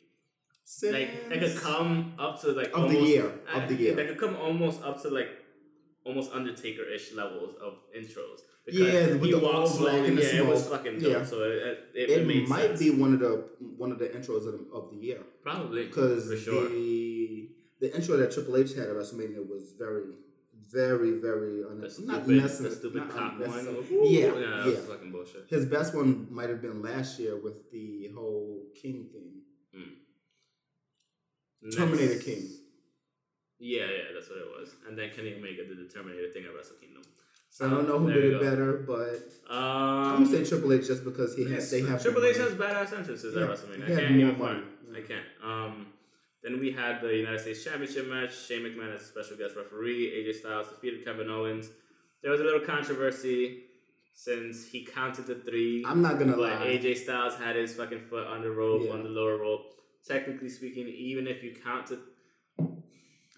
Like 0.82 1.28
that 1.28 1.40
could 1.40 1.56
come 1.56 2.14
up 2.18 2.40
to 2.40 2.52
like 2.52 2.68
Of 2.68 2.88
the 2.88 2.96
almost, 2.96 3.06
year, 3.06 3.32
uh, 3.54 3.60
of 3.60 3.68
the 3.68 3.74
year. 3.74 3.94
That 3.94 4.08
could 4.08 4.18
come 4.18 4.36
almost 4.36 4.82
up 4.82 5.02
to 5.02 5.08
like 5.10 5.28
almost 6.04 6.32
Undertaker 6.32 6.84
ish 6.84 7.12
levels 7.14 7.56
of 7.62 7.74
intros. 7.96 8.40
Yeah, 8.66 9.12
with 9.12 9.24
he 9.24 9.32
the 9.32 9.46
all 9.46 9.66
slowly. 9.66 10.08
and 10.08 10.18
the 10.18 10.22
yeah, 10.22 10.38
it 10.42 10.46
was 10.46 10.66
fucking 10.68 10.98
dope. 10.98 11.12
Yeah. 11.12 11.24
So 11.24 11.42
it 11.42 11.90
it, 11.94 12.10
It, 12.10 12.26
made 12.26 12.48
might 12.48 12.68
sense. 12.68 12.80
be 12.80 12.90
one 12.90 13.12
of 13.14 13.20
the 13.20 13.44
one 13.76 13.92
of 13.92 13.98
the 13.98 14.06
intros 14.08 14.46
of 14.46 14.52
the, 14.54 14.66
of 14.72 14.90
the 14.90 14.96
year 14.96 15.20
probably 15.42 15.84
because 15.86 16.30
for 16.30 16.36
sure. 16.36 16.68
the 16.70 17.50
the 17.80 17.94
intro 17.94 18.16
that 18.16 18.32
Triple 18.32 18.56
H 18.56 18.74
had 18.74 18.88
at 18.88 18.94
WrestleMania 18.94 19.46
was 19.46 19.72
very, 19.78 20.04
very, 20.72 21.20
very 21.20 21.62
unnecessary. 21.70 22.06
Not 22.06 22.26
the 22.26 22.70
stupid 22.70 23.10
cop 23.10 23.38
one. 23.38 23.76
Yeah, 24.04 24.30
that 24.30 24.40
yeah. 24.40 24.64
was 24.64 24.78
fucking 24.86 25.12
bullshit. 25.12 25.46
His 25.50 25.66
best 25.66 25.94
one 25.94 26.26
might 26.30 26.48
have 26.48 26.62
been 26.62 26.80
last 26.80 27.18
year 27.18 27.36
with 27.36 27.70
the 27.70 28.08
whole 28.14 28.62
King 28.80 29.08
thing. 29.12 29.42
Hmm. 29.74 31.70
Terminator 31.70 32.18
King. 32.20 32.48
Yeah, 33.58 33.82
yeah, 33.84 34.12
that's 34.14 34.28
what 34.28 34.38
it 34.38 34.46
was. 34.58 34.74
And 34.88 34.98
then 34.98 35.10
Kenny 35.10 35.34
Omega 35.34 35.64
did 35.66 35.78
the 35.78 35.92
Terminator 35.92 36.28
thing 36.32 36.44
at 36.44 36.54
Wrestle 36.54 36.76
Kingdom. 36.80 37.02
So 37.50 37.66
I 37.66 37.70
don't 37.70 37.88
know 37.88 37.98
who 38.00 38.12
did 38.12 38.24
it 38.34 38.40
better, 38.40 38.84
but 38.86 39.22
Um, 39.48 39.56
I'm 39.58 40.24
gonna 40.24 40.26
say 40.26 40.44
Triple 40.44 40.72
H 40.72 40.86
just 40.88 41.04
because 41.04 41.36
he 41.36 41.44
has 41.52 41.70
they 41.70 41.82
have 41.82 42.02
Triple 42.02 42.24
H 42.24 42.36
has 42.38 42.52
badass 42.54 42.92
entrances 42.96 43.34
Yeah, 43.34 43.42
at 43.44 43.50
WrestleMania. 43.50 43.84
I 43.96 44.00
can't 44.00 44.16
even 44.16 44.36
front. 44.36 44.64
Yeah. 44.90 44.98
I 44.98 45.02
can't. 45.02 45.26
Um, 45.42 45.86
then 46.42 46.58
we 46.58 46.72
had 46.72 47.00
the 47.00 47.14
United 47.14 47.38
States 47.40 47.62
Championship 47.64 48.08
match. 48.08 48.36
Shane 48.36 48.62
McMahon 48.62 48.94
as 48.94 49.02
a 49.02 49.04
special 49.04 49.36
guest 49.36 49.54
referee. 49.56 50.10
AJ 50.16 50.34
Styles 50.40 50.66
defeated 50.68 51.04
Kevin 51.04 51.30
Owens. 51.30 51.70
There 52.22 52.32
was 52.32 52.40
a 52.40 52.44
little 52.44 52.60
controversy 52.60 53.62
since 54.12 54.66
he 54.66 54.84
counted 54.84 55.26
the 55.26 55.36
three. 55.36 55.84
I'm 55.86 56.02
not 56.02 56.18
gonna 56.18 56.36
lie. 56.36 56.58
AJ 56.66 56.96
Styles 56.98 57.36
had 57.36 57.54
his 57.56 57.74
fucking 57.74 58.00
foot 58.10 58.26
on 58.26 58.42
the 58.42 58.50
rope, 58.50 58.82
Yeah. 58.86 58.92
on 58.94 59.04
the 59.04 59.08
lower 59.10 59.38
rope. 59.38 59.74
Technically 60.06 60.48
speaking, 60.48 60.86
even 60.88 61.26
if 61.28 61.42
you 61.44 61.54
count 61.54 61.86
to 61.88 61.98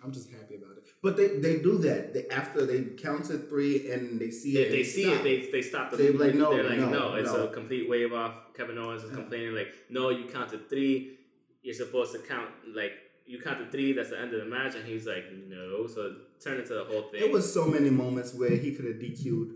I'm 0.07 0.13
just 0.13 0.31
happy 0.31 0.55
about 0.55 0.77
it. 0.79 0.85
But 1.03 1.17
they, 1.17 1.29
they 1.39 1.59
do 1.59 1.79
that. 1.79 2.15
They 2.15 2.27
after 2.29 2.65
they 2.65 2.83
counted 3.07 3.49
three 3.49 3.91
and 3.91 4.21
they 4.21 4.31
see 4.31 4.57
If 4.57 4.69
it. 4.69 4.71
they 4.71 4.79
and 4.79 4.87
see 4.87 5.03
stop. 5.05 5.21
it, 5.21 5.23
they 5.25 5.51
they 5.51 5.63
stop 5.63 5.91
the 5.91 5.97
They're 5.97 6.13
like, 6.13 6.35
no, 6.35 6.51
They're 6.55 6.69
like, 6.71 6.79
no, 6.79 6.91
no, 6.91 7.15
it's 7.17 7.33
no. 7.33 7.47
a 7.47 7.49
complete 7.49 7.89
wave 7.89 8.13
off. 8.13 8.35
Kevin 8.57 8.79
Owens 8.79 9.03
is 9.03 9.11
complaining 9.15 9.55
like, 9.55 9.75
no, 9.91 10.11
you 10.11 10.27
counted 10.27 10.69
three. 10.71 11.19
You're 11.63 11.75
supposed 11.75 12.13
to 12.13 12.21
count 12.21 12.51
like 12.75 12.93
you 13.27 13.41
counted 13.41 13.73
three. 13.73 13.93
That's 13.93 14.11
the 14.11 14.21
end 14.21 14.33
of 14.33 14.41
the 14.45 14.47
match, 14.47 14.77
and 14.77 14.85
he's 14.87 15.07
like, 15.07 15.25
no. 15.49 15.87
So 15.89 16.15
turn 16.43 16.59
into 16.61 16.75
the 16.75 16.85
whole 16.85 17.03
thing. 17.11 17.21
It 17.25 17.33
was 17.33 17.53
so 17.53 17.67
many 17.67 17.91
moments 17.91 18.33
where 18.35 18.51
he 18.65 18.73
could 18.77 18.85
have 18.85 18.95
DQ'd. 18.97 19.55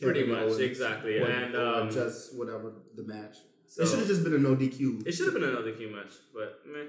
Pretty 0.00 0.24
much, 0.26 0.38
Owens 0.42 0.58
exactly. 0.58 1.18
or- 1.20 1.26
And, 1.30 1.54
um, 1.56 1.90
just 1.90 2.36
whatever 2.36 2.72
the 2.96 3.04
match. 3.04 3.36
so 3.68 3.82
it 3.82 3.88
should 3.88 4.00
have 4.00 4.08
just 4.08 4.24
been 4.24 4.34
a 4.34 4.38
no 4.38 4.56
DQ. 4.56 5.06
It 5.06 5.12
should 5.12 5.26
have 5.26 5.34
been 5.34 5.44
another 5.44 5.72
DQ 5.72 5.92
match, 5.94 6.12
but 6.34 6.60
meh. 6.66 6.86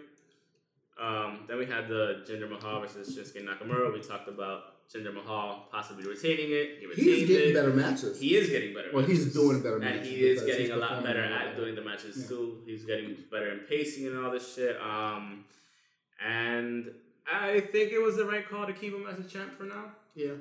Um, 1.03 1.39
then 1.47 1.57
we 1.57 1.65
had 1.65 1.87
the 1.89 2.23
Jinder 2.27 2.49
Mahal 2.49 2.79
versus 2.81 3.15
Shinsuke 3.17 3.43
Nakamura. 3.45 3.91
We 3.93 3.99
talked 4.01 4.29
about 4.29 4.59
Jinder 4.93 5.13
Mahal 5.13 5.67
possibly 5.71 6.05
retaining 6.07 6.49
it. 6.51 6.77
He 6.79 6.85
retained 6.85 7.07
He's 7.07 7.27
getting 7.27 7.49
it. 7.49 7.53
better 7.53 7.73
matches. 7.73 8.19
He 8.21 8.35
is 8.37 8.49
getting 8.49 8.73
better. 8.73 8.89
Well, 8.93 9.03
he's 9.05 9.33
doing 9.33 9.61
better 9.61 9.75
and 9.77 9.83
matches 9.85 10.07
he 10.07 10.15
is 10.31 10.43
getting 10.43 10.71
a 10.71 10.77
lot 10.77 11.03
better 11.03 11.23
at 11.23 11.57
doing 11.57 11.75
the 11.75 11.81
matches 11.81 12.15
Yeah. 12.21 12.27
too. 12.29 12.61
He's 12.65 12.85
getting 12.85 13.17
better 13.31 13.49
in 13.51 13.59
pacing 13.71 14.07
and 14.07 14.17
all 14.23 14.31
this 14.31 14.53
shit. 14.55 14.77
Um, 14.79 15.43
and 16.25 16.91
I 17.31 17.59
think 17.59 17.91
it 17.91 17.99
was 18.01 18.15
the 18.15 18.25
right 18.25 18.47
call 18.47 18.65
to 18.65 18.73
keep 18.73 18.93
him 18.93 19.05
as 19.07 19.19
a 19.19 19.27
champ 19.27 19.53
for 19.53 19.63
now. 19.63 19.85
yeah. 20.15 20.33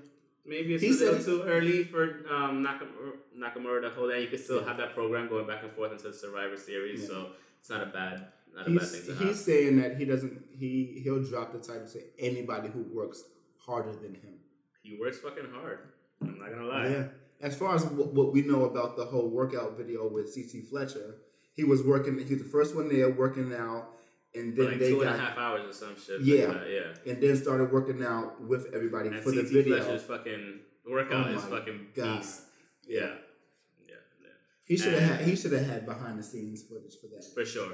Maybe 0.45 0.75
it's 0.75 0.83
He 0.83 0.89
a 0.91 0.93
little 0.93 1.15
said- 1.21 1.25
too 1.25 1.43
early 1.45 1.85
for 1.85 2.03
um, 2.29 2.65
Nakamura, 2.67 3.13
Nakamura 3.39 3.81
to 3.83 3.91
hold 3.91 4.11
that. 4.11 4.21
You 4.21 4.27
could 4.27 4.41
still 4.41 4.61
Yeah. 4.61 4.67
have 4.69 4.77
that 4.79 4.93
program 4.93 5.29
going 5.29 5.47
back 5.47 5.63
and 5.63 5.71
forth 5.73 5.93
into 5.93 6.13
Survivor 6.13 6.57
Series, 6.57 7.03
Yeah. 7.03 7.07
so 7.09 7.27
it's 7.61 7.71
not 7.71 7.81
a 7.83 7.87
bad 7.87 8.27
not 8.55 8.67
a 8.67 8.71
bad 8.71 8.81
He's, 8.81 8.91
thing 8.91 9.17
to 9.17 9.25
have. 9.25 9.37
saying 9.37 9.77
that 9.81 9.97
he 9.97 10.05
doesn't. 10.05 10.43
He 10.59 11.01
he'll 11.03 11.23
drop 11.23 11.53
the 11.53 11.59
title 11.59 11.87
to 11.89 12.01
anybody 12.19 12.69
who 12.69 12.85
works 12.93 13.23
harder 13.67 13.93
than 13.93 14.15
him. 14.15 14.35
He 14.83 14.99
works 15.01 15.19
fucking 15.19 15.49
hard. 15.53 15.79
I'm 16.21 16.39
not 16.39 16.51
gonna 16.51 16.67
lie. 16.67 16.89
Yeah. 16.89 17.05
As 17.41 17.57
far 17.57 17.75
as 17.75 17.85
what, 17.85 18.13
what 18.15 18.33
we 18.33 18.43
know 18.43 18.65
about 18.65 18.97
the 18.97 19.05
whole 19.05 19.29
workout 19.29 19.77
video 19.77 20.09
with 20.09 20.33
CT 20.35 20.65
Fletcher, 20.69 21.17
he 21.55 21.65
was 21.65 21.83
working. 21.83 22.19
He 22.19 22.35
was 22.35 22.43
the 22.43 22.49
first 22.49 22.77
one 22.77 22.89
there 22.89 23.11
working 23.11 23.53
out, 23.55 23.89
and 24.35 24.57
then 24.57 24.67
like 24.67 24.79
they 24.79 24.91
two 24.91 25.01
and 25.01 25.11
got 25.11 25.19
a 25.19 25.23
half 25.23 25.39
hours 25.39 25.69
or 25.69 25.73
some 25.73 25.97
shit. 25.97 26.21
Yeah. 26.21 26.47
Like 26.47 26.61
yeah. 26.71 27.13
and 27.13 27.23
then 27.23 27.37
started 27.37 27.73
working 27.73 28.03
out 28.05 28.41
with 28.43 28.67
everybody 28.75 29.09
And 29.09 29.21
for 29.21 29.31
the 29.31 29.43
CT 29.43 29.53
video. 29.53 29.83
Fletcher's 29.83 30.03
fucking 30.03 30.61
workout 30.89 31.29
Oh 31.29 31.37
is 31.37 31.45
fucking 31.45 31.87
God. 31.95 32.19
beast. 32.19 32.43
Yeah. 32.87 33.01
Yeah. 33.01 33.95
Yeah. 34.23 34.29
He 34.65 34.77
should 34.77 34.95
have 34.95 35.03
had. 35.03 35.27
He 35.27 35.37
should 35.37 35.53
have 35.53 35.67
had 35.67 35.87
behind 35.87 36.19
the 36.19 36.23
scenes 36.23 36.63
footage 36.63 36.95
for 37.01 37.09
that. 37.09 37.25
For 37.35 37.45
sure. 37.45 37.73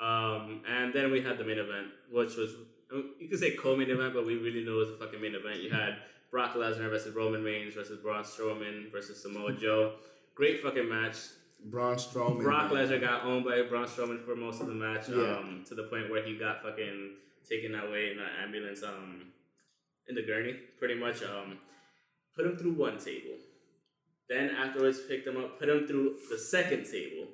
Um, 0.00 0.62
and 0.68 0.92
then 0.92 1.10
we 1.12 1.20
had 1.22 1.38
the 1.38 1.44
main 1.44 1.58
event, 1.58 1.88
which 2.10 2.36
was 2.36 2.54
I 2.92 2.96
mean, 2.96 3.04
you 3.18 3.28
could 3.28 3.38
say 3.38 3.52
co-main 3.52 3.90
event, 3.90 4.14
but 4.14 4.26
we 4.26 4.36
really 4.36 4.64
knew 4.64 4.76
it 4.76 4.86
was 4.86 4.90
a 4.90 4.96
fucking 4.96 5.20
main 5.20 5.34
event. 5.34 5.60
You 5.60 5.70
had 5.70 5.96
Brock 6.30 6.54
Lesnar 6.54 6.90
versus 6.90 7.14
Roman 7.14 7.42
Reigns 7.44 7.74
versus 7.74 7.98
Braun 8.02 8.22
Strowman 8.24 8.90
versus 8.92 9.22
Samoa 9.22 9.52
Joe. 9.60 9.94
Great 10.34 10.60
fucking 10.62 10.88
match. 10.88 11.16
Braun 11.66 11.96
Strowman. 11.96 12.42
Brock. 12.42 12.70
Lesnar 12.72 13.00
got 13.00 13.24
owned 13.24 13.44
by 13.44 13.62
Braun 13.62 13.86
Strowman 13.86 14.24
for 14.24 14.36
most 14.36 14.60
of 14.60 14.66
the 14.66 14.74
match, 14.74 15.08
Yeah. 15.08 15.36
um, 15.38 15.64
to 15.68 15.74
the 15.74 15.84
point 15.84 16.10
where 16.10 16.22
he 16.24 16.36
got 16.36 16.62
fucking 16.62 17.10
taken 17.48 17.74
away 17.74 18.10
in 18.12 18.18
an 18.18 18.28
ambulance, 18.42 18.82
um, 18.82 19.22
in 20.08 20.14
the 20.14 20.22
gurney, 20.22 20.54
pretty 20.78 20.94
much. 20.94 21.22
Um, 21.22 21.58
put 22.36 22.44
him 22.46 22.56
through 22.56 22.72
one 22.74 22.98
table. 22.98 23.36
Then 24.28 24.50
afterwards, 24.50 25.00
picked 25.08 25.26
him 25.26 25.36
up, 25.36 25.58
put 25.58 25.68
him 25.68 25.86
through 25.86 26.16
the 26.30 26.38
second 26.38 26.84
table. 26.90 27.28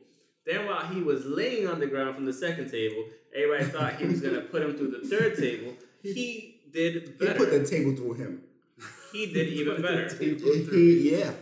Then 0.51 0.67
while 0.67 0.87
he 0.87 1.01
was 1.01 1.25
laying 1.27 1.69
on 1.69 1.79
the 1.81 1.87
ground 1.87 2.15
from 2.17 2.25
the 2.27 2.33
second 2.33 2.71
table, 2.71 3.05
everybody 3.35 3.65
thought 3.71 3.95
he 4.01 4.07
was 4.07 4.21
gonna 4.21 4.41
put 4.41 4.63
him 4.63 4.77
through 4.77 4.91
the 4.91 5.07
third 5.09 5.37
table. 5.37 5.75
He 6.03 6.61
did 6.73 7.19
better. 7.19 7.33
He 7.33 7.39
put 7.39 7.51
the 7.51 7.65
table 7.67 7.95
through 7.97 8.15
him. 8.15 8.43
He 9.13 9.27
did 9.33 9.49
even 9.49 9.83
better. 9.83 10.09
He, 10.17 10.35
he- 10.35 11.11
yeah. 11.19 11.33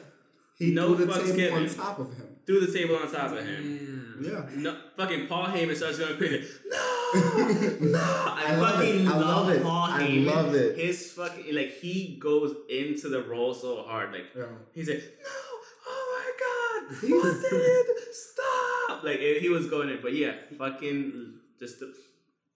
He 0.59 0.73
No 0.73 0.95
threw 0.97 1.07
the 1.07 1.13
fucks 1.13 1.25
table 1.27 1.37
given. 1.37 1.69
on 1.69 1.75
top 1.75 1.99
of 2.01 2.13
him. 2.17 2.27
Threw 2.45 2.61
the 2.67 2.73
table 2.77 2.97
on 2.97 3.11
top 3.13 3.31
of 3.33 3.47
him. 3.47 4.19
Yeah. 4.21 4.45
No, 4.57 4.77
fucking 4.97 5.27
Paul 5.29 5.47
Heyman 5.47 5.77
starts 5.77 5.99
going 5.99 6.17
crazy. 6.17 6.45
No, 7.15 7.47
no, 7.81 7.99
I, 8.01 8.45
I 8.49 8.57
love 8.57 8.75
fucking 8.77 9.01
it. 9.07 9.09
I 9.09 9.17
love 9.19 9.49
it. 9.51 9.63
Paul 9.63 9.85
I 9.91 10.03
Heyman. 10.03 10.27
love 10.27 10.55
it. 10.55 10.77
His 10.79 11.11
fucking 11.13 11.55
like 11.55 11.73
he 11.81 12.19
goes 12.21 12.55
into 12.69 13.09
the 13.09 13.23
role 13.23 13.55
so 13.55 13.83
hard. 13.85 14.13
Like 14.13 14.27
Yeah. 14.37 14.45
he's 14.75 14.89
like, 14.89 14.99
no, 15.23 15.31
oh 15.89 16.05
my 16.13 16.29
god, 16.45 17.11
what 17.11 17.51
did 17.51 17.53
it? 17.53 18.15
Stop! 18.89 19.05
Like 19.05 19.19
he 19.21 19.49
was 19.49 19.67
going 19.69 19.91
in, 19.91 20.01
but 20.03 20.15
yeah, 20.15 20.33
fucking 20.57 21.35
just 21.59 21.81
the, 21.81 21.93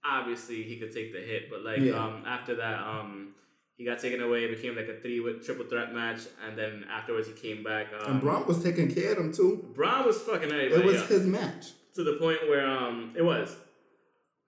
obviously 0.04 0.62
he 0.62 0.76
could 0.78 0.92
take 0.92 1.12
the 1.12 1.20
hit, 1.20 1.50
but 1.50 1.62
like 1.64 1.80
Yeah. 1.80 2.02
um 2.04 2.24
after 2.26 2.54
that 2.56 2.78
um. 2.80 3.34
He 3.78 3.86
got 3.86 3.98
taken 4.00 4.20
away. 4.22 4.44
It 4.44 4.54
became 4.54 4.76
like 4.76 4.86
a 4.86 5.00
three 5.00 5.18
with 5.18 5.44
triple 5.44 5.64
threat 5.64 5.92
match, 5.94 6.20
and 6.46 6.56
then 6.56 6.84
afterwards 6.92 7.26
he 7.26 7.32
came 7.32 7.64
back. 7.64 7.86
Um, 7.98 8.12
And 8.12 8.20
Braun 8.20 8.46
was 8.46 8.62
taking 8.62 8.94
care 8.94 9.12
of 9.12 9.18
him 9.18 9.32
too. 9.32 9.70
Braun 9.74 10.06
was 10.06 10.18
fucking 10.20 10.52
everybody 10.52 10.82
It 10.82 10.84
was 10.84 10.98
up 11.02 11.08
his 11.08 11.26
match. 11.26 11.72
to 11.94 12.04
the 12.04 12.12
point 12.24 12.48
where 12.48 12.64
um 12.66 13.12
it 13.16 13.22
was, 13.22 13.56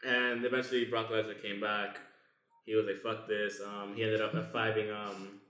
and 0.06 0.44
eventually 0.44 0.84
Brock 0.84 1.08
Lesnar 1.10 1.40
came 1.40 1.58
back. 1.60 1.98
He 2.66 2.74
was 2.76 2.86
like, 2.86 3.00
"Fuck 3.02 3.26
this." 3.26 3.60
Um, 3.60 3.94
he 3.96 4.04
ended 4.04 4.20
up 4.20 4.34
F5ing 4.34 4.92
um 4.94 5.40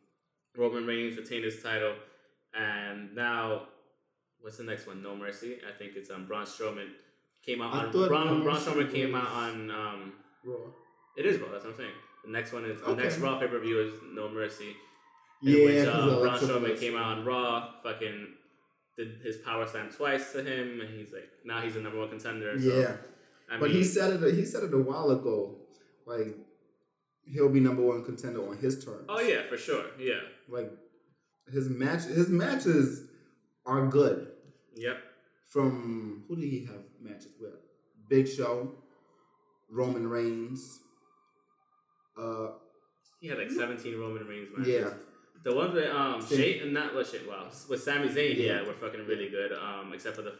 Roman 0.56 0.86
Reigns, 0.86 1.16
retained 1.18 1.44
his 1.44 1.60
title, 1.62 1.94
and 2.54 3.14
now 3.14 3.66
what's 4.44 4.58
the 4.58 4.64
next 4.64 4.86
one? 4.86 5.02
No 5.02 5.16
Mercy. 5.16 5.56
I 5.68 5.72
think 5.78 5.92
it's 5.96 6.10
um 6.10 6.26
Braun 6.26 6.44
Strowman 6.44 6.88
came 7.44 7.60
out 7.62 7.74
I 7.74 7.78
on 7.86 7.90
Braun, 7.92 8.26
No 8.38 8.44
Braun 8.44 8.56
Strowman 8.56 8.92
came 8.92 9.12
was- 9.12 9.22
out 9.22 9.28
on 9.32 9.70
um 9.70 10.12
Raw. 10.44 10.56
it 11.16 11.24
is 11.26 11.40
Raw. 11.40 11.50
That's 11.50 11.64
what 11.64 11.72
I'm 11.72 11.76
saying. 11.78 11.96
The 12.24 12.30
next 12.30 12.52
one 12.52 12.64
is 12.66 12.80
the 12.80 12.94
next 12.94 13.18
Raw 13.18 13.38
pay 13.38 13.48
per 13.48 13.58
view 13.58 13.80
is 13.80 13.92
No 14.12 14.28
Mercy. 14.28 14.76
In 15.42 15.48
Yeah, 15.52 15.64
which 15.64 15.88
uh, 15.88 16.20
Braun 16.20 16.38
Strowman 16.38 16.78
came 16.78 16.96
out 16.96 17.18
on 17.18 17.24
Raw, 17.24 17.70
fucking 17.82 18.28
did 18.96 19.20
his 19.24 19.38
power 19.38 19.66
slam 19.66 19.90
twice 19.90 20.32
to 20.32 20.38
him, 20.42 20.80
and 20.80 20.88
he's 20.96 21.12
like, 21.12 21.28
now 21.44 21.60
he's 21.60 21.74
the 21.74 21.80
number 21.80 21.98
one 21.98 22.08
contender. 22.08 22.58
So, 22.58 22.64
Yeah, 22.80 22.96
I 23.50 23.58
but 23.58 23.68
mean, 23.70 23.78
he 23.78 23.84
said 23.84 24.22
it. 24.22 24.34
He 24.34 24.44
said 24.44 24.62
it 24.62 24.72
a 24.72 24.78
while 24.78 25.10
ago. 25.10 25.56
Like 26.06 26.36
he'll 27.32 27.48
be 27.48 27.60
number 27.60 27.82
one 27.82 28.04
contender 28.04 28.46
on 28.46 28.56
his 28.58 28.84
terms. 28.84 29.06
oh 29.08 29.20
yeah, 29.20 29.42
for 29.48 29.56
sure, 29.56 29.84
yeah, 29.98 30.20
Like 30.48 30.70
his 31.52 31.68
match. 31.68 32.04
His 32.04 32.28
matches 32.28 33.02
are 33.66 33.86
good. 33.88 34.28
Yep, 34.76 34.98
From 35.50 36.24
who 36.28 36.36
did 36.36 36.50
he 36.50 36.64
have 36.66 36.82
matches 37.00 37.32
with? 37.40 37.54
Big 38.08 38.28
Show, 38.28 38.72
Roman 39.70 40.06
Reigns. 40.08 40.80
Uh, 42.18 42.48
he 43.20 43.28
had 43.28 43.38
like 43.38 43.50
seventeen 43.50 43.98
Roman 43.98 44.26
Reigns 44.26 44.48
matches. 44.56 44.72
yeah, 44.74 44.90
the 45.44 45.54
ones 45.54 45.72
with 45.74 45.90
um 45.90 46.20
Same. 46.22 46.38
Shane 46.38 46.62
and 46.62 46.74
not 46.74 46.94
what 46.94 47.06
shit, 47.06 47.28
wow, 47.28 47.48
with 47.68 47.82
Sami 47.82 48.08
Zayn, 48.08 48.36
yeah, 48.36 48.44
Yeah. 48.60 48.66
were 48.66 48.74
fucking 48.74 49.06
really 49.06 49.28
good. 49.30 49.52
Um, 49.52 49.92
except 49.94 50.16
for 50.16 50.22
the 50.22 50.34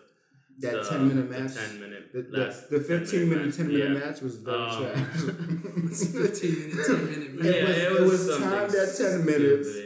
that 0.61 0.73
the, 0.85 0.89
ten 0.89 1.09
minute 1.09 1.31
the 1.31 1.39
match. 1.41 1.55
ten 1.55 1.81
minute, 1.81 2.13
The, 2.13 2.23
the, 2.23 2.39
last 2.45 2.71
the 2.71 2.79
10 2.79 2.87
15 3.01 3.29
minute, 3.29 3.47
match. 3.47 3.57
10 3.57 3.67
minute 3.67 3.89
yeah. 3.93 4.07
match 4.07 4.21
was 4.21 4.37
very 4.37 4.57
Um, 4.57 4.83
trash. 4.85 5.05
15 6.13 6.69
minute, 6.69 6.87
10 6.87 7.05
minute 7.07 7.35
match. 7.39 7.45
Yeah, 7.45 7.65
was- 7.65 7.77
it 7.77 7.83
it 7.83 8.01
was 8.01 8.11
was 8.11 8.21
something 8.29 8.51
timed 8.51 8.75
at 8.75 8.97
10 8.97 9.25
minutes. 9.25 9.69
stupid. 9.71 9.84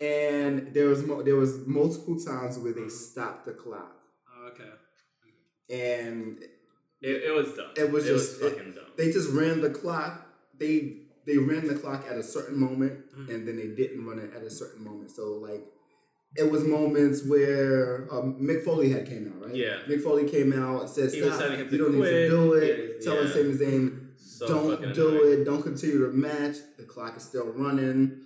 And 0.00 0.72
there 0.74 0.88
was 0.88 1.04
mo- 1.04 1.22
there 1.22 1.36
was 1.36 1.66
multiple 1.66 2.18
times 2.18 2.58
where 2.58 2.72
they 2.72 2.88
stopped 2.88 3.46
the 3.46 3.52
clock, 3.52 3.96
Oh, 4.36 4.48
okay. 4.48 4.70
and 5.70 6.38
It, 7.00 7.24
it 7.24 7.34
was 7.34 7.52
dumb. 7.54 7.70
It 7.76 7.90
was 7.90 8.04
it 8.06 8.12
just- 8.12 8.42
was 8.42 8.52
fucking 8.52 8.72
dumb. 8.72 8.84
they 8.96 9.10
just 9.12 9.30
ran 9.30 9.60
the 9.60 9.70
clock. 9.70 10.26
They 10.58 11.02
they 11.26 11.38
ran 11.38 11.66
the 11.66 11.74
clock 11.74 12.06
at 12.08 12.16
a 12.16 12.22
certain 12.22 12.56
moment, 12.58 13.00
Mhm. 13.16 13.34
and 13.34 13.48
then 13.48 13.56
they 13.56 13.66
didn't 13.68 14.06
run 14.06 14.18
it 14.20 14.30
at 14.34 14.42
a 14.42 14.50
certain 14.50 14.84
moment. 14.84 15.10
So 15.10 15.32
like, 15.34 15.64
it 16.36 16.48
was 16.50 16.62
moments 16.64 17.24
where 17.26 18.06
um, 18.12 18.36
Mick 18.40 18.62
Foley 18.64 18.90
had 18.90 19.06
came 19.08 19.26
out, 19.34 19.46
right? 19.46 19.54
Yeah. 19.54 19.78
Mick 19.88 20.02
Foley 20.02 20.28
came 20.28 20.52
out 20.52 20.82
and 20.82 20.90
said, 20.90 21.10
"Stop! 21.10 21.20
you 21.72 21.78
don't 21.78 21.94
need 21.94 22.04
to 22.04 22.28
do 22.28 22.52
it." 22.54 22.96
Yeah, 23.00 23.04
Telling 23.04 23.26
yeah. 23.26 23.32
Sami 23.32 23.54
Zayn, 23.54 24.00
So 24.18 24.46
don't 24.46 24.94
do 24.94 25.08
annoying. 25.08 25.40
it. 25.40 25.44
Don't 25.44 25.62
continue 25.62 25.98
the 26.06 26.12
match. 26.12 26.56
The 26.76 26.84
clock 26.84 27.16
is 27.16 27.24
still 27.24 27.46
running 27.52 28.25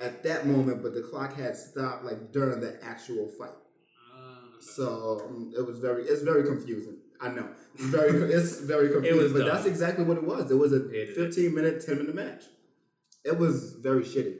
at 0.00 0.22
that 0.24 0.46
moment, 0.46 0.82
but 0.82 0.94
the 0.94 1.00
clock 1.02 1.34
had 1.36 1.56
stopped 1.56 2.04
like 2.04 2.32
during 2.32 2.60
the 2.60 2.78
actual 2.84 3.28
fight. 3.38 3.50
Oh. 4.14 4.60
So 4.60 5.22
um, 5.26 5.52
it 5.56 5.64
was 5.66 5.78
very, 5.78 6.02
it's 6.04 6.22
very 6.22 6.44
confusing. 6.44 6.96
I 7.20 7.28
know, 7.28 7.48
it's 7.74 7.84
very, 7.84 8.10
it's 8.34 8.60
very 8.60 8.90
confusing. 8.90 9.22
was 9.22 9.32
but 9.32 9.38
dumb. 9.40 9.48
that's 9.48 9.66
exactly 9.66 10.04
what 10.04 10.18
it 10.18 10.24
was. 10.24 10.50
It 10.50 10.54
was 10.56 10.72
a 10.72 10.88
it. 10.90 11.14
15 11.16 11.54
minute, 11.54 11.84
10 11.84 11.98
minute 11.98 12.14
match. 12.14 12.44
It 13.24 13.38
was 13.38 13.72
very 13.74 14.02
shitty, 14.04 14.36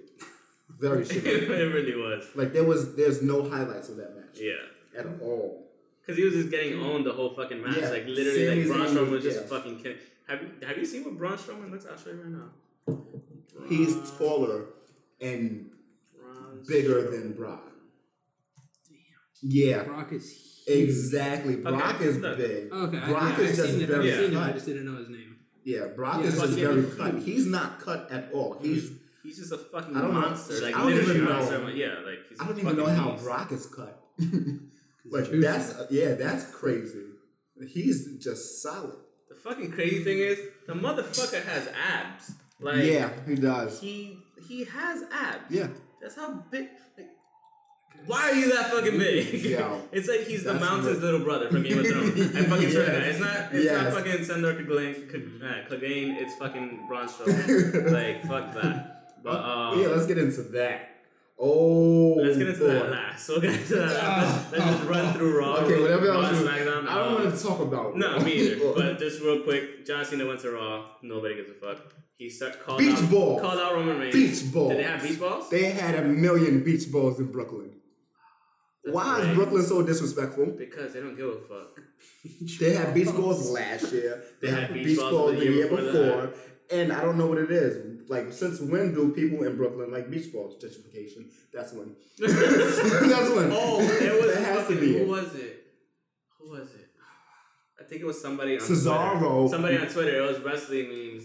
very 0.79 1.05
shitty. 1.07 1.25
it 1.25 1.75
really 1.75 1.97
was. 1.97 2.25
Like 2.35 2.53
there 2.53 2.65
was, 2.65 2.95
there's 2.97 3.23
no 3.23 3.49
highlights 3.49 3.89
of 3.89 3.97
that 3.97 4.15
match 4.15 4.39
Yeah. 4.39 5.01
at 5.01 5.07
all. 5.23 5.63
Because 6.03 6.19
he 6.19 6.25
was 6.25 6.35
just 6.35 6.51
getting 6.51 6.79
owned 6.81 7.05
the 7.05 7.13
whole 7.13 7.35
fucking 7.35 7.61
match. 7.63 7.79
Yeah. 7.79 7.89
Like 7.89 8.07
literally, 8.07 8.47
Sami 8.47 8.65
like 8.65 8.93
Braun 8.93 8.95
Strowman 9.07 9.11
was- 9.11 9.25
just 9.25 9.41
yeah. 9.41 9.47
fucking 9.49 9.79
killing. 9.83 9.99
Have 10.29 10.43
you 10.43 10.51
have 10.67 10.77
you 10.77 10.85
seen 10.85 11.05
what 11.05 11.17
Braun 11.17 11.37
Strowman 11.39 11.71
looks? 11.71 11.87
I'll 11.87 11.97
show 11.97 12.11
you 12.11 12.17
right 12.21 12.31
now. 12.31 12.99
He's 13.69 13.97
taller 14.19 14.67
and 15.21 15.71
Braun 16.19 16.63
bigger 16.67 17.11
than 17.11 17.33
Strowman. 17.33 17.37
Brock. 17.37 17.63
Yeah, 19.43 19.83
Brock 19.85 20.13
is 20.13 20.31
huge. 20.67 20.89
exactly. 20.89 21.57
Brock 21.57 22.01
is 22.01 22.17
look. 22.19 22.39
big. 22.39 22.73
Okay, 22.73 22.99
Brock 23.07 23.23
I, 23.39 23.43
is 23.43 23.51
I've 23.61 23.67
just 23.67 23.71
seen 23.79 23.81
it. 23.83 23.91
I've 23.91 24.15
seen 24.21 24.31
him. 24.33 24.39
I 24.39 24.53
just 24.53 24.67
didn't 24.67 24.87
know 24.87 24.99
his 24.99 25.09
name. 25.09 25.37
Yeah, 25.65 25.87
Brock 25.95 26.21
Yeah, 26.21 26.29
is 26.29 26.39
but 26.39 26.47
just 26.47 26.59
very 26.59 26.77
was 26.77 26.95
cut. 26.95 27.19
He's 27.19 27.47
not 27.47 27.81
cut 27.81 28.11
at 28.11 28.31
all. 28.33 28.59
He's 28.61 28.91
He's 29.23 29.39
just 29.39 29.51
a 29.53 29.59
fucking 29.59 29.97
I 29.97 30.01
don't 30.03 30.15
know. 30.15 30.21
monster. 30.21 30.55
Like 30.63 30.75
I 30.77 30.83
don't 30.89 30.93
even 31.03 31.25
know. 31.25 31.31
monster. 31.33 31.71
Yeah, 31.71 31.95
like 32.07 32.19
he's 32.29 32.41
I 32.41 32.45
a 32.45 32.49
don't 32.49 32.59
even 32.61 32.77
know 32.77 32.87
how 32.87 33.11
beast. 33.13 33.25
Brock 33.25 33.53
is 33.53 33.67
cut. 33.67 34.01
like 35.11 35.27
he's 35.31 35.43
that's 35.43 35.75
yeah, 35.91 36.15
that's 36.15 36.45
crazy. 36.53 37.03
He's 37.69 38.17
just 38.23 38.63
solid. 38.63 38.95
The 39.29 39.35
fucking 39.35 39.73
crazy 39.73 40.05
thing 40.05 40.19
is, 40.19 40.39
the 40.69 40.75
motherfucker 40.75 41.43
has 41.45 41.69
abs. 41.69 42.33
Like 42.61 42.85
yeah, 42.85 43.11
he 43.27 43.35
does. 43.35 43.81
he 43.81 44.19
he 44.49 44.65
has 44.65 45.05
abs. 45.13 45.45
Yeah, 45.51 45.69
That's 46.01 46.17
how 46.17 46.45
big. 46.51 46.69
Like, 46.97 47.11
why 48.07 48.31
are 48.31 48.35
you 48.35 48.53
that 48.53 48.71
fucking 48.71 48.99
big? 48.99 49.45
Yeah. 49.45 49.79
it's 49.93 50.09
like 50.09 50.21
he's 50.27 50.45
the 50.45 50.55
Mountain's 50.55 51.01
little 51.01 51.21
brother 51.21 51.49
from 51.51 51.63
Game 51.63 51.79
of 51.79 51.87
Thrones. 51.87 52.21
I 52.37 52.43
fucking 52.43 52.71
swear 52.71 52.87
to 52.87 52.93
God, 52.93 53.03
it's 53.03 53.21
not. 53.21 53.37
It's 53.53 53.65
Yes. 53.65 53.83
not 53.85 53.93
fucking 53.95 54.25
Sandor 54.25 54.55
Clegane. 54.55 55.11
Clegane, 55.11 55.69
Clegane, 55.69 56.21
It's 56.21 56.35
fucking 56.37 56.85
Braun 56.89 57.09
Strowman. 57.09 57.93
like 57.93 58.23
fuck 58.27 58.55
that. 58.55 59.23
But 59.23 59.41
um, 59.43 59.81
yeah. 59.81 59.89
Let's 59.89 60.07
get 60.07 60.19
into 60.19 60.43
that. 60.43 60.91
Oh, 61.39 62.15
let's 62.15 62.39
get 62.39 62.49
into 62.49 62.61
boy. 62.61 62.67
that 62.69 62.91
last. 62.91 63.29
Get 63.29 63.45
into 63.45 63.75
that. 63.77 63.89
Let's, 63.89 64.53
let's 64.53 64.65
just 64.65 64.85
run 64.89 65.13
through 65.15 65.39
Raw. 65.39 65.57
Okay, 65.57 65.81
whatever 65.83 66.09
Raw, 66.09 66.21
else. 66.23 66.39
SmackDown. 66.39 66.89
I 66.89 66.95
don't 66.95 67.15
want 67.25 67.37
to 67.37 67.43
talk 67.43 67.61
about. 67.61 67.97
No, 67.97 68.19
me 68.21 68.33
either. 68.33 68.73
But 68.75 68.99
just 68.99 69.21
real 69.21 69.43
quick, 69.43 69.85
John 69.87 70.05
Cena 70.05 70.27
went 70.27 70.41
to 70.41 70.51
Raw. 70.53 70.87
Nobody 71.03 71.35
gives 71.37 71.51
a 71.51 71.55
fuck. 71.55 71.93
He 72.17 72.31
start, 72.31 72.65
called 72.65 72.79
Beach 72.79 72.97
out, 72.97 73.11
balls. 73.11 73.41
Called 73.43 73.59
out 73.59 73.75
Roman 73.75 73.99
Reigns. 73.99 74.15
beach 74.15 74.53
balls. 74.53 74.71
Did 74.71 74.79
they 74.79 74.83
have 74.85 75.03
beach 75.03 75.21
balls? 75.21 75.51
They 75.51 75.65
had 75.71 75.95
a 75.97 76.03
million 76.05 76.65
beach 76.65 76.91
balls 76.91 77.21
in 77.21 77.27
Brooklyn. 77.31 77.73
That's 78.83 78.95
Why 78.95 79.19
right. 79.21 79.29
is 79.29 79.37
Brooklyn 79.37 79.63
so 79.65 79.83
disrespectful? 79.83 80.47
Because 80.47 80.95
they 80.95 81.01
don't 81.01 81.17
give 81.17 81.27
a 81.29 81.41
fuck. 81.41 81.81
They 82.59 82.73
had 82.75 82.95
beach 82.95 83.13
balls 83.13 83.51
last 83.51 83.93
year. 83.93 84.23
They 84.41 84.51
had 84.51 84.73
beach 84.73 84.87
beach 84.87 84.99
balls 84.99 85.11
balls 85.13 85.33
the 85.33 85.39
the 85.41 85.45
year 85.45 85.53
year 85.55 85.69
before 85.69 85.93
before, 85.93 86.33
and 86.71 86.93
I 86.93 87.01
don't 87.01 87.17
know 87.19 87.27
what 87.27 87.39
it 87.39 87.51
is. 87.51 88.09
Like, 88.09 88.33
since 88.33 88.61
when 88.61 88.95
do 88.95 89.13
people 89.13 89.45
in 89.45 89.57
Brooklyn 89.57 89.91
like 89.91 90.11
beach 90.11 90.33
balls? 90.33 90.63
Gentrification. 90.63 91.27
That's 91.53 91.73
when. 91.73 91.97
That's 92.19 93.31
when. 93.35 93.51
Oh, 93.53 93.81
it 93.81 94.23
was 94.25 94.35
That 94.35 94.45
has 94.45 94.69
to 94.69 94.81
be 94.81 94.99
who 94.99 95.07
was 95.11 95.35
it? 95.35 95.65
Who 96.39 96.51
was 96.51 96.69
it? 96.75 96.89
I 97.81 97.85
think 97.85 98.01
it 98.03 98.05
was 98.07 98.21
somebody 98.21 98.55
on 98.57 98.63
Cesaro. 98.63 99.19
Twitter. 99.19 99.49
Somebody 99.49 99.79
on 99.79 99.87
Twitter. 99.89 100.19
It 100.19 100.29
was 100.29 100.41
wrestling 100.41 100.89
memes. 100.89 101.25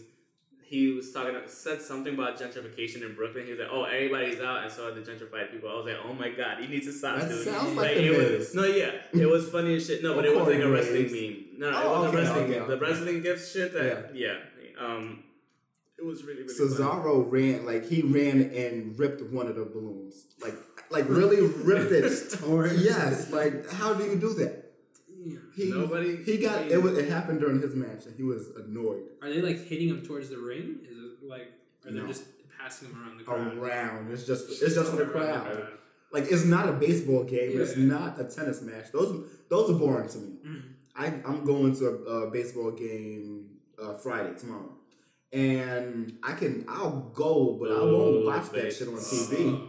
He 0.64 0.94
was 0.94 1.12
talking, 1.12 1.36
said 1.48 1.82
something 1.82 2.14
about 2.14 2.39
gentrification 2.39 3.02
in 3.02 3.14
Brooklyn. 3.16 3.46
He 3.46 3.52
was 3.52 3.60
like, 3.60 3.68
"Oh, 3.72 3.84
everybody's 3.84 4.39
out, 4.39 4.64
and 4.64 4.72
so 4.72 4.88
are 4.88 4.92
the 4.94 5.02
gentrified 5.02 5.52
people." 5.52 5.70
I 5.70 5.74
was 5.76 5.86
like, 5.86 5.98
"Oh 6.06 6.14
my 6.14 6.30
god, 6.30 6.60
he 6.62 6.68
needs 6.68 6.86
to 6.88 6.94
stop." 6.94 7.20
That 7.20 7.30
dude. 7.30 7.44
sounds 7.46 7.76
like 7.76 7.96
the 7.96 8.06
it 8.06 8.18
was, 8.18 8.30
Miz. 8.30 8.56
no, 8.56 8.64
yeah, 8.64 8.92
it 9.14 9.26
was 9.26 9.50
funny 9.50 9.76
as 9.76 9.86
shit. 9.86 10.02
No, 10.02 10.16
but 10.16 10.24
Or 10.26 10.28
it 10.30 10.36
was 10.38 10.48
like 10.48 10.60
a 10.64 10.70
wrestling 10.70 11.08
Graves. 11.10 11.14
meme. 11.14 11.60
No, 11.60 11.72
no, 11.72 11.78
Oh, 11.84 11.89
it 11.89 12.00
was 12.00 12.08
okay, 12.08 12.18
a 12.18 12.22
wrestling 12.22 12.46
okay, 12.52 12.60
meme. 12.60 12.70
The 12.70 12.78
wrestling 12.78 13.22
gift 13.22 13.52
shit. 13.52 13.74
That 13.74 14.16
yeah, 14.16 14.38
Um, 14.80 15.24
it 16.02 16.06
was 16.06 16.24
really 16.24 16.41
really. 16.43 16.54
funny. 16.54 16.70
Cesaro 16.70 17.32
ran 17.32 17.66
like 17.66 17.88
he 17.88 18.02
ran 18.02 18.41
and 18.64 18.97
ripped 18.99 19.22
one 19.32 19.47
of 19.47 19.56
the 19.56 19.66
balloons. 19.66 20.26
Like 20.41 20.56
like 20.89 21.06
really 21.08 21.41
ripped 21.41 21.91
it. 21.91 22.10
Torn. 22.39 22.72
yes. 22.78 23.32
Like 23.32 23.70
how 23.72 23.93
do 23.93 24.04
you 24.06 24.16
do 24.18 24.34
that? 24.36 24.58
He, 25.56 25.70
Nobody- 25.70 26.16
He 26.24 26.38
got 26.38 26.72
it. 26.72 26.82
Was, 26.82 26.97
it 26.97 27.10
happened 27.10 27.41
during 27.41 27.62
his 27.62 27.76
match, 27.76 28.06
and 28.08 28.16
he 28.16 28.24
was 28.24 28.47
annoyed. 28.56 29.04
Are 29.22 29.30
they 29.30 29.41
like 29.41 29.60
hitting 29.68 29.89
him 29.89 30.02
towards 30.02 30.30
the 30.30 30.38
ring? 30.38 30.80
Is 30.89 30.97
it 30.97 31.24
like 31.24 31.47
are 31.86 31.91
they 31.91 31.99
just 32.08 32.24
passing 32.60 32.89
him 32.89 33.02
around 33.04 33.18
the 33.20 33.24
crowd? 33.24 33.58
Around, 33.58 34.12
it's 34.12 34.26
just 34.26 34.49
it's 34.64 34.74
just 34.76 34.89
for 34.89 34.97
the 34.97 35.04
Around 35.12 35.41
crowd. 35.45 35.68
Like 36.12 36.26
it's 36.32 36.43
not 36.45 36.68
a 36.68 36.74
baseball 36.74 37.24
game. 37.24 37.52
It's 37.62 37.78
Yeah. 37.78 37.86
not 37.86 38.20
a 38.20 38.24
tennis 38.24 38.62
match. 38.64 38.91
Those 38.91 39.24
those 39.49 39.70
are 39.70 39.76
boring 39.76 40.10
to 40.10 40.18
me. 40.18 40.32
Mhm. 40.47 40.62
I 40.95 41.06
I'm 41.30 41.45
going 41.45 41.76
to 41.76 41.86
a, 41.88 41.93
a 42.28 42.32
baseball 42.32 42.72
game 42.72 43.47
uh, 43.82 43.93
Friday 43.95 44.34
tomorrow, 44.38 44.74
and 45.34 46.18
I 46.24 46.34
can 46.34 46.66
I'll 46.68 47.12
go, 47.14 47.58
but 47.60 47.72
I 47.72 47.80
won't 47.80 48.24
Oh, 48.24 48.26
watch 48.26 48.50
that 48.52 48.74
shit 48.74 48.88
on 48.88 48.96
TV. 48.96 49.68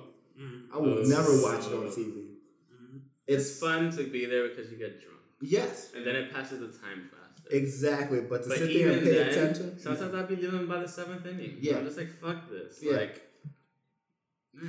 I 0.75 0.79
will 0.79 1.05
never 1.07 1.41
watch 1.43 1.67
it 1.67 1.75
on 1.75 1.87
TV. 1.91 2.29
Mhm. 2.73 3.01
It's 3.27 3.59
fun 3.61 3.91
to 3.97 4.05
be 4.05 4.25
there 4.25 4.49
because 4.49 4.71
you 4.73 4.79
get 4.79 5.01
drunk, 5.03 5.21
yes, 5.41 5.93
and 5.95 6.07
then 6.07 6.17
it 6.17 6.33
passes 6.33 6.61
the 6.61 6.69
time 6.79 7.11
faster. 7.11 7.55
exactly. 7.55 8.21
But 8.23 8.43
to 8.45 8.49
But 8.49 8.59
sit 8.59 8.73
there 8.73 8.91
and 8.93 9.03
pay 9.03 9.13
then, 9.15 9.29
attention, 9.29 9.79
sometimes 9.79 10.15
I'd 10.15 10.29
be 10.29 10.37
living 10.37 10.67
by 10.67 10.79
the 10.81 10.89
seventh 10.89 11.27
inning. 11.27 11.59
Yeah. 11.61 11.77
I'm 11.79 11.85
just 11.85 11.99
like, 11.99 12.11
fuck 12.21 12.49
this. 12.51 12.79
Yeah. 12.83 12.93
Like, 12.97 13.21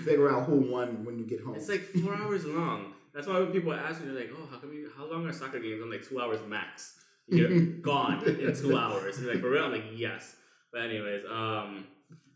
figure 0.04 0.30
out 0.32 0.46
who 0.48 0.58
won 0.72 1.06
when 1.06 1.18
you 1.20 1.26
get 1.26 1.42
home. 1.42 1.56
it's 1.56 1.70
like 1.70 1.82
four 1.84 2.14
hours 2.16 2.46
long. 2.46 2.94
That's 3.14 3.28
why 3.28 3.40
when 3.40 3.52
people 3.52 3.74
ask 3.74 4.02
me, 4.02 4.08
they're 4.08 4.16
like, 4.22 4.32
oh, 4.36 4.48
how 4.50 4.58
come 4.58 4.74
you, 4.74 4.90
how 4.98 5.06
long 5.10 5.26
are 5.28 5.32
soccer 5.34 5.60
games? 5.60 5.82
I'm 5.84 5.90
like, 5.92 6.08
two 6.08 6.20
hours 6.20 6.40
max. 6.48 7.00
You're 7.28 7.60
gone 7.82 8.28
in 8.28 8.56
two 8.56 8.76
hours. 8.76 9.18
And 9.18 9.28
they're 9.28 9.36
like, 9.36 9.44
for 9.44 9.50
real? 9.52 9.66
I'm 9.66 9.72
like, 9.72 9.86
yes. 9.94 10.36
But 10.74 10.82
anyways, 10.82 11.24
um, 11.32 11.86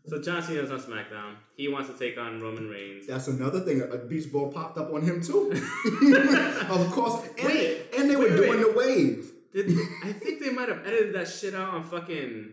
so 0.06 0.22
John 0.22 0.42
Cena's 0.42 0.70
on 0.70 0.78
SmackDown. 0.80 1.34
He 1.56 1.68
wants 1.68 1.90
to 1.90 1.98
take 1.98 2.16
on 2.16 2.40
Roman 2.40 2.68
Reigns. 2.70 3.06
That's 3.06 3.26
another 3.28 3.60
thing. 3.60 3.82
A 3.82 3.96
beach 3.98 4.30
ball 4.32 4.50
popped 4.52 4.78
up 4.78 4.92
on 4.94 5.02
him 5.02 5.20
too. 5.20 5.50
of 6.70 6.90
course, 6.92 7.26
and, 7.38 7.46
Wait, 7.46 7.86
and 7.98 8.08
they 8.08 8.16
were 8.16 8.28
doing 8.28 8.50
wait. 8.50 8.60
the 8.60 8.72
wave. 8.78 9.32
Did 9.52 9.76
I 10.04 10.12
think 10.12 10.40
they 10.40 10.50
might 10.50 10.68
have 10.68 10.86
edited 10.86 11.14
that 11.14 11.26
shit 11.28 11.54
out 11.54 11.74
on 11.74 11.82
fucking 11.82 12.52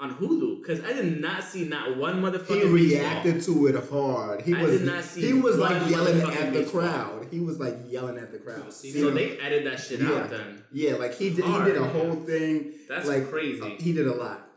on 0.00 0.14
Hulu? 0.16 0.60
Because 0.60 0.82
I 0.84 0.92
did 0.94 1.20
not 1.20 1.44
see 1.44 1.66
not 1.66 1.96
one 1.96 2.20
motherfucker. 2.22 2.62
He 2.62 2.68
reacted 2.68 3.42
to 3.42 3.66
it 3.68 3.88
hard. 3.90 4.42
He 4.42 4.54
I 4.54 4.62
was 4.62 4.78
did 4.78 4.86
not 4.86 5.04
see 5.04 5.20
he 5.26 5.32
was 5.34 5.56
like 5.56 5.88
yelling 5.90 6.20
at 6.22 6.52
the 6.52 6.64
crowd. 6.64 7.28
He 7.30 7.38
was 7.40 7.60
like 7.60 7.76
yelling 7.86 8.18
at 8.18 8.32
the 8.32 8.38
crowd. 8.38 8.72
See, 8.72 8.90
So 8.92 9.10
they 9.10 9.38
edited 9.38 9.66
that 9.72 9.78
shit 9.78 10.00
Yeah. 10.00 10.10
out 10.12 10.30
then. 10.30 10.64
yeah, 10.72 10.94
like 10.94 11.14
he 11.14 11.30
did. 11.30 11.44
Hard. 11.44 11.66
He 11.66 11.72
did 11.74 11.80
a 11.80 11.86
whole 11.86 12.16
thing. 12.16 12.72
That's 12.88 13.06
like 13.06 13.28
crazy. 13.30 13.62
uh, 13.62 13.66
he 13.78 13.92
did 13.92 14.06
a 14.08 14.14
lot, 14.14 14.49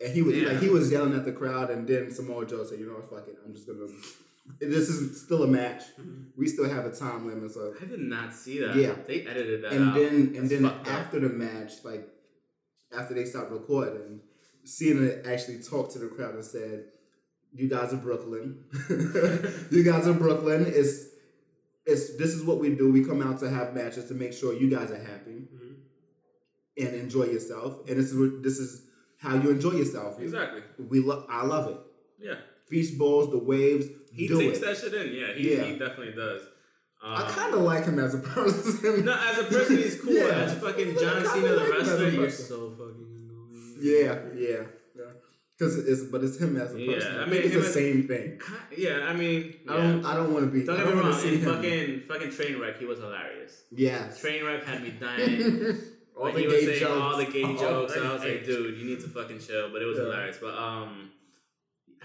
and 0.00 0.12
he 0.12 0.22
was 0.22 0.36
Yeah. 0.36 0.48
like 0.48 0.58
he 0.60 0.68
was 0.68 0.90
yelling 0.90 1.14
at 1.14 1.24
the 1.24 1.32
crowd, 1.32 1.70
and 1.70 1.86
then 1.86 2.10
Samoa 2.10 2.46
Joe 2.46 2.64
said, 2.64 2.78
"You 2.80 2.86
know 2.86 2.94
what? 2.94 3.10
Fuck 3.10 3.28
it. 3.28 3.38
I'm 3.44 3.52
just 3.54 3.66
gonna. 3.66 3.86
This 4.60 4.88
is 4.90 5.22
still 5.22 5.42
a 5.44 5.46
match. 5.48 5.82
We 6.36 6.46
still 6.46 6.68
have 6.68 6.84
a 6.86 6.92
time 6.92 7.26
limit, 7.26 7.52
so." 7.52 7.74
I 7.80 7.84
did 7.86 8.00
not 8.00 8.34
see 8.34 8.58
that. 8.60 8.76
Yeah. 8.76 8.94
They 9.06 9.22
edited 9.26 9.62
that 9.64 9.72
And 9.72 9.88
out. 9.90 9.94
then 9.94 10.14
and 10.14 10.34
That's 10.36 10.48
then 10.50 10.62
fucked 10.62 10.88
up. 10.88 10.94
after 10.94 11.20
the 11.20 11.28
match, 11.30 11.72
like 11.84 12.08
after 12.92 13.14
they 13.14 13.24
stopped 13.24 13.50
recording, 13.52 14.20
Cena 14.64 15.20
actually 15.24 15.62
talked 15.62 15.92
to 15.92 15.98
the 15.98 16.08
crowd 16.08 16.34
and 16.34 16.44
said, 16.44 16.86
"You 17.52 17.68
guys 17.68 17.92
are 17.92 17.96
Brooklyn. 17.98 18.64
you 19.70 19.82
guys 19.84 20.06
are 20.06 20.14
Brooklyn. 20.14 20.66
It's 20.66 21.06
it's 21.86 22.16
this 22.16 22.34
is 22.34 22.42
what 22.42 22.58
we 22.60 22.74
do. 22.74 22.90
We 22.90 23.04
come 23.04 23.22
out 23.22 23.38
to 23.40 23.48
have 23.50 23.74
matches 23.74 24.06
to 24.08 24.14
make 24.14 24.32
sure 24.32 24.52
you 24.54 24.68
guys 24.70 24.90
are 24.90 24.96
happy 25.12 25.48
Mhm. 25.54 25.74
and 26.78 26.94
enjoy 26.96 27.24
yourself. 27.24 27.88
And 27.88 27.98
this 27.98 28.10
is 28.12 28.18
what 28.18 28.42
this 28.42 28.58
is 28.58 28.82
how 29.24 29.34
you 29.36 29.50
enjoy 29.50 29.72
yourself. 29.72 30.20
Exactly. 30.20 30.62
We 30.78 31.00
love. 31.00 31.26
I 31.28 31.44
love 31.44 31.70
it. 31.70 31.78
Yeah. 32.20 32.34
Beach 32.70 32.96
balls, 32.98 33.30
the 33.30 33.38
waves. 33.38 33.86
He 34.12 34.28
do 34.28 34.38
takes 34.40 34.58
it. 34.58 34.60
that 34.64 34.76
shit 34.76 34.94
in. 34.94 35.12
Yeah, 35.14 35.32
he, 35.34 35.54
Yeah. 35.56 35.64
he 35.64 35.72
definitely 35.78 36.12
does. 36.14 36.42
Um, 37.02 37.12
I 37.16 37.22
kind 37.30 37.52
of 37.54 37.60
like 37.60 37.84
him 37.84 37.98
as 37.98 38.14
a 38.14 38.18
person. 38.18 39.04
No, 39.04 39.12
as 39.14 39.38
a 39.38 39.44
person, 39.44 39.76
he's 39.76 40.00
cool. 40.00 40.12
Yeah. 40.14 40.24
As 40.44 40.54
fucking 40.58 40.94
John 40.98 41.14
kinda 41.22 41.28
Cena, 41.28 41.48
the 41.48 41.56
like 41.56 41.66
him 41.68 41.72
wrestler, 41.76 42.08
you're 42.08 42.30
so 42.30 42.70
fucking 42.70 43.06
annoying. 43.18 43.76
Yeah, 43.80 44.18
yeah, 44.34 44.62
yeah. 44.96 45.04
Because 45.58 45.78
it's 45.86 46.04
but 46.10 46.24
it's 46.24 46.38
him 46.40 46.56
as 46.56 46.74
a 46.74 46.80
Yeah, 46.80 46.94
person. 46.94 47.14
I 47.16 47.22
I, 47.22 47.24
mean, 47.26 47.42
think 47.42 47.44
it's 47.44 47.54
the 47.54 47.60
as- 47.60 47.74
same 47.74 48.08
thing. 48.08 48.40
Yeah, 48.76 49.00
I 49.06 49.12
mean, 49.12 49.54
I 49.68 49.76
don't. 49.76 50.04
I 50.04 50.14
don't 50.16 50.32
want 50.32 50.46
to 50.46 50.50
be. 50.50 50.64
Don't 50.64 50.76
get 50.78 50.86
me 50.86 50.92
wrong. 50.94 51.10
want 51.10 51.20
to 51.20 51.28
In 51.28 51.38
him. 51.40 51.54
fucking 51.54 52.02
fucking 52.08 52.30
train 52.30 52.58
wreck, 52.60 52.78
he 52.78 52.86
was 52.86 52.98
hilarious. 52.98 53.64
yes. 53.70 54.18
Train 54.20 54.44
wreck 54.44 54.64
had 54.64 54.82
me 54.82 54.94
dying. 54.98 55.76
all 56.16 56.24
When 56.24 56.34
the 56.34 56.40
he 56.40 56.46
was 56.46 56.64
saying 56.64 56.80
jokes. 56.80 57.00
all 57.02 57.16
the 57.18 57.24
gay 57.26 57.42
All 57.42 57.56
jokes, 57.56 57.94
the 57.94 58.00
I 58.04 58.12
was 58.12 58.22
like, 58.22 58.44
dude, 58.44 58.78
you 58.78 58.84
need 58.86 59.00
to 59.00 59.08
fucking 59.08 59.40
chill. 59.40 59.70
But 59.72 59.82
it 59.82 59.86
was 59.86 59.98
Yeah. 59.98 60.04
hilarious. 60.04 60.38
But 60.40 60.54
um, 60.54 61.10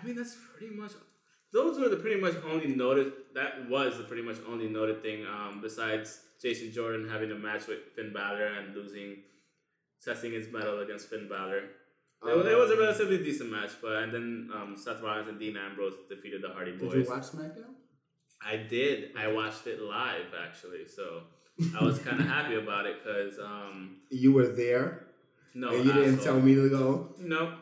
I 0.01 0.05
mean, 0.05 0.16
that's 0.16 0.36
pretty 0.57 0.74
much. 0.76 0.91
Those 1.51 1.80
were 1.80 1.89
the 1.89 1.97
pretty 1.97 2.20
much 2.22 2.36
only 2.45 2.68
noted. 2.68 3.12
That 3.34 3.70
was 3.70 3.97
the 3.97 4.03
pretty 4.03 4.22
much 4.24 4.38
only 4.47 4.68
noted 4.68 5.01
thing. 5.01 5.26
Um, 5.26 5.60
besides 5.62 6.20
Jason 6.41 6.72
Jordan 6.72 7.10
having 7.10 7.32
a 7.32 7.36
match 7.36 7.68
with 7.68 7.80
Finn 7.95 8.14
Balor 8.14 8.45
and 8.45 8.76
losing, 8.76 9.18
testing 10.03 10.32
his 10.32 10.51
medal 10.51 10.80
against 10.80 11.10
Finn 11.10 11.28
Balor. 11.28 11.64
It, 12.22 12.36
was, 12.36 12.45
it 12.47 12.57
was 12.57 12.70
a 12.70 12.74
Um, 12.74 12.80
relatively 12.80 13.18
decent 13.24 13.49
match, 13.49 13.72
but 13.82 13.93
and 14.03 14.14
then 14.14 14.49
um, 14.53 14.76
Seth 14.78 15.01
Rollins 15.01 15.30
and 15.30 15.39
Dean 15.39 15.55
Ambrose 15.57 15.93
defeated 16.10 16.41
the 16.41 16.49
Hardy 16.49 16.74
Boys. 16.74 16.91
Did 16.93 17.05
you 17.05 17.10
watch 17.12 17.24
SmackDown? 17.24 17.74
I 18.45 18.57
did. 18.57 19.12
I 19.18 19.28
watched 19.32 19.66
it 19.68 19.82
live 19.82 20.34
actually, 20.45 20.86
so 20.88 21.24
I 21.80 21.84
was 21.84 21.99
kind 21.99 22.20
of 22.20 22.26
happy 22.28 22.55
about 22.55 22.86
it 22.86 23.03
because 23.03 23.38
um, 23.39 23.97
You 24.10 24.32
were 24.34 24.47
there, 24.47 25.05
no, 25.53 25.70
and 25.70 25.86
you 25.86 25.91
didn't 25.93 26.20
tell 26.22 26.39
me 26.39 26.55
to 26.55 26.70
go. 26.70 27.10
No, 27.20 27.53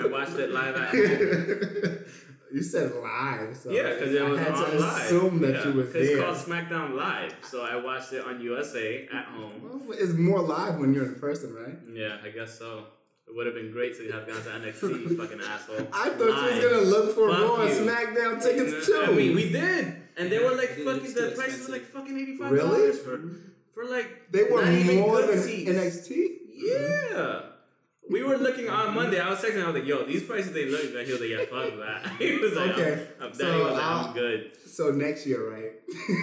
I 0.00 0.06
watched 0.06 0.36
it 0.38 0.50
live 0.50 0.74
at 0.76 0.88
home. 0.88 0.98
you 2.52 2.62
said 2.62 2.92
live, 2.94 3.56
so 3.56 3.70
yeah, 3.70 3.94
because 3.94 4.14
it 4.14 4.22
was 4.24 4.38
I 4.38 4.42
had 4.42 4.52
on 4.54 4.70
to 4.70 4.78
live. 4.78 4.96
assume 5.02 5.40
that 5.40 5.54
yeah, 5.54 5.66
you 5.68 5.72
were 5.74 5.84
'cause 5.84 5.94
It's 5.96 6.20
called 6.20 6.36
SmackDown 6.36 6.94
Live, 6.94 7.34
so 7.42 7.62
I 7.62 7.76
watched 7.76 8.12
it 8.12 8.24
on 8.24 8.40
USA 8.40 9.08
at 9.12 9.24
home. 9.26 9.52
Well, 9.88 9.98
it's 9.98 10.12
more 10.12 10.40
live 10.42 10.78
when 10.78 10.92
you're 10.94 11.06
in 11.06 11.14
person, 11.16 11.54
right? 11.54 11.76
Yeah, 11.92 12.18
I 12.24 12.28
guess 12.30 12.58
so. 12.58 12.84
It 13.26 13.34
would 13.34 13.46
have 13.46 13.54
been 13.54 13.72
great 13.72 13.96
to 13.96 14.12
have 14.12 14.26
gone 14.26 14.36
to 14.42 14.50
NXT, 14.50 14.82
you 15.10 15.16
fucking 15.16 15.40
asshole. 15.40 15.76
I 15.92 16.10
thought 16.10 16.18
you 16.18 16.26
Live. 16.30 16.54
was 16.56 16.64
gonna 16.64 16.82
look 16.82 17.14
for 17.14 17.30
Fuck 17.32 17.58
Raw 17.58 17.64
you. 17.64 17.70
SmackDown 17.72 18.42
tickets 18.42 18.86
too. 18.86 19.02
I 19.02 19.10
mean, 19.12 19.34
we 19.34 19.50
did, 19.50 19.96
and 20.16 20.30
they 20.30 20.38
were 20.38 20.54
like 20.54 20.70
fucking. 20.70 21.14
The 21.14 21.30
too 21.30 21.36
prices 21.36 21.66
were 21.66 21.74
like 21.74 21.86
fucking 21.86 22.16
eighty 22.18 22.36
five 22.36 22.50
really? 22.52 22.68
dollars 22.68 23.00
for 23.00 23.20
for 23.74 23.84
like 23.86 24.30
They 24.30 24.44
were 24.44 24.64
not 24.64 24.72
even 24.72 25.00
more 25.00 25.20
good 25.20 25.38
than 25.38 25.42
seats. 25.42 25.70
NXT. 25.70 26.28
Yeah. 26.54 27.40
We 28.08 28.22
were 28.22 28.36
looking 28.36 28.68
on 28.68 28.94
Monday. 28.94 29.18
I 29.18 29.30
was 29.30 29.38
texting. 29.38 29.62
I 29.62 29.66
was 29.66 29.76
like, 29.76 29.86
"Yo, 29.86 30.04
these 30.04 30.24
prices 30.24 30.52
they 30.52 30.66
look." 30.66 30.82
He 30.82 31.12
was 31.12 31.20
like, 31.20 31.30
"Yeah, 31.30 31.44
fuck 31.46 31.74
that." 31.78 32.12
he 32.18 32.36
was 32.36 32.52
like, 32.52 32.70
Okay, 32.72 33.06
"I'm, 33.18 33.28
I'm, 33.28 33.34
so 33.34 33.52
he 33.56 33.62
was 33.62 33.72
like, 33.72 33.82
I'm 33.82 34.12
good." 34.12 34.50
So 34.66 34.90
next 34.90 35.26
year, 35.26 35.50
right? 35.50 35.72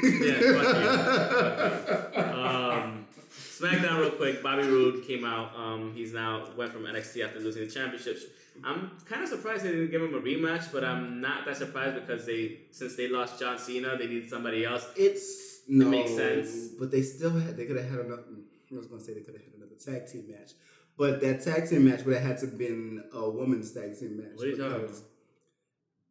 Yeah, 0.03 0.61
fuck 0.61 2.15
you. 2.15 2.21
Um, 2.21 3.07
SmackDown, 3.31 3.99
real 3.99 4.11
quick. 4.11 4.43
Bobby 4.43 4.63
Roode 4.63 5.05
came 5.07 5.25
out. 5.25 5.55
Um, 5.55 5.93
he's 5.95 6.13
now 6.13 6.47
went 6.55 6.71
from 6.71 6.83
NXT 6.83 7.25
after 7.25 7.39
losing 7.39 7.65
the 7.65 7.71
championships. 7.71 8.25
I'm 8.63 8.91
kind 9.05 9.23
of 9.23 9.29
surprised 9.29 9.63
they 9.63 9.71
didn't 9.71 9.91
give 9.91 10.01
him 10.01 10.13
a 10.13 10.19
rematch, 10.19 10.71
but 10.71 10.83
I'm 10.83 11.21
not 11.21 11.45
that 11.45 11.57
surprised 11.57 11.95
because 11.95 12.25
they 12.25 12.59
since 12.71 12.95
they 12.95 13.07
lost 13.07 13.39
John 13.39 13.57
Cena, 13.57 13.97
they 13.97 14.07
needed 14.07 14.29
somebody 14.29 14.65
else. 14.65 14.87
It's 14.95 15.61
no, 15.67 15.87
makes 15.87 16.15
sense. 16.15 16.69
But 16.79 16.91
they 16.91 17.01
still 17.01 17.31
had. 17.31 17.57
They 17.57 17.65
could 17.65 17.77
have 17.77 17.89
had 17.89 17.99
another. 17.99 18.23
I 18.71 18.75
was 18.75 18.87
gonna 18.87 19.01
say 19.01 19.13
they 19.13 19.21
could 19.21 19.35
have 19.35 19.43
had 19.43 19.53
another 19.55 19.75
tag 19.83 20.11
team 20.11 20.25
match, 20.29 20.51
but 20.97 21.21
that 21.21 21.43
tag 21.43 21.69
team 21.69 21.85
match 21.85 22.03
would 22.03 22.15
have 22.15 22.23
had 22.23 22.37
to 22.39 22.45
have 22.47 22.57
been 22.57 23.03
a 23.13 23.29
women's 23.29 23.71
tag 23.71 23.97
team 23.97 24.17
match. 24.17 24.35
What 24.35 24.47
are 24.47 24.49
you 24.49 24.57
talking 24.57 24.83
about? 24.83 24.95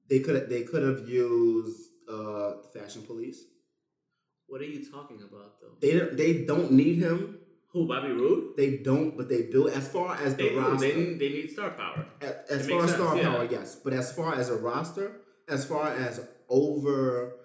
They 0.08 0.20
could. 0.20 0.48
They 0.48 0.62
could 0.62 0.82
have 0.82 1.08
used 1.08 1.90
uh, 2.10 2.54
Fashion 2.74 3.02
Police. 3.02 3.44
What 4.46 4.60
are 4.60 4.64
you 4.64 4.90
talking 4.90 5.22
about, 5.22 5.60
though? 5.60 5.76
They 5.80 5.98
don't. 5.98 6.16
They 6.16 6.44
don't 6.44 6.72
need 6.72 6.98
him. 6.98 7.39
Who? 7.72 7.86
Bobby 7.86 8.08
Roode? 8.12 8.56
They 8.56 8.78
don't, 8.78 9.16
but 9.16 9.28
they 9.28 9.42
build 9.42 9.70
As 9.70 9.86
far 9.88 10.16
as 10.16 10.34
the 10.36 10.42
They 10.44 10.48
do. 10.50 10.58
roster, 10.60 10.88
They 10.88 10.96
need, 10.96 11.18
they 11.20 11.28
need 11.28 11.50
star 11.50 11.70
power. 11.70 12.04
A- 12.20 12.52
as 12.52 12.68
far 12.68 12.84
as 12.84 12.90
star 12.94 13.12
sense, 13.14 13.22
yeah. 13.22 13.32
power, 13.34 13.44
yes. 13.50 13.76
But 13.84 13.92
as 13.92 14.12
far 14.12 14.34
as 14.34 14.48
a 14.50 14.56
roster, 14.56 15.20
as 15.48 15.64
far 15.64 15.88
as 16.06 16.20
over 16.48 17.36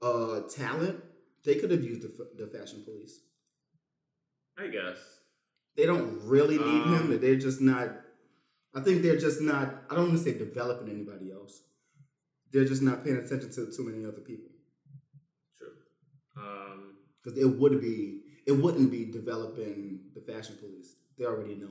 uh, 0.00 0.40
talent, 0.48 1.02
They 1.44 1.56
could 1.56 1.72
have 1.72 1.82
used 1.82 2.02
the, 2.02 2.12
the 2.38 2.46
fashion 2.56 2.84
police. 2.84 3.14
I 4.56 4.68
guess. 4.68 4.98
They 5.76 5.86
don't 5.86 6.20
really 6.34 6.56
need 6.58 6.82
Um, 6.86 6.94
him. 6.94 7.10
But 7.10 7.20
they're 7.20 7.42
just 7.48 7.60
not. 7.60 7.88
I 8.74 8.80
think 8.80 9.02
they're 9.02 9.18
just 9.18 9.40
not. 9.40 9.66
I 9.90 9.96
don't 9.96 10.06
want 10.10 10.18
to 10.18 10.24
say 10.24 10.38
developing 10.38 10.88
anybody 10.96 11.32
else. 11.32 11.54
They're 12.52 12.64
just 12.72 12.82
not 12.82 13.02
paying 13.04 13.16
attention 13.16 13.50
to 13.56 13.72
too 13.76 13.84
many 13.88 14.04
other 14.04 14.20
people. 14.30 14.50
True. 15.58 15.74
Um, 16.36 16.78
Because 17.24 17.36
it 17.44 17.50
would 17.60 17.80
be. 17.80 18.20
It 18.46 18.52
wouldn't 18.52 18.90
be 18.90 19.04
developing 19.04 20.00
the 20.14 20.20
fashion 20.20 20.56
police. 20.60 20.96
They 21.18 21.24
already 21.24 21.54
know. 21.54 21.70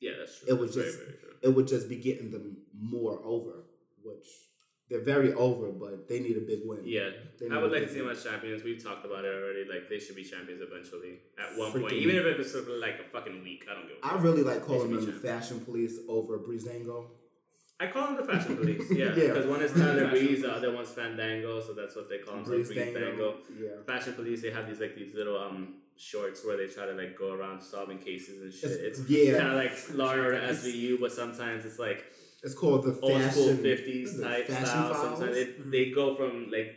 yeah, 0.00 0.12
that's 0.18 0.40
true. 0.40 0.54
It 0.54 0.60
That's 0.60 0.74
just- 0.74 0.98
very, 0.98 1.06
very 1.06 1.18
true. 1.18 1.28
It 1.42 1.48
would 1.48 1.66
just 1.66 1.88
be 1.88 1.96
getting 1.96 2.30
them 2.30 2.58
more 2.72 3.20
over, 3.24 3.64
which 4.04 4.28
they're 4.88 5.00
very 5.00 5.32
over, 5.32 5.72
but 5.72 6.06
they 6.08 6.20
need 6.20 6.36
a 6.36 6.40
big 6.40 6.60
win. 6.64 6.82
Yeah, 6.84 7.10
I 7.50 7.58
would 7.58 7.72
like 7.72 7.84
to 7.84 7.92
see 7.92 7.98
them 7.98 8.10
as 8.10 8.22
champions. 8.22 8.62
We've 8.62 8.82
talked 8.82 9.04
about 9.04 9.24
it 9.24 9.34
already. 9.34 9.64
Like 9.64 9.88
they 9.88 9.98
should 9.98 10.14
be 10.16 10.22
champions 10.22 10.60
eventually 10.60 11.18
at 11.38 11.56
one 11.58 11.72
point, 11.72 11.92
even 11.94 12.14
if 12.16 12.26
it's 12.26 12.52
sort 12.52 12.68
of 12.68 12.74
like 12.76 13.00
a 13.00 13.04
fucking 13.10 13.42
week. 13.42 13.66
I 13.70 13.74
don't 13.74 13.88
give 13.88 13.96
a 14.02 14.06
I 14.06 14.18
really 14.18 14.42
like 14.42 14.62
calling 14.62 14.94
them 14.94 15.06
the 15.06 15.12
fashion 15.12 15.60
police 15.60 15.98
over 16.08 16.38
Breezango. 16.38 17.06
I 17.80 17.88
call 17.88 18.06
them 18.14 18.16
the 18.26 18.32
fashion 18.32 18.56
police. 18.56 18.90
Yeah, 18.90 19.06
Yeah. 19.16 19.28
because 19.28 19.46
one 19.46 19.62
is 19.62 19.72
Tyler 19.72 20.08
Breeze, 20.14 20.42
the 20.42 20.52
other 20.52 20.72
one's 20.72 20.90
Fandango, 20.90 21.60
so 21.60 21.72
that's 21.74 21.96
what 21.96 22.08
they 22.08 22.18
call 22.18 22.34
them. 22.36 22.44
Breeze 22.44 22.68
Dango. 22.70 23.00
Breezango. 23.00 23.34
Yeah. 23.60 23.68
Fashion 23.86 24.12
police. 24.14 24.42
They 24.42 24.50
have 24.50 24.68
these 24.68 24.80
like 24.80 24.94
these 24.94 25.14
little 25.14 25.36
um 25.38 25.76
shorts 25.96 26.44
where 26.44 26.56
they 26.56 26.66
try 26.66 26.86
to 26.86 26.92
like 26.92 27.18
go 27.18 27.32
around 27.32 27.60
solving 27.60 27.98
cases 27.98 28.40
and 28.42 28.52
shit. 28.52 28.70
It's- 28.70 28.98
It's, 29.00 29.10
yeah. 29.10 29.38
kind 29.38 29.48
of 29.52 29.56
like 29.56 29.72
and 29.90 30.00
Order 30.00 30.40
SVU, 30.54 31.00
but 31.00 31.12
sometimes 31.12 31.64
it's 31.64 31.78
like 31.78 32.04
It's 32.44 32.54
called 32.54 32.84
the 32.84 32.98
old 33.00 33.20
fashion. 33.20 33.30
school 33.32 33.56
fifties 33.56 34.20
type 34.20 34.46
style. 34.46 34.64
files? 34.94 34.96
Sometimes 35.18 35.36
it, 35.36 35.70
they 35.70 35.90
go 35.90 36.14
from 36.14 36.50
like 36.56 36.70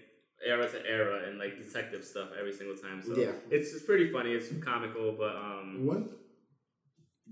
era 0.46 0.68
to 0.70 0.80
era 0.98 1.28
and 1.28 1.38
like 1.40 1.54
detective 1.64 2.04
stuff 2.04 2.30
every 2.40 2.54
single 2.54 2.76
time. 2.76 3.02
So 3.06 3.12
Yeah. 3.16 3.32
it's 3.56 3.74
it's 3.76 3.86
pretty 3.86 4.08
funny. 4.12 4.32
It's 4.34 4.50
comical, 4.64 5.08
but 5.24 5.36
um 5.36 5.86
One 5.94 6.04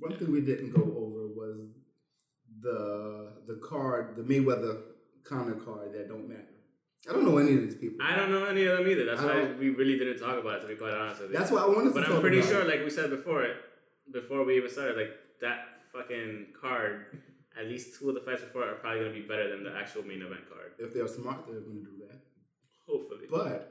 one 0.05 0.13
thing 0.17 0.31
we 0.31 0.41
didn't 0.41 0.71
go 0.79 0.83
over 1.03 1.21
was 1.41 1.57
the 2.63 3.29
the 3.47 3.55
card, 3.55 4.15
the 4.15 4.23
Mayweather 4.23 4.77
comic 5.23 5.63
card 5.63 5.93
that 5.93 6.07
don't 6.07 6.27
matter. 6.27 6.47
I 7.09 7.11
don't 7.13 7.25
know 7.25 7.37
any 7.37 7.53
of 7.55 7.61
these 7.61 7.75
people. 7.75 7.97
I 8.01 8.15
don't 8.15 8.31
know 8.31 8.45
any 8.45 8.65
of 8.65 8.77
them 8.77 8.87
either. 8.87 9.05
That's 9.05 9.21
I 9.21 9.25
why 9.25 9.51
we 9.59 9.69
really 9.71 9.97
didn't 9.97 10.19
talk 10.19 10.37
about 10.39 10.55
it. 10.57 10.61
To 10.61 10.67
be 10.67 10.75
quite 10.75 10.93
honest 10.93 11.21
with 11.21 11.31
you. 11.31 11.37
That's 11.37 11.51
why 11.51 11.59
I 11.61 11.67
wanted 11.67 11.89
to 11.89 11.95
But 11.95 12.05
talk 12.05 12.15
I'm 12.15 12.21
pretty 12.21 12.39
about 12.39 12.49
sure, 12.49 12.61
it. 12.61 12.67
like 12.67 12.83
we 12.83 12.89
said 12.89 13.09
before, 13.09 13.43
it 13.43 13.57
before 14.11 14.45
we 14.45 14.55
even 14.57 14.69
started, 14.69 14.95
like 14.97 15.11
that 15.41 15.59
fucking 15.91 16.47
card. 16.59 17.19
At 17.59 17.67
least 17.67 17.99
two 17.99 18.09
of 18.09 18.15
the 18.15 18.21
fights 18.21 18.41
before 18.41 18.63
are 18.67 18.75
probably 18.75 19.01
gonna 19.01 19.13
be 19.13 19.21
better 19.21 19.47
than 19.49 19.63
the 19.63 19.75
actual 19.77 20.01
main 20.03 20.21
event 20.23 20.41
card. 20.49 20.71
if 20.79 20.91
they're 20.93 21.07
smart, 21.07 21.45
they're 21.45 21.59
going 21.59 21.85
to 21.85 21.91
do 21.91 21.97
that. 22.07 22.19
Hopefully. 22.87 23.27
But 23.29 23.69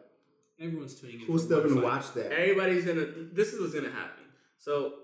Everyone's 0.60 0.94
tuning 0.94 1.20
in. 1.20 1.27
who's 1.27 1.43
still 1.44 1.59
going 1.62 1.74
to 1.74 1.81
fight. 1.81 1.85
watch 1.93 2.12
that? 2.14 2.31
Everybody's 2.32 2.85
gonna. 2.85 3.06
This 3.32 3.52
is 3.52 3.60
what's 3.60 3.74
gonna 3.74 3.90
happen. 3.90 4.24
So 4.59 4.94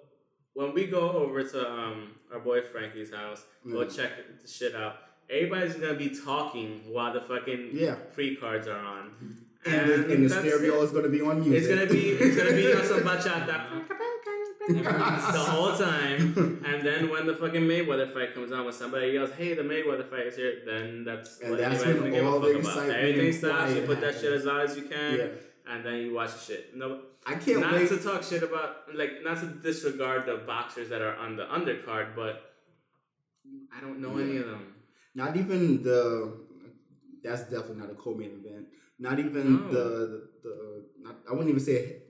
when 0.58 0.74
we 0.74 0.86
go 0.86 1.02
over 1.12 1.44
to 1.44 1.70
um 1.70 1.98
our 2.32 2.40
boy 2.40 2.60
Frankie's 2.72 3.12
house, 3.14 3.44
go 3.64 3.78
Mm. 3.86 3.96
check 3.96 4.10
the 4.42 4.48
shit 4.48 4.74
out. 4.74 4.94
Everybody's 5.30 5.76
gonna 5.76 5.94
be 6.06 6.10
talking 6.10 6.68
while 6.94 7.12
the 7.12 7.20
fucking 7.30 7.70
Yeah. 7.72 7.94
free 8.14 8.34
cards 8.34 8.66
are 8.66 8.82
on, 8.96 9.04
And, 9.64 9.88
the, 9.90 9.94
and 10.14 10.24
the 10.24 10.30
stereo 10.30 10.80
it. 10.80 10.84
is 10.86 10.90
to 10.92 11.08
be 11.08 11.20
on 11.20 11.36
music. 11.48 11.56
It's 11.58 11.68
gonna 11.72 11.86
be 11.98 12.04
it's 12.24 12.36
gonna 12.36 12.56
be 12.62 12.66
on 12.74 12.84
some 12.92 13.00
bachata 13.08 13.56
the 15.38 15.44
whole 15.54 15.72
time, 15.76 16.62
and 16.70 16.78
then 16.86 17.08
when 17.12 17.24
the 17.26 17.34
fucking 17.42 17.62
Mayweather 17.62 18.12
fight 18.12 18.34
comes 18.34 18.50
on, 18.52 18.64
when 18.66 18.74
somebody 18.74 19.08
yells, 19.16 19.30
"Hey, 19.40 19.54
the 19.54 19.62
Mayweather 19.62 20.06
fight 20.10 20.26
is 20.26 20.36
here," 20.36 20.54
then 20.66 21.04
that's 21.04 21.40
And 21.40 21.50
what 21.50 21.58
that's 21.60 21.84
when 21.84 21.96
gonna 21.98 22.10
give 22.10 22.24
a 22.24 22.28
all 22.28 22.40
fuck 22.40 22.42
the 22.42 22.58
about. 22.58 22.60
excitement 22.60 22.98
Everything 22.98 23.26
and 23.26 23.34
stops. 23.34 23.74
You 23.74 23.82
put 23.92 24.00
that 24.02 24.14
shit 24.20 24.32
as 24.32 24.44
loud 24.44 24.62
as 24.68 24.76
you 24.76 24.82
can, 24.94 25.16
yeah. 25.18 25.26
And 25.68 25.84
then 25.84 25.94
you 25.96 26.14
watch 26.14 26.32
the 26.32 26.38
shit. 26.40 26.76
No, 26.76 27.00
I 27.26 27.34
can't 27.34 27.60
not 27.60 27.72
wait. 27.72 27.88
to 27.88 27.98
talk 27.98 28.22
shit 28.22 28.42
about 28.42 28.94
like 28.94 29.22
not 29.22 29.38
to 29.40 29.46
disregard 29.46 30.26
the 30.26 30.36
boxers 30.46 30.88
that 30.88 31.02
are 31.02 31.16
on 31.16 31.36
the 31.36 31.44
undercard, 31.44 32.14
but 32.16 32.54
I 33.76 33.80
don't 33.80 34.00
know 34.00 34.16
any 34.18 34.36
of 34.38 34.46
them. 34.46 34.74
Not 35.14 35.36
even 35.36 35.82
the. 35.82 36.46
That's 37.22 37.42
definitely 37.42 37.76
not 37.76 37.90
a 37.90 37.94
co-main 37.94 38.42
event. 38.44 38.66
Not 38.98 39.18
even 39.18 39.56
No. 39.56 39.68
the 39.72 39.84
the. 40.42 40.48
the 40.48 40.84
not, 41.00 41.16
I 41.28 41.32
wouldn't 41.32 41.48
even 41.50 41.60
say 41.60 42.02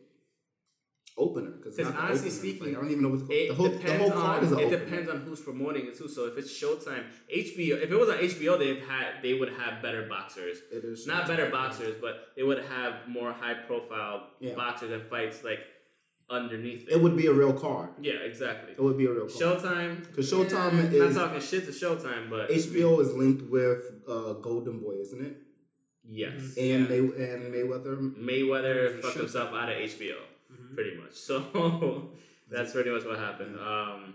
opener 1.18 1.50
because 1.50 1.76
'Cause 1.76 1.92
honestly 1.94 2.30
speaking, 2.30 2.68
I 2.76 2.80
don't 2.80 2.90
even 2.90 3.02
know 3.02 3.08
what's 3.10 3.24
It 3.28 3.48
the 3.48 3.54
whole, 3.54 3.68
the 3.68 3.76
depends 3.78 4.00
whole 4.02 4.10
card 4.12 4.38
on 4.38 4.44
is 4.44 4.52
it 4.52 4.58
opener. 4.58 4.78
depends 4.78 5.10
on 5.10 5.20
who's 5.22 5.40
promoting 5.40 5.86
it 5.86 5.98
too. 5.98 6.08
So 6.08 6.26
if 6.26 6.38
it's 6.38 6.50
Showtime, 6.62 7.04
HBO, 7.28 7.76
if 7.82 7.90
it 7.90 7.98
was 7.98 8.08
on 8.08 8.18
HBO, 8.18 8.56
they've 8.56 8.80
had 8.80 9.22
they 9.22 9.34
would 9.34 9.50
have 9.50 9.82
better 9.82 10.06
boxers. 10.08 10.58
It 10.70 10.84
is 10.84 11.06
Not 11.06 11.26
better 11.26 11.50
boxers, 11.50 11.96
but 12.00 12.14
they 12.36 12.42
would 12.44 12.62
have 12.76 13.08
more 13.08 13.32
high 13.32 13.54
profile 13.66 14.30
Yeah. 14.40 14.54
boxers 14.54 14.90
and 14.92 15.02
fights 15.10 15.42
like 15.44 15.60
underneath 16.30 16.82
it. 16.88 16.92
It 16.92 17.00
would 17.00 17.16
be 17.16 17.26
a 17.26 17.32
real 17.32 17.52
card. 17.54 17.88
yeah, 18.02 18.14
exactly. 18.30 18.72
It 18.72 18.80
would 18.80 18.98
be 18.98 19.06
a 19.06 19.12
real 19.12 19.28
card. 19.28 19.40
Showtime. 19.40 20.14
'Cause 20.14 20.30
Showtime 20.30 20.74
eh, 20.92 20.94
is- 20.96 21.16
not 21.16 21.26
talking 21.26 21.40
shit 21.40 21.64
to 21.64 21.72
Showtime, 21.72 22.28
but 22.30 22.50
HBO 22.50 23.00
is 23.00 23.14
linked 23.14 23.42
with 23.50 23.80
uh, 24.06 24.34
Golden 24.34 24.78
Boy, 24.80 24.96
isn't 25.00 25.22
it? 25.24 25.36
yes, 26.10 26.56
And 26.56 26.88
May 26.88 26.98
and 26.98 27.52
Mayweather. 27.54 28.14
Mayweather 28.16 29.00
fucked 29.00 29.16
himself 29.18 29.52
out 29.54 29.68
of 29.70 29.76
HBO. 29.78 30.16
Pretty 30.74 30.96
much. 30.96 31.12
So 31.14 32.10
that's 32.50 32.72
pretty 32.72 32.90
much 32.90 33.04
what 33.04 33.18
happened. 33.18 33.56
Um, 33.58 34.14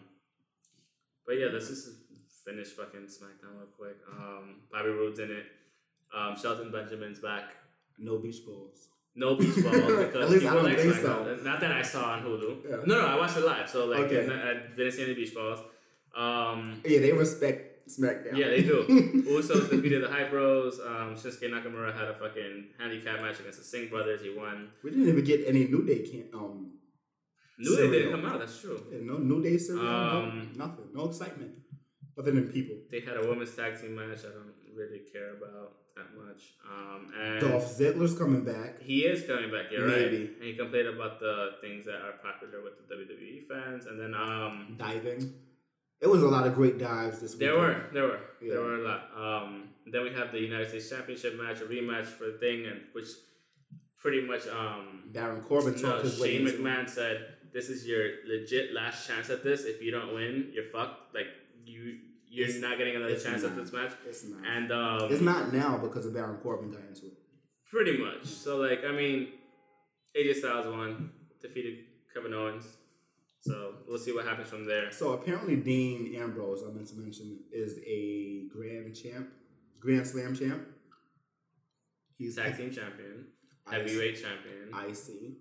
but 1.26 1.34
yeah, 1.34 1.48
let's 1.52 1.68
just 1.70 1.90
finish 2.46 2.68
fucking 2.70 3.02
SmackDown 3.08 3.58
real 3.58 3.68
quick. 3.78 3.98
Um, 4.18 4.62
Bobby 4.72 4.90
Roode's 4.90 5.20
in 5.20 5.32
it. 5.32 5.46
Um, 6.16 6.36
Shelton 6.36 6.72
Benjamin's 6.72 7.20
back. 7.20 7.46
No 7.98 8.18
beach 8.20 8.46
balls. 8.46 8.88
No 9.16 9.36
beach 9.36 9.56
balls 9.64 9.76
because 9.86 10.16
At 10.16 10.30
least 10.30 10.42
people 10.44 10.50
I 10.50 10.54
don't 10.56 10.64
like 10.66 10.78
think 10.80 10.94
SmackDown. 10.96 11.44
Not 11.44 11.60
that 11.62 11.72
I 11.72 11.82
saw 11.82 12.14
on 12.14 12.24
Hulu. 12.24 12.58
Yeah. 12.70 12.76
No, 12.86 13.02
no, 13.02 13.06
I 13.08 13.16
watched 13.18 13.38
it 13.38 13.46
live. 13.46 13.70
So 13.70 13.86
like, 13.86 14.00
Okay. 14.12 14.26
I 14.26 14.76
didn't 14.76 14.92
see 14.92 15.04
any 15.04 15.14
beach 15.14 15.34
balls. 15.34 15.60
Um, 16.16 16.82
Yeah, 16.86 17.00
they 17.00 17.12
respect 17.12 17.73
SmackDown. 17.90 18.38
yeah, 18.38 18.48
they 18.48 18.62
do. 18.62 18.86
Usos 19.28 19.70
defeated 19.70 20.04
the 20.04 20.08
Hype 20.10 20.30
Bros. 20.32 20.80
Um, 20.80 21.16
Shinsuke 21.16 21.50
Nakamura 21.52 21.94
had 21.94 22.08
a 22.08 22.14
fucking 22.14 22.66
handicap 22.80 23.22
match 23.22 23.40
against 23.40 23.60
the 23.60 23.66
Singh 23.66 23.90
brothers. 23.90 24.22
He 24.22 24.34
won. 24.34 24.70
we 24.84 24.92
didn't 24.92 25.08
even 25.10 25.24
get 25.24 25.44
any 25.48 25.66
New 25.66 25.86
Day 25.86 26.00
can 26.08 26.30
um 26.34 26.72
New 27.60 27.76
Day 27.78 27.92
didn't 27.92 28.12
come 28.12 28.26
out. 28.26 28.40
That's 28.40 28.60
true. 28.60 28.82
yeah, 28.92 29.00
no 29.02 29.18
New 29.18 29.44
Day 29.44 29.58
cereal, 29.58 29.86
Um, 29.88 30.52
no, 30.56 30.66
nothing, 30.66 30.86
no 30.94 31.10
excitement, 31.10 31.52
other 32.18 32.32
than 32.32 32.48
people. 32.50 32.76
They 32.90 33.02
had 33.02 33.18
a 33.18 33.28
women's 33.28 33.56
tag 33.56 33.80
team 33.80 33.96
match. 33.96 34.20
I 34.26 34.30
don't 34.34 34.54
really 34.76 35.02
care 35.12 35.32
about 35.38 35.74
that 35.96 36.10
much. 36.18 36.54
Um, 36.68 37.12
and 37.22 37.40
Dolph 37.42 37.78
Ziggler's 37.78 38.18
coming 38.18 38.44
back. 38.44 38.82
he 38.82 39.02
is 39.02 39.28
coming 39.28 39.52
back. 39.52 39.66
Right. 39.72 39.88
Maybe. 39.88 40.32
And 40.40 40.44
he 40.44 40.56
complained 40.56 40.88
about 40.88 41.20
the 41.20 41.52
things 41.62 41.86
that 41.86 42.02
are 42.02 42.14
popular 42.24 42.64
with 42.64 42.74
the 42.80 42.96
WWE 42.96 43.48
fans. 43.48 43.86
And 43.86 44.00
then 44.00 44.16
um, 44.16 44.76
diving. 44.80 45.34
It 46.04 46.10
was 46.10 46.22
a 46.22 46.28
lot 46.28 46.46
of 46.46 46.54
great 46.54 46.78
dives 46.78 47.20
this 47.20 47.32
week. 47.32 47.40
there 47.40 47.58
were, 47.58 47.86
there 47.94 48.04
were, 48.04 48.20
Yeah. 48.42 48.54
there 48.54 48.62
were 48.62 48.76
a 48.76 48.88
lot. 48.90 49.02
Um, 49.16 49.70
then 49.88 50.04
we 50.04 50.12
have 50.12 50.32
the 50.34 50.40
United 50.40 50.68
States 50.70 50.90
Championship 50.90 51.38
match, 51.42 51.62
a 51.62 51.66
rematch 51.66 52.06
for 52.08 52.26
the 52.26 52.38
thing, 52.38 52.66
and 52.66 52.82
which 52.92 53.08
pretty 54.02 54.22
much 54.22 54.46
um, 54.48 55.04
Baron 55.14 55.42
Corbin 55.42 55.76
no, 55.76 55.82
talked 55.82 56.04
his 56.04 56.20
way 56.20 56.38
Shane. 56.38 56.48
McMahon 56.48 56.90
said, 56.90 57.16
"This 57.54 57.70
is 57.70 57.88
your 57.88 58.04
legit 58.28 58.74
last 58.74 59.08
chance 59.08 59.30
at 59.30 59.44
this. 59.46 59.64
If 59.64 59.82
you 59.82 59.92
don't 59.92 60.14
win, 60.14 60.50
you're 60.54 60.66
fucked. 60.76 61.16
Like 61.16 61.28
you, 61.66 62.00
you're 62.30 62.48
It's- 62.50 62.60
not 62.62 62.78
getting 62.78 62.98
another 62.98 63.18
chance 63.18 63.44
at 63.46 63.56
this 63.56 63.72
match." 63.72 63.92
It's 64.06 64.26
not. 64.26 64.42
And 64.46 64.72
um, 64.74 65.12
it's 65.12 65.22
not 65.22 65.54
now 65.54 65.78
because 65.78 66.06
of 66.06 66.14
Baron 66.14 66.38
Corbin 66.44 66.70
got 66.72 66.82
into 66.90 67.06
it. 67.08 67.14
Pretty 67.72 67.98
much. 67.98 68.26
So 68.26 68.58
like 68.58 68.84
I 68.84 68.92
mean, 68.92 69.30
AJ 70.18 70.36
Styles 70.36 70.68
won, 70.68 71.12
defeated 71.42 71.86
Kevin 72.14 72.34
Owens. 72.34 72.66
So 73.46 73.74
we'll 73.88 73.98
see 73.98 74.14
what 74.14 74.26
happens 74.26 74.48
from 74.48 74.66
there. 74.66 74.90
So 74.94 75.12
apparently 75.14 75.58
Dean 75.58 76.16
Ambrose, 76.16 76.64
I 76.66 76.72
meant 76.72 76.88
to 76.88 76.96
mention, 76.96 77.40
is 77.52 77.78
a 77.86 78.48
Grand 78.48 78.96
Champ, 78.96 79.28
Grand 79.82 80.08
Slam 80.08 80.34
champ. 80.34 80.66
He's 82.18 82.38
Tag 82.38 82.56
team 82.56 82.72
champion, 82.72 83.26
IC, 83.68 83.74
heavyweight 83.74 84.16
champion, 84.22 84.70
IC. 84.90 85.34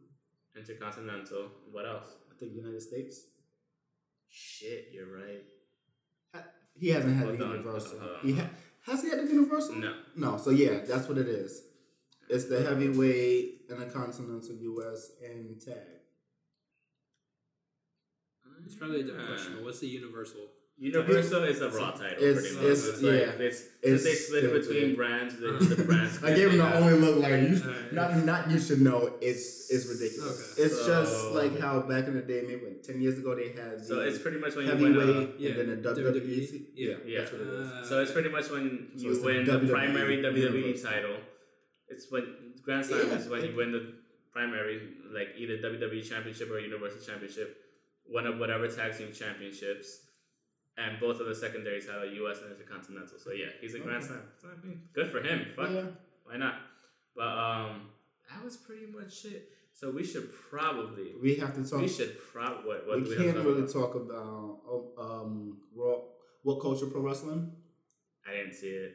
intercontinental. 0.57 1.49
What 1.71 1.87
else? 1.87 2.07
I 2.31 2.35
think 2.41 2.55
United 2.55 2.83
States. 2.83 3.21
Shit, 4.29 4.89
you're 4.93 5.07
right. 5.15 5.45
He 6.75 6.89
hasn't 6.89 7.15
had 7.15 7.27
Hold 7.27 7.39
the 7.39 7.45
on, 7.45 7.51
Universal. 7.53 7.99
hold 8.01 8.11
on, 8.17 8.27
He 8.27 8.33
ha- 8.33 8.51
has 8.87 9.03
he 9.03 9.11
had 9.11 9.21
the 9.21 9.33
Universal? 9.33 9.77
No. 9.77 9.95
No. 10.17 10.37
So 10.39 10.51
yeah, 10.51 10.81
that's 10.89 11.07
what 11.07 11.19
it 11.19 11.29
is. 11.29 11.63
It's 12.29 12.47
the 12.47 12.63
heavyweight, 12.65 13.67
intercontinental, 13.71 14.57
US, 14.57 15.11
and 15.23 15.61
tag. 15.61 15.77
It's 18.65 18.75
probably 18.77 19.01
a 19.01 19.05
different 19.05 19.29
Uh, 19.29 19.33
question. 19.33 19.53
but 19.57 19.65
What's 19.65 19.81
the 19.81 19.89
universal? 19.89 20.49
Universal 20.79 21.45
is 21.45 21.61
a 21.61 21.71
Raw 21.71 21.91
title, 21.93 22.25
It's- 22.25 22.41
pretty 22.41 22.57
much. 22.57 22.65
it's- 22.65 22.89
It's, 22.89 23.03
like, 23.03 23.21
yeah. 23.21 23.47
it's, 23.47 23.61
It's 23.83 24.03
since 24.03 24.05
they 24.05 24.15
split 24.15 24.45
it 24.45 24.53
between 24.61 24.87
good. 24.89 24.97
brands, 24.97 25.37
the, 25.39 25.51
the 25.53 25.85
brands. 25.89 26.25
I 26.25 26.35
gave 26.35 26.51
him 26.51 26.59
the 26.59 26.77
only 26.79 26.95
look 26.95 27.17
like 27.19 27.43
you. 27.49 27.57
Alright. 27.63 27.93
Not 27.93 28.25
not 28.25 28.51
you 28.51 28.59
should 28.59 28.81
know. 28.81 29.01
It's 29.21 29.71
it's 29.71 29.87
ridiculous. 29.87 30.39
Okay. 30.55 30.63
It's 30.65 30.79
just 30.87 31.13
So- 31.13 31.35
like 31.35 31.55
how 31.61 31.81
back 31.83 32.09
in 32.09 32.15
the 32.15 32.23
day, 32.23 32.41
maybe 32.49 32.65
like 32.67 32.83
ten 32.83 33.01
years 33.01 33.19
ago, 33.19 33.35
they 33.37 33.51
had 33.53 33.79
the 33.79 33.85
So 33.85 34.01
it's 34.01 34.19
pretty 34.19 34.39
much 34.39 34.57
when 34.57 34.67
you 34.67 34.75
win. 34.75 34.95
heavyweight 34.95 35.29
A, 35.39 35.43
yeah, 35.43 35.51
and 35.51 35.59
then 35.61 35.83
the 35.83 35.89
WWE. 35.91 36.41
WWE. 36.41 36.67
Yeah. 36.75 36.95
Yeah. 37.07 37.19
that's 37.21 37.33
what 37.33 37.41
it 37.43 37.49
is. 37.49 37.69
Uh, 37.69 37.85
so 37.89 38.03
it's 38.03 38.11
pretty 38.17 38.31
much 38.31 38.51
when 38.51 38.65
So 38.97 39.03
you 39.05 39.11
it's 39.13 39.21
the 39.21 39.27
win 39.27 39.45
the 39.45 39.53
WWE 39.53 39.71
primary 39.71 40.17
WWE 40.23 40.63
Universal. 40.63 40.91
title. 40.91 41.17
It's 41.93 42.11
when 42.11 42.25
Grand 42.65 42.85
Slam 42.87 43.11
is 43.19 43.29
when 43.29 43.45
you 43.45 43.55
win 43.55 43.71
the 43.73 43.83
primary, 44.33 44.81
like 45.13 45.29
either 45.37 45.59
WWE 45.59 46.03
Championship 46.09 46.51
or 46.51 46.59
Universal 46.59 47.01
Championship, 47.07 47.49
one 48.07 48.27
of 48.27 48.39
whatever 48.39 48.69
tag 48.69 48.97
team 48.97 49.13
championships, 49.13 50.01
and 50.77 50.99
both 51.01 51.21
of 51.21 51.27
the 51.27 51.35
secondaries 51.35 51.87
have 51.89 52.03
a 52.03 52.07
U.S. 52.17 52.39
and 52.43 52.53
Intercontinental. 52.53 53.19
So 53.19 53.33
yeah, 53.33 53.47
he's 53.61 53.75
a 53.75 53.79
Grand 53.79 54.05
Slam. 54.05 54.23
Mean, 54.65 54.83
good 54.95 55.11
for 55.11 55.21
him. 55.21 55.47
Fuck, 55.57 55.71
Yeah. 55.71 55.85
why 56.25 56.37
not? 56.37 56.55
But 57.15 57.29
um, 57.29 57.89
that 58.31 58.45
was 58.45 58.57
pretty 58.57 58.87
much 58.87 59.25
it. 59.27 59.49
So 59.75 59.91
we 59.91 60.05
should 60.05 60.31
probably, 60.51 61.13
We 61.23 61.37
have 61.37 61.55
to 61.55 61.65
talk. 61.69 61.81
we 61.81 61.89
should 61.89 62.17
probably. 62.33 62.67
What, 62.69 62.87
what 62.89 63.03
we 63.03 63.09
we 63.09 63.17
can't 63.17 63.37
talk 63.37 63.45
really 63.47 63.59
about? 63.63 63.73
talk 63.73 63.95
about 63.95 64.61
oh, 64.69 64.93
um 65.01 65.59
raw 65.75 65.97
WhatCulture 66.47 66.91
pro 66.93 67.01
wrestling. 67.01 67.53
I 68.29 68.33
didn't 68.37 68.55
see 68.55 68.69
it. 68.69 68.93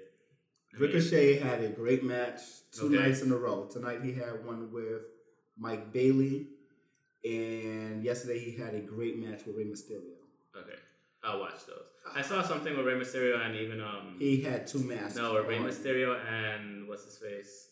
I 0.75 0.79
mean, 0.79 0.87
Ricochet 0.91 1.39
had 1.39 1.61
a 1.63 1.69
great 1.69 2.03
match 2.03 2.41
two 2.71 2.87
Okay. 2.87 2.95
nights 2.95 3.21
in 3.21 3.31
a 3.31 3.35
row. 3.37 3.67
Tonight 3.71 4.01
he 4.03 4.13
had 4.13 4.45
one 4.45 4.71
with 4.71 5.01
Mike 5.57 5.91
Bailey, 5.91 6.47
and 7.23 8.03
yesterday 8.03 8.39
he 8.39 8.51
had 8.55 8.73
a 8.75 8.79
great 8.81 9.17
match 9.17 9.45
with 9.45 9.55
Rey 9.55 9.65
Mysterio. 9.65 10.15
Okay, 10.55 10.77
I'll 11.23 11.39
watch 11.39 11.65
those. 11.67 11.83
I 12.15 12.21
saw 12.21 12.41
something 12.41 12.75
with 12.75 12.85
Rey 12.85 12.93
Mysterio 12.95 13.45
and 13.45 13.55
even 13.55 13.81
um. 13.81 14.15
He 14.19 14.41
had 14.41 14.67
two 14.67 14.79
masks. 14.79 15.15
No, 15.17 15.33
with 15.33 15.45
Rey. 15.47 15.57
Mysterio 15.59 16.19
and 16.25 16.87
what's 16.87 17.05
his 17.05 17.17
face, 17.17 17.69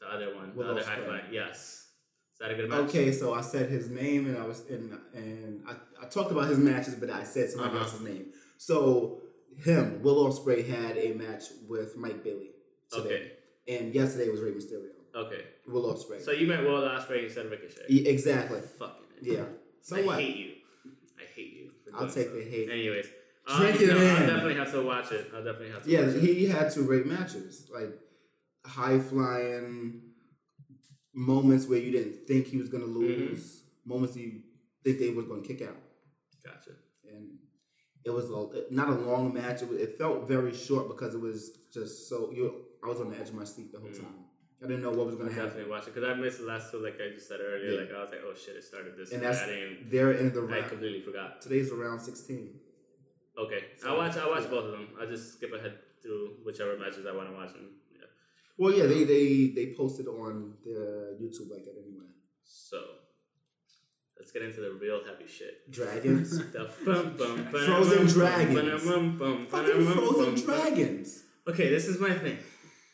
the 0.00 0.06
other 0.06 0.34
one, 0.34 0.54
Will 0.56 0.74
the 0.74 0.80
other 0.80 0.84
high. 0.84 1.22
Yes, 1.30 1.86
is 2.32 2.38
that 2.40 2.50
a 2.50 2.54
good 2.54 2.68
match? 2.70 2.78
Okay, 2.88 3.12
so 3.12 3.34
I 3.34 3.40
said 3.40 3.68
his 3.70 3.88
name, 3.90 4.26
and 4.26 4.38
I 4.38 4.46
was 4.46 4.62
and 4.70 4.98
and 5.14 5.62
I, 5.68 5.74
I 6.02 6.06
talked 6.08 6.30
about 6.32 6.48
his 6.48 6.58
matches, 6.58 6.94
but 6.94 7.10
I 7.10 7.24
said 7.24 7.50
somebody 7.50 7.74
Uh-huh. 7.76 7.84
else's 7.84 8.00
name. 8.00 8.26
So 8.56 9.22
him, 9.64 10.02
Will 10.02 10.28
Ospreay 10.32 10.66
had 10.66 10.96
a 10.96 11.14
match 11.14 11.44
with 11.68 11.96
Mike 11.96 12.22
Bailey 12.24 12.50
today, 12.90 13.32
and 13.66 13.92
yesterday 13.94 14.28
was 14.30 14.40
Rey 14.40 14.52
Mysterio. 14.52 14.92
Okay. 15.18 15.42
Will 15.66 15.92
Ospreay. 15.94 16.20
So 16.20 16.30
you 16.32 16.46
meant 16.46 16.62
Will 16.64 16.80
Ospreay 16.82 17.24
instead 17.24 17.46
of 17.46 17.50
Ricochet. 17.52 17.82
E- 17.90 18.06
exactly. 18.06 18.60
Fucking. 18.78 19.04
Yeah. 19.22 19.44
So 19.82 19.96
I 19.96 20.02
what? 20.02 20.18
hate 20.20 20.36
you. 20.36 20.50
I 21.18 21.24
hate 21.34 21.52
you. 21.52 21.70
for 21.84 21.94
I'll 21.94 22.00
doing 22.02 22.14
take 22.14 22.26
so. 22.28 22.34
the 22.36 22.42
hate. 22.44 22.68
Anyways. 22.70 23.06
Drink 23.56 23.76
um, 23.76 23.82
it 23.82 23.86
no, 23.88 23.94
I'll 24.06 24.26
definitely 24.26 24.54
have 24.56 24.72
to 24.72 24.82
watch 24.82 25.10
it. 25.12 25.30
I'll 25.34 25.42
definitely 25.42 25.70
have 25.70 25.82
to 25.84 25.90
Yeah, 25.90 26.02
watch 26.06 26.14
it. 26.16 26.22
he 26.22 26.46
had 26.46 26.70
two 26.70 26.84
great 26.84 27.06
matches, 27.06 27.66
like 27.74 27.90
high 28.66 28.98
flying 28.98 30.02
moments 31.14 31.66
where 31.66 31.78
you 31.78 31.90
didn't 31.90 32.26
think 32.26 32.46
he 32.46 32.58
was 32.58 32.68
gonna 32.68 32.84
Mm-hmm. 32.84 32.98
lose, 33.30 33.64
moments 33.86 34.16
you 34.16 34.42
think 34.84 34.98
they 34.98 35.10
were 35.10 35.22
gonna 35.22 35.42
kick 35.42 35.62
out, 35.62 35.76
Gotcha. 36.44 36.72
and 37.10 37.38
it 38.04 38.10
was 38.10 38.26
a, 38.30 38.64
not 38.70 38.88
a 38.90 38.92
long 39.10 39.32
match. 39.32 39.62
It, 39.62 39.68
was, 39.70 39.78
it 39.80 39.96
felt 39.98 40.28
very 40.28 40.54
short 40.54 40.88
because 40.88 41.14
it 41.14 41.20
was 41.20 41.50
just 41.72 42.08
so 42.08 42.30
you. 42.30 42.64
I 42.84 42.88
was 42.88 43.00
on 43.00 43.10
the 43.10 43.16
edge 43.18 43.30
of 43.30 43.34
my 43.34 43.44
seat 43.44 43.72
the 43.72 43.78
whole 43.80 43.88
Mhm. 43.88 44.00
time. 44.00 44.14
I 44.62 44.66
didn't 44.66 44.82
know 44.82 44.90
what 44.90 45.06
was 45.06 45.14
gonna 45.14 45.30
happen. 45.30 45.46
definitely 45.46 45.70
watch 45.70 45.86
it 45.86 45.94
because 45.94 46.08
I 46.08 46.14
missed 46.14 46.38
the 46.40 46.46
last 46.46 46.70
two, 46.72 46.78
like 46.82 46.96
I 47.00 47.14
just 47.14 47.28
said 47.28 47.38
earlier. 47.40 47.72
Yeah. 47.72 47.80
Like 47.80 47.92
I 47.94 48.00
was 48.00 48.10
like, 48.10 48.20
oh 48.24 48.34
shit, 48.34 48.56
it 48.56 48.64
started 48.64 48.96
this. 48.96 49.12
And 49.12 49.22
that's 49.22 49.42
I 49.42 49.46
didn't. 49.46 49.90
They're 49.90 50.12
in 50.12 50.32
the 50.32 50.42
Round. 50.42 50.64
I 50.64 50.68
completely 50.68 51.00
forgot. 51.00 51.40
Today's 51.40 51.70
around 51.72 52.00
sixteen. 52.00 52.58
Okay, 53.38 53.66
So, 53.76 53.90
I'll 53.90 53.98
watch. 53.98 54.16
I'll 54.16 54.30
watch 54.30 54.42
yeah. 54.44 54.50
both 54.50 54.64
of 54.64 54.72
them. 54.72 54.88
I'll 55.00 55.06
just 55.06 55.34
skip 55.34 55.52
ahead 55.52 55.74
through 56.02 56.38
whichever 56.44 56.76
matches 56.76 57.06
I 57.06 57.14
want 57.14 57.28
to 57.30 57.34
watch. 57.36 57.50
And 57.54 57.68
yeah. 57.92 58.06
Well, 58.58 58.72
yeah, 58.74 58.86
they 58.86 59.04
they 59.04 59.52
they 59.54 59.74
posted 59.76 60.08
on 60.08 60.54
the 60.64 61.16
YouTube 61.22 61.48
like 61.52 61.64
that 61.64 61.76
anyway. 61.78 62.10
So 62.42 62.82
let's 64.18 64.32
get 64.32 64.42
into 64.42 64.60
the 64.60 64.72
real 64.72 65.02
heavy 65.04 65.28
shit. 65.30 65.70
Dragons, 65.70 66.36
The 66.52 66.68
bum, 66.84 67.14
bum, 67.16 67.44
bum, 67.52 67.64
Frozen 67.64 68.06
dragons. 68.08 68.82
fucking 69.50 69.86
frozen 69.86 70.34
dragons. 70.34 71.22
Okay, 71.46 71.68
this 71.70 71.86
is 71.86 72.00
my 72.00 72.12
thing. 72.12 72.38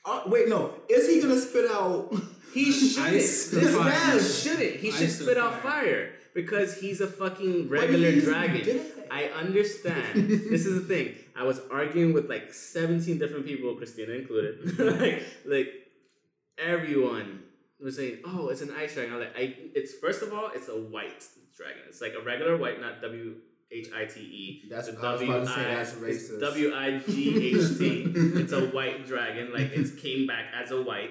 Uh, 0.05 0.23
wait, 0.27 0.49
no. 0.49 0.75
Is 0.89 1.09
he 1.09 1.21
gonna 1.21 1.39
spit 1.39 1.71
out? 1.71 2.13
He 2.55 2.71
shouldn't. 2.71 3.15
Ice 3.15 3.49
This 3.49 3.75
and 3.75 3.85
man 3.85 4.21
shouldn't. 4.23 4.77
He 4.77 4.93
should 4.93 5.09
Ice 5.09 5.19
spit 5.19 5.37
out 5.37 5.61
fire. 5.61 5.83
fire 5.83 6.11
because 6.35 6.79
he's 6.79 7.01
a 7.01 7.09
fucking 7.09 7.69
regular 7.69 8.13
dragon. 8.21 8.81
I 9.11 9.25
understand. 9.25 10.29
this 10.29 10.65
is 10.65 10.81
the 10.81 10.87
thing. 10.87 11.17
I 11.35 11.43
was 11.43 11.61
arguing 11.73 12.13
with 12.13 12.29
like 12.31 12.55
17 12.55 13.19
different 13.19 13.45
people, 13.45 13.75
Christina 13.75 14.13
included. 14.13 14.79
like, 15.01 15.23
like 15.45 15.69
everyone 16.57 17.43
was 17.81 17.97
saying, 17.97 18.19
"Oh, 18.25 18.49
it's 18.51 18.61
an 18.63 18.71
ice 18.79 18.95
dragon." 18.95 19.15
I'm 19.15 19.21
like, 19.21 19.37
I, 19.37 19.57
it's 19.75 19.95
first 19.95 20.23
of 20.23 20.33
all, 20.33 20.51
it's 20.55 20.69
a 20.69 20.79
white 20.79 21.25
dragon. 21.57 21.83
It's 21.89 22.01
like 22.01 22.15
a 22.15 22.23
regular 22.25 22.57
white, 22.57 22.81
not 22.81 23.03
W 23.03 23.35
H 23.75 23.89
I 23.95 24.05
T 24.07 24.21
E. 24.21 24.63
That's 24.71 24.89
It's 24.89 25.03
I 25.03 25.13
was 25.13 25.23
about 25.23 25.41
to 25.41 25.47
say 25.47 25.55
W-I- 25.63 25.75
that's 25.75 25.93
it's 25.95 26.01
racist. 26.31 26.41
W 26.41 26.75
I 26.75 26.99
G 26.99 27.55
H 27.55 27.79
T. 27.79 28.13
It's 28.41 28.53
a 28.53 28.67
white 28.69 29.07
dragon. 29.07 29.53
Like 29.53 29.73
it 29.73 29.97
came 30.01 30.27
back 30.27 30.47
as 30.55 30.71
a 30.71 30.81
white. 30.83 31.11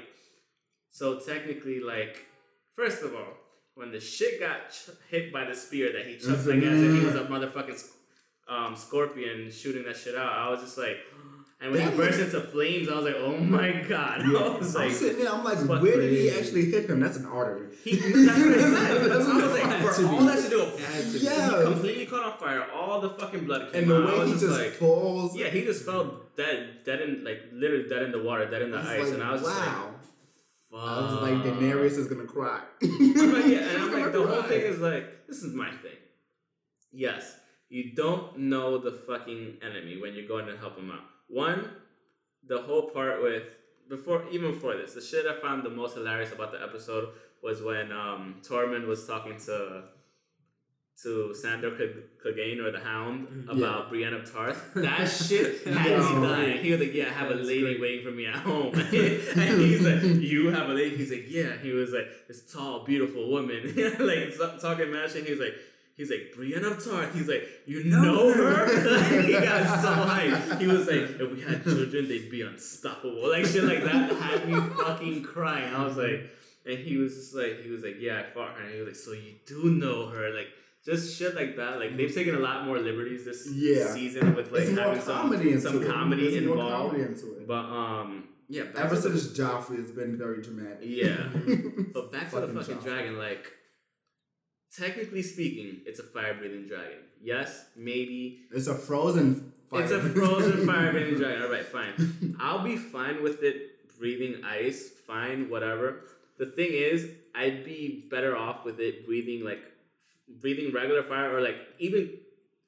So 0.92 1.20
technically, 1.20 1.80
like, 1.80 2.26
first 2.76 3.02
of 3.04 3.14
all, 3.16 3.34
when 3.76 3.92
the 3.92 4.00
shit 4.00 4.40
got 4.40 4.70
ch- 4.72 4.90
hit 5.10 5.34
by 5.34 5.46
the 5.46 5.56
spear 5.56 5.92
that 5.94 6.06
he 6.06 6.18
chucked 6.18 6.46
like 6.46 6.62
as 6.64 6.82
if 6.82 7.00
he 7.00 7.06
was 7.06 7.16
a 7.16 7.26
motherfucking 7.26 7.84
um, 8.48 8.76
scorpion 8.76 9.50
shooting 9.52 9.84
that 9.86 9.98
shit 9.98 10.16
out, 10.16 10.32
I 10.32 10.50
was 10.52 10.62
just 10.62 10.78
like, 10.78 10.98
and 11.64 11.72
when 11.72 11.80
That 11.86 11.92
he 11.92 11.98
burst 11.98 12.20
was- 12.20 12.34
into 12.34 12.46
flames, 12.48 12.90
I 12.90 12.96
was 12.96 13.06
like, 13.06 13.16
oh 13.18 13.38
my 13.38 13.72
god! 13.88 14.22
I 14.26 14.58
was 14.58 14.76
I'm 14.76 14.82
like, 14.84 14.92
sitting 14.92 15.24
there. 15.24 15.34
I'm 15.34 15.44
like, 15.44 15.58
where 15.82 15.96
did 16.02 16.12
he 16.12 16.30
actually 16.30 16.66
hit 16.70 16.90
him? 16.90 17.00
That's 17.00 17.16
an 17.18 17.26
artery. 17.26 17.68
he, 17.84 17.96
that's 17.96 18.14
what 18.14 18.28
I 18.28 18.62
said. 18.62 19.02
That's 19.12 19.26
I 19.28 19.36
was 19.38 19.54
like, 19.54 19.82
for 19.96 20.06
all 20.08 20.26
that 20.26 20.44
to 20.44 20.50
do. 20.50 21.20
Yeah. 21.20 21.58
he 21.60 21.64
completely 21.72 22.06
caught 22.06 22.24
on 22.34 22.38
fire. 22.38 22.66
All 22.76 23.00
the 23.02 23.12
fucking 23.12 23.46
blood 23.46 23.72
came 23.72 23.84
And 23.84 23.92
the 23.92 23.96
out. 24.04 24.10
I 24.10 24.14
way 24.14 24.20
was 24.20 24.28
he 24.28 24.34
just 24.34 24.46
just 24.46 24.60
like, 24.60 24.72
falls. 24.74 25.36
yeah, 25.38 25.48
he 25.48 25.64
just 25.64 25.86
fell 25.86 26.22
dead, 26.36 26.84
dead 26.86 27.00
in 27.02 27.24
like 27.24 27.40
literally 27.54 27.88
dead 27.88 28.04
in 28.04 28.12
the 28.12 28.22
water, 28.22 28.50
dead 28.50 28.62
in 28.64 28.72
the 28.72 28.78
ice, 28.80 29.06
like, 29.06 29.14
and 29.14 29.24
I 29.24 29.32
was 29.32 29.42
just 29.42 29.58
like, 29.58 29.68
wow. 29.70 29.90
I 30.76 31.02
was 31.02 31.22
like, 31.22 31.34
Daenerys 31.54 31.98
is 31.98 32.08
gonna 32.08 32.26
cry. 32.26 32.60
I'm 32.82 33.34
like, 33.34 33.46
yeah, 33.46 33.60
and 33.60 33.84
I'm 33.84 33.94
like, 34.02 34.12
the 34.12 34.26
whole 34.26 34.42
thing 34.44 34.62
is 34.62 34.80
like, 34.80 35.28
this 35.28 35.44
is 35.44 35.54
my 35.54 35.70
thing. 35.70 35.98
Yes, 36.92 37.36
you 37.76 37.84
don't 38.04 38.38
know 38.54 38.68
the 38.88 38.92
fucking 39.08 39.44
enemy 39.68 39.96
when 40.02 40.12
you're 40.16 40.28
going 40.36 40.48
to 40.52 40.56
help 40.64 40.76
him 40.82 40.90
out. 40.96 41.06
One, 41.28 41.60
the 42.52 42.60
whole 42.68 42.86
part 42.98 43.16
with 43.28 43.44
before 43.90 44.20
even 44.36 44.50
before 44.56 44.76
this, 44.82 44.94
the 44.94 45.02
shit 45.10 45.26
I 45.26 45.36
found 45.46 45.64
the 45.64 45.70
most 45.82 45.94
hilarious 45.98 46.32
about 46.38 46.52
the 46.56 46.62
episode 46.68 47.06
was 47.42 47.58
when 47.70 47.92
um 47.92 48.24
Tormund 48.48 48.86
was 48.94 49.02
talking 49.12 49.38
to 49.48 49.58
to 51.02 51.34
Sandor 51.34 51.72
Clegane 52.24 52.60
or 52.64 52.70
the 52.72 52.80
Hound 52.80 53.50
about 53.50 53.90
Brienne 53.90 54.14
of 54.14 54.32
Tarth. 54.32 54.62
That 54.76 55.06
shit 55.10 55.66
had 55.68 55.98
No. 55.98 56.22
me 56.22 56.28
dying. 56.28 56.58
He 56.64 56.72
was 56.72 56.80
like, 56.82 56.94
"Yeah, 56.94 57.08
I 57.08 57.14
have 57.22 57.32
a 57.32 57.36
lady 57.36 57.62
great. 57.62 57.82
waiting 57.82 58.06
for 58.06 58.12
me 58.12 58.26
at 58.28 58.36
home," 58.36 58.72
and 58.76 59.62
he's 59.66 59.82
like, 59.82 60.04
"You 60.04 60.52
have 60.52 60.70
a 60.70 60.74
lady?" 60.74 60.96
He's 60.96 61.12
like, 61.12 61.26
"Yeah." 61.28 61.58
He 61.66 61.72
was 61.72 61.92
like, 61.92 62.08
"This 62.28 62.40
tall, 62.54 62.86
beautiful 62.86 63.24
woman," 63.32 63.62
like 64.00 64.32
so- 64.34 64.58
talking 64.62 64.92
mashing. 64.92 65.26
He's 65.26 65.40
like. 65.40 65.56
He's 65.96 66.10
like 66.10 66.32
Brienne 66.36 66.66
of 66.66 66.84
Tarth. 66.84 67.14
He's 67.14 67.28
like, 67.28 67.48
you 67.68 67.84
know 67.84 68.32
her? 68.34 68.66
he 69.22 69.34
got 69.34 69.82
so 69.82 69.90
hyped. 69.90 70.60
He 70.60 70.66
was 70.68 70.88
like, 70.88 71.20
if 71.22 71.32
we 71.32 71.42
had 71.42 71.64
children, 71.64 72.08
they'd 72.08 72.32
be 72.32 72.42
unstoppable. 72.42 73.30
Like 73.30 73.46
shit 73.46 73.64
like 73.64 73.84
that 73.84 74.12
had 74.16 74.50
me 74.50 74.60
fucking 74.84 75.24
crying. 75.24 75.74
I 75.74 75.86
was 75.86 75.96
like, 75.98 76.30
and 76.66 76.80
he 76.80 76.98
was 76.98 77.14
just 77.16 77.36
like, 77.36 77.62
he 77.62 77.70
was 77.70 77.84
like, 77.84 77.98
yeah, 78.00 78.22
I 78.22 78.34
fought 78.34 78.56
her. 78.56 78.64
And 78.64 78.74
he 78.74 78.80
was 78.80 78.88
like, 78.88 78.96
so 78.96 79.12
you 79.12 79.36
do 79.46 79.72
know 79.72 80.08
her? 80.08 80.32
Like 80.34 80.48
just 80.84 81.18
shit 81.18 81.36
like 81.36 81.56
that. 81.58 81.78
Like 81.80 81.96
they've 81.96 82.14
taken 82.14 82.36
a 82.36 82.40
lot 82.40 82.66
more 82.66 82.80
liberties 82.80 83.26
this 83.26 83.48
Yeah. 83.52 83.94
season 83.94 84.34
with 84.36 84.52
like 84.52 84.64
It's 84.64 84.78
having 84.80 85.00
comedy 85.02 85.44
some, 85.44 85.48
into 85.48 85.62
some 85.62 85.84
it. 85.84 85.88
comedy 85.94 86.40
more 86.46 86.56
involved. 86.56 86.92
comedy 86.96 87.04
into 87.04 87.34
it. 87.38 87.48
But 87.48 87.66
um, 87.66 88.28
yeah. 88.50 88.64
Ever 88.76 88.96
the- 88.96 89.02
since 89.02 89.38
Joffrey 89.38 89.78
has 89.78 89.92
been 89.92 90.18
very 90.18 90.42
dramatic. 90.42 90.80
Yeah. 90.82 91.30
But 91.94 92.12
back 92.12 92.32
to 92.32 92.38
the 92.40 92.48
Fucking 92.48 92.56
fucking 92.56 92.76
Joffrey. 92.78 92.84
dragon, 92.84 93.18
like 93.20 93.52
technically 94.78 95.22
speaking, 95.22 95.82
it's 95.86 96.00
a 96.00 96.04
fire 96.04 96.34
breathing 96.34 96.68
dragon. 96.68 97.00
Yes, 97.22 97.66
maybe 97.76 98.42
It's 98.52 98.68
a 98.68 98.76
frozen. 98.76 99.54
Fire. 99.70 99.82
it's 99.82 99.92
a 99.92 100.02
frozen 100.02 100.66
fire 100.68 100.92
breathing 100.92 101.16
dragon. 101.16 101.44
All 101.44 101.50
right, 101.52 101.66
fine. 101.66 102.36
I'll 102.40 102.64
be 102.64 102.76
fine 102.76 103.24
with 103.24 103.44
it 103.44 103.98
breathing 103.98 104.44
ice. 104.44 104.90
Fine, 105.08 105.50
whatever. 105.50 106.02
The 106.38 106.48
thing 106.48 106.72
is, 106.72 107.10
I'd 107.36 107.64
be 107.64 108.06
better 108.10 108.36
off 108.36 108.66
with 108.66 108.80
it 108.80 109.06
breathing 109.06 109.44
like 109.46 109.62
breathing 110.42 110.74
regular 110.74 111.04
fire 111.04 111.36
or 111.36 111.42
like 111.42 111.58
even 111.80 112.10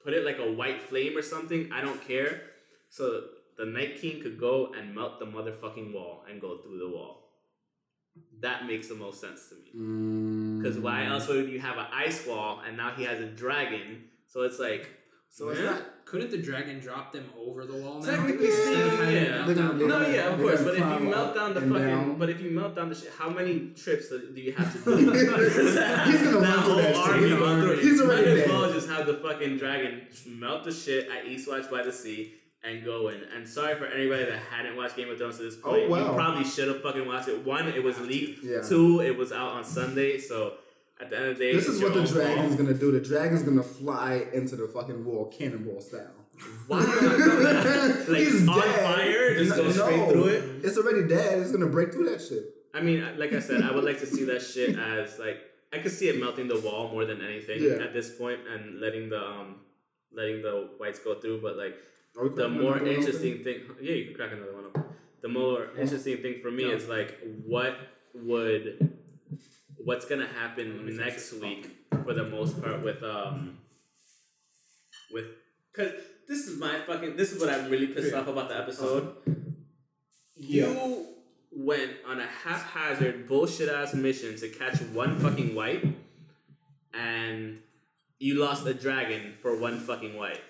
put 0.04 0.14
it 0.14 0.24
like 0.24 0.40
a 0.40 0.52
white 0.52 0.82
flame 0.82 1.18
or 1.18 1.22
something. 1.22 1.72
I 1.74 1.82
don't 1.82 2.06
care. 2.08 2.42
So 2.90 3.24
the 3.58 3.66
Night 3.66 4.00
King 4.00 4.22
could 4.22 4.40
go 4.40 4.72
and 4.78 4.94
melt 4.94 5.20
the 5.20 5.26
motherfucking 5.26 5.94
wall 5.94 6.24
and 6.30 6.40
go 6.40 6.58
through 6.58 6.78
the 6.78 6.90
wall. 6.90 7.25
That 8.42 8.66
makes 8.68 8.88
the 8.90 8.96
most 8.96 9.22
sense 9.22 9.50
to 9.50 9.56
me. 9.56 9.72
Mm. 9.76 10.62
Because 10.62 10.78
why 10.78 11.06
else 11.06 11.28
would 11.28 11.50
you 11.50 11.60
have 11.60 11.78
an 11.78 11.88
ice 11.94 12.26
wall 12.28 12.62
and 12.68 12.76
now 12.78 12.92
he 12.92 13.04
has 13.06 13.20
a 13.20 13.26
dragon? 13.28 14.04
So 14.28 14.42
it's 14.44 14.60
like, 14.60 14.90
So 15.30 15.50
it's 15.50 15.60
Yeah. 15.60 15.72
not. 15.72 15.82
Couldn't 16.06 16.32
the 16.32 16.38
dragon 16.38 16.80
drop 16.80 17.12
them 17.12 17.26
over 17.38 17.66
the 17.66 17.74
wall 17.74 18.00
now? 18.00 18.06
Technically 18.12 18.46
Instead 18.46 18.74
of 18.88 18.94
speaking, 18.94 19.26
having 19.26 19.58
yeah. 19.58 19.64
down 19.64 19.88
no, 19.88 20.08
yeah, 20.08 20.28
of 20.34 20.40
course. 20.40 20.62
But 20.64 20.76
if 20.76 20.80
you 20.80 21.00
melt 21.10 21.36
down 21.36 21.54
the 21.54 21.60
and 21.62 21.72
fucking, 21.74 21.88
down. 21.88 22.18
but 22.18 22.30
if 22.30 22.40
you 22.42 22.52
melt 22.52 22.74
down 22.76 22.88
the 22.90 22.96
shit, 22.96 23.12
how 23.18 23.30
many 23.30 23.72
trips 23.76 24.08
do 24.10 24.32
do 24.34 24.40
you 24.40 24.54
have 24.54 24.72
to 24.72 24.80
do? 24.86 25.12
He's 25.12 25.24
gonna 25.24 25.42
that 25.76 26.08
run 26.08 26.64
through 26.64 26.74
whole 26.74 26.78
that 26.78 26.96
army 26.96 27.28
He's 27.28 27.36
through. 27.36 27.46
already- 27.46 27.82
he's 27.82 28.02
already 28.02 28.30
Might 28.32 28.38
as 28.44 28.50
well 28.50 28.72
just 28.72 28.90
have 28.90 29.08
the 29.08 29.16
fucking 29.16 29.58
dragon 29.58 29.94
melt 30.28 30.64
the 30.64 30.72
shit 30.72 31.10
at 31.10 31.26
Eastwatch 31.26 31.70
by 31.70 31.84
the 31.84 31.92
Sea 31.92 32.34
and 32.68 32.84
go 32.84 33.10
in. 33.10 33.22
And 33.36 33.48
sorry 33.48 33.76
for 33.76 33.86
anybody 33.86 34.26
that 34.26 34.40
hadn't 34.52 34.76
watched 34.76 34.96
Game 34.96 35.10
of 35.10 35.18
Thrones 35.18 35.38
to 35.38 35.44
this 35.44 35.56
point. 35.56 35.84
Oh, 35.84 35.88
point. 35.88 35.90
wow. 35.90 36.08
You 36.10 36.14
probably 36.16 36.44
should 36.46 36.68
have 36.68 36.82
fucking 36.82 37.06
watched 37.06 37.28
it. 37.28 37.46
One, 37.46 37.68
it 37.68 37.84
was 37.84 38.00
leaked. 38.00 38.44
Yeah. 38.44 38.62
Two, 38.62 39.02
it 39.02 39.16
was 39.18 39.32
out 39.32 39.52
on 39.52 39.64
Sunday. 39.64 40.18
So 40.20 40.54
at 41.00 41.10
the 41.10 41.18
end 41.18 41.26
of 41.28 41.38
the 41.38 41.44
day, 41.46 41.54
This 41.54 41.68
is 41.68 41.82
what 41.82 41.94
the 41.94 42.04
dragon's 42.06 42.56
gonna 42.56 42.74
do. 42.74 42.92
The 42.92 43.00
dragon's 43.02 43.44
gonna 43.44 43.64
fly 43.64 44.26
into 44.34 44.56
the 44.56 44.68
fucking 44.68 45.04
wall, 45.06 45.26
cannonball 45.26 45.82
style. 45.82 46.12
Why 46.68 46.80
would 46.80 46.90
I 46.90 47.18
do 47.18 47.44
that? 47.44 48.10
Like 48.10 48.18
He's 48.20 48.48
on 48.48 48.60
dead. 48.60 48.80
fire, 48.84 49.36
just 49.36 49.56
go 49.56 49.64
No, 49.64 49.72
straight 49.72 50.10
through 50.10 50.26
it. 50.28 50.44
It's 50.66 50.78
already 50.78 51.08
dead. 51.08 51.40
It's 51.40 51.52
gonna 51.52 51.68
break 51.68 51.94
through 51.94 52.10
that 52.10 52.22
shit. 52.22 52.44
I 52.74 52.82
mean, 52.82 53.06
like 53.18 53.32
I 53.32 53.40
said, 53.40 53.62
I 53.62 53.72
would 53.72 53.86
like 53.86 54.00
to 54.00 54.06
see 54.06 54.26
that 54.26 54.42
shit 54.42 54.78
as 54.78 55.18
like 55.20 55.38
I 55.72 55.78
could 55.80 55.92
see 55.92 56.10
it 56.10 56.20
melting 56.20 56.48
the 56.48 56.60
wall 56.60 56.90
more 56.92 57.06
than 57.06 57.22
anything 57.22 57.62
Yeah. 57.64 57.84
at 57.84 57.94
this 57.94 58.10
point 58.18 58.40
and 58.52 58.80
letting 58.82 59.10
the 59.10 59.22
um 59.22 59.62
letting 60.14 60.42
the 60.42 60.72
whites 60.78 61.00
go 61.00 61.16
through. 61.16 61.42
But 61.42 61.56
like 61.58 61.76
the 62.16 62.48
more 62.50 62.76
another 62.78 62.86
one 62.86 62.88
interesting 62.88 63.44
thing, 63.44 63.62
yeah, 63.82 63.94
you 63.94 64.06
can 64.06 64.16
crack 64.16 64.32
another 64.32 64.54
one 64.54 64.66
open. 64.66 64.84
The 65.22 65.28
more 65.30 65.68
interesting 65.78 66.18
thing 66.18 66.42
for 66.42 66.52
me 66.52 66.64
Yeah. 66.68 66.76
is 66.76 66.88
like 66.88 67.20
what 67.46 67.76
would 68.14 68.98
what's 69.84 70.06
gonna 70.06 70.28
happen 70.28 70.96
next 70.96 71.34
week 71.34 71.70
for 72.04 72.14
the 72.14 72.24
most 72.24 72.62
part 72.62 72.82
with 72.84 73.04
um 73.04 73.58
with 75.12 75.26
because 75.72 75.92
this 76.28 76.48
is 76.48 76.58
my 76.60 76.80
fucking 76.88 77.16
this 77.16 77.32
is 77.32 77.40
what 77.42 77.50
I'm 77.50 77.70
really 77.70 77.88
pissed 77.88 78.12
Yeah. 78.12 78.20
off 78.22 78.28
about 78.28 78.50
the 78.50 78.58
episode. 78.58 79.16
Yeah. 80.36 80.72
You 80.72 81.08
went 81.52 81.92
on 82.08 82.20
a 82.20 82.28
haphazard 82.28 83.28
bullshit 83.28 83.70
ass 83.70 83.94
mission 83.94 84.36
to 84.38 84.50
catch 84.50 84.82
one 84.82 85.18
fucking 85.20 85.56
white, 85.56 85.86
and 86.94 87.60
you 88.20 88.36
lost 88.36 88.66
a 88.68 88.74
dragon 88.74 89.34
for 89.42 89.56
one 89.58 89.80
fucking 89.80 90.16
white. 90.18 90.42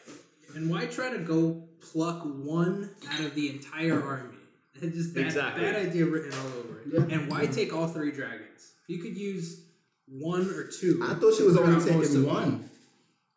And 0.55 0.69
why 0.69 0.85
try 0.85 1.11
to 1.11 1.19
go 1.19 1.67
pluck 1.91 2.21
one 2.23 2.89
out 3.11 3.19
of 3.21 3.35
the 3.35 3.49
entire 3.49 4.01
army? 4.01 4.29
It's 4.81 4.93
just 4.93 5.15
bad, 5.15 5.25
Exactly. 5.27 5.63
bad 5.63 5.75
idea 5.87 6.05
written 6.05 6.33
all 6.33 6.47
over 6.59 6.81
it. 6.81 6.87
Yeah. 6.91 7.15
And 7.17 7.31
why 7.31 7.45
take 7.45 7.73
all 7.73 7.87
three 7.87 8.11
dragons? 8.11 8.73
You 8.87 9.01
could 9.01 9.15
use 9.15 9.61
one 10.05 10.49
or 10.49 10.65
two. 10.67 10.99
I 11.01 11.13
thought 11.13 11.33
she 11.35 11.43
was 11.43 11.55
only 11.55 11.79
taking 11.81 12.03
of 12.17 12.25
one. 12.25 12.69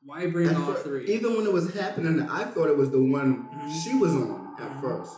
Why 0.04 0.26
bring 0.26 0.48
At 0.48 0.56
all 0.56 0.72
fir- 0.74 0.82
three? 0.82 1.06
Even 1.14 1.36
when 1.36 1.46
it 1.46 1.52
was 1.52 1.72
happening, 1.74 2.22
I 2.22 2.42
thought 2.44 2.68
it 2.70 2.76
was 2.76 2.90
the 2.90 3.00
one 3.00 3.46
Mhm. 3.54 3.82
she 3.84 3.94
was 3.96 4.12
on 4.14 4.56
at 4.58 4.80
first. 4.80 5.14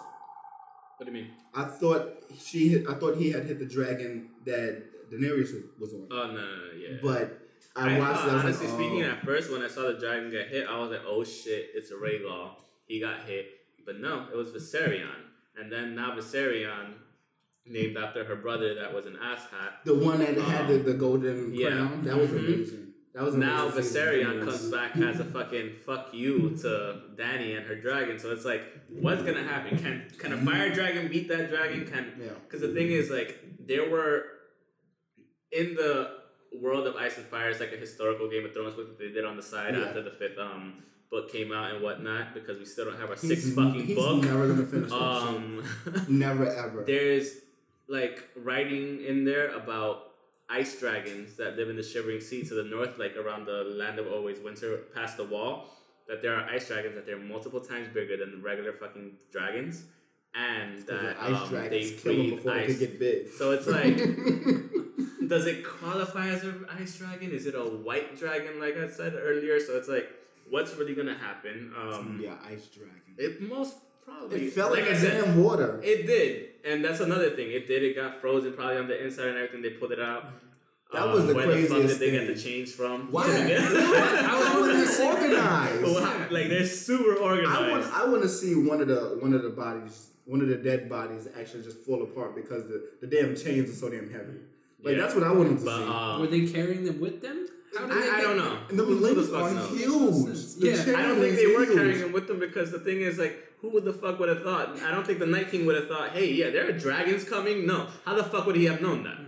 What 0.98 1.06
do 1.06 1.12
you 1.12 1.12
mean? 1.12 1.30
I 1.54 1.64
thought 1.64 2.22
she, 2.38 2.68
hit, 2.68 2.86
I 2.86 2.94
thought 2.94 3.16
he 3.16 3.30
had 3.30 3.46
hit 3.46 3.58
the 3.58 3.64
dragon 3.64 4.28
that 4.44 5.10
Daenerys 5.10 5.54
was 5.78 5.94
on. 5.94 6.06
Oh 6.10 6.26
no, 6.26 6.32
no, 6.32 6.40
no 6.42 6.72
yeah. 6.78 6.98
But 7.02 7.39
I, 7.76 7.96
I 7.96 7.98
watched 7.98 8.20
thought, 8.20 8.28
it. 8.28 8.30
I 8.30 8.34
was 8.34 8.44
honestly 8.44 8.66
like, 8.66 8.76
speaking, 8.76 9.02
oh. 9.04 9.10
at 9.10 9.24
first 9.24 9.50
when 9.52 9.62
I 9.62 9.68
saw 9.68 9.82
the 9.82 9.98
dragon 9.98 10.30
get 10.30 10.48
hit, 10.48 10.66
I 10.68 10.78
was 10.78 10.90
like, 10.90 11.02
"Oh 11.06 11.24
shit, 11.24 11.70
it's 11.74 11.90
a 11.90 11.94
Rhaegal. 11.94 12.50
He 12.86 13.00
got 13.00 13.22
hit." 13.24 13.46
But 13.86 14.00
no, 14.00 14.26
it 14.32 14.36
was 14.36 14.48
Viserion, 14.50 15.08
and 15.58 15.72
then 15.72 15.94
now 15.94 16.14
Viserion, 16.16 16.94
named 17.66 17.96
after 17.96 18.24
her 18.24 18.36
brother 18.36 18.74
that 18.74 18.92
was 18.92 19.06
an 19.06 19.16
asshat. 19.22 19.84
the 19.84 19.94
one 19.94 20.18
that 20.18 20.36
had 20.36 20.68
the, 20.68 20.78
the 20.78 20.94
golden 20.94 21.54
Yeah. 21.54 21.68
crown. 21.68 22.04
That 22.04 22.16
was 22.16 22.30
Mhm. 22.30 22.38
amazing. 22.38 22.86
That 23.14 23.24
was 23.24 23.34
Now. 23.34 23.68
Viserion 23.70 24.44
comes 24.44 24.70
back 24.70 24.96
as 24.96 25.18
a 25.18 25.24
fucking 25.24 25.76
fuck 25.84 26.14
you 26.14 26.50
to 26.62 27.00
Danny 27.16 27.54
and 27.54 27.66
her 27.66 27.74
dragon. 27.74 28.18
So 28.20 28.30
it's 28.30 28.44
like, 28.44 28.62
what's 28.88 29.22
gonna 29.22 29.42
happen? 29.42 29.78
Can 29.78 30.04
can 30.16 30.32
a 30.32 30.36
fire 30.36 30.72
dragon 30.72 31.08
beat 31.08 31.28
that 31.28 31.50
dragon? 31.50 31.86
Can 31.86 32.12
Yeah. 32.20 32.28
Because 32.44 32.60
the 32.60 32.72
thing 32.72 32.92
is, 32.92 33.10
like, 33.10 33.38
there 33.66 33.90
were 33.90 34.24
in 35.50 35.74
the 35.74 36.19
world 36.52 36.86
of 36.86 36.96
Ice 36.96 37.16
and 37.16 37.26
Fire, 37.26 37.48
is 37.50 37.60
like 37.60 37.72
a 37.72 37.76
historical 37.76 38.28
Game 38.28 38.44
of 38.44 38.52
Thrones 38.52 38.74
book 38.74 38.88
that 38.88 38.98
they 38.98 39.10
did 39.12 39.24
on 39.24 39.36
the 39.36 39.42
side 39.42 39.74
Yeah. 39.76 39.84
after 39.86 40.02
the 40.02 40.10
fifth 40.10 40.38
um 40.38 40.82
book 41.10 41.30
came 41.32 41.52
out 41.52 41.72
and 41.72 41.82
whatnot. 41.82 42.34
Because 42.34 42.58
we 42.58 42.64
still 42.64 42.84
don't 42.86 42.98
have 43.00 43.10
our 43.10 43.16
He's- 43.16 43.28
sixth 43.28 43.54
fucking 43.54 43.84
he's 43.86 43.96
book. 43.96 44.22
never 44.24 44.48
gonna 44.48 44.66
finish 44.66 44.92
Um. 44.92 45.62
Never 46.08 46.46
ever. 46.46 46.84
there's 46.84 47.36
like 47.88 48.28
writing 48.36 49.02
in 49.04 49.24
there 49.24 49.48
about 49.54 50.12
ice 50.48 50.78
dragons 50.78 51.36
that 51.36 51.56
live 51.56 51.68
in 51.68 51.76
the 51.76 51.82
Shivering 51.82 52.20
Sea 52.20 52.42
to 52.44 52.54
the 52.54 52.64
north, 52.64 52.98
like 52.98 53.16
around 53.16 53.46
the 53.46 53.64
land 53.64 53.98
of 53.98 54.06
always 54.06 54.38
winter, 54.40 54.76
past 54.94 55.16
the 55.16 55.24
wall. 55.24 55.68
That 56.08 56.22
there 56.22 56.34
are 56.34 56.44
ice 56.48 56.66
dragons 56.66 56.96
that 56.96 57.06
they're 57.06 57.18
multiple 57.20 57.60
times 57.60 57.86
bigger 57.94 58.16
than 58.16 58.42
regular 58.42 58.72
fucking 58.72 59.12
dragons, 59.30 59.84
and 60.34 60.80
that 60.88 61.16
ice 61.20 61.36
um, 61.42 61.48
dragons 61.48 62.02
they 62.02 62.12
breathe 62.14 62.46
ice. 62.48 62.66
could 62.66 62.78
get 62.80 62.98
big. 62.98 63.28
So 63.38 63.52
it's 63.52 63.68
like, 63.68 63.96
does 65.26 65.46
it 65.46 65.64
qualify 65.64 66.28
as 66.28 66.42
an 66.44 66.66
ice 66.78 66.96
dragon? 66.98 67.30
Is 67.32 67.46
it 67.46 67.54
a 67.54 67.60
white 67.62 68.18
dragon, 68.18 68.60
like 68.60 68.76
I 68.76 68.88
said 68.88 69.14
earlier? 69.14 69.60
So 69.60 69.76
it's 69.76 69.88
like, 69.88 70.08
what's 70.48 70.74
really 70.76 70.94
gonna 70.94 71.16
happen? 71.18 71.72
Um, 71.80 72.18
be 72.18 72.26
an 72.26 72.38
ice 72.46 72.66
dragon. 72.66 73.14
it 73.18 73.40
most 73.42 73.76
probably. 74.04 74.46
It 74.46 74.52
felt 74.52 74.72
like, 74.72 74.84
said, 74.86 75.24
damn 75.24 75.42
water. 75.42 75.80
it 75.82 76.06
did, 76.06 76.48
and 76.64 76.84
that's 76.84 77.00
another 77.00 77.30
thing. 77.30 77.50
It 77.52 77.66
did. 77.66 77.82
It 77.82 77.94
got 77.96 78.20
frozen 78.20 78.52
probably 78.52 78.76
on 78.78 78.88
the 78.88 79.04
inside 79.04 79.28
and 79.28 79.36
everything. 79.36 79.62
They 79.62 79.70
pulled 79.70 79.92
it 79.92 80.00
out. 80.00 80.26
That 80.92 81.06
was 81.08 81.26
the 81.26 81.34
where 81.34 81.46
the 81.46 81.62
fuck 81.62 81.68
craziest 81.78 82.00
did 82.00 82.08
they 82.08 82.10
get 82.10 82.26
thing. 82.26 82.34
the 82.34 82.40
chains 82.42 82.72
from? 82.72 83.12
Why? 83.12 83.26
Yeah. 83.48 83.58
I 84.28 84.38
was 84.40 84.54
wondering 84.54 84.80
the 84.80 84.86
same 84.86 85.14
thing. 85.16 85.24
organized. 85.34 86.30
Like 86.30 86.48
they're 86.48 86.64
super 86.66 87.14
organized. 87.16 87.58
I 87.60 87.70
want 87.70 87.84
I 87.94 88.08
want 88.08 88.22
to 88.22 88.28
see 88.28 88.54
one 88.54 88.80
of 88.80 88.88
the 88.88 89.18
one 89.20 89.32
of 89.34 89.42
the 89.42 89.50
bodies, 89.50 90.10
one 90.24 90.40
of 90.40 90.48
the 90.48 90.56
dead 90.56 90.88
bodies 90.88 91.28
actually 91.38 91.62
just 91.64 91.78
fall 91.78 92.02
apart 92.02 92.34
because 92.36 92.66
the, 92.68 92.88
the 93.00 93.06
damn 93.06 93.34
chains 93.36 93.68
are 93.70 93.74
so 93.74 93.88
damn 93.88 94.10
heavy. 94.10 94.38
Like 94.82 94.96
Yeah. 94.96 95.02
that's 95.02 95.14
what 95.14 95.24
I 95.24 95.32
wanted 95.32 95.58
to 95.58 95.64
but 95.64 95.78
see. 95.78 95.84
um, 95.84 96.20
Were 96.20 96.26
they 96.26 96.46
carrying 96.46 96.84
them 96.84 97.00
with 97.00 97.20
them? 97.22 97.46
How 97.76 97.86
did 97.86 98.02
they 98.02 98.10
I, 98.10 98.14
I 98.18 98.20
don't 98.22 98.36
know. 98.36 98.58
and 98.68 98.78
the 98.78 98.82
Who- 98.84 98.96
who 98.96 99.00
the 99.00 99.14
links 99.14 99.30
fuck 99.30 99.42
are 99.42 99.54
knows? 99.54 99.70
huge. 99.78 100.60
The 100.60 100.66
Yeah, 100.92 100.98
I 100.98 101.02
don't 101.02 101.20
think 101.20 101.20
links 101.20 101.36
they 101.42 101.46
were 101.56 101.66
carrying 101.66 101.98
him 102.00 102.12
with 102.12 102.26
them 102.26 102.40
because 102.40 102.70
the 102.72 102.80
thing 102.80 103.00
is 103.00 103.18
like, 103.18 103.36
who 103.60 103.68
would 103.70 103.84
the 103.84 103.92
fuck 103.92 104.18
would 104.18 104.28
have 104.28 104.42
thought? 104.42 104.80
I 104.82 104.90
don't 104.90 105.06
think 105.06 105.18
the 105.18 105.26
Night 105.26 105.50
King 105.50 105.66
would 105.66 105.76
have 105.76 105.86
thought, 105.88 106.10
hey, 106.10 106.32
yeah, 106.32 106.50
there 106.50 106.66
are 106.68 106.72
dragons 106.72 107.24
coming. 107.24 107.66
No, 107.66 107.86
how 108.04 108.14
the 108.14 108.24
fuck 108.24 108.46
would 108.46 108.56
he 108.56 108.64
have 108.64 108.80
known 108.80 109.04
that? 109.04 109.18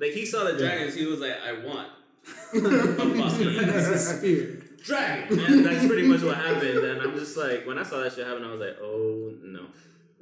Like 0.00 0.12
he 0.12 0.24
saw 0.24 0.44
the 0.44 0.56
dragons, 0.56 0.94
he 0.94 1.04
was 1.06 1.20
like, 1.20 1.36
I 1.44 1.52
want 1.66 1.88
a 2.54 3.92
a 3.94 3.98
spear. 3.98 4.62
dragon. 4.84 5.38
And 5.38 5.64
that's 5.66 5.86
pretty 5.86 6.06
much 6.06 6.22
what 6.22 6.36
happened. 6.36 6.78
And 6.78 7.02
I'm 7.02 7.14
just 7.14 7.36
like, 7.36 7.66
when 7.66 7.78
I 7.78 7.82
saw 7.82 7.98
that 8.00 8.12
shit 8.12 8.26
happen, 8.26 8.44
I 8.44 8.50
was 8.50 8.60
like, 8.60 8.76
oh 8.82 9.32
no. 9.42 9.66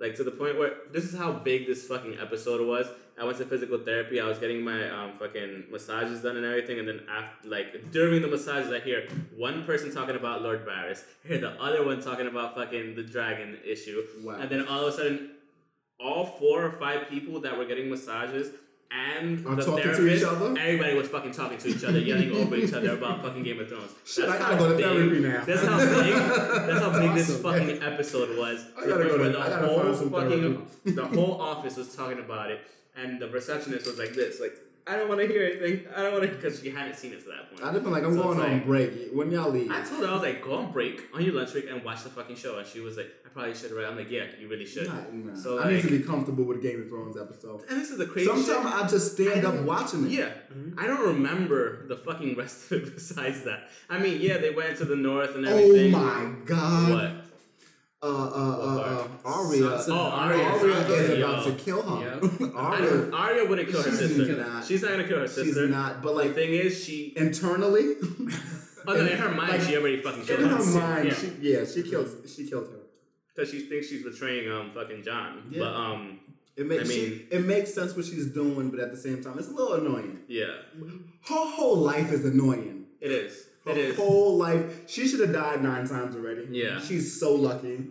Like 0.00 0.14
to 0.16 0.24
the 0.24 0.30
point 0.30 0.58
where 0.58 0.72
this 0.92 1.04
is 1.04 1.16
how 1.18 1.30
big 1.32 1.66
this 1.66 1.86
fucking 1.86 2.16
episode 2.18 2.66
was. 2.66 2.86
I 3.20 3.24
went 3.24 3.36
to 3.36 3.44
physical 3.44 3.76
therapy. 3.78 4.18
I 4.18 4.26
was 4.26 4.38
getting 4.38 4.64
my 4.64 4.88
um, 4.88 5.12
fucking 5.12 5.64
massages 5.70 6.22
done 6.22 6.38
and 6.38 6.46
everything, 6.46 6.78
and 6.78 6.88
then 6.88 7.00
after, 7.10 7.48
like 7.48 7.90
during 7.92 8.22
the 8.22 8.28
massages, 8.28 8.72
I 8.72 8.80
hear 8.80 9.06
one 9.36 9.64
person 9.64 9.92
talking 9.94 10.16
about 10.16 10.40
Lord 10.40 10.66
Varys, 10.66 11.02
I 11.24 11.28
hear 11.28 11.38
the 11.38 11.50
other 11.60 11.84
one 11.84 12.00
talking 12.00 12.26
about 12.28 12.54
fucking 12.54 12.94
the 12.94 13.02
dragon 13.02 13.58
issue, 13.62 14.02
Wow. 14.22 14.36
and 14.40 14.48
then 14.48 14.66
all 14.66 14.86
of 14.86 14.94
a 14.94 14.96
sudden, 14.96 15.32
all 16.02 16.24
four 16.24 16.64
or 16.64 16.72
five 16.72 17.08
people 17.10 17.40
that 17.42 17.58
were 17.58 17.66
getting 17.66 17.90
massages 17.90 18.54
and 18.90 19.46
Are 19.46 19.54
the 19.54 19.62
talking 19.64 19.84
to 19.84 19.94
therapist, 19.94 20.22
each 20.22 20.28
other? 20.28 20.46
everybody 20.58 20.94
was 20.94 21.08
fucking 21.08 21.32
talking 21.32 21.58
to 21.58 21.68
each 21.68 21.84
other, 21.84 21.98
yelling 22.00 22.32
over 22.32 22.56
each 22.56 22.72
other 22.72 22.90
about 22.94 23.22
fucking 23.22 23.42
Game 23.42 23.60
of 23.60 23.68
Thrones. 23.68 23.92
Shit, 24.04 24.26
That's 24.26 24.42
I 24.42 24.46
gotta 24.50 24.56
go 24.58 24.68
to 24.70 24.76
big- 24.76 24.84
therapy 24.84 25.20
now. 25.20 25.44
That's 25.44 25.62
how 25.64 25.78
big. 25.78 26.14
That's 26.66 26.80
how 26.80 26.98
big 27.00 27.14
this 27.14 27.30
Awesome. 27.30 27.42
fucking 27.42 27.82
episode 27.82 28.38
was. 28.38 28.66
I 28.76 28.86
gotta 28.86 29.04
go 29.04 29.16
Where 29.18 29.26
to- 29.26 29.30
the 29.32 29.38
I 29.40 29.48
gotta 29.48 29.66
whole 29.66 29.80
find 29.80 29.96
some 29.96 30.10
fucking 30.10 30.66
the 30.94 31.04
whole 31.06 31.40
office 31.40 31.76
was 31.76 31.94
talking 31.94 32.18
about 32.18 32.50
it, 32.50 32.60
and 32.96 33.20
the 33.20 33.28
receptionist 33.28 33.86
was 33.86 33.98
like 33.98 34.12
this, 34.14 34.40
like 34.40 34.56
I 34.90 34.96
don't 34.96 35.08
want 35.08 35.20
to 35.20 35.26
hear 35.28 35.44
anything. 35.44 35.86
I 35.94 36.02
don't 36.02 36.12
want 36.12 36.24
to 36.24 36.30
because 36.30 36.60
she 36.60 36.70
hadn't 36.70 36.96
seen 36.96 37.12
it 37.12 37.20
to 37.20 37.26
that 37.28 37.50
point. 37.50 37.62
I'd 37.62 37.74
have 37.74 37.82
been 37.84 37.92
like, 37.92 38.02
I'm 38.04 38.14
So 38.16 38.22
going 38.24 38.40
on 38.40 38.52
like- 38.54 38.66
break. 38.66 38.90
When 39.12 39.30
y'all 39.30 39.50
leave? 39.50 39.70
I 39.70 39.82
told 39.82 40.02
her 40.02 40.08
I 40.08 40.12
was 40.14 40.22
like, 40.22 40.42
go 40.42 40.54
on 40.54 40.72
break 40.72 41.02
on 41.14 41.22
your 41.22 41.34
lunch 41.34 41.52
break 41.52 41.70
and 41.70 41.84
watch 41.84 42.02
the 42.02 42.10
fucking 42.10 42.36
show, 42.36 42.58
and 42.58 42.66
she 42.66 42.80
was 42.80 42.96
like, 42.96 43.10
I 43.24 43.28
probably 43.28 43.54
should. 43.54 43.70
Right? 43.72 43.86
I'm 43.86 43.96
like, 43.96 44.10
yeah, 44.10 44.24
you 44.40 44.48
really 44.48 44.66
should. 44.66 44.88
Nah, 44.88 44.94
nah. 45.12 45.34
So, 45.34 45.60
I 45.62 45.72
need 45.72 45.82
to 45.82 45.90
be 45.90 46.00
comfortable 46.02 46.44
with 46.44 46.60
Game 46.62 46.82
of 46.82 46.88
Thrones 46.88 47.16
episode. 47.16 47.62
And 47.70 47.80
this 47.80 47.90
is 47.90 47.98
the 47.98 48.06
crazy. 48.06 48.28
Thing. 48.30 48.42
Sometimes. 48.42 48.74
I 48.84 48.88
just 48.88 49.12
stand 49.14 49.46
I 49.46 49.50
up 49.50 49.64
watching 49.64 50.06
it. 50.06 50.10
Yeah, 50.10 50.30
I 50.76 50.86
don't 50.88 51.06
remember 51.06 51.86
the 51.86 51.96
fucking 51.96 52.34
rest 52.36 52.72
of 52.72 52.82
it 52.82 52.94
besides 52.94 53.42
that. 53.42 53.68
I 53.88 53.98
mean, 53.98 54.20
yeah, 54.20 54.38
they 54.38 54.50
went 54.50 54.76
to 54.78 54.84
the 54.84 54.96
north 54.96 55.34
and 55.36 55.46
everything. 55.46 55.94
Oh 55.94 55.98
everything. 56.08 56.38
my 56.40 56.44
god. 56.46 56.90
What? 56.90 57.24
Uh, 58.02 58.06
uh, 58.06 58.10
uh, 58.10 59.06
uh, 59.24 59.28
Arya. 59.28 59.60
Sansa. 59.62 59.88
Oh, 59.90 59.94
Arya. 59.94 60.42
Arya 60.44 60.74
is 60.94 61.18
yo. 61.18 61.28
about 61.32 61.44
to 61.44 61.52
kill 61.52 61.82
her. 61.82 62.18
Yep. 62.40 62.54
Arya, 62.56 63.10
Arya 63.12 63.44
wouldn't 63.48 63.68
kill 63.68 63.82
her 63.82 63.90
She's 63.90 63.98
sister. 63.98 64.36
not. 64.36 64.64
She's 64.64 64.82
not 64.82 64.90
gonna 64.92 65.04
kill 65.06 65.18
her 65.18 65.26
she's 65.28 65.34
sister. 65.54 65.68
not. 65.68 66.02
But 66.02 66.14
The 66.16 66.32
thing 66.32 66.50
is, 66.52 66.82
she. 66.82 67.12
internally, 67.14 67.96
Oh 68.86 68.94
no, 68.94 69.00
in 69.06 69.18
her 69.18 69.28
mind, 69.28 69.50
Like, 69.52 69.60
she 69.60 69.76
already 69.76 70.00
fucking 70.00 70.20
in 70.20 70.26
killed 70.26 70.40
her 70.40 70.56
her. 70.56 70.64
mind, 70.80 71.08
yeah. 71.08 71.14
she 71.14 71.26
yeah, 71.42 71.64
she 71.66 71.82
kills. 71.82 72.34
She 72.34 72.48
killed 72.48 72.68
her. 72.68 72.78
Because 73.34 73.50
she 73.50 73.60
thinks 73.68 73.88
she's 73.88 74.02
betraying 74.02 74.50
um 74.50 74.70
fucking 74.74 75.02
Jon. 75.02 75.44
Yeah. 75.50 75.60
But 75.64 75.74
um 75.74 76.20
It 76.56 76.66
makes 76.66 76.88
I 76.88 76.92
she, 76.94 77.26
it 77.30 77.44
makes 77.44 77.74
sense 77.74 77.94
what 77.94 78.06
she's 78.06 78.28
doing, 78.28 78.70
but 78.70 78.80
at 78.80 78.90
the 78.90 78.96
same 78.96 79.22
time, 79.22 79.38
it's 79.38 79.48
a 79.48 79.52
little 79.52 79.74
annoying. 79.74 80.20
yeah, 80.26 80.46
Her 81.28 81.44
whole 81.56 81.76
life 81.76 82.10
is 82.12 82.24
annoying. 82.24 82.86
it 83.02 83.12
is. 83.12 83.46
Her 83.74 83.78
It 83.80 83.90
is. 83.90 83.96
whole 83.96 84.36
life. 84.36 84.88
She 84.88 85.06
should 85.08 85.20
have 85.20 85.32
died 85.32 85.62
nine 85.62 85.86
times 85.86 86.14
already. 86.16 86.46
Yeah. 86.50 86.80
She's 86.80 87.18
so 87.20 87.34
lucky. 87.34 87.86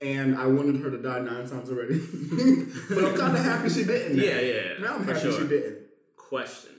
And 0.00 0.36
I 0.36 0.46
wanted 0.46 0.76
her 0.82 0.90
to 0.90 0.98
die 1.02 1.20
nine 1.20 1.48
times 1.48 1.70
already. 1.70 1.98
but 2.88 3.04
I'm 3.04 3.16
kind 3.16 3.36
of 3.36 3.42
happy 3.44 3.68
she 3.68 3.84
didn't. 3.84 4.16
now. 4.16 4.22
Yeah, 4.22 4.40
yeah, 4.40 4.54
yeah, 4.54 4.78
Now 4.80 4.94
I'm 4.94 5.04
for 5.04 5.12
happy 5.14 5.30
sure. 5.30 5.40
she 5.40 5.48
didn't. 5.48 5.78
Question: 6.16 6.70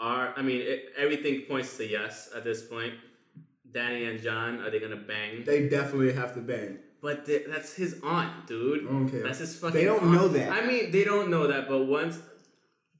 Are 0.00 0.34
I 0.36 0.42
mean 0.42 0.60
it, 0.60 0.86
everything 0.98 1.42
points 1.48 1.76
to 1.78 1.86
yes 1.86 2.28
at 2.36 2.44
this 2.44 2.62
point. 2.62 2.94
Danny 3.72 4.04
and 4.04 4.20
Jon 4.22 4.60
are 4.60 4.70
they 4.70 4.80
gonna 4.80 4.96
bang? 4.96 5.44
They 5.44 5.68
definitely 5.68 6.12
have 6.14 6.34
to 6.34 6.40
bang. 6.40 6.78
But 7.00 7.26
th- 7.26 7.44
that's 7.48 7.74
his 7.74 8.00
aunt, 8.02 8.46
dude. 8.46 8.86
Okay. 8.86 9.22
That's 9.22 9.38
his 9.38 9.56
fucking. 9.58 9.74
They 9.78 9.84
don't 9.84 10.02
aunt. 10.02 10.12
know 10.12 10.28
that. 10.28 10.50
I 10.52 10.66
mean, 10.66 10.90
they 10.90 11.04
don't 11.04 11.30
know 11.30 11.46
that. 11.46 11.68
But 11.68 11.84
once, 11.86 12.18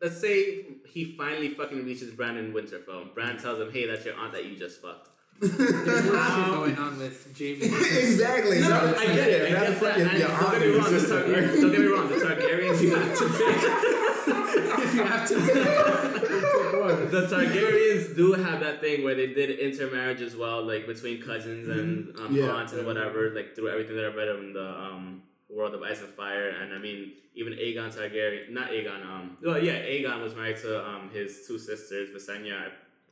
let's 0.01 0.21
say 0.21 0.65
he 0.87 1.05
finally 1.17 1.51
fucking 1.51 1.85
reaches 1.85 2.11
Brandon 2.13 2.53
Winterfell. 2.53 3.15
Brand 3.15 3.39
tells 3.41 3.61
him, 3.61 3.71
"Hey, 3.73 3.87
that's 3.87 4.05
your 4.05 4.15
aunt 4.17 4.33
that 4.33 4.45
you 4.45 4.57
just 4.57 4.81
fucked." 4.83 5.09
There's 5.39 5.59
more 5.59 6.25
shit 6.25 6.47
going 6.47 6.79
on 6.79 6.99
with 6.99 7.39
Jaime. 7.39 7.61
exactly. 7.63 8.61
No, 8.61 8.69
so 8.69 8.91
no, 8.93 8.97
I 8.99 9.05
get 9.07 9.29
it. 9.29 9.47
I 9.55 9.67
get 9.67 9.81
that. 9.81 9.99
And 9.99 10.19
don't 10.21 10.51
get 10.53 10.61
me 10.63 10.69
wrong. 10.77 10.93
The 10.93 11.01
sister. 11.01 11.23
Tar- 11.23 11.61
don't 11.61 11.71
get 11.73 11.81
me 11.81 11.87
wrong. 11.87 12.09
The 12.09 12.15
Targaryens. 12.17 12.81
you 12.83 12.95
have 12.97 13.19
to 13.19 13.29
pick. 13.29 14.79
if 14.79 14.95
you 14.95 15.03
have 15.05 15.29
to 15.29 15.35
pick, 15.35 15.53
pick 15.53 17.11
the 17.11 17.27
Targaryens 17.31 18.17
do 18.17 18.33
have 18.33 18.61
that 18.61 18.81
thing 18.81 19.05
where 19.05 19.15
they 19.15 19.27
did 19.27 19.59
intermarriage 19.59 20.23
as 20.23 20.35
well, 20.37 20.63
like 20.65 20.87
between 20.87 21.21
cousins 21.21 21.69
and 21.69 22.17
um, 22.19 22.35
Yeah. 22.35 22.47
aunts 22.53 22.73
and 22.73 22.87
whatever, 22.87 23.31
like 23.35 23.55
through 23.55 23.69
everything 23.69 23.97
that 23.97 24.07
I 24.07 24.15
read 24.15 24.29
in 24.29 24.53
the 24.55 24.67
um, 24.67 25.23
World 25.49 25.75
of 25.75 25.83
Ice 25.83 26.01
and 26.01 26.13
Fire. 26.15 26.49
And 26.51 26.73
I 26.75 26.79
mean, 26.79 27.13
even 27.35 27.53
Aegon 27.55 27.95
Targaryen, 27.95 28.51
not 28.51 28.71
Aegon, 28.71 29.05
um, 29.07 29.37
well, 29.43 29.63
yeah, 29.63 29.75
Aegon 29.79 30.23
was 30.23 30.35
married 30.35 30.57
to 30.59 30.85
um, 30.87 31.11
his 31.13 31.45
two 31.47 31.59
sisters, 31.59 32.11
Visenya. 32.11 32.71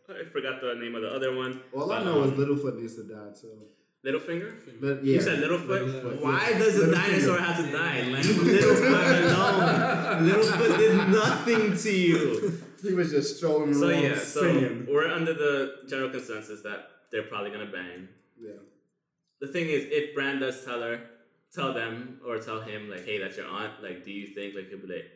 I, 0.09 0.13
I 0.21 0.25
forgot 0.33 0.61
the 0.61 0.75
name 0.75 0.95
of 0.95 1.03
the 1.03 1.09
other 1.09 1.35
one. 1.37 1.61
All 1.73 1.91
I 1.93 1.99
but, 1.99 2.05
know 2.05 2.23
is 2.25 2.33
um, 2.33 2.37
Littlefoot 2.39 2.81
needs 2.81 2.95
to 2.97 3.05
die 3.05 3.31
too. 3.41 3.53
Littlefinger. 4.05 4.53
But 4.83 5.03
yeah, 5.03 5.15
You 5.15 5.21
said 5.23 5.39
Littlefoot? 5.43 5.67
Littlefoot. 6.03 6.21
Why 6.23 6.53
does 6.53 6.79
a 6.79 6.93
dinosaur 6.93 7.39
have 7.39 7.57
to 7.65 7.73
die? 7.73 8.03
Leave 8.03 8.25
Littlefoot 8.37 9.25
alone. 9.25 10.29
Littlefoot 10.29 10.79
did 10.79 10.97
nothing 11.09 11.75
to 11.77 11.91
you. 11.91 12.61
he 12.83 12.93
was 12.93 13.11
just 13.13 13.39
strolling 13.39 13.73
So 13.73 13.89
around 13.89 14.03
yeah, 14.03 14.19
so 14.19 14.43
singing. 14.43 14.87
we're 14.91 15.09
under 15.11 15.33
the 15.33 15.77
general 15.89 16.11
consensus 16.11 16.61
that 16.63 16.89
they're 17.11 17.23
probably 17.23 17.51
gonna 17.51 17.65
bang. 17.73 18.09
Yeah. 18.39 18.53
The 19.41 19.47
thing 19.47 19.69
is, 19.71 19.85
if 19.91 20.15
Bran 20.15 20.39
does 20.41 20.63
tell 20.67 20.83
her, 20.83 21.01
tell 21.55 21.73
them 21.73 22.21
or 22.27 22.39
tell 22.39 22.61
him 22.61 22.91
like, 22.91 23.05
"Hey, 23.05 23.19
that's 23.19 23.37
your 23.37 23.47
aunt." 23.47 23.83
Like, 23.83 24.05
do 24.05 24.11
you 24.11 24.27
think 24.29 24.55
like 24.55 24.69
he'll 24.69 24.79
be 24.79 24.87
like? 24.89 25.07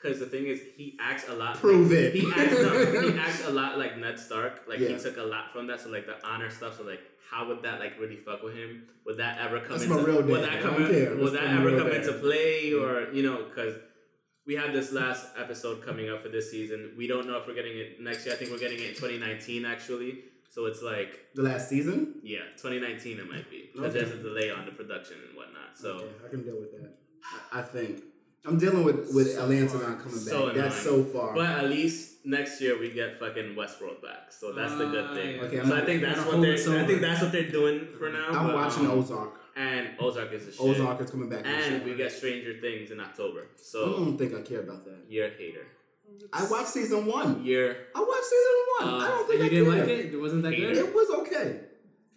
Because 0.00 0.20
the 0.20 0.26
thing 0.26 0.46
is, 0.46 0.60
he 0.76 0.96
acts 1.00 1.28
a 1.28 1.34
lot. 1.34 1.56
Prove 1.56 1.90
like, 1.90 1.98
it. 1.98 2.14
He 2.14 2.32
acts. 2.34 2.52
No, 2.62 3.10
he 3.10 3.18
acts 3.26 3.44
a 3.46 3.50
lot 3.50 3.78
like 3.78 3.98
Ned 3.98 4.18
Stark. 4.18 4.62
Like 4.68 4.78
Yeah. 4.78 4.90
he 4.90 4.98
took 4.98 5.16
a 5.16 5.22
lot 5.24 5.52
from 5.52 5.66
that. 5.66 5.80
So 5.80 5.88
like 5.90 6.06
the 6.06 6.24
honor 6.24 6.50
stuff. 6.50 6.76
So 6.76 6.84
like, 6.84 7.00
how 7.30 7.48
would 7.48 7.62
that 7.64 7.80
like 7.80 7.98
really 7.98 8.16
fuck 8.16 8.42
with 8.44 8.54
him? 8.54 8.84
Would 9.06 9.16
that 9.16 9.38
ever 9.40 9.58
come 9.58 9.70
That's 9.70 9.82
into? 9.84 9.96
my 9.96 10.02
real 10.02 10.22
would 10.22 10.44
that 10.44 10.62
come? 10.62 10.76
In, 10.76 11.18
would 11.18 11.32
That's 11.32 11.44
that 11.44 11.54
ever 11.60 11.76
come 11.76 11.88
dad. 11.88 11.96
into 11.96 12.12
play 12.14 12.72
or 12.74 13.12
you 13.12 13.24
know? 13.24 13.44
Because 13.44 13.74
we 14.46 14.54
have 14.54 14.72
this 14.72 14.92
last 14.92 15.26
episode 15.36 15.84
coming 15.84 16.08
up 16.10 16.22
for 16.22 16.28
this 16.28 16.48
season. 16.50 16.92
We 16.96 17.08
don't 17.08 17.26
know 17.26 17.36
if 17.36 17.46
we're 17.48 17.54
getting 17.54 17.76
it 17.76 18.00
next 18.00 18.24
year. 18.24 18.34
I 18.36 18.38
think 18.38 18.52
we're 18.52 18.58
getting 18.58 18.78
it 18.78 18.90
in 18.90 18.94
2019 18.94 19.64
actually. 19.64 20.20
So 20.58 20.66
it's 20.66 20.82
like, 20.82 21.12
The 21.36 21.42
last 21.44 21.68
season. 21.68 22.14
yeah, 22.24 22.40
2019 22.56 23.20
it 23.20 23.30
might 23.30 23.48
be 23.48 23.70
because 23.72 23.94
Okay. 23.94 23.98
there's 24.04 24.18
a 24.18 24.22
delay 24.24 24.50
on 24.50 24.66
the 24.66 24.72
production 24.72 25.16
and 25.28 25.36
whatnot. 25.36 25.70
So 25.76 25.90
okay, 25.90 26.06
I 26.26 26.28
can 26.30 26.42
deal 26.42 26.56
with 26.58 26.72
that. 26.72 26.90
I, 27.52 27.60
I 27.60 27.62
think 27.62 28.02
I'm 28.44 28.58
dealing 28.58 28.82
with 28.82 29.14
with 29.14 29.34
So 29.34 29.42
Atlanta 29.44 29.68
far. 29.68 29.88
not 29.90 29.98
coming 30.02 30.18
back. 30.18 30.34
So 30.34 30.50
That's 30.52 30.80
so 30.90 31.04
far. 31.04 31.32
But 31.32 31.50
at 31.62 31.70
least 31.70 32.26
next 32.26 32.60
year 32.60 32.76
we 32.76 32.90
get 32.90 33.20
fucking 33.20 33.54
Westworld 33.54 34.02
back, 34.02 34.32
so 34.32 34.52
that's 34.52 34.74
the 34.82 34.86
good 34.96 35.14
thing. 35.14 35.36
yeah. 35.36 35.42
Okay, 35.44 35.56
so 35.58 35.62
I'm 35.62 35.72
I 35.80 35.84
think 35.86 36.02
not- 36.02 36.26
what 36.26 36.40
they're. 36.42 36.54
us 36.54 36.66
I 36.66 36.84
think 36.88 37.00
that's 37.02 37.22
what 37.22 37.30
they're 37.30 37.52
doing 37.60 37.78
for 37.96 38.10
now. 38.10 38.26
I'm 38.30 38.46
but, 38.48 38.54
watching 38.56 38.86
um, 38.86 38.98
Ozark. 38.98 39.34
and 39.54 39.84
Ozark 40.00 40.32
is 40.32 40.48
a 40.48 40.52
shit. 40.52 40.60
Ozark 40.60 41.00
is 41.02 41.08
coming 41.12 41.28
back. 41.28 41.46
and 41.46 41.84
we 41.84 41.94
get 41.94 42.10
Stranger 42.10 42.54
Things 42.60 42.90
in 42.90 42.98
October. 42.98 43.42
So 43.62 43.78
I 43.86 43.90
don't 44.00 44.18
think 44.18 44.34
I 44.34 44.42
care 44.42 44.62
about 44.66 44.84
that. 44.86 44.98
you're 45.08 45.26
a 45.28 45.30
hater. 45.42 45.66
I 46.32 46.46
watched 46.48 46.68
season 46.68 47.06
one. 47.06 47.44
You're 47.44 47.74
I 47.94 48.00
watched 48.00 48.24
season 48.24 48.56
one. 48.80 48.88
Uh, 48.88 49.04
I 49.04 49.08
don't 49.08 49.28
think 49.28 49.40
And 49.42 49.50
you 49.52 49.64
didn't 49.64 49.78
like 49.78 49.88
it? 49.88 50.14
It 50.14 50.20
wasn't 50.20 50.42
that 50.42 50.50
good? 50.56 50.76
It 50.76 50.94
was 50.94 51.10
okay. 51.20 51.60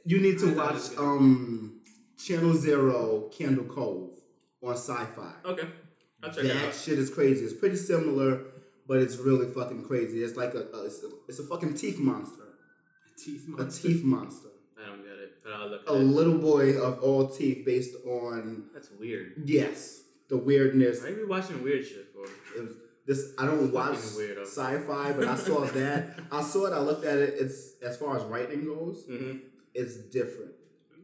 You 0.06 0.20
need 0.20 0.40
to 0.40 0.54
watch 0.56 0.82
um 0.98 1.82
Channel 2.18 2.54
Zero 2.54 3.30
Candle 3.36 3.66
Cove 3.66 4.10
on 4.64 4.74
Sci-Fi. 4.74 5.34
okay. 5.46 5.68
I'll 6.24 6.30
check 6.30 6.44
that 6.44 6.56
it 6.56 6.68
out. 6.68 6.76
shit 6.76 7.00
is 7.00 7.10
crazy. 7.10 7.44
It's 7.46 7.54
pretty 7.54 7.78
similar, 7.78 8.42
but 8.88 9.00
it's 9.00 9.18
really 9.18 9.48
fucking 9.48 9.84
crazy. 9.86 10.24
It's 10.24 10.38
like 10.38 10.54
a, 10.54 10.68
a, 10.72 10.86
it's, 10.86 11.04
a 11.04 11.10
it's 11.28 11.40
a 11.40 11.44
fucking 11.44 11.74
teeth 11.74 11.98
monster. 11.98 12.44
Teeth 13.18 13.46
monster. 13.48 13.88
A 13.88 13.92
teeth 13.94 14.04
monster. 14.04 14.50
I 14.80 14.88
don't 14.88 15.02
get 15.04 15.14
it, 15.14 15.32
but 15.44 15.54
I'll 15.54 15.68
look 15.70 15.82
A 15.90 15.94
little 15.94 16.38
boy 16.38 16.78
of 16.78 17.02
all 17.02 17.28
teeth, 17.28 17.66
based 17.66 17.96
on 18.06 18.66
That's 18.74 18.90
weird. 19.00 19.34
yes, 19.46 20.04
the 20.30 20.38
weirdness. 20.38 21.02
Why 21.02 21.10
are 21.10 21.18
you 21.18 21.28
watching 21.28 21.64
weird 21.64 21.86
shit 21.88 22.10
for? 22.14 22.26
It 23.08 23.10
was- 23.10 23.24
this 23.24 23.34
I 23.38 23.46
don't 23.46 23.72
watch 23.74 23.98
sci-fi, 23.98 25.14
but 25.14 25.28
I 25.28 25.36
saw 25.36 25.66
that. 25.80 26.20
I 26.32 26.42
saw 26.42 26.66
it. 26.68 26.74
I 26.74 26.80
looked 26.80 27.06
at 27.06 27.18
it. 27.18 27.36
It's 27.40 27.74
as 27.82 27.98
far 27.98 28.16
as 28.18 28.24
writing 28.24 28.66
goes, 28.66 29.06
Mm-hmm. 29.10 29.38
it's 29.74 29.96
different. 29.98 30.52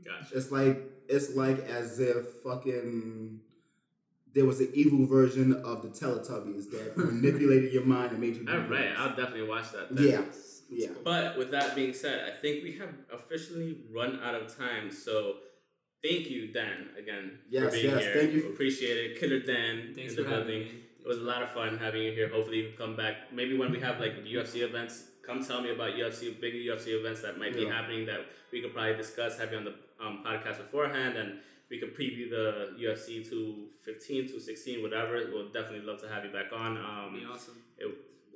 Gotcha. 0.05 0.37
It's 0.37 0.51
like 0.51 0.79
it's 1.09 1.35
like 1.35 1.59
as 1.67 1.99
if 1.99 2.25
fucking 2.43 3.39
there 4.33 4.45
was 4.45 4.59
an 4.59 4.69
evil 4.73 5.05
version 5.07 5.53
of 5.65 5.81
the 5.81 5.87
Teletubbies 5.87 6.69
that 6.71 6.95
manipulated 6.97 7.73
your 7.73 7.85
mind 7.85 8.11
and 8.11 8.19
made 8.21 8.35
you. 8.35 8.45
All 8.49 8.59
right. 8.59 8.91
I'll 8.97 9.15
definitely 9.15 9.47
watch 9.47 9.71
that. 9.71 9.93
Then. 9.95 10.07
Yeah, 10.07 10.21
yeah. 10.69 10.89
But 11.03 11.37
with 11.37 11.49
that 11.51 11.75
being 11.75 11.93
said, 11.93 12.21
I 12.31 12.39
think 12.39 12.63
we 12.63 12.73
have 12.73 12.89
officially 13.11 13.79
run 13.91 14.19
out 14.23 14.35
of 14.35 14.55
time. 14.55 14.91
So 14.91 15.37
thank 16.03 16.29
you, 16.29 16.53
Dan, 16.53 16.89
again 16.97 17.39
for 17.49 17.55
Yes, 17.55 17.71
being 17.73 17.85
yes, 17.85 18.01
here. 18.03 18.13
thank 18.15 18.33
you. 18.33 18.49
Appreciate 18.49 18.97
it, 19.11 19.19
Killer 19.19 19.39
Dan 19.39 19.93
Thanks 19.95 20.11
in 20.13 20.17
for 20.17 20.23
the 20.23 20.29
having 20.29 20.47
building. 20.47 20.67
me. 20.67 20.83
It 21.07 21.11
was 21.15 21.19
a 21.19 21.23
lot 21.23 21.41
of 21.41 21.51
fun 21.51 21.77
having 21.77 22.01
you 22.03 22.11
here. 22.11 22.27
Hopefully, 22.27 22.57
you 22.57 22.73
come 22.77 22.97
back. 22.97 23.31
Maybe 23.31 23.57
when 23.57 23.71
we 23.71 23.79
have 23.79 23.97
like 23.97 24.15
UFC 24.25 24.55
events, 24.61 25.03
come 25.25 25.41
tell 25.41 25.61
me 25.61 25.71
about 25.71 25.91
UFC, 25.93 26.37
big 26.41 26.53
UFC 26.53 26.87
events 26.99 27.21
that 27.21 27.37
might 27.39 27.53
be 27.53 27.61
Yeah. 27.61 27.71
happening 27.71 28.05
that 28.07 28.25
we 28.51 28.61
could 28.61 28.73
probably 28.73 28.97
discuss. 28.97 29.39
Have 29.39 29.51
you 29.53 29.57
on 29.59 29.63
the 29.63 29.75
um, 30.03 30.21
podcast 30.25 30.57
beforehand, 30.57 31.15
and 31.17 31.39
we 31.69 31.79
could 31.79 31.95
preview 31.95 32.29
the 32.29 32.75
UFC 32.77 33.23
215, 33.23 34.27
216, 34.27 34.81
whatever. 34.81 35.13
We'll 35.31 35.47
definitely 35.47 35.85
love 35.87 36.01
to 36.01 36.09
have 36.09 36.25
you 36.25 36.31
back 36.31 36.47
on. 36.53 36.75
That'd 36.75 37.13
be 37.13 37.25
Um, 37.25 37.31
awesome. 37.31 37.55
it, 37.77 37.87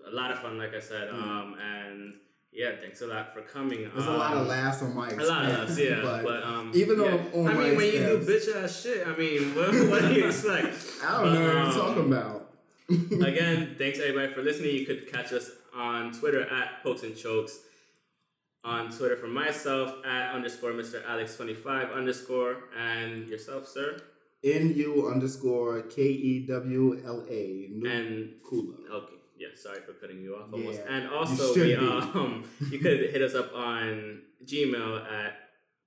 a 0.07 0.15
lot 0.15 0.31
of 0.31 0.39
fun, 0.39 0.57
like 0.57 0.73
I 0.73 0.79
said. 0.79 1.09
Mm. 1.09 1.13
Um, 1.21 1.55
and 1.59 2.13
yeah, 2.53 2.71
thanks 2.81 3.01
a 3.01 3.07
lot 3.07 3.33
for 3.33 3.41
coming. 3.41 3.89
There's 3.93 4.05
a 4.07 4.11
um, 4.11 4.17
lot 4.17 4.33
of 4.37 4.47
laughs 4.47 4.81
on 4.81 4.95
my 4.95 5.09
a 5.09 5.15
lot 5.25 5.43
of 5.45 5.49
expense, 5.51 5.71
us, 5.71 5.77
yeah. 5.79 6.01
but, 6.03 6.23
But, 6.23 6.43
um, 6.43 6.71
even 6.73 6.97
though 6.97 7.05
yeah. 7.15 7.25
on 7.39 7.47
I 7.49 7.53
my 7.53 7.63
mean, 7.65 7.75
when 7.75 7.85
you 7.93 7.99
do 7.99 8.19
bitch 8.19 8.55
ass 8.55 8.81
shit, 8.81 9.05
I 9.07 9.15
mean, 9.15 9.53
what, 9.55 9.67
what 9.89 10.01
do 10.01 10.13
you 10.13 10.25
expect? 10.31 10.73
I 11.03 11.21
don't 11.21 11.33
know 11.33 11.41
what 11.47 11.55
Um, 11.57 11.63
you're 11.65 11.85
talking 11.85 12.05
about. 12.11 12.40
Again, 12.89 13.75
thanks 13.77 13.99
everybody 13.99 14.33
for 14.33 14.41
listening. 14.41 14.75
You 14.75 14.85
could 14.85 15.11
catch 15.11 15.31
us 15.33 15.49
on 15.75 16.11
Twitter 16.11 16.41
at 16.43 16.83
Pokes 16.83 17.03
and 17.03 17.15
Chokes. 17.15 17.59
On 18.63 18.91
Twitter 18.91 19.15
for 19.17 19.27
myself 19.27 19.95
at 20.05 20.33
underscore 20.35 20.71
Mr. 20.73 21.01
Alex 21.07 21.35
twenty 21.35 21.55
five 21.55 21.89
underscore 21.91 22.57
and 22.77 23.27
yourself, 23.27 23.67
sir. 23.67 23.97
N 24.43 24.73
U 24.75 25.09
underscore 25.11 25.81
K 25.83 26.03
E 26.03 26.45
W 26.47 27.01
L 27.05 27.25
A. 27.29 27.67
New 27.71 27.89
And 27.89 28.29
Kula. 28.47 28.75
okay, 28.91 29.15
yeah, 29.39 29.47
sorry 29.55 29.79
for 29.81 29.93
cutting 29.93 30.21
you 30.21 30.35
off 30.35 30.53
almost. 30.53 30.79
Yeah, 30.85 30.95
and 30.95 31.09
also 31.09 31.53
should 31.55 31.67
we, 31.67 31.75
um 31.75 32.43
you 32.69 32.77
could 32.77 32.99
hit 33.09 33.21
us 33.23 33.33
up 33.33 33.51
on 33.55 34.21
Gmail 34.45 35.11
at 35.11 35.33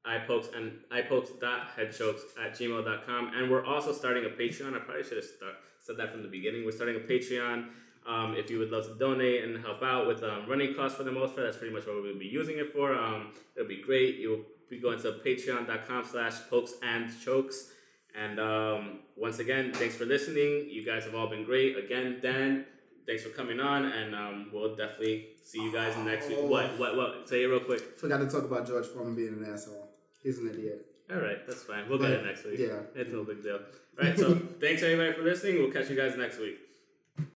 ipokes 0.06 0.52
and 0.56 0.72
ipokes.headchokes 0.92 2.20
at 2.44 2.52
gmail.com. 2.58 3.32
And 3.36 3.50
we're 3.50 3.64
also 3.64 3.92
starting 3.92 4.24
a 4.24 4.28
Patreon. 4.30 4.74
I 4.74 4.80
probably 4.80 5.04
should 5.04 5.16
have 5.16 5.24
start, 5.24 5.54
said 5.84 5.96
that 5.98 6.10
from 6.10 6.22
the 6.22 6.28
beginning. 6.28 6.64
We're 6.64 6.72
starting 6.72 6.96
a 6.96 7.00
Patreon. 7.00 7.68
Um, 8.06 8.34
if 8.36 8.50
you 8.50 8.58
would 8.58 8.70
love 8.70 8.86
to 8.86 8.94
donate 8.94 9.44
and 9.44 9.64
help 9.64 9.82
out 9.82 10.06
with 10.06 10.22
um, 10.22 10.46
running 10.48 10.74
costs 10.74 10.96
for 10.96 11.04
the 11.04 11.12
most 11.12 11.34
part, 11.34 11.46
that's 11.46 11.56
pretty 11.56 11.72
much 11.72 11.86
what 11.86 12.02
we'll 12.02 12.18
be 12.18 12.26
using 12.26 12.58
it 12.58 12.72
for. 12.72 12.94
Um, 12.94 13.32
it'll 13.54 13.68
be 13.68 13.82
great. 13.82 14.16
You'll 14.16 14.44
be 14.68 14.78
going 14.78 15.00
to 15.00 15.12
patreon.com 15.24 16.04
slash 16.04 16.34
pokes 16.48 16.72
and 16.82 17.10
chokes. 17.22 17.70
And 18.14 18.38
um, 18.38 19.00
once 19.16 19.38
again, 19.40 19.72
thanks 19.74 19.96
for 19.96 20.06
listening. 20.06 20.68
You 20.70 20.84
guys 20.84 21.04
have 21.04 21.14
all 21.14 21.28
been 21.28 21.44
great. 21.44 21.76
Again, 21.76 22.18
Dan, 22.22 22.64
thanks 23.06 23.22
for 23.22 23.30
coming 23.30 23.60
on, 23.60 23.86
and 23.86 24.14
um, 24.14 24.50
we'll 24.52 24.76
definitely 24.76 25.28
see 25.42 25.62
you 25.62 25.72
guys 25.72 25.96
next 25.98 26.28
week. 26.28 26.38
What, 26.42 26.78
what, 26.78 26.96
what? 26.96 27.28
Say 27.28 27.42
it 27.42 27.46
real 27.46 27.60
quick. 27.60 27.98
Forgot 27.98 28.18
to 28.18 28.28
talk 28.28 28.44
about 28.44 28.66
George 28.66 28.86
Foreman 28.86 29.16
being 29.16 29.34
an 29.34 29.52
asshole. 29.52 29.90
He's 30.22 30.38
an 30.38 30.48
idiot. 30.48 30.93
All 31.12 31.18
right, 31.20 31.46
that's 31.46 31.62
fine. 31.62 31.88
We'll 31.88 31.98
get 31.98 32.10
it 32.10 32.24
next 32.24 32.44
week. 32.44 32.58
yeah. 32.58 32.80
It's 32.94 33.12
no 33.12 33.24
big 33.24 33.42
deal. 33.42 33.56
All 33.56 34.04
right, 34.04 34.18
so 34.18 34.34
thanks 34.60 34.82
everybody 34.82 35.12
for 35.12 35.22
listening. 35.22 35.58
We'll 35.58 35.70
catch 35.70 35.90
you 35.90 35.96
guys 35.96 36.16
next 36.16 36.38
week. 36.38 36.58